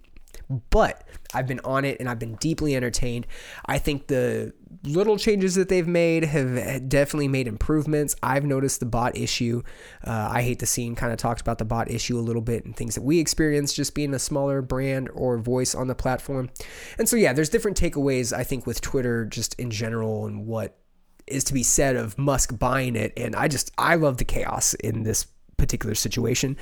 But 0.71 1.07
I've 1.33 1.47
been 1.47 1.61
on 1.61 1.85
it 1.85 1.99
and 2.01 2.09
I've 2.09 2.19
been 2.19 2.35
deeply 2.35 2.77
entertained. 2.77 3.27
I 3.67 3.79
think 3.79 4.09
the 4.09 4.53
little 4.83 5.17
changes 5.17 5.55
that 5.55 5.69
they've 5.69 5.87
made 5.87 6.25
have 6.25 6.89
definitely 6.89 7.29
made 7.29 7.47
improvements. 7.47 8.15
I've 8.23 8.45
noticed 8.45 8.81
the 8.81 8.87
bot 8.87 9.17
issue. 9.17 9.63
Uh, 10.05 10.29
I 10.33 10.43
hate 10.43 10.59
the 10.59 10.67
scene 10.67 10.97
kind 10.97 11.13
of 11.13 11.19
talked 11.19 11.41
about 11.41 11.59
the 11.59 11.65
bot 11.65 11.91
issue 11.91 12.19
a 12.19 12.21
little 12.21 12.43
bit 12.43 12.65
and 12.65 12.77
things 12.77 12.95
that 12.95 13.03
we 13.03 13.21
experience 13.21 13.73
just 13.73 13.95
being 13.95 14.13
a 14.13 14.19
smaller 14.19 14.61
brand 14.61 15.09
or 15.15 15.39
voice 15.39 15.75
on 15.75 15.87
the 15.87 15.95
platform. 15.95 16.51
And 16.99 17.09
so, 17.09 17.17
yeah, 17.17 17.33
there's 17.33 17.49
different 17.49 17.81
takeaways, 17.81 18.37
I 18.37 18.45
think, 18.45 18.67
with 18.67 18.81
Twitter 18.81 19.25
just 19.25 19.55
in 19.59 19.71
general 19.71 20.27
and 20.27 20.47
what 20.47 20.77
is 21.27 21.45
to 21.45 21.55
be 21.55 21.63
said 21.63 21.97
of 21.97 22.19
Musk 22.19 22.59
buying 22.59 22.97
it. 22.97 23.13
And 23.17 23.35
I 23.35 23.49
just, 23.49 23.71
I 23.79 23.95
love 23.95 24.19
the 24.19 24.25
chaos 24.25 24.75
in 24.75 25.05
this 25.05 25.27
particular 25.65 25.95
situation. 25.95 26.57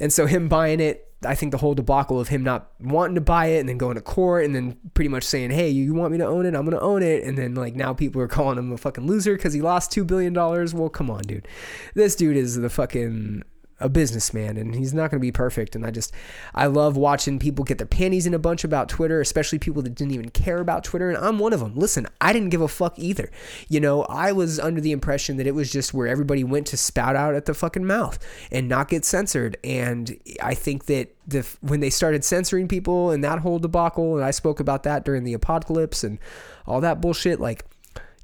And 0.00 0.12
so 0.12 0.26
him 0.26 0.48
buying 0.48 0.80
it, 0.80 1.02
I 1.24 1.34
think 1.34 1.52
the 1.52 1.58
whole 1.58 1.74
debacle 1.74 2.20
of 2.20 2.28
him 2.28 2.42
not 2.42 2.70
wanting 2.80 3.14
to 3.16 3.20
buy 3.20 3.46
it 3.46 3.60
and 3.60 3.68
then 3.68 3.78
going 3.78 3.96
to 3.96 4.00
court 4.00 4.44
and 4.44 4.54
then 4.54 4.76
pretty 4.94 5.08
much 5.08 5.24
saying, 5.24 5.50
"Hey, 5.50 5.68
you 5.68 5.94
want 5.94 6.12
me 6.12 6.18
to 6.18 6.26
own 6.26 6.44
it? 6.46 6.54
I'm 6.54 6.64
going 6.64 6.76
to 6.76 6.80
own 6.80 7.02
it." 7.02 7.24
And 7.24 7.36
then 7.36 7.54
like 7.54 7.74
now 7.74 7.94
people 7.94 8.20
are 8.20 8.28
calling 8.28 8.58
him 8.58 8.72
a 8.72 8.76
fucking 8.76 9.06
loser 9.06 9.36
cuz 9.36 9.52
he 9.52 9.62
lost 9.62 9.90
2 9.92 10.04
billion 10.04 10.32
dollars. 10.32 10.74
Well, 10.74 10.88
come 10.88 11.10
on, 11.10 11.22
dude. 11.22 11.48
This 11.94 12.16
dude 12.16 12.36
is 12.36 12.56
the 12.56 12.70
fucking 12.70 13.42
a 13.78 13.88
businessman 13.88 14.56
and 14.56 14.74
he's 14.74 14.94
not 14.94 15.10
going 15.10 15.18
to 15.18 15.26
be 15.26 15.32
perfect 15.32 15.74
and 15.74 15.84
i 15.84 15.90
just 15.90 16.12
i 16.54 16.66
love 16.66 16.96
watching 16.96 17.38
people 17.38 17.64
get 17.64 17.76
their 17.76 17.86
panties 17.86 18.26
in 18.26 18.32
a 18.32 18.38
bunch 18.38 18.64
about 18.64 18.88
twitter 18.88 19.20
especially 19.20 19.58
people 19.58 19.82
that 19.82 19.94
didn't 19.94 20.14
even 20.14 20.30
care 20.30 20.60
about 20.60 20.82
twitter 20.82 21.10
and 21.10 21.18
i'm 21.18 21.38
one 21.38 21.52
of 21.52 21.60
them 21.60 21.74
listen 21.74 22.06
i 22.20 22.32
didn't 22.32 22.48
give 22.48 22.60
a 22.60 22.68
fuck 22.68 22.98
either. 22.98 23.30
You 23.68 23.80
know 23.80 24.02
i 24.04 24.32
was 24.32 24.58
under 24.58 24.80
the 24.80 24.92
impression 24.92 25.36
that 25.36 25.46
it 25.46 25.54
was 25.54 25.70
just 25.70 25.92
where 25.92 26.06
everybody 26.06 26.42
went 26.42 26.66
to 26.68 26.76
spout 26.76 27.16
out 27.16 27.34
at 27.34 27.44
the 27.44 27.54
fucking 27.54 27.84
mouth 27.84 28.18
and 28.50 28.68
not 28.68 28.88
get 28.88 29.04
censored 29.04 29.58
and 29.62 30.18
i 30.42 30.54
think 30.54 30.86
that 30.86 31.14
the 31.26 31.46
when 31.60 31.80
they 31.80 31.90
started 31.90 32.24
censoring 32.24 32.68
people 32.68 33.10
and 33.10 33.22
that 33.22 33.40
whole 33.40 33.58
debacle 33.58 34.16
and 34.16 34.24
i 34.24 34.30
spoke 34.30 34.60
about 34.60 34.84
that 34.84 35.04
during 35.04 35.24
the 35.24 35.34
apocalypse 35.34 36.02
and 36.02 36.18
all 36.66 36.80
that 36.80 37.00
bullshit 37.00 37.40
like 37.40 37.64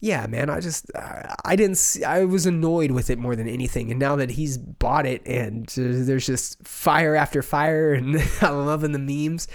yeah, 0.03 0.27
man, 0.27 0.51
I 0.51 0.59
just 0.59 0.91
uh, 0.97 1.33
I 1.45 1.55
didn't 1.55 1.79
see, 1.79 2.03
I 2.03 2.25
was 2.25 2.45
annoyed 2.45 2.91
with 2.91 3.09
it 3.09 3.21
more 3.21 3.37
than 3.37 3.47
anything. 3.49 3.93
And 3.93 4.01
now 4.01 4.17
that 4.17 4.33
he's 4.33 4.59
bought 4.59 5.07
it 5.07 5.23
and 5.25 5.69
uh, 5.79 6.03
there's 6.05 6.27
just 6.27 6.67
fire 6.67 7.15
after 7.15 7.41
fire 7.41 7.95
and 7.95 8.17
I'm 8.43 8.67
loving 8.67 8.91
the 8.91 8.99
memes. 8.99 9.47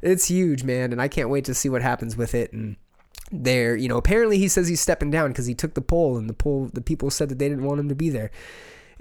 It's 0.00 0.26
huge, 0.26 0.62
man, 0.62 0.92
and 0.92 1.02
I 1.02 1.08
can't 1.08 1.30
wait 1.30 1.44
to 1.46 1.54
see 1.54 1.68
what 1.68 1.82
happens 1.82 2.16
with 2.16 2.32
it 2.32 2.52
and 2.52 2.76
there, 3.32 3.74
you 3.74 3.88
know, 3.88 3.96
apparently 3.96 4.38
he 4.38 4.46
says 4.46 4.68
he's 4.68 4.80
stepping 4.80 5.10
down 5.10 5.30
because 5.30 5.46
he 5.46 5.54
took 5.54 5.74
the 5.74 5.82
poll 5.82 6.16
and 6.16 6.30
the 6.30 6.34
poll 6.34 6.70
the 6.72 6.80
people 6.80 7.10
said 7.10 7.28
that 7.28 7.40
they 7.40 7.48
didn't 7.48 7.64
want 7.64 7.80
him 7.80 7.88
to 7.88 7.96
be 7.96 8.08
there. 8.08 8.30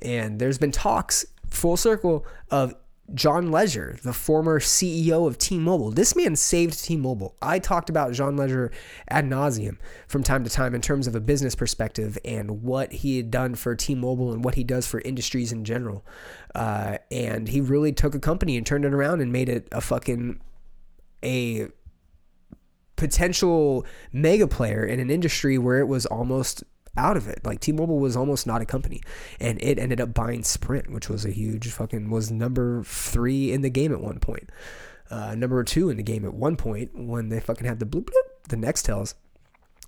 And 0.01 0.39
there's 0.39 0.57
been 0.57 0.71
talks 0.71 1.27
full 1.47 1.77
circle 1.77 2.25
of 2.49 2.73
John 3.13 3.51
Legere, 3.51 3.97
the 4.03 4.13
former 4.13 4.59
CEO 4.59 5.27
of 5.27 5.37
T-Mobile. 5.37 5.91
This 5.91 6.15
man 6.15 6.35
saved 6.35 6.83
T-Mobile. 6.83 7.35
I 7.41 7.59
talked 7.59 7.89
about 7.89 8.13
John 8.13 8.35
Legere 8.35 8.71
ad 9.09 9.25
nauseum 9.25 9.77
from 10.07 10.23
time 10.23 10.43
to 10.43 10.49
time 10.49 10.75
in 10.75 10.81
terms 10.81 11.07
of 11.07 11.15
a 11.15 11.21
business 11.21 11.55
perspective 11.55 12.17
and 12.25 12.63
what 12.63 12.91
he 12.91 13.17
had 13.17 13.31
done 13.31 13.55
for 13.55 13.75
T-Mobile 13.75 14.33
and 14.33 14.43
what 14.43 14.55
he 14.55 14.63
does 14.63 14.85
for 14.85 14.99
industries 15.01 15.53
in 15.53 15.63
general. 15.63 16.05
Uh, 16.53 16.97
and 17.09 17.47
he 17.47 17.61
really 17.61 17.93
took 17.93 18.13
a 18.13 18.19
company 18.19 18.57
and 18.57 18.65
turned 18.65 18.83
it 18.83 18.93
around 18.93 19.21
and 19.21 19.31
made 19.31 19.47
it 19.47 19.67
a 19.71 19.79
fucking 19.79 20.41
a 21.23 21.67
potential 22.97 23.85
mega 24.11 24.47
player 24.47 24.83
in 24.83 24.99
an 24.99 25.09
industry 25.09 25.57
where 25.57 25.79
it 25.79 25.87
was 25.87 26.05
almost 26.07 26.63
out 26.97 27.17
of 27.17 27.27
it. 27.27 27.39
Like 27.45 27.59
T-Mobile 27.59 27.99
was 27.99 28.15
almost 28.17 28.47
not 28.47 28.61
a 28.61 28.65
company, 28.65 29.01
and 29.39 29.61
it 29.61 29.79
ended 29.79 30.01
up 30.01 30.13
buying 30.13 30.43
Sprint, 30.43 30.91
which 30.91 31.09
was 31.09 31.25
a 31.25 31.31
huge 31.31 31.69
fucking 31.71 32.09
was 32.09 32.31
number 32.31 32.83
three 32.83 33.51
in 33.53 33.61
the 33.61 33.69
game 33.69 33.93
at 33.93 34.01
one 34.01 34.19
point. 34.19 34.49
uh, 35.09 35.35
number 35.35 35.63
two 35.63 35.89
in 35.89 35.97
the 35.97 36.03
game 36.03 36.25
at 36.25 36.33
one 36.33 36.55
point 36.55 36.91
when 36.93 37.29
they 37.29 37.39
fucking 37.39 37.67
had 37.67 37.79
the 37.79 37.85
bloop 37.85 38.05
bloop, 38.05 38.49
the 38.49 38.55
Nextels. 38.55 39.13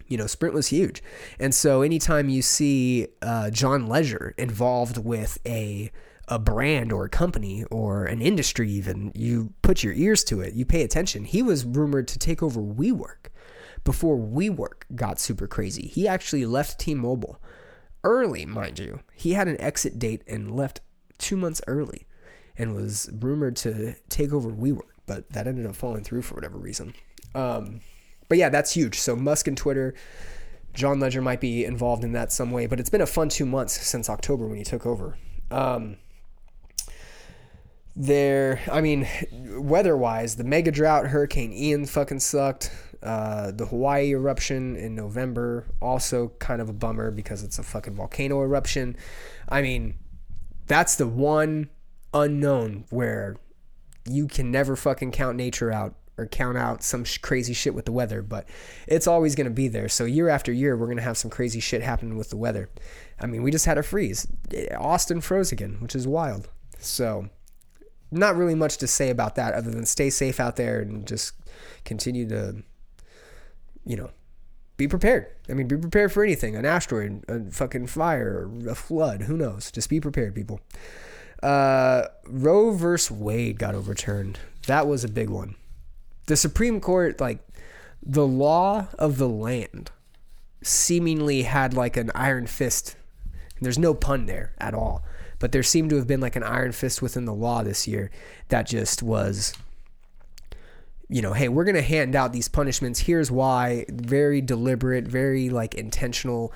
You 0.07 0.17
know, 0.17 0.25
Sprint 0.27 0.55
was 0.55 0.67
huge, 0.67 1.03
and 1.39 1.53
so 1.53 1.83
anytime 1.83 2.29
you 2.29 2.41
see 2.41 3.07
uh, 3.21 3.51
John 3.51 3.87
Legere 3.87 4.33
involved 4.37 4.97
with 4.97 5.37
a 5.45 5.91
a 6.27 6.39
brand 6.39 6.91
or 6.91 7.05
a 7.05 7.09
company 7.09 7.63
or 7.65 8.05
an 8.05 8.21
industry, 8.21 8.69
even 8.71 9.11
you 9.15 9.53
put 9.61 9.83
your 9.83 9.93
ears 9.93 10.23
to 10.25 10.41
it, 10.41 10.53
you 10.53 10.65
pay 10.65 10.83
attention. 10.83 11.25
He 11.25 11.41
was 11.43 11.65
rumored 11.65 12.07
to 12.09 12.19
take 12.19 12.41
over 12.43 12.59
WeWork 12.61 13.29
before 13.83 14.17
WeWork 14.17 14.83
got 14.95 15.19
super 15.19 15.47
crazy. 15.47 15.87
He 15.87 16.07
actually 16.07 16.45
left 16.45 16.79
T-Mobile 16.79 17.41
early, 18.03 18.45
mind 18.45 18.79
you. 18.79 19.01
He 19.13 19.33
had 19.33 19.47
an 19.47 19.59
exit 19.59 19.99
date 19.99 20.23
and 20.27 20.55
left 20.55 20.81
two 21.17 21.35
months 21.35 21.61
early 21.67 22.07
and 22.57 22.75
was 22.75 23.09
rumored 23.19 23.55
to 23.57 23.95
take 24.09 24.33
over 24.33 24.49
WeWork, 24.49 24.81
but 25.05 25.29
that 25.31 25.47
ended 25.47 25.65
up 25.65 25.75
falling 25.75 26.03
through 26.03 26.21
for 26.21 26.35
whatever 26.35 26.57
reason. 26.57 26.93
Um, 27.35 27.81
but 28.27 28.37
yeah, 28.37 28.49
that's 28.49 28.73
huge. 28.73 28.99
So 28.99 29.15
Musk 29.15 29.47
and 29.47 29.57
Twitter, 29.57 29.95
John 30.73 30.99
Legere 30.99 31.21
might 31.21 31.41
be 31.41 31.65
involved 31.65 32.03
in 32.03 32.11
that 32.13 32.31
some 32.31 32.51
way, 32.51 32.67
but 32.67 32.79
it's 32.79 32.89
been 32.89 33.01
a 33.01 33.07
fun 33.07 33.29
two 33.29 33.45
months 33.45 33.73
since 33.85 34.09
October 34.09 34.47
when 34.47 34.57
he 34.57 34.63
took 34.63 34.85
over. 34.85 35.17
Um, 35.51 35.97
there, 37.95 38.61
I 38.71 38.81
mean, 38.81 39.07
weather-wise, 39.31 40.35
the 40.35 40.43
mega 40.43 40.71
drought, 40.71 41.07
Hurricane 41.07 41.51
Ian 41.51 41.85
fucking 41.85 42.19
sucked. 42.19 42.71
Uh, 43.01 43.51
the 43.51 43.65
Hawaii 43.65 44.11
eruption 44.11 44.75
in 44.75 44.93
November 44.95 45.65
also 45.81 46.33
kind 46.39 46.61
of 46.61 46.67
a 46.69 46.73
bummer 46.73 47.11
because 47.11 47.43
it's 47.43 47.57
a 47.57 47.63
fucking 47.63 47.95
volcano 47.95 48.41
eruption. 48.41 48.97
I 49.47 49.61
mean, 49.61 49.95
that's 50.67 50.95
the 50.95 51.07
one 51.07 51.69
unknown 52.13 52.85
where 52.89 53.37
you 54.05 54.27
can 54.27 54.51
never 54.51 54.75
fucking 54.75 55.11
count 55.11 55.37
nature 55.37 55.71
out 55.71 55.95
or 56.17 56.27
count 56.27 56.57
out 56.57 56.83
some 56.83 57.05
sh- 57.05 57.17
crazy 57.19 57.53
shit 57.53 57.73
with 57.73 57.85
the 57.85 57.91
weather, 57.91 58.21
but 58.21 58.45
it's 58.87 59.07
always 59.07 59.35
going 59.35 59.45
to 59.45 59.51
be 59.51 59.69
there. 59.69 59.87
So 59.87 60.03
year 60.03 60.27
after 60.27 60.51
year, 60.51 60.75
we're 60.75 60.87
going 60.87 60.97
to 60.97 61.03
have 61.03 61.17
some 61.17 61.31
crazy 61.31 61.61
shit 61.61 61.81
happening 61.81 62.17
with 62.17 62.29
the 62.29 62.37
weather. 62.37 62.69
I 63.19 63.25
mean, 63.25 63.41
we 63.41 63.51
just 63.51 63.65
had 63.65 63.77
a 63.77 63.83
freeze. 63.83 64.27
Austin 64.77 65.21
froze 65.21 65.51
again, 65.51 65.77
which 65.79 65.95
is 65.95 66.07
wild. 66.07 66.49
So 66.77 67.29
not 68.11 68.35
really 68.35 68.55
much 68.55 68.77
to 68.77 68.87
say 68.87 69.09
about 69.09 69.35
that 69.35 69.53
other 69.53 69.71
than 69.71 69.85
stay 69.85 70.09
safe 70.09 70.39
out 70.39 70.57
there 70.57 70.81
and 70.81 71.07
just 71.07 71.33
continue 71.85 72.27
to, 72.29 72.63
you 73.85 73.97
know, 73.97 74.11
be 74.77 74.87
prepared. 74.87 75.27
I 75.49 75.53
mean, 75.53 75.67
be 75.67 75.77
prepared 75.77 76.11
for 76.11 76.23
anything 76.23 76.55
an 76.55 76.65
asteroid, 76.65 77.25
a 77.27 77.51
fucking 77.51 77.87
fire, 77.87 78.49
a 78.67 78.75
flood. 78.75 79.23
Who 79.23 79.35
knows? 79.37 79.71
Just 79.71 79.89
be 79.89 79.99
prepared, 79.99 80.35
people. 80.35 80.61
Uh, 81.43 82.03
Roe 82.25 82.71
versus 82.71 83.11
Wade 83.11 83.59
got 83.59 83.75
overturned. 83.75 84.39
That 84.67 84.87
was 84.87 85.03
a 85.03 85.09
big 85.09 85.29
one. 85.29 85.55
The 86.27 86.35
Supreme 86.35 86.79
Court, 86.79 87.19
like, 87.19 87.39
the 88.01 88.27
law 88.27 88.87
of 88.97 89.17
the 89.17 89.29
land 89.29 89.91
seemingly 90.61 91.43
had 91.43 91.73
like 91.73 91.97
an 91.97 92.11
iron 92.15 92.47
fist. 92.47 92.95
There's 93.61 93.77
no 93.77 93.93
pun 93.93 94.25
there 94.25 94.53
at 94.57 94.73
all. 94.73 95.03
But 95.39 95.51
there 95.51 95.63
seemed 95.63 95.89
to 95.91 95.95
have 95.95 96.07
been 96.07 96.19
like 96.19 96.35
an 96.35 96.43
iron 96.43 96.71
fist 96.71 97.01
within 97.01 97.25
the 97.25 97.33
law 97.33 97.63
this 97.63 97.87
year 97.87 98.11
that 98.49 98.67
just 98.67 99.01
was, 99.01 99.53
you 101.09 101.21
know, 101.23 101.33
hey, 101.33 101.49
we're 101.49 101.63
going 101.63 101.75
to 101.75 101.81
hand 101.81 102.15
out 102.15 102.33
these 102.33 102.47
punishments. 102.47 102.99
Here's 102.99 103.31
why. 103.31 103.85
Very 103.89 104.41
deliberate, 104.41 105.07
very 105.07 105.49
like 105.49 105.73
intentional, 105.73 106.53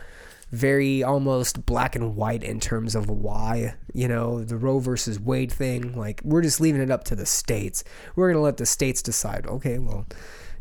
very 0.51 1.01
almost 1.01 1.65
black 1.65 1.95
and 1.95 2.15
white 2.15 2.43
in 2.43 2.59
terms 2.59 2.93
of 2.93 3.09
why, 3.09 3.73
you 3.93 4.07
know, 4.07 4.43
the 4.43 4.55
Roe 4.55 4.77
versus 4.77 5.19
Wade 5.19 5.51
thing. 5.51 5.97
Like, 5.97 6.21
we're 6.23 6.43
just 6.43 6.61
leaving 6.61 6.81
it 6.81 6.91
up 6.91 7.03
to 7.05 7.15
the 7.15 7.25
states. 7.25 7.83
We're 8.15 8.27
going 8.27 8.37
to 8.37 8.43
let 8.43 8.57
the 8.57 8.67
states 8.67 9.01
decide. 9.01 9.47
Okay, 9.47 9.79
well, 9.79 10.05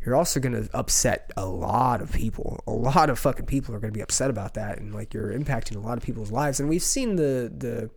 you're 0.05 0.17
also 0.17 0.41
going 0.41 0.55
to 0.55 0.75
upset 0.75 1.31
a 1.37 1.45
lot 1.45 2.01
of 2.01 2.13
people. 2.13 2.65
A 2.67 2.73
lot 2.73 3.11
of 3.11 3.19
fucking 3.19 3.47
people 3.47 3.75
are 3.75 3.79
going 3.79 3.93
to 3.93 3.97
be 3.97 4.03
upset 4.03 4.31
about 4.31 4.55
that, 4.55 4.79
and 4.79 4.95
like 4.95 5.13
you're 5.13 5.33
impacting 5.33 5.77
a 5.77 5.81
lot 5.81 5.99
of 5.99 6.03
people's 6.03 6.33
lives. 6.33 6.59
And 6.59 6.69
we've 6.69 6.83
seen 6.83 7.17
the 7.17 7.53
the 7.55 7.91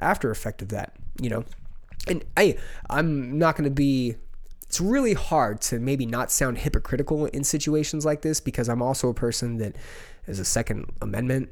after 0.00 0.32
effect 0.32 0.60
of 0.60 0.70
that, 0.70 0.94
you 1.20 1.30
know. 1.30 1.44
And 2.08 2.24
I 2.36 2.56
I'm 2.90 3.38
not 3.38 3.56
going 3.56 3.64
to 3.64 3.70
be. 3.70 4.16
It's 4.76 4.80
really 4.82 5.14
hard 5.14 5.62
to 5.62 5.78
maybe 5.78 6.04
not 6.04 6.30
sound 6.30 6.58
hypocritical 6.58 7.24
in 7.24 7.44
situations 7.44 8.04
like 8.04 8.20
this 8.20 8.40
because 8.40 8.68
I'm 8.68 8.82
also 8.82 9.08
a 9.08 9.14
person 9.14 9.56
that 9.56 9.74
is 10.26 10.38
a 10.38 10.44
Second 10.44 10.92
Amendment 11.00 11.48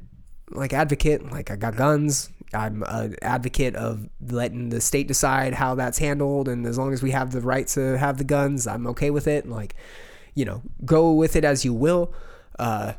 like 0.51 0.73
advocate. 0.73 1.31
Like 1.31 1.49
I 1.49 1.55
got 1.55 1.75
guns. 1.75 2.29
I'm 2.53 2.83
an 2.83 3.15
advocate 3.23 3.75
of 3.75 4.07
letting 4.21 4.69
the 4.69 4.79
state 4.79 5.07
decide 5.07 5.55
how 5.55 5.73
that's 5.73 5.97
handled, 5.97 6.47
and 6.47 6.67
as 6.67 6.77
long 6.77 6.93
as 6.93 7.01
we 7.01 7.09
have 7.11 7.31
the 7.31 7.41
right 7.41 7.65
to 7.69 7.97
have 7.97 8.19
the 8.19 8.23
guns, 8.23 8.67
I'm 8.67 8.85
okay 8.85 9.09
with 9.09 9.25
it. 9.27 9.43
And 9.43 9.51
like, 9.51 9.73
you 10.35 10.45
know, 10.45 10.61
go 10.85 11.11
with 11.11 11.35
it 11.35 11.43
as 11.43 11.65
you 11.65 11.73
will. 11.73 12.13
Uh, 12.59 12.93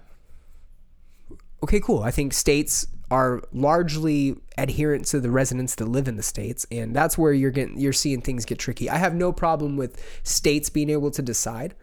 okay, 1.62 1.78
cool. 1.78 2.02
I 2.02 2.10
think 2.10 2.32
states 2.32 2.88
are 3.10 3.42
largely 3.52 4.36
adherent 4.58 5.04
to 5.06 5.20
the 5.20 5.30
residents 5.30 5.76
that 5.76 5.86
live 5.86 6.08
in 6.08 6.16
the 6.16 6.22
states, 6.22 6.66
and 6.70 6.94
that's 6.94 7.16
where 7.16 7.32
you're 7.32 7.50
getting 7.50 7.78
you're 7.78 7.92
seeing 7.92 8.20
things 8.20 8.44
get 8.44 8.58
tricky. 8.58 8.90
I 8.90 8.96
have 8.96 9.14
no 9.14 9.32
problem 9.32 9.76
with 9.76 10.02
states 10.24 10.70
being 10.70 10.90
able 10.90 11.10
to 11.12 11.22
decide 11.22 11.74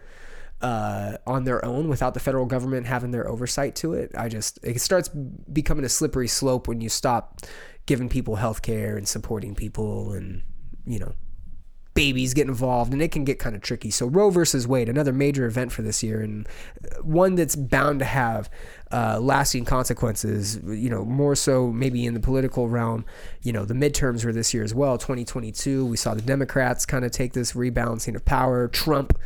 uh, 0.62 1.18
on 1.28 1.44
their 1.44 1.64
own 1.64 1.90
without 1.90 2.14
the 2.14 2.20
federal 2.20 2.46
government 2.46 2.88
having 2.88 3.12
their 3.12 3.28
oversight 3.28 3.76
to 3.76 3.94
it. 3.94 4.12
I 4.18 4.30
just 4.30 4.60
it 4.64 4.80
starts 4.82 5.10
becoming 5.10 5.86
a 5.86 5.90
slippery 5.90 6.28
slope 6.28 6.68
when 6.68 6.82
you 6.82 6.90
stop 6.90 7.42
giving 7.86 8.10
people 8.10 8.38
health 8.38 8.62
care 8.62 8.98
and 8.98 9.08
supporting 9.08 9.56
people 9.56 10.14
and 10.14 10.42
you 10.86 11.00
know 11.00 11.14
babies 11.94 12.34
get 12.34 12.48
involved 12.48 12.92
and 12.92 13.02
it 13.02 13.12
can 13.12 13.24
get 13.24 13.40
kind 13.40 13.56
of 13.56 13.62
tricky. 13.62 13.92
So 13.92 14.08
Roe 14.08 14.30
versus 14.30 14.68
Wade, 14.68 14.90
another 14.90 15.14
major 15.14 15.46
event 15.46 15.72
for 15.72 15.82
this 15.82 16.02
year 16.02 16.22
and 16.22 16.48
one 17.02 17.36
that's 17.36 17.56
bound 17.56 18.00
to 18.00 18.06
have 18.06 18.50
uh, 18.92 19.20
lasting 19.20 19.66
consequences, 19.66 20.60
you 20.66 20.90
know, 20.90 21.06
more 21.06 21.36
so 21.36 21.72
maybe 21.72 22.06
in 22.06 22.14
the 22.14 22.20
political 22.20 22.68
realm. 22.68 23.06
You 23.42 23.54
know, 23.54 23.66
the 23.66 23.74
midterms 23.74 24.26
were 24.26 24.34
this 24.34 24.54
year 24.54 24.64
as 24.64 24.74
well, 24.74 24.98
2022. 24.98 25.86
We 25.86 25.98
saw 25.98 26.14
the 26.14 26.22
Democrats 26.22 26.86
kind 26.86 27.06
of 27.06 27.12
take 27.12 27.34
this 27.34 27.54
rebalancing 27.54 28.16
of 28.16 28.26
power. 28.26 28.68
Trump 28.68 29.18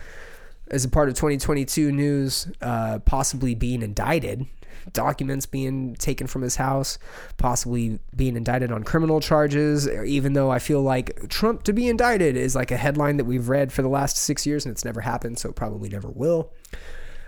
as 0.69 0.83
a 0.83 0.89
part 0.89 1.09
of 1.09 1.15
2022 1.15 1.91
news, 1.91 2.47
uh, 2.61 2.99
possibly 2.99 3.55
being 3.55 3.81
indicted, 3.81 4.45
documents 4.93 5.45
being 5.45 5.95
taken 5.95 6.27
from 6.27 6.41
his 6.41 6.55
house, 6.55 6.97
possibly 7.37 7.99
being 8.15 8.35
indicted 8.35 8.71
on 8.71 8.83
criminal 8.83 9.19
charges. 9.19 9.87
Even 9.87 10.33
though 10.33 10.49
I 10.49 10.59
feel 10.59 10.81
like 10.81 11.29
Trump 11.29 11.63
to 11.63 11.73
be 11.73 11.87
indicted 11.87 12.35
is 12.35 12.55
like 12.55 12.71
a 12.71 12.77
headline 12.77 13.17
that 13.17 13.25
we've 13.25 13.49
read 13.49 13.71
for 13.71 13.81
the 13.81 13.89
last 13.89 14.17
six 14.17 14.45
years 14.45 14.65
and 14.65 14.71
it's 14.71 14.85
never 14.85 15.01
happened, 15.01 15.39
so 15.39 15.49
it 15.49 15.55
probably 15.55 15.89
never 15.89 16.09
will. 16.09 16.51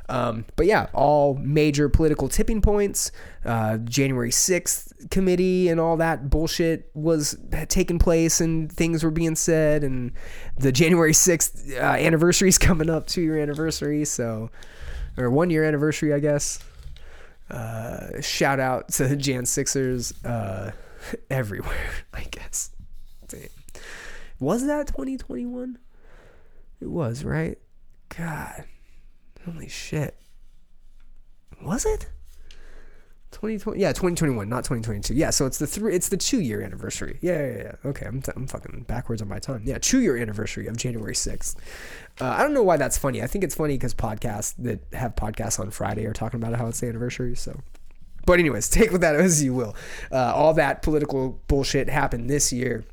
Um, 0.10 0.46
but 0.56 0.66
yeah, 0.66 0.88
all 0.94 1.36
major 1.36 1.88
political 1.88 2.28
tipping 2.28 2.62
points. 2.62 3.12
Uh, 3.46 3.78
January 3.78 4.32
6th 4.32 5.10
committee 5.12 5.70
and 5.70 5.80
all 5.80 5.98
that 5.98 6.30
bullshit 6.32 6.90
was 6.96 7.38
taking 7.70 8.00
place 8.00 8.42
and 8.42 8.72
things 8.72 9.04
were 9.04 9.12
being 9.12 9.36
said. 9.36 9.84
And 9.84 10.12
the 10.58 10.72
January 10.72 11.14
6th 11.14 11.74
uh, 11.78 11.82
anniversary 11.82 12.50
is 12.50 12.58
coming 12.58 12.90
up, 12.90 13.06
two 13.06 13.22
year 13.22 13.40
anniversary. 13.40 14.04
So, 14.04 14.50
or 15.16 15.30
one 15.30 15.52
year 15.52 15.64
anniversary, 15.64 16.12
I 16.14 16.20
guess. 16.20 16.60
Uh, 17.50 18.22
shout 18.22 18.60
out 18.60 18.90
to 18.90 19.16
Jan 19.16 19.46
Sixers 19.46 20.14
uh, 20.24 20.72
everywhere, 21.30 21.92
I 22.14 22.24
guess. 22.30 22.72
Damn. 23.28 23.50
Was 24.40 24.66
that 24.68 24.88
2021? 24.88 25.78
It 26.82 26.90
was, 26.90 27.24
right? 27.24 27.58
God. 28.16 28.64
Holy 29.46 29.68
shit. 29.68 30.16
Was 31.62 31.86
it? 31.86 32.08
2020 33.32 33.80
yeah 33.80 33.90
2021 33.90 34.50
not 34.50 34.64
2022 34.64 35.14
yeah 35.14 35.30
so 35.30 35.46
it's 35.46 35.60
the 35.60 35.68
three 35.68 35.94
it's 35.96 36.10
the 36.10 36.18
two 36.18 36.42
year 36.42 36.62
anniversary. 36.62 37.20
Yeah 37.22 37.40
yeah 37.40 37.58
yeah 37.58 37.76
okay 37.86 38.06
I'm, 38.06 38.22
t- 38.22 38.32
I'm 38.36 38.48
fucking 38.48 38.86
backwards 38.88 39.22
on 39.22 39.28
my 39.28 39.40
time 39.40 39.62
yeah 39.66 39.78
two 39.80 40.02
year 40.02 40.18
anniversary 40.18 40.68
of 40.68 40.78
january 40.78 41.14
6th 41.14 41.56
uh, 42.22 42.26
i 42.26 42.42
don't 42.42 42.54
know 42.54 42.64
why 42.64 42.78
that's 42.78 42.98
funny. 42.98 43.22
I 43.22 43.28
think 43.28 43.44
it's 43.44 43.56
funny 43.56 43.76
because 43.76 43.94
podcasts 43.94 44.56
that 44.60 44.82
have 44.94 45.16
podcasts 45.16 45.60
on 45.60 45.70
friday 45.72 46.06
are 46.06 46.14
talking 46.14 46.42
about 46.42 46.56
how 46.56 46.68
it's 46.68 46.80
the 46.80 46.88
anniversary 46.88 47.36
so. 47.36 47.60
But 48.26 48.40
anyways 48.40 48.70
take 48.80 48.92
with 48.92 49.02
that 49.02 49.16
as 49.16 49.44
you 49.44 49.54
will. 49.54 49.76
Uh, 50.12 50.34
all 50.36 50.54
that 50.56 50.82
political 50.82 51.40
bullshit 51.48 51.90
happened 51.90 52.30
this 52.30 52.52
year 52.52 52.84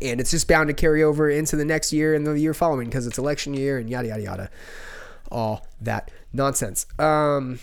and 0.00 0.20
it's 0.20 0.30
just 0.30 0.48
bound 0.48 0.68
to 0.68 0.74
carry 0.74 1.02
over 1.02 1.28
into 1.28 1.56
the 1.56 1.64
next 1.64 1.92
year 1.92 2.14
and 2.14 2.26
the 2.26 2.32
year 2.32 2.54
following 2.54 2.88
because 2.88 3.06
it's 3.06 3.18
election 3.18 3.54
year 3.54 3.78
and 3.78 3.90
yada 3.90 4.08
yada 4.08 4.22
yada. 4.22 4.50
All 5.30 5.66
that 5.80 6.10
nonsense. 6.32 6.86
Um, 6.98 7.58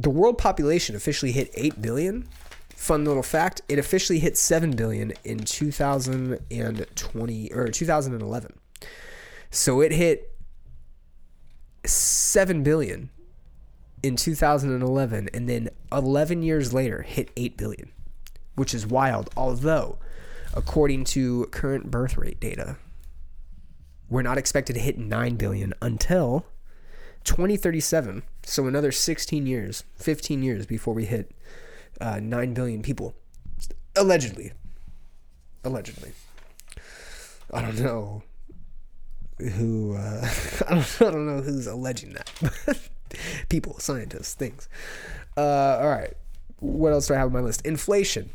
the 0.00 0.10
world 0.10 0.38
population 0.38 0.96
officially 0.96 1.32
hit 1.32 1.50
8 1.54 1.82
billion. 1.82 2.26
Fun 2.74 3.04
little 3.04 3.22
fact, 3.22 3.60
it 3.68 3.78
officially 3.78 4.18
hit 4.18 4.38
7 4.38 4.74
billion 4.74 5.12
in 5.24 5.40
2020 5.40 7.52
or 7.52 7.68
2011. 7.68 8.52
So 9.50 9.80
it 9.82 9.92
hit 9.92 10.34
7 11.84 12.62
billion 12.62 13.10
in 14.02 14.16
2011 14.16 15.28
and 15.34 15.48
then 15.48 15.68
11 15.92 16.42
years 16.42 16.72
later 16.72 17.02
hit 17.02 17.30
8 17.36 17.58
billion, 17.58 17.90
which 18.54 18.72
is 18.72 18.86
wild. 18.86 19.28
Although, 19.36 19.98
according 20.54 21.04
to 21.04 21.44
current 21.50 21.90
birth 21.90 22.16
rate 22.16 22.40
data, 22.40 22.78
we're 24.08 24.22
not 24.22 24.38
expected 24.38 24.72
to 24.72 24.80
hit 24.80 24.96
9 24.96 25.36
billion 25.36 25.74
until 25.82 26.46
2037. 27.24 28.22
So 28.42 28.66
another 28.66 28.92
16 28.92 29.46
years, 29.46 29.84
15 29.96 30.42
years 30.42 30.66
before 30.66 30.94
we 30.94 31.04
hit 31.04 31.32
uh, 32.00 32.20
9 32.20 32.54
billion 32.54 32.82
people. 32.82 33.14
Allegedly. 33.96 34.52
Allegedly. 35.64 36.12
I 37.52 37.62
don't 37.62 37.78
know 37.80 38.22
who, 39.38 39.96
uh, 39.96 40.28
I, 40.68 40.74
don't, 40.74 41.02
I 41.02 41.10
don't 41.10 41.26
know 41.26 41.42
who's 41.42 41.66
alleging 41.66 42.14
that. 42.14 42.78
people, 43.48 43.78
scientists, 43.78 44.34
things. 44.34 44.68
Uh, 45.36 45.78
all 45.80 45.88
right. 45.88 46.14
What 46.60 46.92
else 46.92 47.06
do 47.08 47.14
I 47.14 47.18
have 47.18 47.26
on 47.26 47.32
my 47.32 47.40
list? 47.40 47.64
Inflation. 47.64 48.30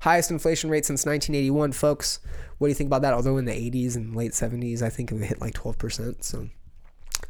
Highest 0.00 0.30
inflation 0.30 0.70
rate 0.70 0.84
since 0.84 1.06
1981, 1.06 1.72
folks. 1.72 2.20
What 2.58 2.68
do 2.68 2.70
you 2.70 2.74
think 2.74 2.88
about 2.88 3.02
that? 3.02 3.14
Although 3.14 3.38
in 3.38 3.44
the 3.44 3.52
80s 3.52 3.96
and 3.96 4.14
late 4.14 4.32
70s, 4.32 4.82
I 4.82 4.88
think 4.88 5.12
it 5.12 5.22
hit 5.22 5.40
like 5.40 5.54
12%. 5.54 6.22
So 6.22 6.48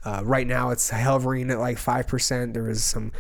uh, 0.07 0.23
right 0.25 0.47
now 0.47 0.71
it's 0.71 0.89
hovering 0.89 1.51
at 1.51 1.59
like 1.59 1.77
5%. 1.77 2.55
There 2.55 2.63
was 2.63 2.85
some 2.85 3.11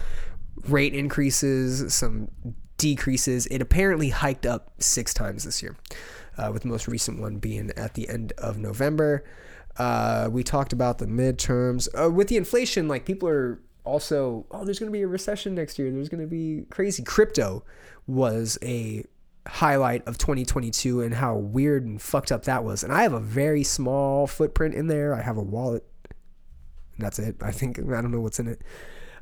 rate 0.68 0.94
increases, 0.94 1.92
some 1.92 2.30
decreases. 2.78 3.46
It 3.46 3.60
apparently 3.60 4.10
hiked 4.10 4.46
up 4.46 4.70
six 4.78 5.12
times 5.12 5.42
this 5.42 5.62
year, 5.62 5.76
uh, 6.38 6.50
with 6.52 6.62
the 6.62 6.68
most 6.68 6.86
recent 6.86 7.20
one 7.20 7.38
being 7.38 7.72
at 7.76 7.94
the 7.94 8.08
end 8.08 8.32
of 8.38 8.58
November. 8.58 9.24
Uh, 9.76 10.28
we 10.30 10.44
talked 10.44 10.72
about 10.72 10.98
the 10.98 11.06
midterms. 11.06 11.88
Uh, 11.92 12.08
with 12.08 12.28
the 12.28 12.36
inflation, 12.36 12.86
like 12.86 13.04
people 13.04 13.28
are 13.28 13.60
also, 13.82 14.46
oh, 14.52 14.64
there's 14.64 14.78
going 14.78 14.90
to 14.90 14.96
be 14.96 15.02
a 15.02 15.08
recession 15.08 15.56
next 15.56 15.80
year. 15.80 15.90
There's 15.90 16.08
going 16.08 16.22
to 16.22 16.28
be 16.28 16.66
crazy. 16.70 17.02
Crypto 17.02 17.64
was 18.06 18.58
a 18.62 19.04
highlight 19.48 20.06
of 20.06 20.18
2022 20.18 21.02
and 21.02 21.14
how 21.14 21.34
weird 21.34 21.84
and 21.84 22.00
fucked 22.00 22.30
up 22.30 22.44
that 22.44 22.62
was. 22.62 22.84
And 22.84 22.92
I 22.92 23.02
have 23.02 23.12
a 23.12 23.20
very 23.20 23.64
small 23.64 24.28
footprint 24.28 24.74
in 24.74 24.86
there. 24.86 25.14
I 25.14 25.22
have 25.22 25.36
a 25.36 25.42
wallet. 25.42 25.84
That's 26.98 27.18
it. 27.18 27.36
I 27.40 27.52
think 27.52 27.78
I 27.78 28.01
don't 28.01 28.10
know 28.10 28.20
what's 28.20 28.39
in 28.39 28.48
it. 28.48 28.62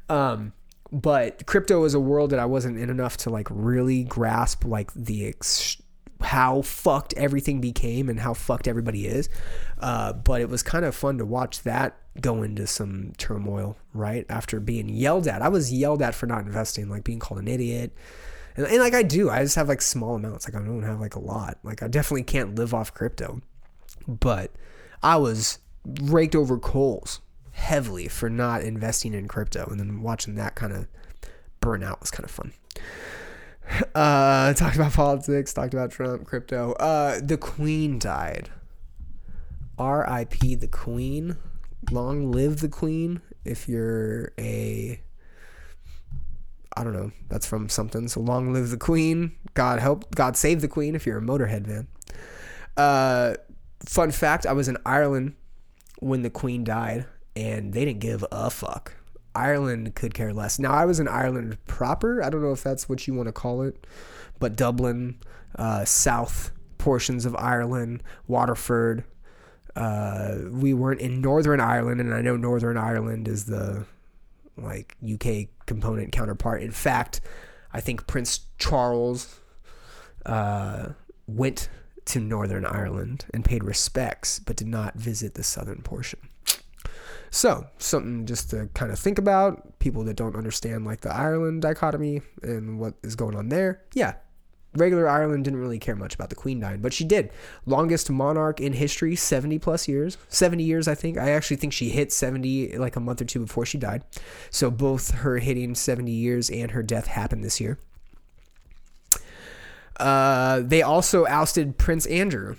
Um, 0.09 0.53
but 0.93 1.47
crypto 1.47 1.85
is 1.85 1.95
a 1.95 2.01
world 2.01 2.31
that 2.31 2.39
I 2.39 2.47
wasn't 2.47 2.79
in 2.79 2.91
enough 2.91 3.17
to 3.19 3.31
like 3.31 3.49
really 3.51 4.05
grasp 4.05 4.65
like 4.65 4.93
the 4.95 5.27
ex- 5.27 5.81
how 6.21 6.63
fucked 6.63 7.15
everything 7.15 7.61
became 7.61 8.09
and 8.09 8.21
how 8.21 8.35
fucked 8.35 8.69
everybody 8.69 9.07
is. 9.07 9.29
Uh, 9.79 10.13
but 10.13 10.41
it 10.41 10.49
was 10.49 10.63
kind 10.63 10.85
of 10.85 10.95
fun 10.95 11.19
to 11.19 11.25
watch 11.25 11.63
that 11.63 11.97
go 12.21 12.43
into 12.43 12.67
some 12.67 13.13
turmoil, 13.19 13.77
right? 13.93 14.25
After 14.29 14.61
being 14.61 14.89
yelled 14.89 15.27
at. 15.27 15.43
I 15.43 15.49
was 15.49 15.73
yelled 15.73 16.01
at 16.03 16.15
for 16.15 16.27
not 16.27 16.47
investing, 16.47 16.89
like 16.89 17.05
being 17.05 17.19
called 17.19 17.41
an 17.41 17.49
idiot. 17.49 17.93
And, 18.57 18.67
and 18.67 18.79
like 18.79 18.95
I 18.95 19.03
do, 19.03 19.31
I 19.31 19.43
just 19.43 19.57
have 19.57 19.69
like 19.69 19.83
small 19.83 20.15
amounts. 20.15 20.49
Like 20.49 20.61
I 20.61 20.65
don't 20.65 20.83
have 20.85 21.01
like 21.01 21.17
a 21.17 21.21
lot. 21.21 21.59
Like 21.63 21.83
I 21.83 21.89
definitely 21.89 22.23
can't 22.23 22.55
live 22.55 22.73
off 22.73 22.95
crypto. 22.95 23.41
But 24.07 24.53
I 25.03 25.17
was 25.17 25.59
raked 26.03 26.35
over 26.35 26.59
coals 26.59 27.21
heavily 27.55 28.09
for 28.09 28.29
not 28.29 28.63
investing 28.63 29.15
in 29.15 29.29
crypto. 29.29 29.67
And 29.71 29.81
then 29.81 30.03
watching 30.03 30.35
that 30.35 30.55
kind 30.55 30.73
of 30.73 30.87
burn 31.61 31.83
out 31.83 32.01
was 32.01 32.11
kind 32.11 32.25
of 32.25 32.31
fun. 32.31 32.53
Uh, 33.95 34.53
talked 34.55 34.77
about 34.77 34.93
politics, 34.93 35.55
talked 35.55 35.73
about 35.73 35.91
Trump, 35.91 36.27
crypto. 36.27 36.73
Uh, 36.73 37.19
the 37.23 37.39
Queen 37.39 37.99
died. 37.99 38.51
R.I.P. 39.79 40.57
the 40.57 40.69
Queen. 40.69 41.39
Long 41.91 42.31
live 42.31 42.61
the 42.61 42.69
Queen. 42.69 43.23
If 43.43 43.67
you're 43.67 44.33
a, 44.39 45.01
I 46.77 46.85
don't 46.85 46.93
know, 46.93 47.11
that's 47.31 47.47
from 47.47 47.71
something. 47.71 48.07
So 48.09 48.21
long 48.21 48.53
live 48.53 48.69
the 48.69 48.77
Queen. 48.77 49.33
God 49.55 49.81
help, 49.81 50.15
God 50.15 50.37
save 50.37 50.61
the 50.61 50.69
Queen. 50.69 50.95
If 50.95 51.07
you're 51.07 51.19
a 51.19 51.23
Motorhead 51.23 51.67
fan. 51.67 51.89
Uh, 52.77 53.35
fun 53.87 54.11
fact: 54.11 54.45
I 54.45 54.53
was 54.53 54.69
in 54.69 54.77
Ireland 54.85 55.37
when 56.01 56.21
the 56.21 56.31
Queen 56.31 56.65
died, 56.65 57.07
and 57.37 57.73
they 57.73 57.85
didn't 57.85 58.01
give 58.01 58.25
a 58.31 58.51
fuck. 58.51 58.95
Ireland 59.35 59.95
could 59.95 60.15
care 60.15 60.33
less. 60.33 60.59
Now 60.59 60.73
I 60.73 60.85
was 60.85 61.01
in 61.01 61.09
Ireland 61.09 61.59
proper. 61.67 62.23
I 62.23 62.31
don't 62.31 62.43
know 62.43 62.53
if 62.53 62.63
that's 62.63 62.89
what 62.89 63.07
you 63.07 63.15
want 63.15 63.27
to 63.27 63.33
call 63.33 63.63
it, 63.63 63.87
but 64.39 64.57
Dublin, 64.57 65.19
uh, 65.57 65.85
south 65.85 66.53
portions 66.79 67.27
of 67.27 67.35
Ireland, 67.37 68.03
Waterford. 68.29 69.05
Uh, 69.75 70.37
we 70.51 70.73
weren't 70.73 71.01
in 71.01 71.21
Northern 71.21 71.61
Ireland, 71.61 72.01
and 72.01 72.15
I 72.15 72.21
know 72.21 72.37
Northern 72.37 72.77
Ireland 72.77 73.27
is 73.27 73.47
the 73.47 73.87
like 74.57 74.97
UK 75.03 75.49
component 75.67 76.13
counterpart. 76.13 76.63
In 76.63 76.71
fact, 76.71 77.21
I 77.73 77.81
think 77.81 78.07
Prince 78.07 78.47
Charles 78.59 79.41
uh, 80.25 80.91
went 81.27 81.69
to 82.05 82.21
Northern 82.21 82.65
Ireland 82.65 83.27
and 83.35 83.45
paid 83.45 83.65
respects, 83.65 84.39
but 84.39 84.57
did 84.57 84.69
not 84.69 84.95
visit 84.95 85.35
the 85.35 85.43
southern 85.43 85.83
portion. 85.83 86.21
So, 87.35 87.67
something 87.79 88.27
just 88.27 88.51
to 88.51 88.69
kind 88.75 88.93
of 88.93 88.99
think 89.01 89.19
about. 89.19 89.81
People 89.81 90.05
that 90.05 90.15
don't 90.15 90.37
understand 90.37 90.85
like 90.85 91.01
the 91.01 91.13
Ireland 91.13 91.63
dichotomy 91.63 92.23
and 92.45 92.79
what 92.79 92.95
is 93.03 93.17
going 93.17 93.35
on 93.35 93.49
there. 93.49 93.83
Yeah, 93.93 94.15
regular 94.77 95.09
Ireland 95.09 95.43
didn't 95.43 95.59
really 95.59 95.81
care 95.81 95.97
much 95.97 96.15
about 96.15 96.29
the 96.29 96.37
Queen 96.37 96.61
dying, 96.61 96.81
but 96.81 96.93
she 96.93 97.03
did. 97.03 97.33
Longest 97.67 98.09
monarch 98.09 98.61
in 98.61 98.73
history, 98.73 99.17
70 99.17 99.59
plus 99.59 99.89
years. 99.89 100.17
70 100.29 100.63
years, 100.63 100.87
I 100.87 100.95
think. 100.95 101.19
I 101.19 101.31
actually 101.31 101.57
think 101.57 101.73
she 101.73 101.89
hit 101.89 102.13
70 102.13 102.79
like 102.79 102.95
a 102.95 103.01
month 103.01 103.21
or 103.21 103.25
two 103.25 103.41
before 103.41 103.67
she 103.67 103.79
died. 103.79 104.05
So, 104.51 104.71
both 104.71 105.11
her 105.11 105.39
hitting 105.39 105.75
70 105.75 106.13
years 106.13 106.49
and 106.51 106.71
her 106.71 106.85
death 106.85 107.09
happened 107.09 107.43
this 107.43 107.61
year. 107.61 107.81
Uh, 109.97 110.61
they 110.65 110.83
also 110.83 111.27
ousted 111.27 111.79
Prince 111.79 112.07
Andrew 112.07 112.55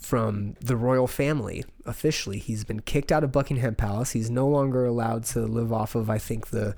from 0.00 0.54
the 0.60 0.76
royal 0.76 1.06
family 1.06 1.64
officially. 1.84 2.38
He's 2.38 2.64
been 2.64 2.80
kicked 2.80 3.12
out 3.12 3.24
of 3.24 3.32
Buckingham 3.32 3.74
Palace. 3.74 4.12
He's 4.12 4.30
no 4.30 4.46
longer 4.46 4.84
allowed 4.84 5.24
to 5.26 5.40
live 5.40 5.72
off 5.72 5.94
of, 5.94 6.08
I 6.08 6.18
think, 6.18 6.48
the 6.48 6.74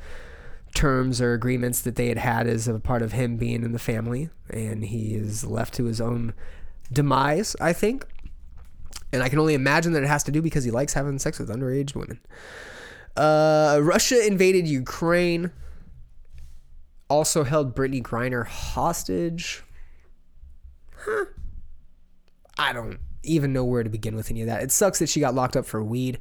terms 0.75 1.21
or 1.21 1.35
agreements 1.35 1.81
that 1.83 1.97
they 1.97 2.09
had 2.09 2.19
had 2.19 2.47
as 2.47 2.69
a 2.69 2.79
part 2.79 3.03
of 3.03 3.13
him 3.13 3.37
being 3.37 3.63
in 3.63 3.73
the 3.73 3.79
family. 3.79 4.31
And 4.49 4.85
he 4.85 5.15
is 5.15 5.45
left 5.45 5.75
to 5.75 5.85
his 5.85 6.01
own 6.01 6.35
demise, 6.93 7.57
I 7.61 7.73
think. 7.73 8.07
And 9.13 9.23
I 9.23 9.29
can 9.29 9.39
only 9.39 9.55
imagine 9.55 9.93
that 9.93 10.03
it 10.03 10.09
has 10.09 10.23
to 10.25 10.33
do 10.33 10.41
because 10.41 10.65
he 10.65 10.71
likes 10.71 10.93
having 10.93 11.19
sex 11.19 11.39
with 11.39 11.49
underage 11.49 11.95
women. 11.95 12.21
Uh, 13.17 13.81
Russia 13.83 14.25
invaded 14.25 14.67
Ukraine. 14.69 15.51
Also 17.09 17.43
held 17.43 17.75
Brittney 17.75 18.03
Griner 18.03 18.47
hostage. 18.47 19.65
Huh. 20.97 21.25
I 22.57 22.73
don't 22.73 23.01
even 23.23 23.53
know 23.53 23.65
where 23.65 23.83
to 23.83 23.91
begin 23.91 24.17
with 24.17 24.31
any 24.31 24.43
of 24.43 24.47
that. 24.47 24.63
It 24.63 24.73
sucks 24.73 24.99
that 24.99 25.09
she 25.09 25.21
got 25.21 25.35
locked 25.35 25.57
up 25.57 25.67
for 25.67 25.83
weed, 25.83 26.19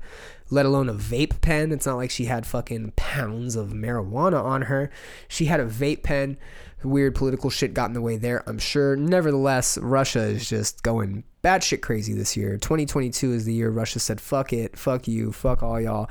let 0.49 0.65
alone 0.65 0.89
a 0.89 0.93
vape 0.93 1.41
pen. 1.41 1.71
It's 1.71 1.85
not 1.85 1.95
like 1.95 2.11
she 2.11 2.26
had 2.26 2.45
fucking 2.45 2.93
pounds 2.95 3.55
of 3.55 3.69
marijuana 3.69 4.43
on 4.43 4.63
her. 4.63 4.89
She 5.27 5.45
had 5.45 5.59
a 5.59 5.65
vape 5.65 6.03
pen. 6.03 6.38
Weird 6.84 7.15
political 7.15 7.49
shit 7.49 7.73
got 7.73 7.89
in 7.89 7.93
the 7.93 8.01
way 8.01 8.15
there, 8.15 8.43
I'm 8.47 8.59
sure. 8.59 8.95
Nevertheless, 8.95 9.77
Russia 9.77 10.21
is 10.21 10.47
just 10.47 10.81
going 10.81 11.23
batshit 11.43 11.81
crazy 11.81 12.13
this 12.13 12.38
year. 12.38 12.57
2022 12.57 13.34
is 13.34 13.45
the 13.45 13.53
year 13.53 13.69
Russia 13.69 13.99
said, 13.99 14.21
fuck 14.21 14.53
it, 14.53 14.77
fuck 14.77 15.07
you, 15.07 15.31
fuck 15.31 15.61
all 15.61 15.80
y'all. 15.80 16.09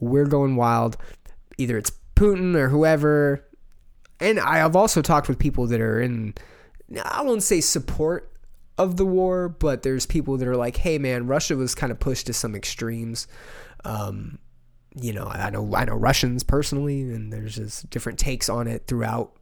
We're 0.00 0.26
going 0.26 0.54
wild. 0.54 0.96
Either 1.58 1.76
it's 1.76 1.90
Putin 2.14 2.54
or 2.54 2.68
whoever. 2.68 3.44
And 4.20 4.38
I 4.38 4.58
have 4.58 4.76
also 4.76 5.02
talked 5.02 5.28
with 5.28 5.38
people 5.38 5.66
that 5.68 5.80
are 5.80 6.00
in, 6.00 6.34
I 7.04 7.22
won't 7.22 7.42
say 7.42 7.60
support 7.60 8.32
of 8.78 8.96
the 8.96 9.04
war, 9.04 9.48
but 9.48 9.82
there's 9.82 10.06
people 10.06 10.36
that 10.38 10.48
are 10.48 10.56
like, 10.56 10.76
hey 10.76 10.98
man, 10.98 11.26
Russia 11.26 11.56
was 11.56 11.74
kind 11.74 11.92
of 11.92 11.98
pushed 11.98 12.26
to 12.26 12.32
some 12.32 12.54
extremes. 12.54 13.26
Um, 13.84 14.38
you 14.94 15.12
know, 15.12 15.26
I 15.26 15.50
know 15.50 15.74
I 15.74 15.84
know 15.84 15.94
Russians 15.94 16.42
personally, 16.42 17.02
and 17.02 17.32
there's 17.32 17.56
just 17.56 17.90
different 17.90 18.18
takes 18.18 18.48
on 18.48 18.66
it 18.66 18.86
throughout 18.86 19.32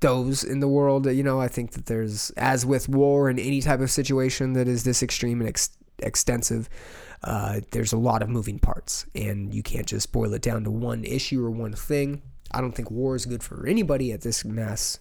those 0.00 0.44
in 0.44 0.60
the 0.60 0.68
world. 0.68 1.06
You 1.06 1.22
know, 1.22 1.40
I 1.40 1.48
think 1.48 1.72
that 1.72 1.86
there's, 1.86 2.30
as 2.36 2.64
with 2.64 2.88
war 2.88 3.28
and 3.28 3.40
any 3.40 3.60
type 3.60 3.80
of 3.80 3.90
situation 3.90 4.52
that 4.52 4.68
is 4.68 4.84
this 4.84 5.02
extreme 5.02 5.40
and 5.40 5.48
ex- 5.48 5.76
extensive, 5.98 6.68
uh, 7.24 7.60
there's 7.72 7.92
a 7.92 7.98
lot 7.98 8.22
of 8.22 8.28
moving 8.28 8.58
parts, 8.58 9.06
and 9.14 9.54
you 9.54 9.62
can't 9.62 9.86
just 9.86 10.12
boil 10.12 10.32
it 10.34 10.42
down 10.42 10.64
to 10.64 10.70
one 10.70 11.04
issue 11.04 11.44
or 11.44 11.50
one 11.50 11.72
thing. 11.72 12.22
I 12.52 12.60
don't 12.60 12.72
think 12.72 12.90
war 12.90 13.16
is 13.16 13.26
good 13.26 13.42
for 13.42 13.66
anybody 13.66 14.12
at 14.12 14.20
this 14.20 14.44
mass, 14.44 15.00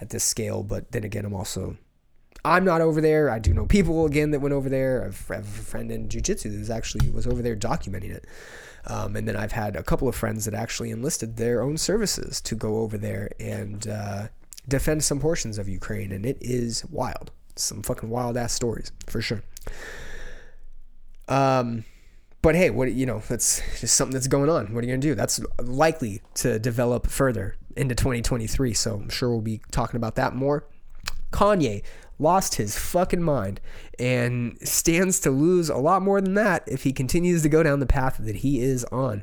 at 0.00 0.10
this 0.10 0.24
scale. 0.24 0.62
But 0.62 0.92
then 0.92 1.04
again, 1.04 1.24
I'm 1.24 1.34
also 1.34 1.76
I'm 2.46 2.64
not 2.64 2.80
over 2.80 3.00
there. 3.00 3.28
I 3.28 3.40
do 3.40 3.52
know 3.52 3.66
people 3.66 4.06
again 4.06 4.30
that 4.30 4.40
went 4.40 4.52
over 4.52 4.68
there. 4.68 5.04
I've, 5.04 5.30
I 5.30 5.36
have 5.36 5.44
a 5.44 5.62
friend 5.62 5.90
in 5.90 6.08
jujitsu 6.08 6.64
that 6.64 6.72
actually 6.72 7.10
was 7.10 7.26
over 7.26 7.42
there 7.42 7.56
documenting 7.56 8.10
it. 8.10 8.24
Um, 8.86 9.16
and 9.16 9.26
then 9.26 9.34
I've 9.34 9.50
had 9.50 9.74
a 9.74 9.82
couple 9.82 10.06
of 10.06 10.14
friends 10.14 10.44
that 10.44 10.54
actually 10.54 10.92
enlisted 10.92 11.36
their 11.36 11.60
own 11.60 11.76
services 11.76 12.40
to 12.42 12.54
go 12.54 12.78
over 12.78 12.96
there 12.96 13.30
and 13.40 13.88
uh, 13.88 14.28
defend 14.68 15.02
some 15.02 15.18
portions 15.18 15.58
of 15.58 15.68
Ukraine. 15.68 16.12
And 16.12 16.24
it 16.24 16.38
is 16.40 16.84
wild. 16.84 17.32
Some 17.56 17.82
fucking 17.82 18.10
wild 18.10 18.36
ass 18.36 18.52
stories 18.52 18.92
for 19.08 19.20
sure. 19.20 19.42
Um, 21.26 21.84
but 22.42 22.54
hey, 22.54 22.70
what 22.70 22.92
you 22.92 23.06
know, 23.06 23.22
that's 23.28 23.60
just 23.80 23.96
something 23.96 24.12
that's 24.12 24.28
going 24.28 24.48
on. 24.48 24.72
What 24.72 24.84
are 24.84 24.86
you 24.86 24.92
gonna 24.92 25.02
do? 25.02 25.16
That's 25.16 25.40
likely 25.60 26.22
to 26.34 26.60
develop 26.60 27.08
further 27.08 27.56
into 27.76 27.96
2023. 27.96 28.72
So 28.72 28.94
I'm 28.94 29.08
sure 29.08 29.30
we'll 29.30 29.40
be 29.40 29.62
talking 29.72 29.96
about 29.96 30.14
that 30.14 30.36
more. 30.36 30.64
Kanye 31.32 31.82
lost 32.18 32.54
his 32.56 32.78
fucking 32.78 33.22
mind 33.22 33.60
and 33.98 34.58
stands 34.66 35.20
to 35.20 35.30
lose 35.30 35.68
a 35.68 35.76
lot 35.76 36.02
more 36.02 36.20
than 36.20 36.34
that 36.34 36.64
if 36.66 36.82
he 36.82 36.92
continues 36.92 37.42
to 37.42 37.48
go 37.48 37.62
down 37.62 37.80
the 37.80 37.86
path 37.86 38.16
that 38.20 38.36
he 38.36 38.60
is 38.60 38.84
on. 38.86 39.22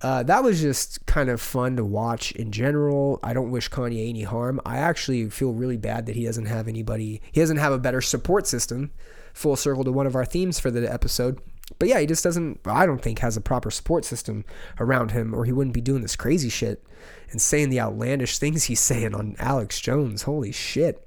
Uh, 0.00 0.22
that 0.24 0.42
was 0.42 0.60
just 0.60 1.06
kind 1.06 1.28
of 1.28 1.40
fun 1.40 1.76
to 1.76 1.84
watch 1.84 2.32
in 2.32 2.50
general. 2.50 3.20
I 3.22 3.32
don't 3.32 3.52
wish 3.52 3.70
Kanye 3.70 4.08
any 4.08 4.24
harm. 4.24 4.60
I 4.66 4.78
actually 4.78 5.30
feel 5.30 5.52
really 5.52 5.76
bad 5.76 6.06
that 6.06 6.16
he 6.16 6.24
doesn't 6.24 6.46
have 6.46 6.66
anybody, 6.66 7.22
he 7.30 7.40
doesn't 7.40 7.58
have 7.58 7.72
a 7.72 7.78
better 7.78 8.00
support 8.00 8.46
system. 8.46 8.90
Full 9.32 9.56
circle 9.56 9.84
to 9.84 9.92
one 9.92 10.06
of 10.06 10.14
our 10.14 10.26
themes 10.26 10.58
for 10.58 10.70
the 10.70 10.92
episode. 10.92 11.40
But 11.78 11.88
yeah, 11.88 12.00
he 12.00 12.06
just 12.06 12.24
doesn't, 12.24 12.60
I 12.66 12.84
don't 12.84 13.00
think, 13.00 13.20
has 13.20 13.36
a 13.36 13.40
proper 13.40 13.70
support 13.70 14.04
system 14.04 14.44
around 14.78 15.12
him, 15.12 15.32
or 15.32 15.44
he 15.44 15.52
wouldn't 15.52 15.72
be 15.72 15.80
doing 15.80 16.02
this 16.02 16.16
crazy 16.16 16.50
shit 16.50 16.84
and 17.30 17.40
saying 17.40 17.70
the 17.70 17.80
outlandish 17.80 18.38
things 18.38 18.64
he's 18.64 18.80
saying 18.80 19.14
on 19.14 19.36
Alex 19.38 19.80
Jones. 19.80 20.22
Holy 20.22 20.52
shit. 20.52 21.06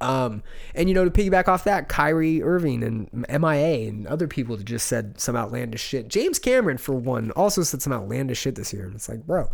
Um, 0.00 0.42
and 0.74 0.88
you 0.88 0.94
know, 0.94 1.04
to 1.04 1.10
piggyback 1.10 1.48
off 1.48 1.64
that, 1.64 1.88
Kyrie 1.88 2.42
Irving 2.42 2.82
and 2.82 3.26
MIA 3.28 3.88
and 3.88 4.06
other 4.06 4.28
people 4.28 4.56
just 4.56 4.86
said 4.86 5.20
some 5.20 5.36
outlandish 5.36 5.82
shit. 5.82 6.08
James 6.08 6.38
Cameron, 6.38 6.78
for 6.78 6.94
one, 6.94 7.30
also 7.32 7.62
said 7.62 7.82
some 7.82 7.92
outlandish 7.92 8.38
shit 8.38 8.54
this 8.54 8.72
year. 8.72 8.86
And 8.86 8.94
it's 8.94 9.08
like, 9.08 9.26
bro, 9.26 9.50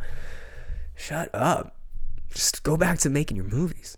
shut 0.94 1.30
up. 1.34 1.76
Just 2.32 2.62
go 2.62 2.76
back 2.76 2.98
to 3.00 3.10
making 3.10 3.36
your 3.36 3.46
movies. 3.46 3.96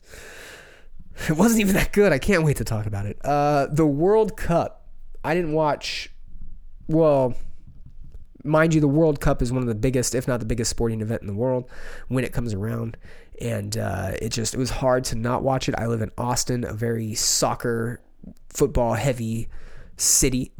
It 1.28 1.36
wasn't 1.36 1.62
even 1.62 1.74
that 1.74 1.92
good. 1.92 2.12
I 2.12 2.18
can't 2.18 2.44
wait 2.44 2.58
to 2.58 2.64
talk 2.64 2.86
about 2.86 3.06
it. 3.06 3.18
Uh, 3.24 3.66
the 3.70 3.86
World 3.86 4.36
Cup. 4.36 4.86
I 5.24 5.34
didn't 5.34 5.52
watch. 5.52 6.10
Well, 6.88 7.34
mind 8.44 8.74
you, 8.74 8.80
the 8.80 8.88
World 8.88 9.20
Cup 9.20 9.42
is 9.42 9.52
one 9.52 9.62
of 9.62 9.68
the 9.68 9.74
biggest, 9.74 10.14
if 10.14 10.28
not 10.28 10.40
the 10.40 10.46
biggest, 10.46 10.70
sporting 10.70 11.00
event 11.00 11.22
in 11.22 11.26
the 11.26 11.34
world 11.34 11.68
when 12.08 12.24
it 12.24 12.32
comes 12.32 12.54
around. 12.54 12.96
And 13.40 13.76
uh, 13.76 14.12
it 14.20 14.30
just 14.30 14.54
it 14.54 14.58
was 14.58 14.70
hard 14.70 15.04
to 15.04 15.14
not 15.14 15.42
watch 15.42 15.68
it. 15.68 15.74
I 15.76 15.86
live 15.86 16.00
in 16.00 16.10
Austin, 16.16 16.64
a 16.64 16.72
very 16.72 17.14
soccer, 17.14 18.00
football 18.48 18.94
heavy 18.94 19.48
city, 19.96 20.52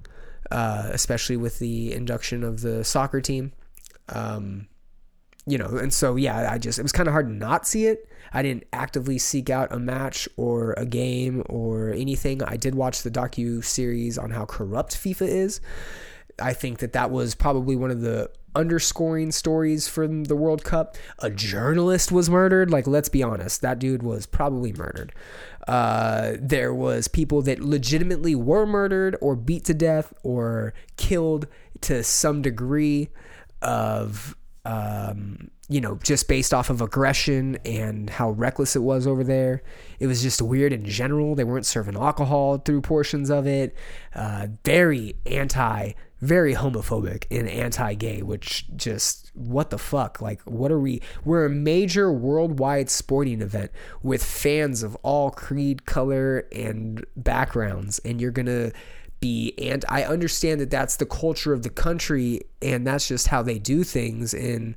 uh, 0.50 0.88
especially 0.92 1.36
with 1.36 1.58
the 1.58 1.92
induction 1.92 2.42
of 2.42 2.60
the 2.60 2.84
soccer 2.84 3.20
team. 3.20 3.52
Um, 4.10 4.68
you 5.46 5.58
know, 5.58 5.76
and 5.76 5.92
so 5.92 6.16
yeah, 6.16 6.50
I 6.50 6.58
just 6.58 6.78
it 6.78 6.82
was 6.82 6.92
kind 6.92 7.08
of 7.08 7.12
hard 7.12 7.28
to 7.28 7.32
not 7.32 7.66
see 7.66 7.86
it. 7.86 8.08
I 8.32 8.42
didn't 8.42 8.64
actively 8.72 9.18
seek 9.18 9.48
out 9.48 9.72
a 9.72 9.78
match 9.78 10.28
or 10.36 10.74
a 10.76 10.84
game 10.84 11.44
or 11.48 11.90
anything. 11.90 12.42
I 12.42 12.56
did 12.56 12.74
watch 12.74 13.02
the 13.02 13.10
docu 13.10 13.64
series 13.64 14.18
on 14.18 14.30
how 14.30 14.44
corrupt 14.44 14.96
FIFA 14.96 15.28
is. 15.28 15.60
I 16.38 16.52
think 16.52 16.80
that 16.80 16.92
that 16.92 17.10
was 17.10 17.34
probably 17.34 17.76
one 17.76 17.90
of 17.90 18.00
the 18.00 18.30
underscoring 18.56 19.30
stories 19.30 19.86
from 19.86 20.24
the 20.24 20.34
World 20.34 20.64
Cup. 20.64 20.96
A 21.20 21.30
journalist 21.30 22.10
was 22.10 22.30
murdered. 22.30 22.70
Like, 22.70 22.86
let's 22.86 23.08
be 23.08 23.22
honest, 23.22 23.60
that 23.60 23.78
dude 23.78 24.02
was 24.02 24.26
probably 24.26 24.72
murdered. 24.72 25.12
Uh, 25.68 26.32
there 26.40 26.72
was 26.72 27.06
people 27.06 27.42
that 27.42 27.60
legitimately 27.60 28.34
were 28.34 28.66
murdered 28.66 29.16
or 29.20 29.36
beat 29.36 29.64
to 29.66 29.74
death 29.74 30.14
or 30.22 30.74
killed 30.96 31.46
to 31.82 32.02
some 32.02 32.40
degree 32.40 33.08
of 33.62 34.36
um, 34.64 35.50
you 35.68 35.80
know, 35.80 35.98
just 36.02 36.28
based 36.28 36.54
off 36.54 36.70
of 36.70 36.80
aggression 36.80 37.56
and 37.64 38.08
how 38.10 38.30
reckless 38.30 38.76
it 38.76 38.82
was 38.82 39.06
over 39.06 39.24
there. 39.24 39.62
It 39.98 40.06
was 40.06 40.22
just 40.22 40.40
weird 40.40 40.72
in 40.72 40.84
general. 40.84 41.34
They 41.34 41.44
weren't 41.44 41.66
serving 41.66 41.96
alcohol 41.96 42.58
through 42.58 42.82
portions 42.82 43.30
of 43.30 43.46
it. 43.46 43.74
Uh, 44.14 44.48
very 44.64 45.14
anti, 45.26 45.92
very 46.26 46.54
homophobic 46.54 47.24
and 47.30 47.48
anti 47.48 47.94
gay, 47.94 48.22
which 48.22 48.66
just, 48.76 49.30
what 49.34 49.70
the 49.70 49.78
fuck? 49.78 50.20
Like, 50.20 50.42
what 50.42 50.70
are 50.70 50.80
we? 50.80 51.00
We're 51.24 51.46
a 51.46 51.50
major 51.50 52.12
worldwide 52.12 52.90
sporting 52.90 53.40
event 53.40 53.70
with 54.02 54.22
fans 54.22 54.82
of 54.82 54.96
all 55.02 55.30
creed, 55.30 55.86
color, 55.86 56.46
and 56.52 57.04
backgrounds, 57.16 58.00
and 58.00 58.20
you're 58.20 58.32
to 58.46 58.72
be 59.18 59.54
and 59.56 59.82
I 59.88 60.04
understand 60.04 60.60
that 60.60 60.70
that's 60.70 60.96
the 60.96 61.06
culture 61.06 61.54
of 61.54 61.62
the 61.62 61.70
country 61.70 62.42
and 62.60 62.86
that's 62.86 63.08
just 63.08 63.28
how 63.28 63.40
they 63.40 63.58
do 63.58 63.82
things 63.82 64.34
in 64.34 64.76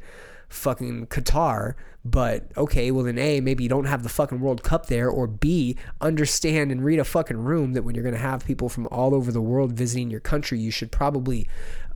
fucking 0.50 1.08
Qatar 1.08 1.76
but 2.04 2.52
okay 2.58 2.92
well 2.92 3.04
then 3.04 3.18
A 3.18 3.40
maybe 3.42 3.64
you 3.64 3.70
don't 3.70 3.86
have 3.86 4.04
the 4.04 4.10
fucking 4.10 4.40
World 4.40 4.64
Cup 4.64 4.88
there 4.88 5.10
or 5.10 5.28
B 5.28 5.76
understand 6.02 6.72
and 6.72 6.84
read 6.84 7.00
a 7.00 7.04
fucking 7.04 7.38
room 7.38 7.74
that 7.74 7.84
when 7.84 7.96
you're 7.96 8.10
to 8.10 8.18
have 8.18 8.46
people 8.46 8.70
from 8.70 8.88
all 8.88 9.14
over 9.14 9.32
the 9.32 9.42
world 9.42 9.74
visiting 9.74 10.10
your 10.10 10.20
country 10.20 10.60
you 10.60 10.72
should 10.72 10.92
probably 10.92 11.48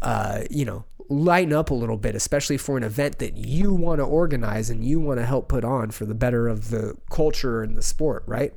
uh, 0.01 0.43
you 0.49 0.65
know 0.65 0.85
lighten 1.09 1.53
up 1.53 1.69
a 1.69 1.73
little 1.73 1.97
bit 1.97 2.15
especially 2.15 2.57
for 2.57 2.77
an 2.77 2.83
event 2.83 3.19
that 3.19 3.37
you 3.37 3.73
want 3.73 3.99
to 3.99 4.03
organize 4.03 4.69
and 4.69 4.85
you 4.85 4.99
want 4.99 5.19
to 5.19 5.25
help 5.25 5.47
put 5.47 5.65
on 5.65 5.91
for 5.91 6.05
the 6.05 6.15
better 6.15 6.47
of 6.47 6.69
the 6.69 6.95
culture 7.09 7.61
and 7.63 7.77
the 7.77 7.83
sport 7.83 8.23
right 8.25 8.53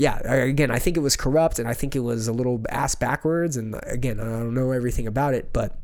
yeah, 0.00 0.18
again, 0.32 0.70
I 0.70 0.78
think 0.78 0.96
it 0.96 1.00
was 1.00 1.14
corrupt 1.14 1.58
and 1.58 1.68
I 1.68 1.74
think 1.74 1.94
it 1.94 2.00
was 2.00 2.26
a 2.26 2.32
little 2.32 2.62
ass 2.70 2.94
backwards. 2.94 3.58
And 3.58 3.78
again, 3.82 4.18
I 4.18 4.24
don't 4.24 4.54
know 4.54 4.70
everything 4.70 5.06
about 5.06 5.34
it, 5.34 5.52
but 5.52 5.76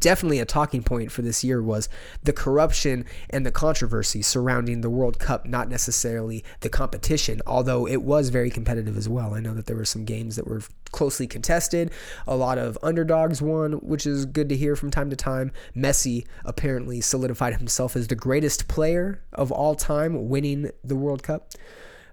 definitely 0.00 0.38
a 0.38 0.44
talking 0.44 0.82
point 0.82 1.10
for 1.12 1.22
this 1.22 1.42
year 1.42 1.62
was 1.62 1.88
the 2.22 2.32
corruption 2.32 3.04
and 3.30 3.44
the 3.44 3.50
controversy 3.50 4.22
surrounding 4.22 4.80
the 4.80 4.90
World 4.90 5.18
Cup, 5.18 5.46
not 5.46 5.68
necessarily 5.68 6.44
the 6.60 6.68
competition, 6.68 7.40
although 7.46 7.86
it 7.86 8.02
was 8.02 8.28
very 8.28 8.50
competitive 8.50 8.96
as 8.96 9.08
well. 9.08 9.34
I 9.34 9.40
know 9.40 9.54
that 9.54 9.66
there 9.66 9.76
were 9.76 9.84
some 9.84 10.04
games 10.04 10.36
that 10.36 10.46
were 10.46 10.62
closely 10.90 11.26
contested. 11.26 11.90
A 12.26 12.36
lot 12.36 12.58
of 12.58 12.78
underdogs 12.82 13.42
won, 13.42 13.72
which 13.74 14.06
is 14.06 14.26
good 14.26 14.48
to 14.48 14.56
hear 14.56 14.76
from 14.76 14.90
time 14.90 15.10
to 15.10 15.16
time. 15.16 15.52
Messi 15.76 16.26
apparently 16.44 17.00
solidified 17.00 17.56
himself 17.56 17.96
as 17.96 18.08
the 18.08 18.14
greatest 18.14 18.68
player 18.68 19.22
of 19.32 19.52
all 19.52 19.74
time, 19.74 20.28
winning 20.28 20.70
the 20.82 20.96
World 20.96 21.22
Cup. 21.22 21.52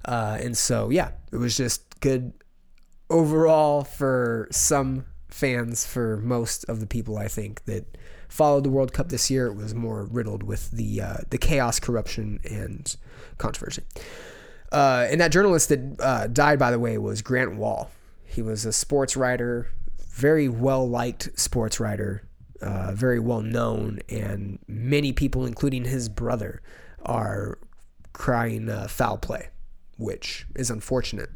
Uh, 0.04 0.38
and 0.40 0.58
so, 0.58 0.90
yeah, 0.90 1.12
it 1.32 1.38
was 1.38 1.58
just 1.58 2.00
good 2.00 2.34
overall 3.10 3.84
for 3.84 4.48
some 4.52 5.06
fans. 5.36 5.86
For 5.86 6.18
most 6.18 6.64
of 6.66 6.80
the 6.80 6.88
people, 6.88 7.18
I 7.18 7.28
think 7.28 7.66
that 7.66 7.98
followed 8.28 8.64
the 8.64 8.70
World 8.70 8.94
Cup 8.94 9.10
this 9.10 9.30
year, 9.30 9.48
it 9.48 9.56
was 9.56 9.74
more 9.74 10.06
riddled 10.06 10.44
with 10.44 10.72
the 10.72 11.02
uh, 11.02 11.18
the 11.30 11.38
chaos, 11.38 11.80
corruption, 11.80 12.40
and 12.50 12.96
controversy. 13.38 13.84
Uh, 14.72 15.08
and 15.10 15.22
that 15.22 15.32
journalist 15.32 15.70
that 15.70 16.00
uh, 16.00 16.28
died, 16.28 16.60
by 16.60 16.72
the 16.72 16.80
way, 16.80 16.98
was 16.98 17.22
Grant 17.22 17.56
Wahl. 17.56 17.92
He 18.26 18.42
was 18.42 18.66
a 18.66 18.74
sports 18.74 19.16
writer, 19.16 19.72
very 20.10 20.50
well 20.50 20.88
liked 20.88 21.30
sports 21.40 21.80
writer, 21.80 22.24
uh, 22.62 22.92
very 22.94 23.20
well 23.20 23.42
known, 23.42 24.00
and 24.10 24.60
many 24.68 25.14
people, 25.14 25.46
including 25.46 25.86
his 25.86 26.10
brother, 26.10 26.62
are 27.04 27.60
crying 28.14 28.70
uh, 28.70 28.88
foul 28.88 29.18
play 29.18 29.50
which 29.98 30.46
is 30.56 30.70
unfortunate. 30.70 31.30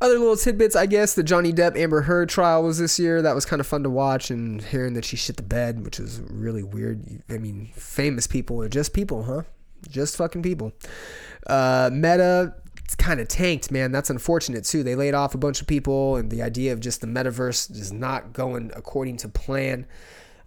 Other 0.00 0.18
little 0.18 0.36
tidbits, 0.36 0.76
I 0.76 0.84
guess, 0.86 1.14
the 1.14 1.22
Johnny 1.22 1.52
Depp 1.52 1.76
Amber 1.76 2.02
Heard 2.02 2.28
trial 2.28 2.62
was 2.62 2.78
this 2.78 2.98
year. 2.98 3.22
That 3.22 3.34
was 3.34 3.46
kind 3.46 3.60
of 3.60 3.66
fun 3.66 3.82
to 3.84 3.90
watch, 3.90 4.30
and 4.30 4.60
hearing 4.60 4.92
that 4.94 5.06
she 5.06 5.16
shit 5.16 5.36
the 5.36 5.42
bed, 5.42 5.84
which 5.84 5.98
is 5.98 6.20
really 6.20 6.62
weird. 6.62 7.22
I 7.30 7.38
mean, 7.38 7.70
famous 7.74 8.26
people 8.26 8.62
are 8.62 8.68
just 8.68 8.92
people, 8.92 9.22
huh? 9.22 9.42
Just 9.88 10.16
fucking 10.16 10.42
people. 10.42 10.72
Uh, 11.46 11.88
Meta, 11.92 12.54
it's 12.84 12.94
kind 12.94 13.20
of 13.20 13.28
tanked, 13.28 13.70
man. 13.70 13.90
That's 13.90 14.10
unfortunate 14.10 14.64
too. 14.64 14.82
They 14.82 14.94
laid 14.94 15.14
off 15.14 15.34
a 15.34 15.38
bunch 15.38 15.62
of 15.62 15.66
people, 15.66 16.16
and 16.16 16.30
the 16.30 16.42
idea 16.42 16.74
of 16.74 16.80
just 16.80 17.00
the 17.00 17.06
metaverse 17.06 17.70
is 17.70 17.90
not 17.90 18.34
going 18.34 18.72
according 18.76 19.16
to 19.18 19.28
plan. 19.28 19.86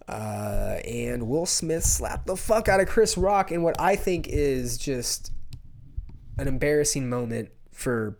Uh, 0.08 0.78
and 0.84 1.28
Will 1.28 1.46
Smith 1.46 1.84
slapped 1.84 2.26
the 2.26 2.36
fuck 2.36 2.68
out 2.68 2.80
of 2.80 2.88
Chris 2.88 3.16
Rock 3.16 3.50
in 3.50 3.62
what 3.62 3.80
I 3.80 3.96
think 3.96 4.26
is 4.28 4.78
just 4.78 5.32
an 6.38 6.48
embarrassing 6.48 7.08
moment 7.08 7.50
for 7.72 8.16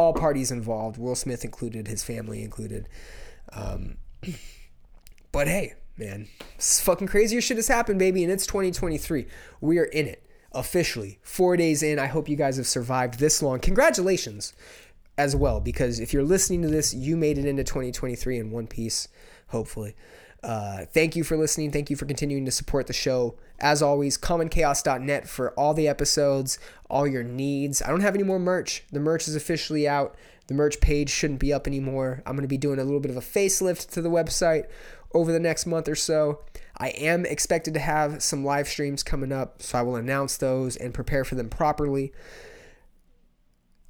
all 0.00 0.14
parties 0.14 0.50
involved, 0.50 0.96
Will 0.96 1.14
Smith 1.14 1.44
included, 1.44 1.86
his 1.86 2.02
family 2.02 2.42
included. 2.42 2.88
Um, 3.52 3.98
but 5.30 5.46
hey, 5.46 5.74
man, 5.98 6.26
fucking 6.58 7.06
crazier 7.06 7.42
shit 7.42 7.58
has 7.58 7.68
happened, 7.68 7.98
baby, 7.98 8.24
and 8.24 8.32
it's 8.32 8.46
2023. 8.46 9.26
We 9.60 9.78
are 9.78 9.84
in 9.84 10.06
it 10.06 10.26
officially. 10.52 11.18
Four 11.22 11.58
days 11.58 11.82
in. 11.82 11.98
I 11.98 12.06
hope 12.06 12.30
you 12.30 12.36
guys 12.36 12.56
have 12.56 12.66
survived 12.66 13.18
this 13.18 13.42
long. 13.42 13.60
Congratulations 13.60 14.54
as 15.18 15.36
well, 15.36 15.60
because 15.60 16.00
if 16.00 16.14
you're 16.14 16.24
listening 16.24 16.62
to 16.62 16.68
this, 16.68 16.94
you 16.94 17.14
made 17.14 17.36
it 17.36 17.44
into 17.44 17.62
2023 17.62 18.38
in 18.38 18.50
one 18.50 18.66
piece, 18.66 19.06
hopefully. 19.48 19.94
Uh, 20.42 20.86
thank 20.86 21.14
you 21.14 21.24
for 21.24 21.36
listening. 21.36 21.70
Thank 21.70 21.90
you 21.90 21.96
for 21.96 22.06
continuing 22.06 22.46
to 22.46 22.50
support 22.50 22.86
the 22.86 22.94
show. 22.94 23.36
As 23.60 23.82
always, 23.82 24.16
commonchaos.net 24.16 25.28
for 25.28 25.50
all 25.52 25.74
the 25.74 25.86
episodes, 25.88 26.58
all 26.88 27.06
your 27.06 27.22
needs. 27.22 27.82
I 27.82 27.88
don't 27.88 28.00
have 28.00 28.14
any 28.14 28.24
more 28.24 28.38
merch. 28.38 28.84
The 28.90 29.00
merch 29.00 29.28
is 29.28 29.36
officially 29.36 29.86
out. 29.86 30.16
The 30.46 30.54
merch 30.54 30.80
page 30.80 31.10
shouldn't 31.10 31.40
be 31.40 31.52
up 31.52 31.66
anymore. 31.66 32.22
I'm 32.26 32.34
going 32.34 32.42
to 32.42 32.48
be 32.48 32.58
doing 32.58 32.78
a 32.78 32.84
little 32.84 33.00
bit 33.00 33.10
of 33.10 33.16
a 33.16 33.20
facelift 33.20 33.90
to 33.90 34.02
the 34.02 34.10
website 34.10 34.64
over 35.12 35.30
the 35.30 35.38
next 35.38 35.66
month 35.66 35.88
or 35.88 35.94
so. 35.94 36.40
I 36.76 36.88
am 36.88 37.26
expected 37.26 37.74
to 37.74 37.80
have 37.80 38.22
some 38.22 38.44
live 38.44 38.66
streams 38.66 39.02
coming 39.02 39.32
up, 39.32 39.62
so 39.62 39.78
I 39.78 39.82
will 39.82 39.96
announce 39.96 40.38
those 40.38 40.76
and 40.76 40.94
prepare 40.94 41.24
for 41.24 41.34
them 41.34 41.50
properly. 41.50 42.12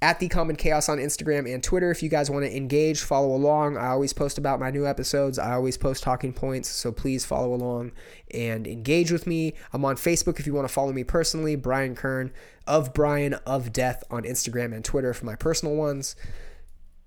At 0.01 0.19
the 0.19 0.27
Common 0.27 0.55
Chaos 0.55 0.89
on 0.89 0.97
Instagram 0.97 1.51
and 1.51 1.63
Twitter. 1.63 1.91
If 1.91 2.01
you 2.01 2.09
guys 2.09 2.31
want 2.31 2.43
to 2.43 2.55
engage, 2.55 3.01
follow 3.01 3.35
along. 3.35 3.77
I 3.77 3.87
always 3.89 4.13
post 4.13 4.37
about 4.37 4.59
my 4.59 4.71
new 4.71 4.87
episodes. 4.87 5.37
I 5.37 5.53
always 5.53 5.77
post 5.77 6.01
talking 6.01 6.33
points, 6.33 6.69
so 6.69 6.91
please 6.91 7.23
follow 7.23 7.53
along 7.53 7.91
and 8.33 8.65
engage 8.65 9.11
with 9.11 9.27
me. 9.27 9.53
I'm 9.73 9.85
on 9.85 9.95
Facebook 9.95 10.39
if 10.39 10.47
you 10.47 10.53
want 10.53 10.67
to 10.67 10.73
follow 10.73 10.91
me 10.91 11.03
personally, 11.03 11.55
Brian 11.55 11.95
Kern 11.95 12.31
of 12.65 12.93
Brian 12.93 13.33
of 13.45 13.71
Death 13.71 14.03
on 14.09 14.23
Instagram 14.23 14.73
and 14.73 14.83
Twitter 14.83 15.13
for 15.13 15.25
my 15.25 15.35
personal 15.35 15.75
ones. 15.75 16.15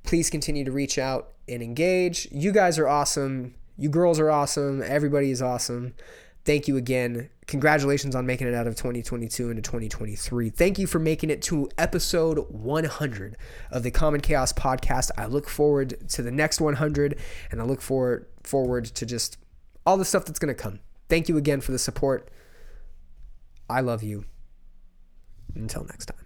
Please 0.04 0.30
continue 0.30 0.64
to 0.64 0.72
reach 0.72 0.98
out 0.98 1.32
and 1.48 1.62
engage. 1.62 2.28
You 2.30 2.52
guys 2.52 2.78
are 2.78 2.88
awesome. 2.88 3.54
You 3.76 3.88
girls 3.88 4.20
are 4.20 4.30
awesome. 4.30 4.82
Everybody 4.82 5.30
is 5.30 5.42
awesome. 5.42 5.94
Thank 6.44 6.68
you 6.68 6.76
again. 6.76 7.30
Congratulations 7.46 8.14
on 8.14 8.26
making 8.26 8.48
it 8.48 8.54
out 8.54 8.66
of 8.66 8.74
2022 8.74 9.50
into 9.50 9.62
2023. 9.62 10.50
Thank 10.50 10.78
you 10.78 10.86
for 10.86 10.98
making 10.98 11.30
it 11.30 11.40
to 11.42 11.68
episode 11.78 12.46
100 12.50 13.36
of 13.70 13.82
the 13.82 13.90
Common 13.90 14.20
Chaos 14.20 14.52
podcast. 14.52 15.10
I 15.16 15.26
look 15.26 15.48
forward 15.48 16.08
to 16.10 16.22
the 16.22 16.30
next 16.30 16.60
100 16.60 17.18
and 17.50 17.60
I 17.60 17.64
look 17.64 17.80
forward 17.80 18.26
forward 18.42 18.84
to 18.84 19.06
just 19.06 19.38
all 19.86 19.96
the 19.96 20.04
stuff 20.04 20.26
that's 20.26 20.38
going 20.38 20.54
to 20.54 20.62
come. 20.62 20.80
Thank 21.08 21.28
you 21.28 21.36
again 21.38 21.60
for 21.60 21.72
the 21.72 21.78
support. 21.78 22.30
I 23.68 23.80
love 23.80 24.02
you. 24.02 24.24
Until 25.54 25.84
next 25.84 26.06
time. 26.06 26.23